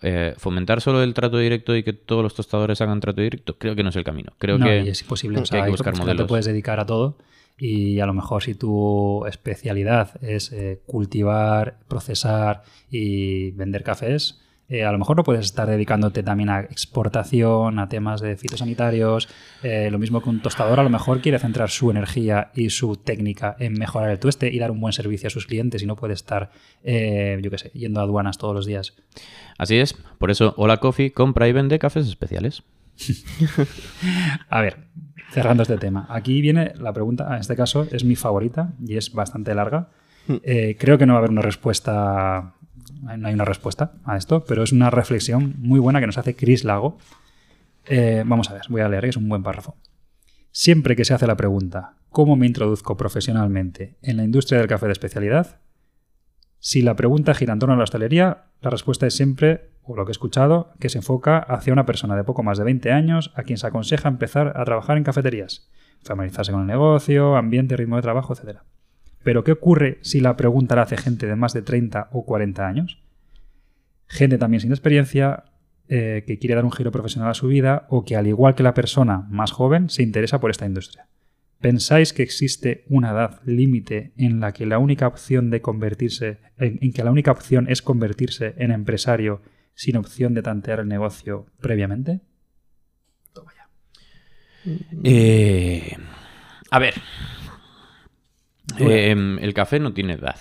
eh, 0.00 0.34
fomentar 0.38 0.80
solo 0.80 1.02
el 1.02 1.12
trato 1.12 1.36
directo 1.36 1.74
y 1.74 1.82
que 1.82 1.92
todos 1.92 2.22
los 2.22 2.34
tostadores 2.34 2.80
hagan 2.80 3.00
trato 3.00 3.20
directo, 3.20 3.58
creo 3.58 3.74
que 3.74 3.82
no 3.82 3.88
es 3.88 3.96
el 3.96 4.04
camino. 4.04 4.32
Creo 4.38 4.58
no, 4.58 4.66
que, 4.66 4.82
y 4.82 4.88
es 4.90 5.02
imposible. 5.02 5.38
O 5.38 5.42
que 5.42 5.46
sea, 5.48 5.58
hay 5.58 5.64
que 5.64 5.70
buscar 5.72 5.94
no 5.94 6.04
modelos. 6.04 6.24
te 6.24 6.28
puedes 6.28 6.46
dedicar 6.46 6.78
a 6.78 6.86
todo 6.86 7.16
y 7.60 8.00
a 8.00 8.06
lo 8.06 8.14
mejor 8.14 8.42
si 8.42 8.54
tu 8.54 9.26
especialidad 9.26 10.10
es 10.24 10.50
eh, 10.50 10.80
cultivar, 10.86 11.78
procesar 11.88 12.62
y 12.90 13.50
vender 13.50 13.82
cafés, 13.82 14.40
eh, 14.70 14.84
a 14.84 14.92
lo 14.92 14.98
mejor 14.98 15.16
no 15.16 15.24
puedes 15.24 15.44
estar 15.44 15.68
dedicándote 15.68 16.22
también 16.22 16.48
a 16.48 16.60
exportación, 16.60 17.78
a 17.78 17.88
temas 17.88 18.20
de 18.22 18.36
fitosanitarios. 18.36 19.28
Eh, 19.62 19.90
lo 19.90 19.98
mismo 19.98 20.22
que 20.22 20.30
un 20.30 20.40
tostador, 20.40 20.80
a 20.80 20.84
lo 20.84 20.90
mejor 20.90 21.20
quiere 21.20 21.38
centrar 21.38 21.68
su 21.68 21.90
energía 21.90 22.50
y 22.54 22.70
su 22.70 22.96
técnica 22.96 23.56
en 23.58 23.74
mejorar 23.74 24.10
el 24.10 24.18
tueste 24.18 24.50
y 24.50 24.58
dar 24.58 24.70
un 24.70 24.80
buen 24.80 24.92
servicio 24.94 25.26
a 25.26 25.30
sus 25.30 25.46
clientes 25.46 25.82
y 25.82 25.86
no 25.86 25.96
puede 25.96 26.14
estar, 26.14 26.52
yo 26.82 27.50
qué 27.50 27.58
sé, 27.58 27.70
yendo 27.74 28.00
a 28.00 28.04
aduanas 28.04 28.38
todos 28.38 28.54
los 28.54 28.64
días. 28.64 28.96
Así 29.58 29.76
es, 29.76 29.94
por 30.18 30.30
eso 30.30 30.54
Hola 30.56 30.78
Coffee 30.78 31.12
compra 31.12 31.48
y 31.48 31.52
vende 31.52 31.78
cafés 31.78 32.06
especiales. 32.06 32.62
A 34.48 34.60
ver, 34.60 34.88
cerrando 35.30 35.62
este 35.62 35.78
tema. 35.78 36.06
Aquí 36.08 36.40
viene 36.40 36.72
la 36.76 36.92
pregunta, 36.92 37.26
en 37.34 37.40
este 37.40 37.56
caso 37.56 37.86
es 37.90 38.04
mi 38.04 38.16
favorita 38.16 38.72
y 38.84 38.96
es 38.96 39.12
bastante 39.12 39.54
larga. 39.54 39.90
Eh, 40.42 40.76
creo 40.78 40.98
que 40.98 41.06
no 41.06 41.14
va 41.14 41.18
a 41.18 41.20
haber 41.20 41.30
una 41.30 41.42
respuesta, 41.42 42.54
no 43.02 43.28
hay 43.28 43.34
una 43.34 43.44
respuesta 43.44 43.92
a 44.04 44.16
esto, 44.16 44.44
pero 44.44 44.62
es 44.62 44.72
una 44.72 44.90
reflexión 44.90 45.54
muy 45.58 45.80
buena 45.80 46.00
que 46.00 46.06
nos 46.06 46.18
hace 46.18 46.36
Chris 46.36 46.64
Lago. 46.64 46.98
Eh, 47.86 48.22
vamos 48.26 48.50
a 48.50 48.54
ver, 48.54 48.62
voy 48.68 48.82
a 48.82 48.88
leer, 48.88 49.06
es 49.06 49.16
un 49.16 49.28
buen 49.28 49.42
párrafo. 49.42 49.76
Siempre 50.52 50.96
que 50.96 51.04
se 51.04 51.14
hace 51.14 51.26
la 51.26 51.36
pregunta, 51.36 51.94
¿cómo 52.10 52.36
me 52.36 52.46
introduzco 52.46 52.96
profesionalmente 52.96 53.96
en 54.02 54.16
la 54.16 54.24
industria 54.24 54.58
del 54.58 54.68
café 54.68 54.86
de 54.86 54.92
especialidad? 54.92 55.60
Si 56.58 56.82
la 56.82 56.94
pregunta 56.94 57.34
gira 57.34 57.52
en 57.52 57.58
torno 57.58 57.74
a 57.74 57.78
la 57.78 57.84
hostelería, 57.84 58.44
la 58.60 58.70
respuesta 58.70 59.06
es 59.06 59.14
siempre, 59.14 59.70
o 59.90 59.96
lo 59.96 60.04
que 60.04 60.10
he 60.10 60.12
escuchado, 60.12 60.72
que 60.78 60.88
se 60.88 60.98
enfoca 60.98 61.38
hacia 61.38 61.72
una 61.72 61.84
persona 61.84 62.16
de 62.16 62.24
poco 62.24 62.42
más 62.42 62.58
de 62.58 62.64
20 62.64 62.92
años 62.92 63.32
a 63.34 63.42
quien 63.42 63.58
se 63.58 63.66
aconseja 63.66 64.08
empezar 64.08 64.52
a 64.56 64.64
trabajar 64.64 64.96
en 64.96 65.04
cafeterías, 65.04 65.68
familiarizarse 66.02 66.52
con 66.52 66.62
el 66.62 66.66
negocio, 66.68 67.36
ambiente, 67.36 67.76
ritmo 67.76 67.96
de 67.96 68.02
trabajo, 68.02 68.32
etc. 68.32 68.58
Pero 69.24 69.42
¿qué 69.44 69.52
ocurre 69.52 69.98
si 70.02 70.20
la 70.20 70.36
pregunta 70.36 70.76
la 70.76 70.82
hace 70.82 70.96
gente 70.96 71.26
de 71.26 71.36
más 71.36 71.52
de 71.52 71.62
30 71.62 72.08
o 72.12 72.24
40 72.24 72.66
años? 72.66 73.02
Gente 74.06 74.38
también 74.38 74.60
sin 74.60 74.70
experiencia, 74.70 75.44
eh, 75.88 76.22
que 76.24 76.38
quiere 76.38 76.54
dar 76.54 76.64
un 76.64 76.72
giro 76.72 76.92
profesional 76.92 77.30
a 77.30 77.34
su 77.34 77.48
vida 77.48 77.86
o 77.88 78.04
que 78.04 78.16
al 78.16 78.28
igual 78.28 78.54
que 78.54 78.62
la 78.62 78.74
persona 78.74 79.26
más 79.28 79.50
joven 79.50 79.90
se 79.90 80.04
interesa 80.04 80.40
por 80.40 80.52
esta 80.52 80.66
industria. 80.66 81.08
¿Pensáis 81.60 82.12
que 82.12 82.22
existe 82.22 82.84
una 82.88 83.10
edad 83.10 83.40
límite 83.44 84.12
en 84.16 84.40
la 84.40 84.52
que 84.52 84.66
la 84.66 84.78
única 84.78 85.06
opción 85.06 85.50
de 85.50 85.60
convertirse, 85.60 86.38
en 86.56 86.92
que 86.92 87.04
la 87.04 87.10
única 87.10 87.32
opción 87.32 87.66
es 87.68 87.82
convertirse 87.82 88.54
en 88.56 88.70
empresario 88.70 89.42
sin 89.74 89.96
opción 89.96 90.34
de 90.34 90.42
tantear 90.42 90.80
el 90.80 90.88
negocio 90.88 91.46
previamente? 91.60 92.20
Toma 93.32 93.52
ya. 93.54 93.68
Eh, 95.04 95.96
a 96.70 96.78
ver. 96.78 96.94
Eh, 98.78 99.36
el 99.40 99.54
café 99.54 99.80
no 99.80 99.92
tiene 99.92 100.14
edad. 100.14 100.36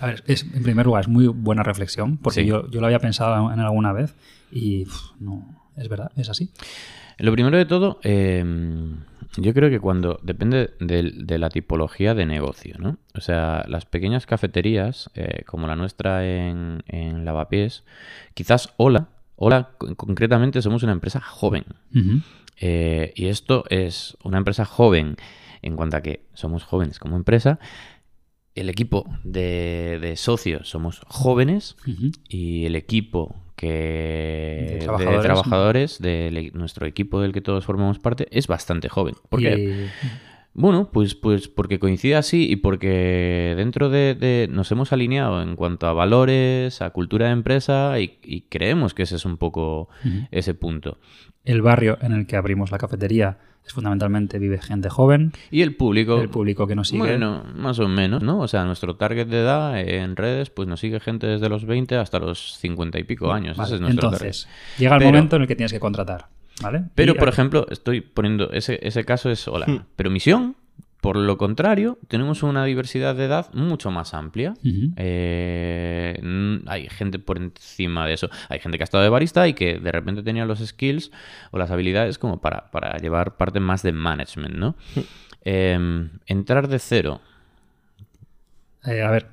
A 0.00 0.06
ver, 0.06 0.24
es, 0.26 0.42
en 0.42 0.62
primer 0.62 0.86
lugar, 0.86 1.02
es 1.02 1.08
muy 1.08 1.26
buena 1.28 1.62
reflexión, 1.62 2.16
porque 2.18 2.40
Sí. 2.42 2.46
yo, 2.46 2.68
yo 2.70 2.80
lo 2.80 2.86
había 2.86 2.98
pensado 2.98 3.52
en 3.52 3.60
alguna 3.60 3.92
vez 3.92 4.14
y 4.50 4.84
no, 5.20 5.62
es 5.76 5.88
verdad, 5.88 6.10
es 6.16 6.28
así. 6.28 6.50
Lo 7.18 7.30
primero 7.32 7.56
de 7.56 7.64
todo, 7.66 8.00
eh, 8.02 8.44
yo 9.38 9.54
creo 9.54 9.70
que 9.70 9.80
cuando 9.80 10.20
depende 10.22 10.74
del- 10.80 11.26
de, 11.26 11.38
la 11.38 11.48
tipología 11.48 12.14
de 12.14 12.26
negocio, 12.26 12.76
¿no? 12.78 12.98
O 13.14 13.20
sea, 13.20 13.64
las 13.68 13.86
pequeñas 13.86 14.26
cafeterías, 14.26 15.10
eh, 15.14 15.42
como 15.46 15.66
la 15.66 15.76
nuestra 15.76 16.26
en, 16.26 16.82
en 16.86 17.24
Lavapiés, 17.24 17.84
quizás 18.34 18.72
Hola, 18.76 19.08
Hola 19.36 19.70
con- 19.78 19.94
concretamente 19.94 20.60
somos 20.62 20.82
una 20.82 20.92
empresa 20.92 21.20
joven. 21.20 21.64
Eh, 22.60 23.12
y 23.16 23.26
esto 23.26 23.64
es 23.70 24.16
una 24.22 24.38
empresa 24.38 24.64
joven 24.64 25.16
en 25.62 25.74
cuanto 25.76 25.96
a 25.96 26.02
que 26.02 26.26
somos 26.34 26.62
jóvenes 26.64 26.98
como 26.98 27.16
empresa. 27.16 27.58
El 28.54 28.68
equipo 28.68 29.06
de, 29.24 29.98
de 30.00 30.16
socios 30.16 30.68
somos 30.68 31.00
jóvenes 31.08 31.76
y 32.28 32.66
el 32.66 32.76
equipo 32.76 33.41
que 33.62 33.68
De 33.68 34.72
de 34.72 34.78
trabajadores. 34.80 35.22
trabajadores, 35.22 35.98
de 36.00 36.50
nuestro 36.52 36.84
equipo 36.84 37.20
del 37.20 37.32
que 37.32 37.40
todos 37.40 37.64
formamos 37.64 38.00
parte 38.00 38.26
es 38.32 38.48
bastante 38.48 38.88
joven. 38.88 39.14
¿Por 39.28 39.38
qué? 39.40 39.86
Bueno, 40.54 40.90
pues, 40.92 41.14
pues 41.14 41.48
porque 41.48 41.78
coincide 41.78 42.14
así 42.16 42.50
y 42.50 42.56
porque 42.56 43.54
dentro 43.56 43.88
de, 43.88 44.14
de- 44.14 44.48
nos 44.50 44.70
hemos 44.70 44.92
alineado 44.92 45.42
en 45.42 45.56
cuanto 45.56 45.86
a 45.86 45.92
valores, 45.94 46.82
a 46.82 46.90
cultura 46.90 47.26
de 47.26 47.32
empresa 47.32 47.98
y, 48.00 48.18
y 48.22 48.42
creemos 48.42 48.92
que 48.92 49.04
ese 49.04 49.16
es 49.16 49.24
un 49.24 49.38
poco 49.38 49.88
ese 50.30 50.52
punto. 50.54 50.98
el 51.44 51.62
barrio 51.62 51.96
en 52.02 52.12
el 52.12 52.26
que 52.26 52.36
abrimos 52.36 52.70
la 52.70 52.78
cafetería 52.78 53.38
es 53.64 53.72
fundamentalmente 53.72 54.38
vive 54.40 54.60
gente 54.60 54.88
joven, 54.90 55.32
Y 55.50 55.62
el 55.62 55.74
público, 55.76 56.20
el 56.20 56.28
público 56.28 56.66
que 56.66 56.74
nos 56.74 56.88
sigue. 56.88 56.98
bueno, 57.02 57.44
más 57.54 57.78
o 57.78 57.86
menos, 57.88 58.20
¿no? 58.22 58.40
O 58.40 58.48
sea, 58.48 58.64
nuestro 58.64 58.96
target 58.96 59.28
de 59.28 59.38
edad 59.40 59.78
en 59.80 60.16
redes, 60.16 60.50
pues 60.50 60.66
nos 60.68 60.80
sigue 60.80 60.98
gente 61.00 61.28
desde 61.28 61.48
los 61.48 61.64
20 61.64 61.96
hasta 61.96 62.18
los 62.18 62.56
50 62.58 62.98
y 62.98 63.04
pico 63.04 63.32
años. 63.32 63.56
Vale, 63.56 63.66
Ese 63.68 63.74
es 63.76 63.80
nuestro 63.80 64.08
Entonces, 64.08 64.48
llega 64.78 64.96
el 64.96 64.98
Pero- 64.98 65.10
momento 65.12 65.36
en 65.36 65.42
el 65.42 65.48
que 65.48 65.54
tienes 65.56 65.72
que 65.72 65.78
contratar. 65.80 66.26
¿Vale? 66.62 66.84
Pero, 66.94 67.14
Y- 67.14 67.18
por 67.18 67.28
ejemplo, 67.28 67.66
estoy 67.70 68.00
poniendo, 68.00 68.50
ese, 68.52 68.78
ese 68.82 69.04
caso 69.04 69.30
es 69.30 69.46
hola. 69.48 69.84
Pero 69.96 70.10
misión, 70.10 70.56
por 71.00 71.16
lo 71.16 71.36
contrario, 71.36 71.98
tenemos 72.08 72.42
una 72.44 72.64
diversidad 72.64 73.16
de 73.16 73.24
edad 73.24 73.52
mucho 73.54 73.90
más 73.90 74.14
amplia. 74.14 74.54
Eh, 74.96 76.60
hay 76.66 76.88
gente 76.88 77.18
por 77.18 77.38
encima 77.38 78.06
de 78.06 78.14
eso. 78.14 78.28
Hay 78.48 78.60
gente 78.60 78.78
que 78.78 78.84
ha 78.84 78.86
estado 78.86 79.02
de 79.02 79.10
barista 79.10 79.48
y 79.48 79.54
que 79.54 79.78
de 79.78 79.92
repente 79.92 80.22
tenía 80.22 80.44
los 80.44 80.60
skills 80.60 81.10
o 81.50 81.58
las 81.58 81.70
habilidades 81.70 82.18
como 82.18 82.40
para, 82.40 82.70
para 82.70 82.96
llevar 82.98 83.36
parte 83.36 83.58
más 83.60 83.82
de 83.82 83.92
management, 83.92 84.54
¿no? 84.54 84.76
Eh, 85.44 86.08
entrar 86.26 86.68
de 86.68 86.78
cero. 86.78 87.20
Eh, 88.86 89.02
a 89.02 89.10
ver, 89.10 89.26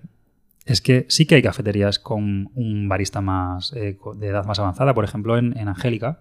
es 0.65 0.82
que 0.82 1.05
sí 1.09 1.25
que 1.25 1.36
hay 1.36 1.41
cafeterías 1.41 1.99
con 1.99 2.49
un 2.55 2.88
barista 2.89 3.21
más 3.21 3.73
eh, 3.73 3.97
de 4.15 4.27
edad 4.27 4.45
más 4.45 4.59
avanzada. 4.59 4.93
Por 4.93 5.03
ejemplo, 5.05 5.38
en, 5.38 5.57
en 5.57 5.67
Angélica. 5.67 6.19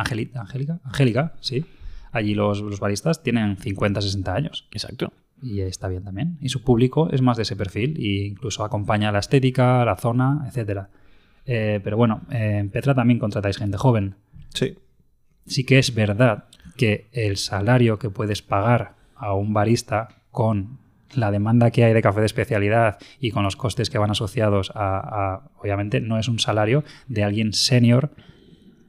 Angélica, 0.00 0.80
Angélica, 0.84 1.32
sí. 1.40 1.64
Allí 2.12 2.34
los, 2.34 2.60
los 2.62 2.80
baristas 2.80 3.22
tienen 3.22 3.56
50, 3.56 4.00
60 4.00 4.34
años. 4.34 4.66
Exacto. 4.72 5.12
Y 5.42 5.60
está 5.60 5.88
bien 5.88 6.04
también. 6.04 6.38
Y 6.40 6.48
su 6.48 6.62
público 6.64 7.10
es 7.12 7.20
más 7.22 7.36
de 7.36 7.42
ese 7.44 7.54
perfil 7.54 7.96
e 7.98 8.26
incluso 8.26 8.64
acompaña 8.64 9.12
la 9.12 9.18
estética, 9.18 9.84
la 9.84 9.96
zona, 9.96 10.44
etcétera. 10.48 10.88
Eh, 11.46 11.80
pero 11.84 11.96
bueno, 11.96 12.22
eh, 12.30 12.58
en 12.58 12.70
Petra 12.70 12.94
también 12.94 13.18
contratáis 13.18 13.56
gente 13.58 13.76
joven. 13.76 14.16
Sí. 14.54 14.76
Sí 15.46 15.64
que 15.64 15.78
es 15.78 15.94
verdad 15.94 16.44
que 16.76 17.08
el 17.12 17.36
salario 17.36 17.98
que 17.98 18.10
puedes 18.10 18.42
pagar 18.42 18.94
a 19.16 19.34
un 19.34 19.52
barista 19.52 20.08
con 20.30 20.78
la 21.14 21.30
demanda 21.30 21.70
que 21.70 21.84
hay 21.84 21.92
de 21.94 22.02
café 22.02 22.20
de 22.20 22.26
especialidad 22.26 22.98
y 23.20 23.30
con 23.30 23.42
los 23.44 23.56
costes 23.56 23.88
que 23.90 23.98
van 23.98 24.10
asociados 24.10 24.72
a, 24.74 24.98
a- 24.98 25.50
obviamente, 25.60 26.00
no 26.00 26.18
es 26.18 26.28
un 26.28 26.38
salario 26.38 26.84
de 27.06 27.24
alguien 27.24 27.52
senior 27.52 28.10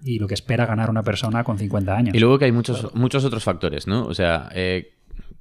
y 0.04 0.20
lo 0.20 0.28
que 0.28 0.34
espera 0.34 0.66
ganar 0.66 0.90
una 0.90 1.04
persona 1.04 1.44
con 1.44 1.58
50 1.58 1.96
años. 1.96 2.16
Y 2.16 2.20
luego 2.20 2.40
que 2.40 2.46
hay 2.46 2.52
muchos, 2.52 2.94
muchos 2.96 3.26
otros 3.26 3.44
factores, 3.44 3.88
¿no? 3.88 4.06
O 4.06 4.14
sea, 4.14 4.50
eh, 4.54 4.94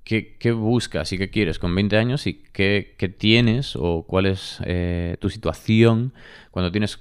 ¿qué, 0.04 0.36
qué 0.38 0.52
buscas 0.52 1.12
y 1.12 1.18
qué 1.18 1.30
quieres 1.30 1.58
con 1.58 1.74
20 1.74 1.96
años 1.96 2.26
y 2.26 2.42
qué, 2.52 2.94
qué 2.98 3.08
tienes 3.08 3.76
o 3.76 4.04
cuál 4.06 4.26
es 4.26 4.58
eh, 4.64 5.16
tu 5.20 5.30
situación 5.30 6.12
cuando 6.50 6.72
tienes 6.72 7.00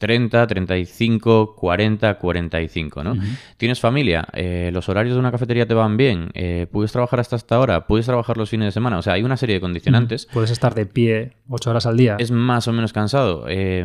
30, 0.00 0.46
35, 0.46 1.56
40, 1.56 2.14
45, 2.18 3.04
¿no? 3.04 3.12
Ujú. 3.12 3.20
¿Tienes 3.58 3.80
familia? 3.80 4.26
Eh, 4.32 4.70
¿Los 4.72 4.88
horarios 4.88 5.14
de 5.14 5.20
una 5.20 5.30
cafetería 5.30 5.66
te 5.66 5.74
van 5.74 5.98
bien? 5.98 6.30
Eh, 6.32 6.66
¿Puedes 6.72 6.90
trabajar 6.90 7.20
hasta 7.20 7.36
esta 7.36 7.60
hora? 7.60 7.86
¿Puedes 7.86 8.06
trabajar 8.06 8.38
los 8.38 8.48
fines 8.48 8.68
de 8.68 8.72
semana? 8.72 8.96
O 8.96 9.02
sea, 9.02 9.12
hay 9.12 9.22
una 9.22 9.36
serie 9.36 9.56
de 9.56 9.60
condicionantes. 9.60 10.26
Puedes 10.32 10.50
estar 10.50 10.74
de 10.74 10.86
pie 10.86 11.36
8 11.50 11.68
horas 11.68 11.84
al 11.84 11.98
día. 11.98 12.16
Es 12.18 12.30
más 12.30 12.66
o 12.66 12.72
menos 12.72 12.94
cansado. 12.94 13.44
Eh, 13.48 13.84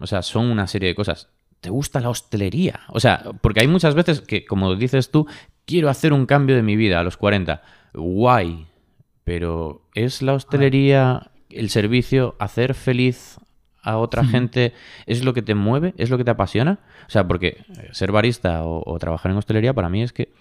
o 0.00 0.06
sea, 0.06 0.22
son 0.22 0.46
una 0.46 0.68
serie 0.68 0.90
de 0.90 0.94
cosas. 0.94 1.30
¿Te 1.66 1.70
gusta 1.70 1.98
la 1.98 2.10
hostelería? 2.10 2.82
O 2.90 3.00
sea, 3.00 3.24
porque 3.40 3.58
hay 3.58 3.66
muchas 3.66 3.96
veces 3.96 4.20
que, 4.20 4.44
como 4.44 4.76
dices 4.76 5.10
tú, 5.10 5.26
quiero 5.64 5.88
hacer 5.90 6.12
un 6.12 6.24
cambio 6.24 6.54
de 6.54 6.62
mi 6.62 6.76
vida 6.76 7.00
a 7.00 7.02
los 7.02 7.16
40. 7.16 7.60
Guay. 7.92 8.68
Pero 9.24 9.82
¿es 9.92 10.22
la 10.22 10.34
hostelería 10.34 11.32
el 11.50 11.68
servicio 11.68 12.36
hacer 12.38 12.74
feliz 12.74 13.38
a 13.82 13.96
otra 13.96 14.24
gente 14.24 14.74
es 15.06 15.24
lo 15.24 15.34
que 15.34 15.42
te 15.42 15.56
mueve, 15.56 15.92
es 15.96 16.08
lo 16.08 16.18
que 16.18 16.24
te 16.24 16.30
apasiona. 16.30 16.78
O 17.08 17.10
sea, 17.10 17.26
porque 17.26 17.48
eh, 17.48 17.88
ser 17.90 18.12
barista 18.12 18.64
o, 18.64 18.84
o 18.88 18.98
trabajar 19.00 19.32
en 19.32 19.38
hostelería 19.38 19.74
para 19.74 19.88
mí 19.88 20.04
es 20.04 20.12
que 20.12 20.32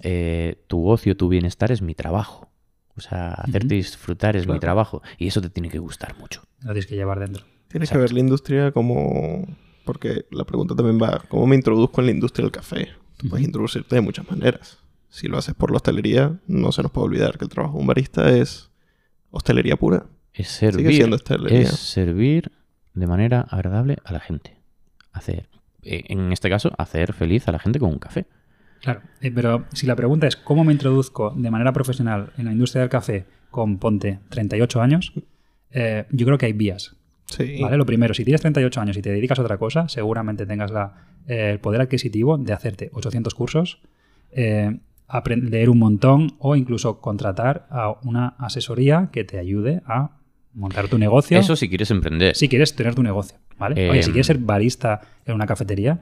eh, 0.00 0.62
tu 0.66 0.90
ocio, 0.90 1.16
tu 1.16 1.30
bienestar 1.30 1.72
es 1.72 1.80
mi 1.80 1.94
trabajo. 1.94 2.50
O 2.98 3.00
sea, 3.00 3.32
hacerte 3.32 3.76
disfrutar 3.76 4.36
es 4.36 4.46
mi 4.46 4.58
trabajo. 4.58 5.00
Y 5.16 5.28
eso 5.28 5.40
te 5.40 5.48
tiene 5.48 5.70
que 5.70 5.78
gustar 5.78 6.18
mucho. 6.18 6.42
Lo 6.60 6.72
tienes 6.72 6.86
que 6.86 6.96
llevar 6.96 7.18
dentro. 7.18 7.46
Tienes 7.68 7.88
que 7.88 7.96
ver 7.96 8.12
la 8.12 8.20
industria 8.20 8.72
como... 8.72 9.46
Porque 9.86 10.26
la 10.32 10.44
pregunta 10.44 10.74
también 10.74 11.00
va, 11.00 11.22
¿cómo 11.28 11.46
me 11.46 11.54
introduzco 11.54 12.00
en 12.02 12.06
la 12.08 12.12
industria 12.12 12.42
del 12.42 12.52
café? 12.52 12.88
Tú 13.16 13.28
puedes 13.28 13.46
introducirte 13.46 13.94
de 13.94 14.02
muchas 14.02 14.28
maneras. 14.28 14.78
Si 15.08 15.28
lo 15.28 15.38
haces 15.38 15.54
por 15.54 15.70
la 15.70 15.76
hostelería, 15.76 16.38
no 16.48 16.72
se 16.72 16.82
nos 16.82 16.90
puede 16.90 17.06
olvidar 17.06 17.38
que 17.38 17.44
el 17.44 17.50
trabajo 17.50 17.76
de 17.76 17.80
un 17.80 17.86
barista 17.86 18.28
es 18.36 18.70
hostelería 19.30 19.76
pura. 19.76 20.06
Es 20.34 20.48
Sigue 20.48 20.72
servir. 20.72 20.94
siendo 20.94 21.16
hostelería. 21.16 21.60
Es 21.60 21.70
servir 21.70 22.50
de 22.94 23.06
manera 23.06 23.42
agradable 23.48 23.96
a 24.04 24.12
la 24.12 24.20
gente. 24.20 24.58
Hacer, 25.12 25.48
eh, 25.82 26.02
en 26.08 26.32
este 26.32 26.50
caso, 26.50 26.72
hacer 26.76 27.12
feliz 27.12 27.46
a 27.46 27.52
la 27.52 27.60
gente 27.60 27.78
con 27.78 27.90
un 27.90 27.98
café. 28.00 28.26
Claro, 28.82 29.02
eh, 29.20 29.30
pero 29.30 29.66
si 29.72 29.86
la 29.86 29.94
pregunta 29.94 30.26
es 30.26 30.36
cómo 30.36 30.64
me 30.64 30.72
introduzco 30.72 31.32
de 31.34 31.50
manera 31.50 31.72
profesional 31.72 32.32
en 32.36 32.46
la 32.46 32.52
industria 32.52 32.80
del 32.82 32.90
café 32.90 33.24
con, 33.50 33.78
ponte, 33.78 34.18
38 34.30 34.82
años, 34.82 35.12
eh, 35.70 36.06
yo 36.10 36.26
creo 36.26 36.38
que 36.38 36.46
hay 36.46 36.52
vías. 36.52 36.95
Sí. 37.26 37.60
¿vale? 37.60 37.76
Lo 37.76 37.84
primero, 37.86 38.14
si 38.14 38.24
tienes 38.24 38.40
38 38.40 38.80
años 38.80 38.96
y 38.96 39.02
te 39.02 39.10
dedicas 39.10 39.38
a 39.38 39.42
otra 39.42 39.58
cosa, 39.58 39.88
seguramente 39.88 40.46
tengas 40.46 40.70
la, 40.70 41.06
eh, 41.26 41.50
el 41.52 41.60
poder 41.60 41.80
adquisitivo 41.80 42.38
de 42.38 42.52
hacerte 42.52 42.90
800 42.92 43.34
cursos, 43.34 43.80
eh, 44.32 44.78
apren- 45.08 45.48
leer 45.50 45.68
un 45.70 45.78
montón 45.78 46.34
o 46.38 46.56
incluso 46.56 47.00
contratar 47.00 47.66
a 47.70 47.96
una 48.04 48.28
asesoría 48.38 49.08
que 49.12 49.24
te 49.24 49.38
ayude 49.38 49.82
a 49.86 50.18
montar 50.54 50.88
tu 50.88 50.98
negocio. 50.98 51.38
Eso 51.38 51.56
si 51.56 51.68
quieres 51.68 51.90
emprender. 51.90 52.34
si 52.36 52.48
quieres 52.48 52.74
tener 52.74 52.94
tu 52.94 53.02
negocio, 53.02 53.38
¿vale? 53.58 53.86
Eh, 53.86 53.90
Oye, 53.90 54.02
si 54.02 54.10
quieres 54.10 54.26
ser 54.26 54.38
barista 54.38 55.00
en 55.26 55.34
una 55.34 55.46
cafetería, 55.46 56.00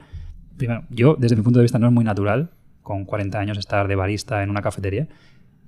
primero, 0.57 0.83
yo 0.89 1.15
desde 1.19 1.35
mi 1.35 1.41
punto 1.41 1.59
de 1.59 1.63
vista 1.63 1.79
no 1.79 1.87
es 1.87 1.93
muy 1.93 2.05
natural 2.05 2.51
con 2.81 3.03
40 3.03 3.39
años 3.39 3.57
estar 3.57 3.87
de 3.87 3.95
barista 3.95 4.43
en 4.43 4.49
una 4.51 4.61
cafetería, 4.61 5.07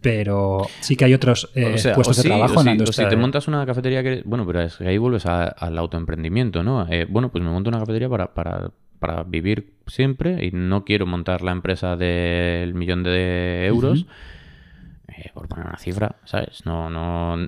pero 0.02 0.68
sí 0.82 0.96
que 0.96 1.06
hay 1.06 1.14
otros 1.14 1.50
eh, 1.56 1.74
O 1.76 1.78
sea, 1.78 1.96
puestos 1.96 2.18
sí, 2.18 2.24
de 2.24 2.30
trabajo 2.30 2.60
en 2.62 2.66
la 2.66 2.86
si- 2.86 3.04
o 3.06 3.10
te 3.10 3.16
montas 3.16 3.48
una 3.48 3.66
cafetería 3.66 4.04
que... 4.04 4.22
Bueno, 4.26 4.46
pero 4.46 4.62
es 4.62 4.76
que 4.78 4.88
ahí 4.88 4.98
vuelves 4.98 5.26
a- 5.26 5.46
al 5.48 5.78
autoemprendimiento, 5.78 6.64
¿no? 6.64 6.88
Eh, 6.90 7.06
bueno, 7.10 7.30
pues 7.32 7.44
me 7.44 7.50
monto 7.50 7.70
una 7.70 7.80
cafetería 7.80 8.10
para, 8.10 8.34
para, 8.34 8.72
para 9.00 9.24
vivir 9.24 9.74
siempre 9.88 10.46
y 10.46 10.52
no 10.52 10.86
quiero 10.86 11.06
montar 11.06 11.42
la 11.42 11.52
empresa 11.52 11.96
del 11.96 12.74
millón 12.74 13.04
de 13.04 13.66
euros. 13.68 14.06
Eh, 15.18 15.32
por 15.34 15.48
poner 15.48 15.66
una 15.66 15.78
cifra, 15.78 16.16
¿sabes? 16.26 16.66
No, 16.66 16.90
no. 16.90 17.48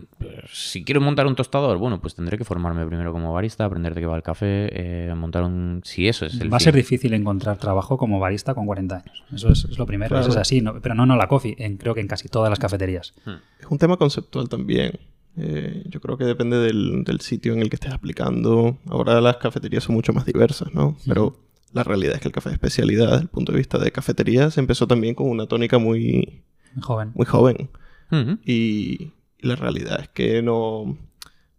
Si 0.51 0.83
quiero 0.83 1.01
montar 1.01 1.27
un 1.27 1.35
tostador, 1.35 1.77
bueno, 1.77 2.01
pues 2.01 2.15
tendré 2.15 2.37
que 2.37 2.43
formarme 2.43 2.85
primero 2.85 3.11
como 3.11 3.31
barista, 3.33 3.65
aprender 3.65 3.93
de 3.93 4.01
qué 4.01 4.07
va 4.07 4.15
el 4.15 4.23
café, 4.23 4.69
eh, 5.09 5.13
montar 5.15 5.43
un. 5.43 5.81
Si 5.83 6.07
eso 6.07 6.25
es 6.25 6.39
el. 6.39 6.51
Va 6.51 6.57
a 6.57 6.59
ser 6.61 6.75
difícil 6.75 7.13
encontrar 7.13 7.57
trabajo 7.57 7.97
como 7.97 8.19
barista 8.19 8.53
con 8.53 8.65
40 8.65 8.95
años. 8.95 9.23
Eso 9.33 9.49
es, 9.51 9.65
es 9.65 9.77
lo 9.77 9.85
primero, 9.85 10.09
Claro. 10.09 10.23
eso 10.23 10.31
es 10.31 10.37
así. 10.37 10.61
no- 10.61 10.81
pero 10.81 10.95
no, 10.95 11.05
no 11.05 11.15
la 11.15 11.27
coffee, 11.27 11.55
en, 11.59 11.77
creo 11.77 11.93
que 11.93 12.01
en 12.01 12.07
casi 12.07 12.27
todas 12.29 12.49
las 12.49 12.59
cafeterías. 12.59 13.13
Es 13.59 13.67
un 13.69 13.77
tema 13.77 13.97
conceptual 13.97 14.49
también. 14.49 14.99
Eh, 15.37 15.83
yo 15.87 16.01
creo 16.01 16.17
que 16.17 16.25
depende 16.25 16.57
del, 16.57 17.03
del 17.03 17.21
sitio 17.21 17.53
en 17.53 17.59
el 17.61 17.69
que 17.69 17.75
estés 17.75 17.93
aplicando. 17.93 18.77
Ahora 18.89 19.21
las 19.21 19.37
cafeterías 19.37 19.83
son 19.83 19.95
mucho 19.95 20.11
más 20.11 20.25
diversas, 20.25 20.73
¿no? 20.73 20.97
Pero 21.07 21.37
la 21.71 21.83
realidad 21.83 22.15
es 22.15 22.21
que 22.21 22.27
el 22.27 22.33
café 22.33 22.49
de 22.49 22.55
especialidad, 22.55 23.11
desde 23.11 23.21
el 23.23 23.27
punto 23.29 23.51
de 23.51 23.59
vista 23.59 23.77
de 23.77 23.91
cafetería, 23.91 24.49
se 24.49 24.59
empezó 24.59 24.87
también 24.87 25.13
con 25.15 25.29
una 25.29 25.45
tónica 25.45 25.77
muy, 25.77 26.41
Joven. 26.81 27.11
muy 27.15 27.25
joven. 27.25 27.69
Y, 28.11 29.11
y 29.37 29.47
la 29.47 29.55
realidad 29.55 29.99
es 30.01 30.09
que 30.09 30.41
no, 30.41 30.97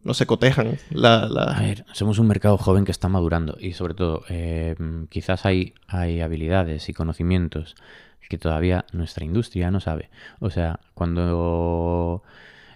no 0.03 0.15
se 0.15 0.27
cotejan 0.27 0.79
la, 0.91 1.27
la- 1.29 1.45
A 1.57 1.61
ver, 1.63 1.85
somos 1.93 2.19
un 2.19 2.27
mercado 2.27 2.59
joven 2.59 2.85
que 2.85 2.91
está 2.91 3.09
madurando 3.09 3.57
y 3.61 3.73
sobre 3.73 3.95
todo 3.95 4.25
eh, 4.29 4.75
quizás 5.09 5.47
hay, 5.47 5.75
hay 5.87 6.21
habilidades 6.21 6.89
y 6.89 6.93
conocimientos 6.93 7.77
que 8.29 8.39
todavía 8.39 8.85
nuestra 8.93 9.25
industria 9.25 9.71
no 9.73 9.81
sabe. 9.81 10.09
O 10.39 10.51
sea, 10.51 10.79
cuando 10.95 12.23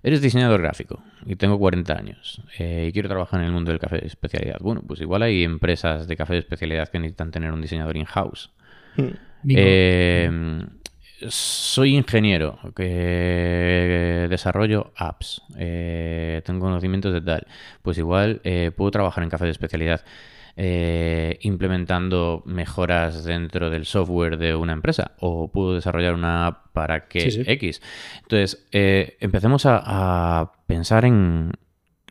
eres 0.02 0.20
diseñador 0.20 0.60
gráfico 0.60 1.02
y 1.26 1.36
tengo 1.36 1.58
40 1.58 1.96
años 1.96 2.42
eh, 2.58 2.86
y 2.88 2.92
quiero 2.92 3.08
trabajar 3.08 3.40
en 3.40 3.46
el 3.46 3.52
mundo 3.52 3.70
del 3.70 3.78
café 3.80 3.98
de 3.98 4.06
especialidad, 4.06 4.58
bueno, 4.60 4.82
pues 4.86 5.00
igual 5.00 5.22
hay 5.22 5.44
empresas 5.44 6.06
de 6.08 6.16
café 6.16 6.32
de 6.34 6.40
especialidad 6.40 6.88
que 6.88 6.98
necesitan 6.98 7.30
tener 7.30 7.52
un 7.52 7.60
diseñador 7.62 7.96
in-house. 7.96 8.50
Eh, 9.48 10.28
soy 11.28 11.96
ingeniero 11.96 12.58
que 12.74 14.26
desarrollo 14.28 14.92
apps, 14.96 15.42
eh, 15.56 16.42
tengo 16.44 16.60
conocimientos 16.60 17.12
de 17.12 17.20
tal, 17.20 17.46
pues 17.82 17.98
igual 17.98 18.40
eh, 18.44 18.70
puedo 18.76 18.90
trabajar 18.90 19.24
en 19.24 19.30
café 19.30 19.44
de 19.44 19.50
especialidad 19.50 20.04
eh, 20.56 21.38
implementando 21.42 22.42
mejoras 22.46 23.24
dentro 23.24 23.70
del 23.70 23.86
software 23.86 24.38
de 24.38 24.54
una 24.54 24.72
empresa 24.72 25.12
o 25.18 25.48
puedo 25.50 25.74
desarrollar 25.74 26.14
una 26.14 26.46
app 26.46 26.72
para 26.72 27.08
que 27.08 27.20
Sí, 27.22 27.30
sí. 27.30 27.42
X. 27.44 27.82
Entonces, 28.22 28.66
empecemos 28.70 29.66
a, 29.66 29.82
a 29.84 30.52
pensar 30.66 31.04
en, 31.04 31.52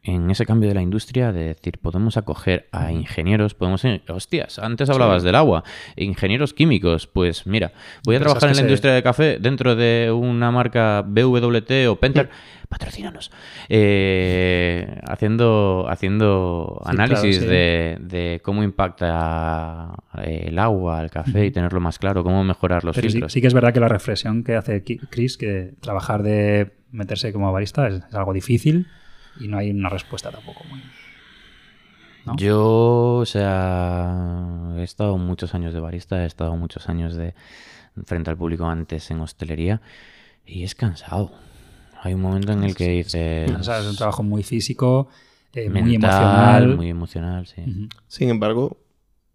en 0.05 0.29
ese 0.29 0.45
cambio 0.45 0.67
de 0.67 0.75
la 0.75 0.81
industria, 0.81 1.31
de 1.31 1.45
decir, 1.45 1.77
podemos 1.79 2.17
acoger 2.17 2.67
a 2.73 2.91
ingenieros, 2.91 3.53
podemos... 3.53 3.83
Hostias, 4.09 4.59
antes 4.59 4.89
hablabas 4.89 5.23
del 5.23 5.35
agua, 5.35 5.63
ingenieros 5.95 6.53
químicos, 6.53 7.07
pues 7.07 7.47
mira, 7.47 7.71
voy 8.05 8.17
a 8.17 8.19
trabajar 8.19 8.49
en 8.49 8.55
la 8.55 8.55
se- 8.55 8.61
industria 8.63 8.93
de 8.93 9.01
café 9.01 9.37
dentro 9.39 9.75
de 9.77 10.11
una 10.13 10.51
marca 10.51 11.03
BWT 11.07 11.87
o 11.89 11.95
Penter, 11.95 12.29
patrocínanos, 12.67 13.31
eh, 13.69 14.99
haciendo, 15.07 15.85
haciendo 15.89 16.81
Sí, 16.83 16.89
análisis 16.91 17.37
claro, 17.37 17.51
de, 17.51 17.97
de 18.01 18.41
cómo 18.43 18.63
impacta 18.63 19.93
el 20.23 20.59
agua, 20.59 21.01
el 21.01 21.09
café 21.11 21.45
y 21.45 21.51
tenerlo 21.51 21.79
más 21.79 21.97
claro, 21.99 22.23
cómo 22.23 22.43
mejorar 22.43 22.83
los 22.83 22.95
Pero 22.95 23.07
sí, 23.07 23.13
filtros. 23.13 23.31
sí 23.33 23.41
que 23.41 23.47
es 23.47 23.53
verdad 23.53 23.73
que 23.73 23.79
la 23.79 23.87
reflexión 23.87 24.43
que 24.43 24.55
hace 24.55 24.83
Chris, 24.83 25.37
que 25.37 25.73
trabajar 25.79 26.23
de 26.23 26.71
meterse 26.91 27.31
como 27.31 27.51
barista 27.51 27.87
es, 27.87 27.95
es 28.07 28.13
algo 28.15 28.33
difícil 28.33 28.87
y 29.39 29.47
no 29.47 29.57
hay 29.57 29.71
una 29.71 29.89
respuesta 29.89 30.31
tampoco 30.31 30.63
muy... 30.65 30.81
¿no? 32.25 32.35
Yo, 32.37 33.15
o 33.15 33.25
sea, 33.25 34.75
he 34.77 34.83
estado 34.83 35.17
muchos 35.17 35.53
años 35.55 35.73
de 35.73 35.79
barista, 35.79 36.23
he 36.23 36.25
estado 36.25 36.55
muchos 36.55 36.87
años 36.89 37.15
de 37.15 37.33
frente 38.05 38.29
al 38.29 38.37
público 38.37 38.65
antes 38.65 39.11
en 39.11 39.19
hostelería 39.19 39.81
y 40.45 40.63
es 40.63 40.75
cansado. 40.75 41.31
Hay 42.01 42.13
un 42.13 42.21
momento 42.21 42.51
en 42.51 42.63
el 42.63 42.75
que 42.75 42.89
dices... 42.89 43.51
O 43.51 43.63
sea, 43.63 43.79
es 43.79 43.85
un 43.85 43.95
trabajo 43.95 44.23
muy 44.23 44.43
físico, 44.43 45.09
eh, 45.53 45.69
muy 45.69 45.95
emocional. 45.95 46.75
Muy 46.75 46.89
emocional, 46.89 47.47
sí. 47.47 47.89
Sin 48.07 48.29
embargo, 48.29 48.77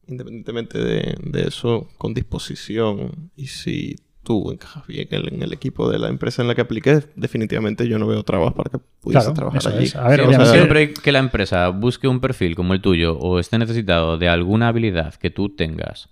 independientemente 0.07 0.79
de, 0.79 1.17
de 1.23 1.49
eso, 1.49 1.89
con 1.99 2.15
disposición 2.15 3.31
y 3.37 3.47
si 3.47 3.97
tú 4.29 4.53
encajas 4.53 4.87
bien 4.87 5.09
en, 5.11 5.35
en 5.35 5.43
el 5.43 5.53
equipo 5.53 5.91
de 5.91 5.99
la 5.99 6.09
empresa 6.09 6.43
en 6.43 6.49
la 6.49 6.55
que 6.55 6.61
apliques, 6.61 7.09
definitivamente 7.17 7.89
yo 7.89 7.99
no 7.99 8.07
veo 8.07 8.23
trabas 8.23 8.53
para 8.55 8.71
que 8.71 8.79
pudieses 9.01 9.25
Claro, 9.33 9.51
trabajar 9.51 9.73
allí. 9.75 9.87
es. 9.87 9.97
A 9.97 10.07
ver, 10.09 10.21
Sí, 10.21 10.27
o 10.27 10.31
sea, 10.33 10.45
siempre 10.47 10.93
que 10.95 11.11
la 11.13 11.19
empresa 11.19 11.69
busque 11.71 12.07
un 12.07 12.21
perfil 12.21 12.55
como 12.55 12.75
el 12.75 12.81
tuyo 12.81 13.19
o 13.19 13.39
esté 13.41 13.59
necesitado 13.59 14.19
de 14.19 14.29
alguna 14.29 14.69
habilidad 14.69 15.15
que 15.15 15.31
tú 15.31 15.49
tengas 15.49 16.09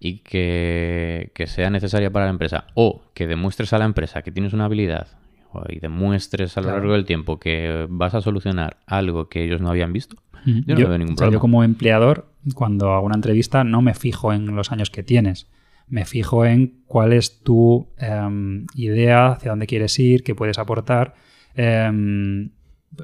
y 0.00 0.18
que, 0.18 1.30
que 1.34 1.46
sea 1.46 1.70
necesaria 1.70 2.10
para 2.10 2.26
la 2.26 2.30
empresa 2.32 2.64
o 2.74 3.02
que 3.14 3.26
demuestres 3.26 3.72
a 3.72 3.78
la 3.78 3.84
empresa 3.84 4.22
que 4.22 4.30
tienes 4.32 4.52
una 4.52 4.64
habilidad 4.66 5.06
y 5.68 5.78
demuestres 5.80 6.56
a 6.56 6.60
lo 6.60 6.66
Claro. 6.66 6.78
largo 6.78 6.92
del 6.94 7.04
tiempo 7.04 7.38
que 7.40 7.86
vas 7.88 8.14
a 8.14 8.20
solucionar 8.20 8.76
algo 8.86 9.28
que 9.28 9.42
ellos 9.44 9.60
no 9.60 9.68
habían 9.68 9.92
visto, 9.92 10.16
yo 10.44 10.74
no 10.76 10.88
veo 10.88 10.98
ningún 10.98 11.14
o 11.14 11.16
sea, 11.16 11.26
problema. 11.26 11.32
yo 11.32 11.40
como 11.40 11.64
empleador, 11.64 12.26
cuando 12.54 12.92
hago 12.92 13.04
una 13.06 13.16
entrevista, 13.16 13.62
no 13.64 13.82
me 13.82 13.94
fijo 13.94 14.32
en 14.32 14.54
los 14.56 14.70
años 14.72 14.90
que 14.90 15.02
tienes. 15.02 15.48
Me 15.90 16.04
fijo 16.06 16.46
en 16.46 16.82
cuál 16.86 17.12
es 17.12 17.42
tu 17.42 17.88
em, 17.98 18.66
idea, 18.74 19.32
hacia 19.32 19.50
dónde 19.50 19.66
quieres 19.66 19.98
ir, 19.98 20.22
qué 20.22 20.34
puedes 20.34 20.58
aportar. 20.58 21.14
Em, 21.54 22.50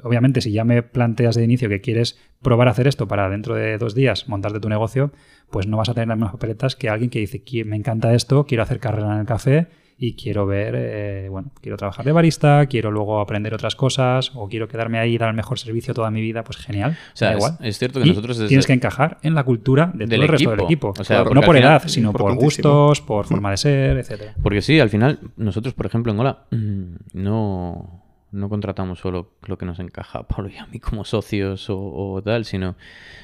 obviamente, 0.03 0.41
si 0.41 0.51
ya 0.51 0.63
me 0.63 0.81
planteas 0.83 1.35
de 1.35 1.43
inicio 1.43 1.69
que 1.69 1.81
quieres 1.81 2.17
probar 2.41 2.67
a 2.67 2.71
hacer 2.71 2.87
esto 2.87 3.07
para 3.07 3.29
dentro 3.29 3.55
de 3.55 3.77
dos 3.77 3.93
días 3.93 4.27
montarte 4.29 4.59
tu 4.59 4.69
negocio, 4.69 5.11
pues 5.51 5.67
no 5.67 5.77
vas 5.77 5.89
a 5.89 5.93
tener 5.93 6.07
las 6.07 6.17
mismas 6.17 6.31
papeletas 6.31 6.75
que 6.75 6.89
alguien 6.89 7.09
que 7.09 7.19
dice, 7.19 7.43
"Qui- 7.43 7.65
me 7.65 7.75
encanta 7.75 8.13
esto, 8.13 8.45
quiero 8.45 8.63
hacer 8.63 8.79
carrera 8.79 9.13
en 9.13 9.19
el 9.19 9.25
café 9.25 9.67
y 9.99 10.13
quiero 10.13 10.45
ver, 10.45 10.75
eh, 10.77 11.27
bueno, 11.29 11.49
quiero 11.59 11.75
trabajar 11.75 12.05
de 12.05 12.11
barista, 12.11 12.67
quiero 12.67 12.91
luego 12.91 13.19
aprender 13.19 13.53
otras 13.55 13.75
cosas 13.75 14.31
o 14.35 14.47
quiero 14.47 14.67
quedarme 14.67 14.99
ahí 14.99 15.15
y 15.15 15.17
dar 15.17 15.29
el 15.29 15.35
mejor 15.35 15.57
servicio 15.57 15.93
toda 15.95 16.11
mi 16.11 16.21
vida, 16.21 16.43
pues 16.43 16.57
genial. 16.59 16.91
O 17.13 17.17
sea, 17.17 17.29
da 17.29 17.35
igual. 17.37 17.57
es 17.61 17.79
cierto 17.79 17.99
que 17.99 18.05
Y 18.05 18.09
nosotros 18.09 18.37
desde- 18.37 18.47
tienes 18.49 18.67
que 18.67 18.73
encajar 18.73 19.17
en 19.23 19.33
la 19.33 19.43
cultura 19.43 19.87
de 19.87 20.05
todo 20.05 20.07
Del 20.09 20.21
el 20.21 20.27
resto 20.27 20.49
del 20.51 20.59
equipo. 20.59 20.89
equipo. 20.91 21.01
O 21.01 21.03
sea, 21.03 21.23
no 21.23 21.41
por 21.41 21.55
final- 21.55 21.63
edad, 21.63 21.83
sino 21.87 22.13
por 22.13 22.35
gustos, 22.35 23.01
por 23.01 23.25
forma 23.25 23.49
de 23.51 23.57
ser, 23.57 23.97
etcétera. 23.97 24.35
Porque 24.43 24.61
sí, 24.61 24.79
al 24.79 24.89
final, 24.89 25.19
nosotros, 25.35 25.73
por 25.73 25.87
ejemplo, 25.87 26.11
en 26.11 26.19
Hola, 26.19 26.45
mm, 26.51 26.83
no, 27.13 28.03
no 28.31 28.49
contratamos 28.49 28.99
solo 28.99 29.31
lo 29.47 29.57
que 29.57 29.65
nos 29.65 29.79
encaja 29.79 30.19
a 30.19 30.27
Pablo 30.27 30.49
y 30.53 30.57
a 30.57 30.67
mí 30.67 30.79
como 30.79 31.05
socios 31.05 31.69
o, 31.71 31.77
o 31.79 32.21
tal, 32.21 32.45
sino, 32.45 32.75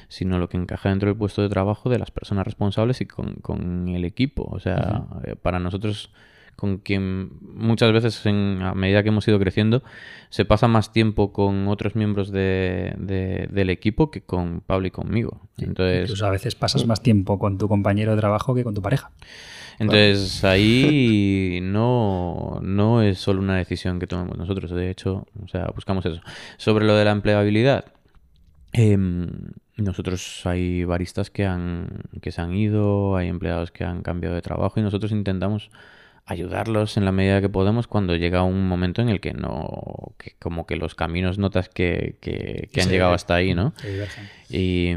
sino 0.08 0.38
lo 0.38 0.48
que 0.48 0.56
encaja 0.56 0.88
dentro 0.88 1.08
del 1.08 1.16
puesto 1.16 1.40
de 1.42 1.48
trabajo 1.48 1.88
de 1.88 1.98
las 2.00 2.10
personas 2.10 2.44
responsables 2.44 3.00
y 3.00 3.06
con, 3.06 3.34
con 3.36 3.88
el 3.90 4.04
equipo. 4.04 4.48
O 4.50 4.58
sea, 4.58 5.04
eh, 5.24 5.36
para 5.36 5.58
nosotros 5.60 6.10
con 6.64 6.78
quien 6.78 7.30
muchas 7.54 7.92
veces 7.92 8.24
en- 8.24 8.62
a 8.62 8.72
medida 8.74 9.02
que 9.02 9.10
hemos 9.10 9.28
ido 9.28 9.38
creciendo 9.38 9.82
se 10.30 10.46
pasa 10.46 10.66
más 10.66 10.92
tiempo 10.92 11.30
con 11.30 11.68
otros 11.68 11.94
miembros 11.94 12.30
de- 12.32 12.94
de- 12.96 13.48
del 13.50 13.68
equipo 13.68 14.10
que 14.10 14.22
con 14.22 14.62
Pablo 14.62 14.86
y 14.86 14.90
conmigo. 14.90 15.42
Entonces, 15.58 16.04
Incluso 16.04 16.24
a 16.26 16.30
veces 16.30 16.54
pasas 16.54 16.86
más 16.86 17.02
tiempo 17.02 17.38
con 17.38 17.58
tu 17.58 17.68
compañero 17.68 18.12
de 18.12 18.18
trabajo 18.18 18.54
que 18.54 18.64
con 18.64 18.72
tu 18.74 18.80
pareja. 18.80 19.10
Entonces 19.78 20.42
ahí 20.44 21.58
no, 21.62 22.60
no 22.62 23.02
es 23.02 23.18
solo 23.18 23.40
una 23.40 23.56
decisión 23.56 23.98
que 23.98 24.06
tomamos 24.06 24.38
nosotros, 24.38 24.70
de 24.70 24.88
hecho, 24.88 25.26
o 25.44 25.48
sea, 25.48 25.66
buscamos 25.74 26.06
eso. 26.06 26.20
Sobre 26.56 26.86
lo 26.86 26.94
de 26.96 27.04
la 27.04 27.10
empleabilidad, 27.10 27.84
em, 28.72 29.28
nosotros 29.76 30.40
hay 30.46 30.84
baristas 30.84 31.30
que 31.30 31.44
han 31.44 31.88
que 32.22 32.30
se 32.30 32.40
han 32.40 32.54
ido, 32.54 33.16
hay 33.16 33.28
empleados 33.28 33.70
que 33.72 33.84
han 33.84 34.02
cambiado 34.02 34.34
de 34.36 34.42
trabajo 34.42 34.78
y 34.78 34.82
nosotros 34.84 35.10
intentamos 35.12 35.70
ayudarlos 36.26 36.96
en 36.96 37.04
la 37.04 37.12
medida 37.12 37.40
que 37.40 37.48
podemos 37.48 37.86
cuando 37.86 38.16
llega 38.16 38.42
un 38.42 38.66
momento 38.66 39.02
en 39.02 39.08
el 39.10 39.20
que 39.20 39.34
no, 39.34 40.14
que 40.18 40.34
como 40.40 40.66
que 40.66 40.76
los 40.76 40.94
caminos 40.94 41.38
notas 41.38 41.68
que, 41.68 42.16
que- 42.20 42.68
que 42.72 42.80
han 42.80 42.86
Sí. 42.88 42.92
llegado 42.92 43.12
hasta 43.12 43.34
ahí, 43.34 43.54
¿no? 43.54 43.74
Y, 44.48 44.92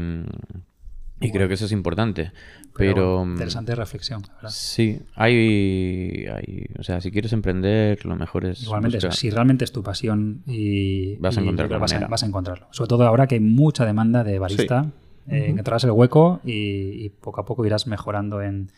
y 1.20 1.30
creo 1.32 1.48
que 1.48 1.54
eso 1.54 1.66
es 1.66 1.72
importante. 1.72 2.32
Pero 2.76 3.24
mm, 3.24 3.32
interesante 3.32 3.74
reflexión, 3.74 4.22
la 4.28 4.34
verdad. 4.34 4.50
Sí, 4.50 5.00
hay, 5.16 6.26
hay- 6.32 6.66
O 6.78 6.82
sea, 6.84 7.00
si 7.00 7.10
quieres 7.10 7.32
emprender, 7.32 8.06
lo 8.06 8.14
mejor 8.14 8.44
es. 8.46 8.62
Igualmente, 8.62 8.98
eso, 8.98 9.10
si 9.10 9.28
realmente 9.30 9.64
es 9.64 9.72
tu 9.72 9.82
pasión 9.82 10.42
y 10.46 11.16
Vas 11.16 11.36
a 11.36 11.42
y 11.42 11.44
vas, 11.46 11.92
a, 11.92 12.06
vas 12.06 12.22
a 12.22 12.26
encontrarlo. 12.26 12.68
Sobre 12.70 12.88
todo 12.88 13.04
ahora 13.06 13.26
que 13.26 13.34
hay 13.34 13.40
mucha 13.40 13.84
demanda 13.84 14.22
de 14.22 14.38
barista, 14.38 14.92
eh, 15.26 15.46
encontrarás 15.48 15.82
el 15.84 15.90
hueco 15.90 16.40
y, 16.44 17.04
y 17.04 17.08
poco 17.10 17.40
a 17.40 17.44
poco 17.44 17.66
irás 17.66 17.86
mejorando 17.88 18.40
en, 18.42 18.70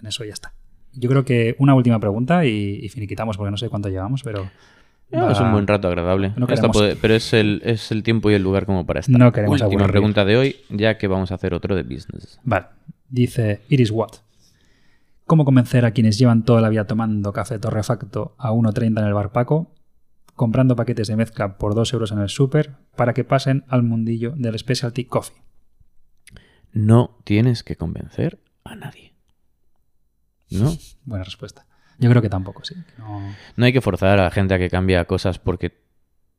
en 0.00 0.06
eso 0.06 0.24
y 0.24 0.28
ya 0.28 0.34
está. 0.34 0.52
Yo 0.96 1.08
creo 1.08 1.24
que 1.24 1.56
una 1.58 1.74
última 1.74 1.98
pregunta 2.00 2.44
y, 2.46 2.80
y 2.82 2.88
finiquitamos 2.88 3.36
porque 3.36 3.50
no 3.50 3.56
sé 3.56 3.68
cuánto 3.68 3.88
llevamos, 3.88 4.22
pero 4.22 4.48
Ah, 5.12 5.28
Es 5.30 5.38
un 5.38 5.52
buen 5.52 5.66
rato 5.68 5.86
agradable. 5.86 6.32
No 6.36 6.46
queremos- 6.48 6.76
pero 7.00 7.14
es 7.14 7.32
el, 7.34 7.62
es 7.64 7.92
el 7.92 8.02
tiempo 8.02 8.30
y 8.32 8.34
el 8.34 8.42
lugar 8.42 8.66
como 8.66 8.84
para 8.84 8.98
estar. 9.00 9.16
No 9.16 9.30
queremos 9.30 9.60
Última 9.60 9.82
aburrir. 9.82 9.90
pregunta 9.92 10.24
de 10.24 10.36
hoy, 10.36 10.56
ya 10.70 10.98
que 10.98 11.06
vamos 11.06 11.30
a 11.30 11.36
hacer 11.36 11.54
otro 11.54 11.76
de 11.76 11.82
business. 11.84 12.40
Vale, 12.42 12.66
dice 13.10 13.60
Iris 13.68 13.92
Watt. 13.92 14.16
¿Cómo 15.26 15.44
convencer 15.44 15.84
a 15.84 15.92
quienes 15.92 16.18
llevan 16.18 16.44
toda 16.44 16.60
la 16.60 16.68
vida 16.68 16.86
tomando 16.86 17.32
café 17.32 17.60
torrefacto 17.60 18.34
a 18.38 18.50
1,30 18.50 19.00
en 19.02 19.06
el 19.06 19.14
bar 19.14 19.30
Paco, 19.30 19.70
comprando 20.34 20.74
paquetes 20.74 21.06
de 21.06 21.16
mezcla 21.16 21.58
por 21.58 21.76
2 21.76 21.92
euros 21.92 22.10
en 22.10 22.18
el 22.18 22.28
súper, 22.28 22.72
para 22.96 23.12
que 23.14 23.22
pasen 23.22 23.62
al 23.68 23.84
mundillo 23.84 24.32
del 24.36 24.58
specialty 24.58 25.04
coffee? 25.04 25.36
No 26.72 27.18
tienes 27.24 27.62
que 27.62 27.76
convencer 27.76 28.40
a 28.64 28.74
nadie. 28.74 29.13
¿No? 30.62 30.72
Buena 31.04 31.24
respuesta. 31.24 31.66
Yo 31.98 32.10
creo 32.10 32.22
que 32.22 32.28
tampoco, 32.28 32.64
sí. 32.64 32.74
no- 32.98 33.34
No 33.56 33.64
hay 33.66 33.72
que 33.72 33.80
forzar 33.80 34.18
a 34.18 34.22
la 34.24 34.30
gente 34.30 34.54
a 34.54 34.58
que 34.58 34.68
cambie 34.70 35.04
cosas 35.06 35.38
porque 35.38 35.72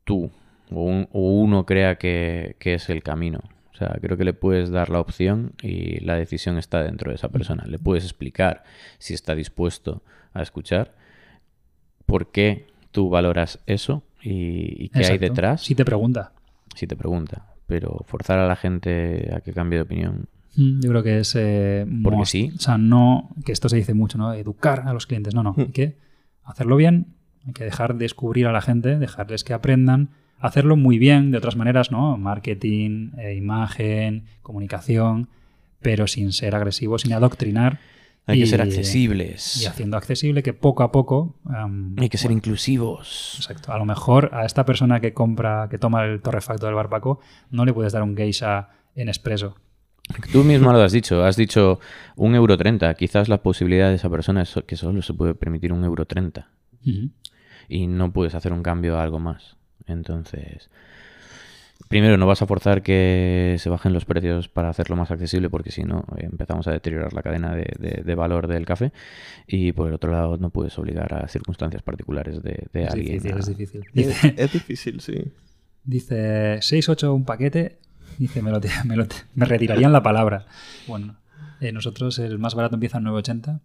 tú 0.03 0.31
o, 0.71 0.81
un- 0.83 1.07
o 1.11 1.19
uno 1.39 1.65
crea 1.65 1.97
que, 1.97 2.55
que 2.59 2.73
es 2.75 2.89
el 2.89 3.03
camino. 3.03 3.39
O 3.73 3.77
sea, 3.77 3.97
creo 4.01 4.17
que 4.17 4.23
le 4.23 4.33
puedes 4.33 4.69
dar 4.69 4.89
la 4.89 4.99
opción 4.99 5.53
y 5.61 5.99
la 6.05 6.15
decisión 6.15 6.57
está 6.57 6.81
dentro 6.83 7.11
de 7.11 7.15
esa 7.15 7.29
persona. 7.29 7.65
Le 7.67 7.77
puedes 7.79 8.03
explicar 8.05 8.63
si 8.99 9.13
está 9.13 9.35
dispuesto 9.35 10.01
a 10.33 10.41
escuchar 10.41 10.93
por 12.05 12.31
qué 12.31 12.67
tú 12.91 13.09
valoras 13.09 13.59
eso 13.65 14.03
y, 14.21 14.85
y 14.85 14.89
qué 14.89 14.99
hay 15.05 15.17
detrás 15.17 15.61
Si 15.63 15.75
te 15.75 15.83
pregunta. 15.85 16.31
si 16.75 16.87
te 16.87 16.95
pregunta. 16.95 17.53
Pero 17.67 18.03
forzar 18.07 18.39
a 18.39 18.47
la 18.47 18.55
gente 18.55 19.31
a 19.35 19.41
que 19.41 19.51
cambie 19.51 19.77
de 19.79 19.83
opinión. 19.83 20.27
Mm, 20.57 20.81
Yo 20.81 20.89
creo 20.89 21.03
que 21.03 21.19
es... 21.19 21.35
eh, 21.37 21.85
Porque 22.03 22.17
most- 22.17 22.31
sí. 22.31 22.51
O 22.55 22.59
sea, 22.59 22.77
no... 22.77 23.29
Que 23.45 23.51
esto 23.51 23.69
se 23.69 23.77
dice 23.77 23.93
mucho, 23.93 24.17
¿no? 24.17 24.33
Educar 24.33 24.83
a 24.85 24.93
los 24.93 25.07
clientes. 25.07 25.33
No, 25.35 25.43
no. 25.43 25.53
Hay 25.57 25.67
que 25.71 25.97
hacerlo 26.43 26.75
bien. 26.75 27.07
Hay 27.47 27.53
que 27.53 27.63
dejar 27.63 27.95
descubrir 27.95 28.47
a 28.47 28.51
la 28.51 28.61
gente, 28.61 28.97
dejarles 28.97 29.43
que 29.43 29.53
aprendan. 29.53 30.09
Hacerlo 30.39 30.75
muy 30.75 30.97
bien, 30.99 31.31
de 31.31 31.37
otras 31.37 31.55
maneras, 31.55 31.91
¿no? 31.91 32.17
Marketing, 32.17 33.11
eh, 33.17 33.35
imagen, 33.35 34.25
comunicación, 34.41 35.29
pero 35.81 36.07
sin 36.07 36.31
ser 36.33 36.55
agresivo, 36.55 36.97
sin 36.97 37.13
adoctrinar. 37.13 37.79
Hay 38.27 38.39
que 38.39 38.47
ser 38.47 38.61
accesibles. 38.61 39.61
Y 39.61 39.67
haciendo 39.67 39.97
accesible 39.97 40.41
que 40.41 40.53
poco 40.53 40.81
a 40.81 40.91
poco... 40.91 41.35
Hay 41.97 42.09
que 42.09 42.17
ser 42.17 42.31
inclusivos. 42.31 43.35
Exacto. 43.37 43.71
A 43.71 43.77
lo 43.77 43.85
mejor 43.85 44.31
a 44.33 44.45
esta 44.45 44.65
persona 44.65 44.99
que 44.99 45.13
compra, 45.13 45.67
que 45.69 45.77
toma 45.77 46.03
el 46.05 46.21
torrefacto 46.21 46.65
del 46.65 46.73
barbaco, 46.75 47.19
no 47.51 47.65
le 47.65 47.73
puedes 47.73 47.93
dar 47.93 48.01
un 48.01 48.17
geisha 48.17 48.69
en 48.95 49.09
expreso. 49.09 49.55
Tú 50.31 50.43
mismo 50.43 50.71
lo 50.71 50.81
has 50.81 50.91
dicho, 50.91 51.23
has 51.23 51.35
dicho 51.35 51.79
un 52.15 52.35
euro 52.35 52.57
treinta. 52.57 52.93
Quizás 52.93 53.27
la 53.29 53.41
posibilidad 53.41 53.89
de 53.89 53.95
esa 53.95 54.09
persona 54.09 54.43
es 54.43 54.53
que 54.67 54.75
solo 54.75 55.01
se 55.01 55.13
puede 55.13 55.33
permitir 55.33 55.73
un 55.73 55.83
euro 55.83 56.05
treinta 56.05 56.49
y 57.67 57.87
no 57.87 58.13
puedes 58.13 58.35
hacer 58.35 58.53
un 58.53 58.61
cambio 58.61 58.97
a 58.97 59.03
algo 59.03 59.19
más. 59.19 59.57
Entonces, 59.87 60.69
primero 61.87 62.17
no 62.17 62.27
vas 62.27 62.41
a 62.41 62.45
forzar 62.47 62.81
que 62.83 63.55
se 63.59 63.69
bajen 63.69 63.93
los 63.93 64.05
precios 64.05 64.47
para 64.47 64.69
hacerlo 64.69 64.95
más 64.95 65.09
accesible 65.11 65.49
porque 65.49 65.71
si 65.71 65.83
no 65.83 66.05
eh, 66.17 66.25
empezamos 66.31 66.67
a 66.67 66.71
deteriorar 66.71 67.13
la 67.13 67.21
cadena 67.23 67.55
de, 67.55 67.71
de- 67.79 68.03
de 68.03 68.15
valor 68.15 68.47
del 68.47 68.65
café 68.65 68.91
y 69.47 69.71
por 69.71 69.87
el 69.87 69.95
otro 69.95 70.11
lado 70.11 70.37
no 70.37 70.49
puedes 70.51 70.77
obligar 70.77 71.13
a 71.13 71.27
circunstancias 71.27 71.81
particulares 71.81 72.41
de, 72.43 72.67
de 72.71 72.83
Es 72.83 72.91
alguien. 72.93 73.13
difícil, 73.23 73.33
a- 73.33 73.39
es 73.39 73.45
difícil. 73.47 73.81
Es, 73.93 73.93
Dice, 73.93 74.33
es 74.37 74.51
difícil, 74.53 75.01
sí. 75.01 75.23
dice 75.83 76.57
6-8 76.61 77.13
un 77.13 77.25
paquete. 77.25 77.77
Dice, 78.17 78.41
me, 78.41 78.51
lo 78.51 78.59
te- 78.61 78.69
me, 78.85 78.95
lo 78.95 79.07
te- 79.07 79.15
me 79.35 79.45
retirarían 79.45 79.91
la 79.91 80.03
palabra. 80.03 80.45
Bueno, 80.87 81.17
eh, 81.61 81.71
nosotros 81.71 82.19
el 82.19 82.39
más 82.39 82.55
barato 82.55 82.75
empieza 82.75 82.97
en 82.97 83.05
9.80 83.05 83.59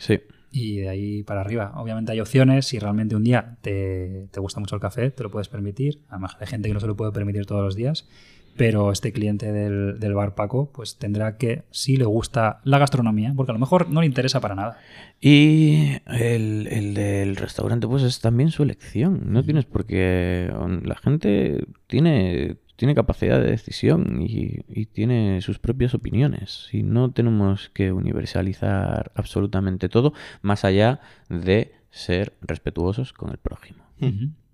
Sí, 0.00 0.20
y 0.50 0.78
de 0.78 0.88
ahí 0.88 1.22
para 1.22 1.40
arriba. 1.42 1.72
Obviamente 1.76 2.12
hay 2.12 2.20
opciones. 2.20 2.66
Si 2.66 2.78
realmente 2.78 3.14
un 3.16 3.22
día 3.24 3.56
te, 3.62 4.28
te 4.32 4.40
gusta 4.40 4.58
mucho 4.60 4.74
el 4.74 4.80
café, 4.80 5.10
te 5.10 5.22
lo 5.22 5.30
puedes 5.30 5.48
permitir. 5.48 6.02
Además, 6.08 6.36
hay 6.40 6.46
gente 6.48 6.68
que 6.68 6.74
no 6.74 6.80
se 6.80 6.86
lo 6.88 6.96
puede 6.96 7.12
permitir 7.12 7.46
todos 7.46 7.62
los 7.62 7.76
días. 7.76 8.08
Pero 8.54 8.92
este 8.92 9.12
cliente 9.14 9.50
del, 9.50 9.98
del 9.98 10.12
bar 10.12 10.34
Paco, 10.34 10.70
pues 10.74 10.98
tendrá 10.98 11.38
que, 11.38 11.62
si 11.70 11.96
le 11.96 12.04
gusta 12.04 12.60
la 12.64 12.76
gastronomía, 12.78 13.32
porque 13.34 13.50
a 13.50 13.54
lo 13.54 13.58
mejor 13.58 13.88
no 13.88 14.00
le 14.02 14.06
interesa 14.06 14.40
para 14.40 14.54
nada. 14.54 14.76
Y 15.22 15.92
el, 16.06 16.66
el 16.70 16.92
del 16.92 17.36
restaurante, 17.36 17.86
pues 17.88 18.02
es 18.02 18.20
también 18.20 18.50
su 18.50 18.62
elección. 18.62 19.32
No 19.32 19.42
tienes 19.42 19.64
por 19.64 19.86
qué. 19.86 20.52
La 20.84 20.96
gente 20.96 21.64
tiene, 21.86 22.56
tiene 22.76 22.94
capacidad 22.94 23.40
de 23.40 23.50
decisión 23.50 24.22
y, 24.22 24.60
y 24.68 24.86
tiene 24.86 25.40
sus 25.42 25.58
propias 25.58 25.94
opiniones. 25.94 26.68
Y 26.72 26.82
no 26.82 27.10
tenemos 27.10 27.70
que 27.70 27.92
universalizar 27.92 29.12
absolutamente 29.14 29.88
todo, 29.88 30.12
más 30.40 30.64
allá 30.64 31.00
de 31.28 31.72
ser 31.90 32.32
respetuosos 32.40 33.12
con 33.12 33.30
el 33.30 33.38
prójimo. 33.38 33.84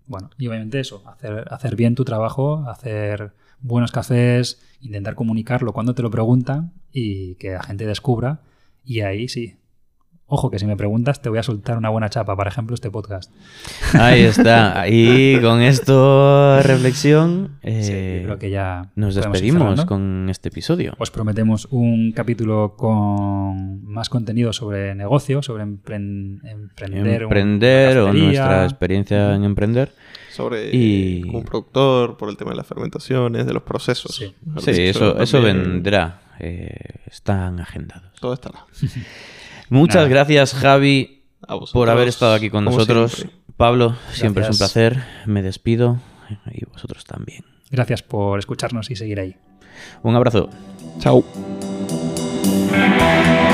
Bueno, 0.07 0.31
y 0.36 0.47
obviamente 0.49 0.81
eso, 0.81 1.03
hacer, 1.07 1.47
hacer 1.51 1.77
bien 1.77 1.95
tu 1.95 2.05
trabajo, 2.05 2.65
hacer 2.69 3.32
buenos 3.61 3.93
cafés, 3.93 4.61
intentar 4.81 5.15
comunicarlo 5.15 5.73
cuando 5.73 5.95
te 5.95 6.03
lo 6.03 6.11
preguntan 6.11 6.73
y 6.93 7.36
que 7.36 7.53
la 7.53 7.62
gente 7.62 7.86
descubra. 7.86 8.40
Y 8.85 9.01
ahí 9.01 9.28
sí. 9.28 9.57
Ojo, 10.30 10.50
que 10.50 10.59
si 10.59 10.66
me 10.66 10.76
preguntas 10.76 11.22
te 11.22 11.30
voy 11.30 11.38
a 11.38 11.42
soltar 11.42 11.78
una 11.78 11.88
buena 11.88 12.10
chapa, 12.10 12.36
por 12.36 12.46
ejemplo, 12.46 12.74
este 12.74 12.90
podcast. 12.90 13.32
Ahí 13.94 14.20
está. 14.24 14.86
Y 14.86 15.40
con 15.40 15.62
esto, 15.62 16.60
reflexión, 16.62 17.56
Sí, 17.62 17.68
eh, 17.72 18.20
creo 18.24 18.38
que 18.38 18.50
ya 18.50 18.90
nos 18.94 19.14
despedimos 19.14 19.86
con 19.86 20.28
este 20.28 20.50
episodio. 20.50 20.92
Os 20.98 21.10
prometemos 21.10 21.66
un 21.70 22.12
capítulo 22.12 22.74
con 22.76 23.82
más 23.86 24.10
contenido 24.10 24.52
sobre 24.52 24.94
negocio, 24.94 25.42
sobre 25.42 25.64
empren- 25.64 26.40
emprender, 26.44 27.22
Emprender 27.22 27.98
o 27.98 28.12
nuestra 28.12 28.64
experiencia 28.64 29.34
en 29.34 29.44
emprender. 29.44 29.92
Sobre 30.30 30.68
Y- 30.76 31.22
como 31.22 31.38
un 31.38 31.44
productor, 31.44 32.16
por 32.18 32.28
el 32.28 32.36
tema 32.36 32.50
de 32.50 32.59
las 32.59 32.66
fermentaciones, 32.66 33.46
de 33.46 33.55
los 33.55 33.62
procesos. 33.62 34.14
Sí. 34.14 34.34
eso, 34.66 35.18
eso 35.20 35.40
vendrá. 35.40 36.20
Eh, 36.38 36.70
están 37.06 37.59
agendados. 37.60 38.12
Todo 38.20 38.34
estará. 38.34 38.66
Muchas 39.70 39.97
Nada. 39.97 40.09
gracias, 40.09 40.55
Javi, 40.55 41.23
por 41.73 41.90
haber 41.90 42.09
estado 42.09 42.35
aquí 42.35 42.51
con 42.51 42.65
nosotros. 42.65 43.12
siempre. 43.12 43.39
Pablo, 43.57 43.97
siempre 44.12 44.45
es 44.45 44.51
un 44.51 44.59
placer. 44.59 45.03
Me 45.27 45.43
despido 45.43 45.99
y 46.53 46.65
vosotros 46.66 47.05
también. 47.05 47.45
Gracias 47.70 48.03
por 48.03 48.39
escucharnos 48.39 48.90
y 48.90 48.97
seguir 48.97 49.20
ahí. 49.20 49.36
Un 50.03 50.15
abrazo. 50.15 50.49
Chao. 51.01 51.24
Thank 52.70 53.47